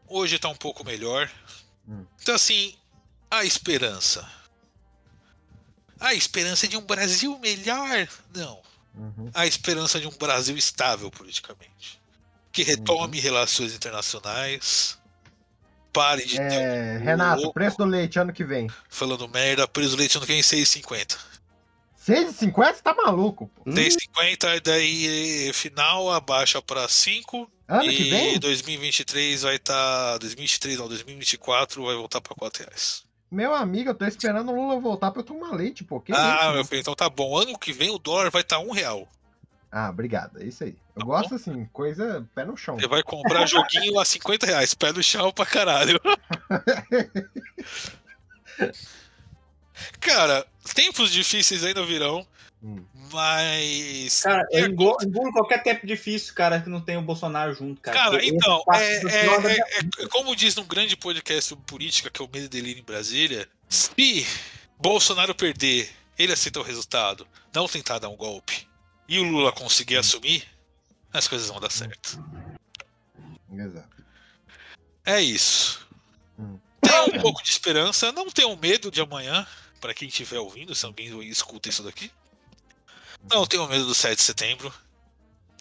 Hoje 0.08 0.38
tá 0.38 0.48
um 0.48 0.54
pouco 0.56 0.84
melhor. 0.84 1.30
Hum. 1.88 2.04
Então 2.20 2.34
assim, 2.34 2.74
a 3.30 3.44
esperança. 3.44 4.28
A 6.00 6.14
esperança 6.14 6.66
de 6.68 6.76
um 6.76 6.80
Brasil 6.82 7.38
melhor? 7.40 8.08
Não. 8.34 8.60
Uhum. 8.94 9.30
A 9.34 9.46
esperança 9.46 10.00
de 10.00 10.06
um 10.06 10.12
Brasil 10.12 10.56
estável 10.56 11.10
politicamente. 11.10 12.00
Que 12.52 12.62
retome 12.62 13.20
relações 13.20 13.74
internacionais. 13.74 14.98
Pare 15.92 16.24
de 16.24 16.36
ter 16.36 16.42
É, 16.52 16.98
um 17.00 17.04
Renato, 17.04 17.40
louco 17.42 17.54
preço 17.54 17.76
do 17.78 17.84
leite 17.84 18.18
ano 18.18 18.32
que 18.32 18.44
vem. 18.44 18.68
falando 18.88 19.28
merda, 19.28 19.66
preso 19.66 19.96
leite 19.96 20.16
ano 20.16 20.26
que 20.26 20.32
vem 20.32 20.42
6,50. 20.42 21.16
6,50 22.06 22.74
você 22.74 22.82
tá 22.82 22.94
maluco, 22.94 23.48
pô. 23.48 23.64
6,50 23.70 24.56
e 24.56 24.60
daí 24.60 25.52
final 25.52 26.10
abaixa 26.10 26.62
pra 26.62 26.88
5. 26.88 27.50
Ano 27.68 27.90
e 27.90 27.96
que 27.96 28.04
vem? 28.04 28.38
2023 28.38 29.42
vai 29.42 29.56
estar. 29.56 30.16
2023 30.18 30.78
não, 30.78 30.88
2024 30.88 31.84
vai 31.84 31.94
voltar 31.94 32.20
pra 32.20 32.34
4 32.34 32.64
reais. 32.64 33.04
Meu 33.30 33.54
amigo, 33.54 33.90
eu 33.90 33.94
tô 33.94 34.06
esperando 34.06 34.50
o 34.50 34.54
Lula 34.54 34.80
voltar 34.80 35.10
pra 35.10 35.20
eu 35.20 35.24
tomar 35.26 35.52
leite, 35.54 35.84
pô. 35.84 36.00
Que 36.00 36.12
ah, 36.14 36.52
meu 36.54 36.64
filho, 36.64 36.80
então 36.80 36.94
tá 36.94 37.10
bom. 37.10 37.36
Ano 37.36 37.58
que 37.58 37.74
vem 37.74 37.90
o 37.90 37.98
dólar 37.98 38.30
vai 38.30 38.40
estar 38.40 38.58
1 38.58 38.70
real. 38.70 39.06
Ah, 39.70 39.90
obrigado. 39.90 40.40
É 40.42 40.46
isso 40.46 40.64
aí. 40.64 40.74
Eu 40.96 41.00
Tá 41.00 41.04
gosto 41.06 41.34
assim, 41.34 41.66
coisa 41.66 42.26
pé 42.34 42.46
no 42.46 42.56
chão. 42.56 42.76
Você 42.76 42.88
vai 42.88 43.02
comprar 43.02 43.46
joguinho 43.46 44.00
a 44.00 44.04
50 44.04 44.46
reais, 44.46 44.72
pé 44.72 44.90
no 44.92 45.02
chão 45.02 45.30
pra 45.30 45.44
caralho. 45.44 46.00
Cara, 50.00 50.46
tempos 50.74 51.10
difíceis 51.12 51.62
ainda 51.64 51.84
virão, 51.84 52.26
Hum. 52.62 52.84
mas. 53.12 54.22
Cara, 54.22 54.44
É, 54.50 54.62
eu 54.62 54.66
engulo, 54.66 54.96
engulo 55.02 55.32
qualquer 55.32 55.62
tempo 55.62 55.86
difícil, 55.86 56.34
cara, 56.34 56.60
que 56.60 56.68
não 56.68 56.80
tem 56.80 56.96
o 56.96 57.02
Bolsonaro 57.02 57.54
junto, 57.54 57.80
cara. 57.80 57.96
Cara, 57.96 58.14
Eu- 58.16 58.34
então, 58.34 58.62
eu 58.66 58.74
é, 58.74 58.94
é- 58.94 59.26
é- 59.26 59.38
minha- 59.38 59.64
é- 60.00 60.06
como 60.10 60.34
diz 60.34 60.56
num 60.56 60.64
grande 60.66 60.96
podcast 60.96 61.48
sobre 61.50 61.64
política, 61.64 62.10
que 62.10 62.20
é 62.20 62.24
o 62.24 62.28
Medo 62.28 62.48
Delírio 62.48 62.80
em 62.80 62.84
Brasília, 62.84 63.48
se 63.68 64.26
Bolsonaro 64.76 65.34
perder, 65.36 65.88
ele 66.18 66.32
aceita 66.32 66.58
o 66.58 66.64
resultado, 66.64 67.26
não 67.54 67.68
tentar 67.68 68.00
dar 68.00 68.08
um 68.08 68.16
golpe, 68.16 68.66
e 69.08 69.20
o 69.20 69.22
Lula 69.22 69.52
conseguir 69.52 69.96
assumir, 69.96 70.44
as 71.12 71.28
coisas 71.28 71.48
vão 71.48 71.60
dar 71.60 71.70
certo. 71.70 72.18
Exato. 73.52 74.04
É 75.06 75.20
isso. 75.20 75.86
Hum. 76.38 76.58
Tenha 76.80 77.04
um 77.04 77.20
pouco 77.22 77.42
de 77.42 77.50
esperança, 77.50 78.10
não 78.12 78.28
tenham 78.30 78.54
medo 78.56 78.90
de 78.90 79.00
amanhã, 79.00 79.46
pra 79.80 79.94
quem 79.94 80.08
estiver 80.08 80.38
ouvindo, 80.40 80.74
se 80.74 80.84
alguém 80.84 81.20
escuta 81.22 81.68
isso 81.68 81.82
daqui. 81.84 82.10
Não 83.30 83.46
tenham 83.46 83.68
medo 83.68 83.86
do 83.86 83.94
7 83.94 84.16
de 84.16 84.22
setembro. 84.22 84.72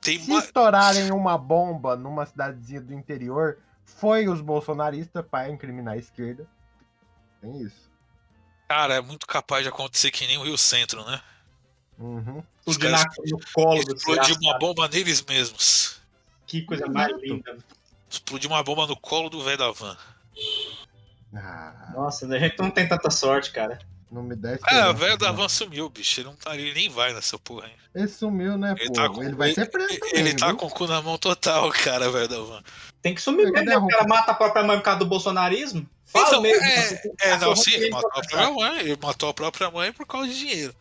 Tem 0.02 0.20
Se 0.20 0.30
uma... 0.30 0.40
estourarem 0.40 1.12
uma 1.12 1.38
bomba 1.38 1.96
numa 1.96 2.26
cidadezinha 2.26 2.82
do 2.82 2.94
interior, 2.94 3.58
foi 3.84 4.28
os 4.28 4.42
bolsonaristas 4.42 5.26
para 5.30 5.50
incriminar 5.50 5.96
a 5.96 5.98
esquerda. 5.98 6.48
Tem 7.42 7.62
isso. 7.62 7.90
Cara, 8.68 8.96
é 8.96 9.02
muito 9.02 9.26
capaz 9.26 9.64
de 9.64 9.70
acontecer 9.70 10.12
que 10.12 10.28
nem 10.28 10.38
o 10.38 10.44
Rio 10.44 10.58
Centro, 10.58 11.04
né? 11.06 11.22
Uhum. 11.98 12.44
Os 12.66 12.78
caras 12.78 13.06
no 13.26 13.40
colo 13.54 13.84
do 13.84 13.96
explodir 13.96 14.38
uma 14.40 14.60
bomba 14.60 14.88
neles 14.88 15.24
mesmos. 15.24 16.00
Que 16.46 16.62
coisa 16.62 16.86
mais 16.88 17.12
linda. 17.22 17.58
Explodir 18.10 18.50
uma 18.50 18.64
bomba 18.64 18.86
no 18.86 18.96
colo 18.96 19.30
do 19.30 19.44
velho 19.44 19.58
da 19.58 19.72
van. 19.72 19.98
Ah, 21.34 21.92
Nossa, 21.94 22.26
a 22.28 22.40
gente 22.40 22.58
não 22.60 22.70
tem 22.70 22.88
tanta 22.88 23.10
sorte, 23.10 23.52
cara. 23.52 23.80
Não 24.12 24.24
me 24.24 24.36
dá 24.36 24.52
É, 24.52 24.56
esperança, 24.56 24.90
o 24.90 24.94
velho 24.96 25.18
da 25.18 25.32
van 25.32 25.50
sumiu, 25.50 25.90
bicho. 25.90 26.20
Ele 26.22 26.28
não 26.30 26.36
tá, 26.36 26.56
ele 26.56 26.74
nem 26.74 26.90
vai 26.90 27.14
nessa 27.14 27.38
porra, 27.38 27.68
hein? 27.68 27.74
Ele 27.94 28.08
sumiu, 28.08 28.58
né, 28.58 28.74
Ele 28.78 28.88
pô? 28.88 28.94
tá 28.94 29.10
com, 29.10 29.24
ele 29.24 29.36
vai 29.36 29.54
ser 29.54 29.70
preso 29.70 29.92
ele, 29.94 30.00
também, 30.00 30.20
ele 30.20 30.34
tá 30.36 30.48
viu? 30.48 30.58
com 30.58 30.66
o 30.68 30.70
cu 30.70 30.88
na 30.88 31.02
mão 31.02 31.18
total, 31.18 31.70
cara, 31.84 32.10
velho 32.12 32.28
da 32.28 32.40
van. 32.40 32.64
Tem 33.02 33.14
que 33.16 33.22
sumir 33.22 33.52
mesmo, 33.52 33.66
né? 33.66 33.78
O 33.78 33.88
cara 33.88 34.08
mata 34.08 34.32
a 34.32 34.36
própria 34.36 34.64
mãe 34.64 34.78
por 34.78 34.84
causa 34.84 35.00
do 35.00 35.06
bolsonarismo. 35.06 35.88
Fala 36.06 36.28
Então, 36.28 36.42
mesmo. 36.42 36.64
é, 36.64 37.30
é, 37.32 37.38
não, 37.38 37.56
sim, 37.56 37.74
ele 37.74 37.90
matou 37.90 38.10
a 38.10 38.14
própria 38.14 38.52
mãe, 38.52 38.80
ele 38.80 38.98
matou 39.02 39.30
a 39.30 39.34
própria 39.34 39.72
mãe 39.72 39.92
por 39.92 40.06
causa 40.06 40.28
de 40.30 40.38
dinheiro. 40.40 40.76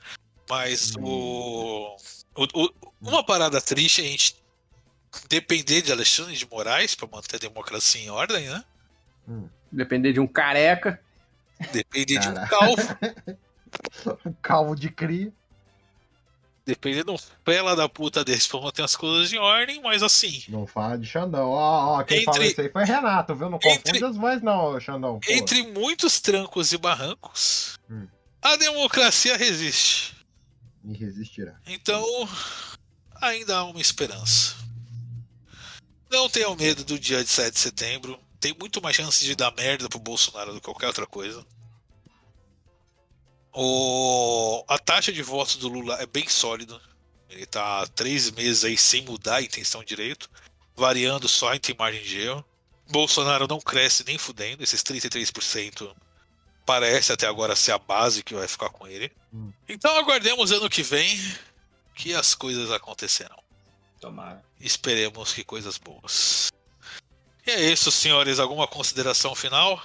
Mas 0.49 0.95
Hum. 0.97 1.03
o, 1.05 1.97
o- 2.37 2.65
o- 2.65 2.93
Uma 3.01 3.25
parada 3.25 3.61
triste 3.61 4.01
é 4.03 4.05
a 4.05 4.09
gente 4.09 4.37
depender 5.29 5.83
de 5.83 5.91
Alexandre 5.93 6.35
de 6.37 6.47
Moraes 6.49 6.95
pra 6.95 7.09
manter 7.11 7.37
a 7.37 7.39
democracia 7.39 8.01
em 8.01 8.11
ordem, 8.11 8.47
né? 8.49 8.65
Depender 9.73 10.13
de 10.13 10.21
um 10.21 10.27
careca. 10.27 11.01
Depender 11.73 12.19
de 12.19 12.29
um 12.29 12.35
calvo, 12.47 12.83
O 14.25 14.33
calvo 14.43 14.75
de 14.77 14.91
cria. 14.91 15.33
depender 16.65 17.05
de 17.05 17.11
um 17.11 17.17
pela 17.45 17.75
da 17.77 17.89
puta 17.89 18.25
desse 18.25 18.49
pra 18.49 18.61
manter 18.61 18.83
as 18.83 18.95
coisas 18.97 19.33
em 19.33 19.39
ordem, 19.39 19.81
mas 19.83 20.03
assim, 20.03 20.43
Não 20.49 20.67
fala 20.67 20.99
de 20.99 21.07
Xandão. 21.07 21.49
Ó, 21.51 21.99
ó, 21.99 22.03
quem 22.03 22.19
Entre- 22.19 22.25
falou 22.27 22.43
isso 22.43 22.61
aí 22.61 22.69
foi 22.71 22.85
Renato, 22.85 23.35
viu? 23.35 23.49
Não 23.49 23.57
Entre- 23.57 23.79
confunde 23.79 24.05
as 24.05 24.17
vozes, 24.17 24.43
não, 24.43 24.81
Xandão. 24.81 25.21
pô. 25.21 25.33
entre 25.33 25.63
muitos 25.63 26.21
trancos 26.21 26.73
e 26.73 26.79
barrancos, 26.79 27.79
Hum. 27.91 28.07
a 28.43 28.57
democracia 28.57 29.37
resiste. 29.37 30.15
E 30.85 30.93
resistirá. 30.97 31.55
Então, 31.67 32.05
ainda 33.21 33.57
há 33.59 33.65
uma 33.65 33.81
esperança. 33.81 34.55
Não 36.11 36.29
tenham 36.29 36.55
medo 36.55 36.85
do 36.85 36.99
dia 36.99 37.25
de 37.25 37.29
7 37.31 37.55
de 37.55 37.59
setembro. 37.61 38.19
Tem 38.41 38.55
muito 38.59 38.83
mais 38.83 38.97
chance 38.97 39.25
de 39.25 39.35
dar 39.35 39.55
merda 39.55 39.89
pro 39.89 39.99
Bolsonaro 39.99 40.53
do 40.53 40.61
que 40.61 40.65
qualquer 40.65 40.89
outra 40.89 41.07
coisa. 41.07 41.45
O... 43.53 44.65
A 44.69 44.79
taxa 44.79 45.13
de 45.13 45.23
votos 45.23 45.57
do 45.57 45.69
Lula 45.69 45.97
é 46.01 46.07
bem 46.07 46.29
sólida. 46.29 46.81
Ele 47.29 47.47
tá 47.47 47.83
há 47.83 47.87
três 47.87 48.31
meses 48.31 48.65
aí 48.65 48.77
sem 48.77 49.03
mudar 49.03 49.37
a 49.37 49.43
intenção 49.43 49.83
direito, 49.83 50.31
variando 50.77 51.29
só 51.29 51.55
entre 51.55 51.75
margem 51.75 52.03
de 52.03 52.21
erro. 52.21 52.45
Bolsonaro 52.89 53.49
não 53.49 53.61
cresce 53.61 54.05
nem 54.07 54.17
fudendo, 54.17 54.63
esses 54.63 54.83
33% 54.83 55.93
parece 56.67 57.13
até 57.13 57.27
agora 57.27 57.55
ser 57.57 57.73
a 57.73 57.79
base 57.79 58.25
que 58.25 58.35
vai 58.35 58.47
ficar 58.49 58.69
com 58.71 58.87
ele. 58.87 59.11
Hum. 59.33 59.53
Então 59.69 59.97
aguardemos 59.97 60.51
ano 60.51 60.69
que 60.69 60.83
vem 60.83 61.19
que 61.95 62.13
as 62.13 62.35
coisas 62.35 62.71
acontecerão. 62.71 63.39
Tomara. 64.01 64.45
Esperemos 64.61 65.33
que 65.33 65.45
coisas 65.45 65.79
boas. 65.79 66.51
E 67.47 67.51
é 67.51 67.61
isso, 67.73 67.91
senhores. 67.91 68.39
Alguma 68.39 68.67
consideração 68.67 69.35
final? 69.35 69.81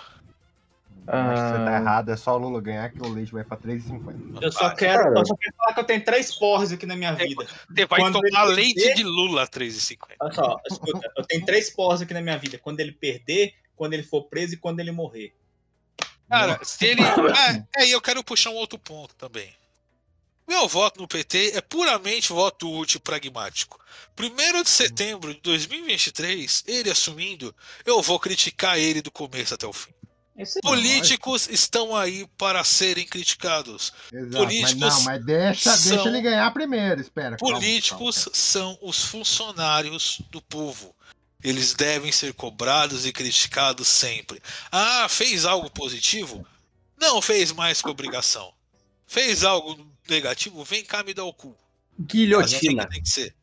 Acho 1.08 1.42
que 1.42 1.48
você 1.58 1.66
tá 1.66 1.78
Ah, 1.78 1.80
errado, 1.82 2.10
é 2.12 2.16
só 2.18 2.36
o 2.36 2.38
Lula 2.38 2.62
ganhar 2.62 2.90
que 2.92 3.02
o 3.02 3.08
leite 3.12 3.32
vai 3.34 3.44
pra 3.44 3.58
3,50. 3.58 4.42
Eu 4.42 4.52
só 4.52 4.70
quero, 4.74 5.18
eu 5.18 5.26
só 5.26 5.36
quero 5.36 5.56
falar 5.58 5.74
que 5.74 5.80
eu 5.80 5.84
tenho 5.84 6.04
três 6.06 6.36
porres 6.36 6.72
aqui 6.72 6.86
na 6.86 6.96
minha 6.96 7.14
vida. 7.14 7.44
Você 7.70 7.86
vai 7.86 8.00
Quando 8.00 8.20
tomar 8.22 8.46
ele 8.46 8.56
leite 8.56 8.76
perder- 8.76 8.96
de 8.96 9.04
Lula 9.04 9.44
a 9.44 9.48
3,50. 9.48 10.16
Olha 10.20 10.32
só, 10.34 10.58
escuta, 10.70 11.12
eu 11.18 11.24
tenho 11.26 11.46
três 11.46 11.70
porres 11.72 12.02
aqui 12.02 12.14
na 12.14 12.22
minha 12.22 12.38
vida. 12.38 12.58
Quando 12.60 12.80
ele 12.80 12.92
perder, 12.92 13.54
quando 13.76 13.94
ele 13.94 14.04
for 14.04 14.24
preso 14.26 14.54
e 14.54 14.58
quando 14.58 14.80
ele 14.80 14.92
morrer. 14.92 15.34
Cara, 16.30 16.60
se 16.64 16.86
ele. 16.86 17.02
Ah, 17.36 17.64
é, 17.78 17.88
e 17.88 17.92
eu 17.92 18.00
quero 18.02 18.24
puxar 18.24 18.52
um 18.52 18.56
outro 18.56 18.78
ponto 18.80 19.14
também. 19.16 19.54
Meu 20.52 20.68
voto 20.68 21.00
no 21.00 21.08
PT 21.08 21.54
é 21.56 21.62
puramente 21.62 22.34
voto 22.34 22.70
útil 22.70 22.98
e 22.98 23.02
pragmático. 23.02 23.80
Primeiro 24.14 24.62
de 24.62 24.70
setembro 24.70 25.34
de 25.34 25.40
2023, 25.40 26.66
ele 26.68 26.90
assumindo, 26.92 27.56
eu 27.86 28.02
vou 28.02 28.20
criticar 28.20 28.78
ele 28.78 29.02
do 29.02 29.10
começo 29.10 29.54
até 29.54 29.66
o 29.66 29.72
fim. 29.72 29.94
Esse 30.38 30.60
é 30.60 30.62
Políticos 30.62 31.48
estão 31.50 31.96
aí 31.96 32.28
para 32.38 32.66
serem 32.66 33.06
criticados. 33.08 33.94
Exato, 34.12 34.44
Políticos 34.44 34.74
mas 34.76 34.96
não, 34.98 35.04
mas 35.04 35.26
deixa, 35.26 35.78
são- 35.78 35.96
deixa 35.96 36.10
ele 36.10 36.22
ganhar 36.22 36.52
primeiro, 36.52 37.00
espera. 37.00 37.38
calma, 37.38 37.56
Políticos 37.56 38.28
são 38.34 38.78
os 38.82 39.06
funcionários 39.06 40.22
do 40.30 40.42
povo. 40.42 40.94
Eles 41.42 41.74
devem 41.74 42.12
ser 42.12 42.34
cobrados 42.34 43.06
e 43.06 43.14
criticados 43.14 43.88
sempre. 43.88 44.42
Ah, 44.70 45.08
fez 45.10 45.46
algo 45.46 45.70
positivo? 45.72 46.46
Não 47.00 47.22
fez 47.22 47.54
mais 47.54 47.82
que 47.82 47.88
obrigação. 47.88 48.54
Fez 49.08 49.44
algo 49.46 49.90
negativo? 50.12 50.64
Vem 50.64 50.84
cá 50.84 51.04
me 51.04 51.14
dar 51.14 51.24
o 51.26 51.34
cu. 51.34 51.50
Assim 51.50 52.06
que 52.08 52.18
Guilhotina. 52.18 52.88
tem 52.88 53.02
que 53.02 53.10
ser. 53.10 53.36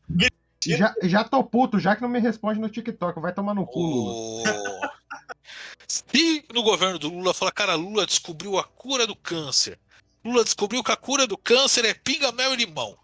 Já, 0.65 0.93
já 1.03 1.23
tô 1.23 1.43
puto, 1.43 1.79
já 1.79 1.95
que 1.95 2.01
não 2.01 2.09
me 2.09 2.19
responde 2.19 2.59
no 2.59 2.69
TikTok, 2.69 3.19
vai 3.21 3.33
tomar 3.33 3.53
no 3.53 3.65
cu, 3.65 3.79
Lula. 3.79 4.11
O- 4.13 4.89
Se 5.87 6.45
no 6.53 6.61
governo 6.61 6.99
do 6.99 7.09
Lula 7.09 7.33
falar, 7.33 7.51
cara, 7.51 7.75
Lula 7.75 8.05
descobriu 8.05 8.57
a 8.57 8.63
cura 8.63 9.07
do 9.07 9.15
câncer. 9.15 9.79
Lula 10.23 10.43
descobriu 10.43 10.83
que 10.83 10.91
a 10.91 10.97
cura 10.97 11.25
do 11.25 11.37
câncer 11.37 11.85
é 11.85 11.93
pinga, 11.93 12.31
mel 12.31 12.53
e 12.53 12.57
limão. 12.57 12.97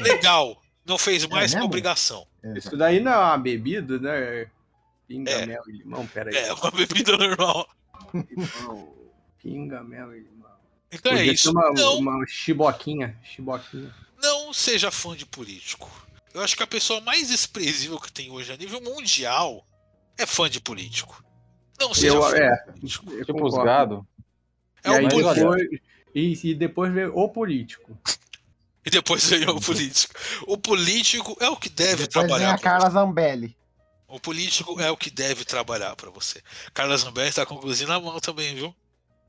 Legal. 0.00 0.60
Não 0.86 0.96
fez 0.98 1.26
mais 1.26 1.50
que 1.50 1.56
mesmo? 1.56 1.66
obrigação. 1.66 2.26
Isso 2.54 2.76
daí 2.76 3.00
não 3.00 3.10
é 3.12 3.16
uma 3.18 3.38
bebida, 3.38 3.98
né? 3.98 4.48
Pinga, 5.08 5.30
É. 5.30 5.46
mel 5.46 5.62
e 5.66 5.72
limão, 5.72 6.06
peraí. 6.06 6.36
É 6.36 6.52
uma 6.52 6.70
bebida 6.70 7.16
normal. 7.16 7.68
Limão, 8.14 8.94
Pinga, 9.42 9.82
mel 9.82 10.14
e 10.14 10.20
limão. 10.20 10.33
Então 10.94 11.12
é 11.12 11.16
Podia 11.16 11.32
isso. 11.32 11.52
ter 11.52 11.58
Uma, 11.58 11.70
Não, 11.72 11.98
uma 11.98 12.26
chiboquinha. 12.26 13.18
Chiboquinha. 13.22 13.92
não 14.22 14.52
seja 14.52 14.90
fã 14.90 15.16
de 15.16 15.26
político. 15.26 15.90
Eu 16.32 16.40
acho 16.42 16.56
que 16.56 16.62
a 16.62 16.66
pessoa 16.66 17.00
mais 17.00 17.28
desprezível 17.28 17.98
que 18.00 18.12
tem 18.12 18.30
hoje 18.30 18.52
a 18.52 18.56
nível 18.56 18.80
mundial 18.80 19.66
é 20.16 20.24
fã 20.26 20.48
de 20.48 20.60
político. 20.60 21.22
Não 21.80 21.92
seja 21.92 22.14
Eu, 22.14 22.22
fã 22.22 22.36
é, 22.36 22.56
de 22.56 22.72
político. 22.72 23.12
eu 23.12 23.24
tipo 23.26 23.46
os 23.46 23.54
gado. 23.56 24.06
É 24.84 24.90
e, 24.90 25.08
político. 25.08 25.34
depois, 25.34 25.68
e, 26.14 26.50
e 26.50 26.54
depois 26.54 26.92
veio 26.92 27.16
o 27.16 27.28
político. 27.28 27.98
E 28.86 28.90
depois 28.90 29.24
vem 29.28 29.48
o 29.48 29.60
político. 29.60 30.14
O 30.46 30.58
político 30.58 31.36
é 31.40 31.48
o 31.48 31.56
que 31.56 31.68
deve 31.70 32.06
Depois 32.06 32.14
vem 32.14 32.28
trabalhar 32.28 32.50
a 32.54 32.58
pra 32.58 32.70
Carla 32.70 32.90
Zambelli. 32.90 33.56
O 34.06 34.20
político 34.20 34.80
é 34.80 34.90
o 34.90 34.96
que 34.96 35.10
deve 35.10 35.44
trabalhar 35.44 35.96
pra 35.96 36.10
você. 36.10 36.40
Carlos 36.72 37.00
Zambelli 37.00 37.32
tá 37.32 37.46
com 37.46 37.54
o 37.54 37.60
cozinho 37.60 37.88
na 37.88 37.98
mão 37.98 38.20
também, 38.20 38.54
viu? 38.54 38.74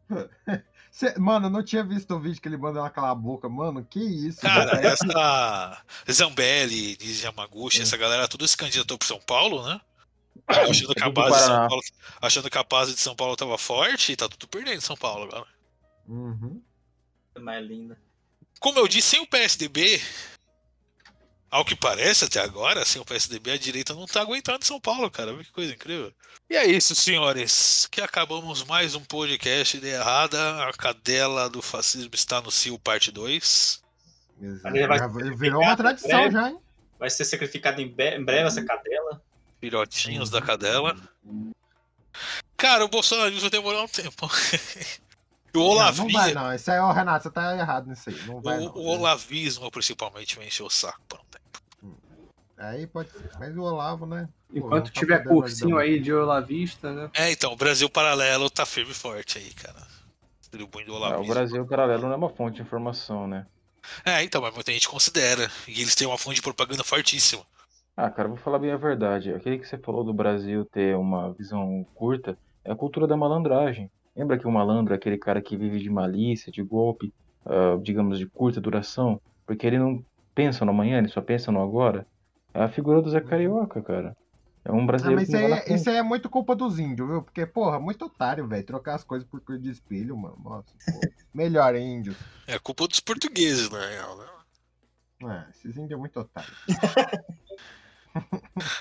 Cê- 0.95 1.19
mano, 1.19 1.47
eu 1.47 1.49
não 1.49 1.61
tinha 1.61 1.83
visto 1.83 2.15
o 2.15 2.19
vídeo 2.21 2.41
que 2.41 2.47
ele 2.47 2.55
mandou 2.55 2.79
ela 2.79 2.89
calar 2.89 3.11
a 3.11 3.15
boca. 3.15 3.49
Mano, 3.49 3.83
que 3.83 3.99
isso? 3.99 4.39
Cara, 4.39 4.77
velho? 4.77 4.87
essa 4.87 5.83
Zambelli, 6.09 6.95
diz 6.95 7.21
Yamaguchi, 7.21 7.81
essa 7.81 7.97
galera 7.97 8.29
tudo 8.29 8.47
se 8.47 8.55
candidatou 8.55 8.97
pro 8.97 9.05
São 9.05 9.19
Paulo, 9.19 9.61
né? 9.67 9.81
Achando 10.47 10.95
que 10.95 11.03
a 11.03 11.09
base 11.09 11.35
de 11.35 11.43
São. 11.43 11.67
Paulo, 11.67 11.83
achando 12.21 12.49
que 12.49 12.57
a 12.57 12.63
base 12.63 12.93
de 12.93 13.01
São 13.01 13.13
Paulo 13.13 13.35
tava 13.35 13.57
forte 13.57 14.13
e 14.13 14.15
tá 14.15 14.29
tudo 14.29 14.47
perdendo 14.47 14.77
em 14.77 14.79
São 14.79 14.95
Paulo 14.95 15.25
agora. 15.25 15.45
Uhum. 16.07 16.61
mais 17.39 17.67
linda. 17.67 17.99
Como 18.61 18.79
eu 18.79 18.87
disse, 18.87 19.09
sem 19.09 19.19
o 19.19 19.27
PSDB, 19.27 20.01
ao 21.55 21.63
que 21.63 21.73
parece 21.73 22.25
até 22.25 22.41
agora, 22.41 22.83
sem 22.83 23.01
o 23.01 23.05
PSDB, 23.05 23.51
a 23.51 23.57
direita 23.57 23.93
não 23.93 24.05
tá 24.05 24.19
aguentando 24.19 24.65
São 24.65 24.77
Paulo, 24.77 25.09
cara. 25.09 25.33
Que 25.37 25.53
coisa 25.53 25.73
incrível. 25.73 26.11
E 26.49 26.55
é 26.57 26.65
isso, 26.65 26.93
senhores, 26.93 27.87
que 27.89 28.01
acabamos 28.01 28.65
mais 28.65 28.93
um 28.93 28.99
podcast 28.99 29.79
de 29.79 29.87
errada. 29.87 30.67
A 30.67 30.73
cadela 30.73 31.49
do 31.49 31.61
fascismo 31.61 32.13
está 32.13 32.41
no 32.41 32.51
cio, 32.51 32.77
parte 32.77 33.09
2. 33.09 33.81
Exato. 34.41 34.75
Ele 34.75 34.85
vai 34.85 34.99
Já 34.99 35.09
ser 35.09 35.37
virou 35.37 35.61
uma 35.61 35.77
tradição 35.77 36.29
já, 36.29 36.49
hein? 36.49 36.59
Vai 36.99 37.09
ser 37.09 37.23
sacrificado 37.23 37.79
em, 37.79 37.85
em 37.85 38.25
breve 38.25 38.47
essa 38.47 38.61
cadela. 38.61 39.21
Filhotinhos 39.61 40.29
da 40.29 40.41
cadela. 40.41 40.93
Cara, 42.57 42.83
o 42.83 42.89
bolsonarismo 42.89 43.49
demorou 43.49 43.85
um 43.85 43.87
tempo. 43.87 44.27
o 45.55 45.57
Não, 45.57 45.61
não 45.61 45.69
olavismo, 45.69 46.11
vai, 46.11 46.33
não. 46.33 46.53
Isso 46.53 46.69
aí, 46.69 46.79
ó, 46.79 46.91
Renato, 46.91 47.23
você 47.23 47.31
tá 47.31 47.57
errado 47.57 47.87
nisso 47.87 48.09
aí. 48.09 48.21
Não 48.27 48.41
vai, 48.41 48.57
o, 48.57 48.65
não. 48.65 48.75
o 48.75 48.87
olavismo, 48.87 49.71
principalmente, 49.71 50.37
me 50.37 50.47
encheu 50.47 50.65
o 50.65 50.69
saco 50.69 50.99
por 51.07 51.17
um 51.21 51.23
tempo. 51.23 51.44
Aí 52.57 52.87
pode 52.87 53.11
ser. 53.11 53.29
Mas 53.39 53.55
o 53.55 53.61
Olavo, 53.61 54.05
né? 54.05 54.29
Pô, 54.49 54.57
Enquanto 54.57 54.85
não 54.85 54.93
tá 54.93 54.99
tiver 54.99 55.23
cursinho 55.23 55.77
aí 55.77 55.99
de 55.99 56.13
Olavista, 56.13 56.91
né? 56.91 57.09
É, 57.13 57.31
então, 57.31 57.51
o 57.51 57.55
Brasil 57.55 57.89
Paralelo 57.89 58.49
tá 58.49 58.65
firme 58.65 58.91
e 58.91 58.95
forte 58.95 59.37
aí, 59.37 59.53
cara. 59.53 59.85
Distribuindo 60.39 60.93
o 60.93 61.05
É, 61.05 61.17
o. 61.17 61.25
Brasil 61.25 61.65
paralelo 61.65 62.03
não 62.03 62.13
é 62.13 62.15
uma 62.15 62.29
fonte 62.29 62.57
de 62.57 62.61
informação, 62.61 63.27
né? 63.27 63.45
É, 64.05 64.23
então, 64.23 64.41
mas 64.41 64.53
muita 64.53 64.71
gente 64.71 64.87
considera. 64.87 65.49
E 65.67 65.81
eles 65.81 65.95
têm 65.95 66.07
uma 66.07 66.17
fonte 66.17 66.37
de 66.37 66.41
propaganda 66.41 66.83
fortíssima. 66.83 67.43
Ah, 67.97 68.09
cara, 68.09 68.27
vou 68.27 68.37
falar 68.37 68.59
bem 68.59 68.71
a 68.71 68.77
verdade. 68.77 69.33
Aquele 69.33 69.59
que 69.59 69.67
você 69.67 69.77
falou 69.77 70.03
do 70.03 70.13
Brasil 70.13 70.65
ter 70.65 70.95
uma 70.95 71.33
visão 71.33 71.85
curta 71.93 72.37
é 72.63 72.71
a 72.71 72.75
cultura 72.75 73.07
da 73.07 73.17
malandragem. 73.17 73.91
Lembra 74.15 74.37
que 74.37 74.47
o 74.47 74.51
malandro 74.51 74.93
é 74.93 74.97
aquele 74.97 75.17
cara 75.17 75.41
que 75.41 75.57
vive 75.57 75.79
de 75.79 75.89
malícia, 75.89 76.51
de 76.51 76.63
golpe, 76.63 77.13
ah, 77.45 77.77
digamos, 77.81 78.17
de 78.17 78.25
curta 78.25 78.61
duração? 78.61 79.19
Porque 79.45 79.67
ele 79.67 79.77
não 79.77 80.03
pensa 80.33 80.65
no 80.65 80.71
amanhã, 80.71 80.97
ele 80.97 81.07
só 81.09 81.21
pensa 81.21 81.51
no 81.51 81.61
agora? 81.61 82.05
É 82.55 82.63
a 82.63 82.69
figura 82.69 83.01
do 83.01 83.09
Zé 83.09 83.19
Carioca, 83.19 83.81
cara. 83.81 84.15
É 84.63 84.71
um 84.71 84.83
Ah, 84.83 84.85
brasileiro 84.85 85.19
mas 85.19 85.29
que 85.29 85.35
isso 85.35 85.45
aí, 85.45 85.51
é- 85.51 85.75
isso 85.75 85.89
aí 85.89 85.95
é 85.97 86.03
muito 86.03 86.29
culpa 86.29 86.55
dos 86.55 86.79
índios, 86.79 87.07
viu? 87.07 87.21
Porque, 87.21 87.45
porra, 87.45 87.81
muito 87.81 88.05
otário, 88.05 88.47
velho. 88.47 88.65
Trocar 88.65 88.95
as 88.95 89.03
coisas 89.03 89.27
por 89.27 89.41
cor 89.41 89.59
de 89.59 89.69
espelho, 89.69 90.15
mano. 90.15 90.37
Nossa, 90.41 90.71
pô. 90.85 91.01
Melhor 91.33 91.75
índio. 91.75 92.15
É 92.47 92.57
culpa 92.57 92.87
dos 92.87 93.01
portugueses, 93.01 93.69
na 93.69 93.85
real, 93.85 94.17
né? 94.17 94.25
Ah, 95.23 95.47
esses 95.49 95.75
índios 95.75 95.91
é 95.91 95.97
muito 95.97 96.17
otário. 96.17 96.49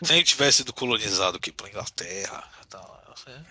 Se 0.05 0.13
a 0.13 0.17
gente 0.17 0.29
tivesse 0.29 0.59
sido 0.59 0.73
colonizado 0.73 1.37
aqui 1.37 1.51
pela 1.51 1.69
Inglaterra 1.69 2.45
tal, 2.69 3.03
né? 3.27 3.45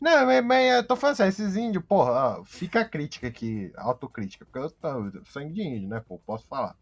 Não, 0.00 0.26
mas, 0.26 0.44
mas 0.44 0.74
eu 0.76 0.86
tô 0.86 0.96
falando 0.96 1.16
sério, 1.16 1.28
esses 1.30 1.56
índios, 1.56 1.84
porra, 1.84 2.38
ó, 2.40 2.44
fica 2.44 2.80
a 2.80 2.88
crítica 2.88 3.26
aqui, 3.28 3.70
autocrítica, 3.76 4.44
porque 4.46 4.58
eu, 4.58 4.70
tô, 4.70 5.06
eu 5.08 5.24
sou 5.26 5.44
de 5.44 5.62
índio, 5.62 5.88
né, 5.88 6.00
pô, 6.00 6.18
posso 6.18 6.46
falar. 6.46 6.76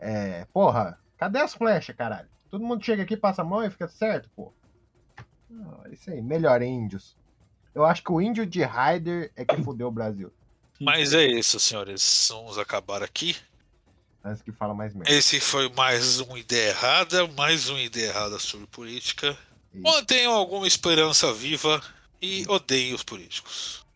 É, 0.00 0.46
porra, 0.52 0.98
cadê 1.18 1.38
as 1.38 1.54
flechas, 1.54 1.94
caralho? 1.94 2.28
Todo 2.50 2.64
mundo 2.64 2.84
chega 2.84 3.02
aqui, 3.02 3.16
passa 3.16 3.42
a 3.42 3.44
mão 3.44 3.62
e 3.62 3.70
fica 3.70 3.86
certo, 3.86 4.28
pô. 4.34 4.52
Ah, 5.52 5.88
isso 5.90 6.10
aí, 6.10 6.22
melhor 6.22 6.62
índios. 6.62 7.16
Eu 7.74 7.84
acho 7.84 8.02
que 8.02 8.10
o 8.10 8.20
índio 8.20 8.46
de 8.46 8.62
Raider 8.62 9.30
é 9.36 9.44
que 9.44 9.62
fudeu 9.62 9.88
o 9.88 9.92
Brasil. 9.92 10.32
Mas 10.80 11.12
é 11.12 11.24
isso, 11.26 11.60
senhores. 11.60 12.28
Vamos 12.30 12.58
acabar 12.58 13.02
aqui. 13.02 13.36
Antes 14.24 14.42
que 14.42 14.50
fala 14.50 14.74
mais 14.74 14.94
merda. 14.94 15.10
Esse 15.10 15.38
foi 15.38 15.68
mais 15.70 16.20
uma 16.20 16.38
ideia 16.38 16.70
errada, 16.70 17.26
mais 17.28 17.68
uma 17.68 17.80
ideia 17.80 18.08
errada 18.08 18.38
sobre 18.38 18.66
política. 18.66 19.36
Mantenham 19.72 20.32
alguma 20.32 20.66
esperança 20.66 21.32
viva 21.32 21.80
e 22.20 22.44
odeiem 22.48 22.94
os 22.94 23.02
políticos. 23.02 23.86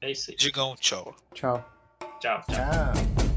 É 0.00 0.10
isso 0.10 0.30
aí. 0.30 0.36
Digam 0.36 0.74
tchau. 0.76 1.14
Tchau. 1.34 1.64
Tchau. 2.20 2.44
Ah. 2.50 3.27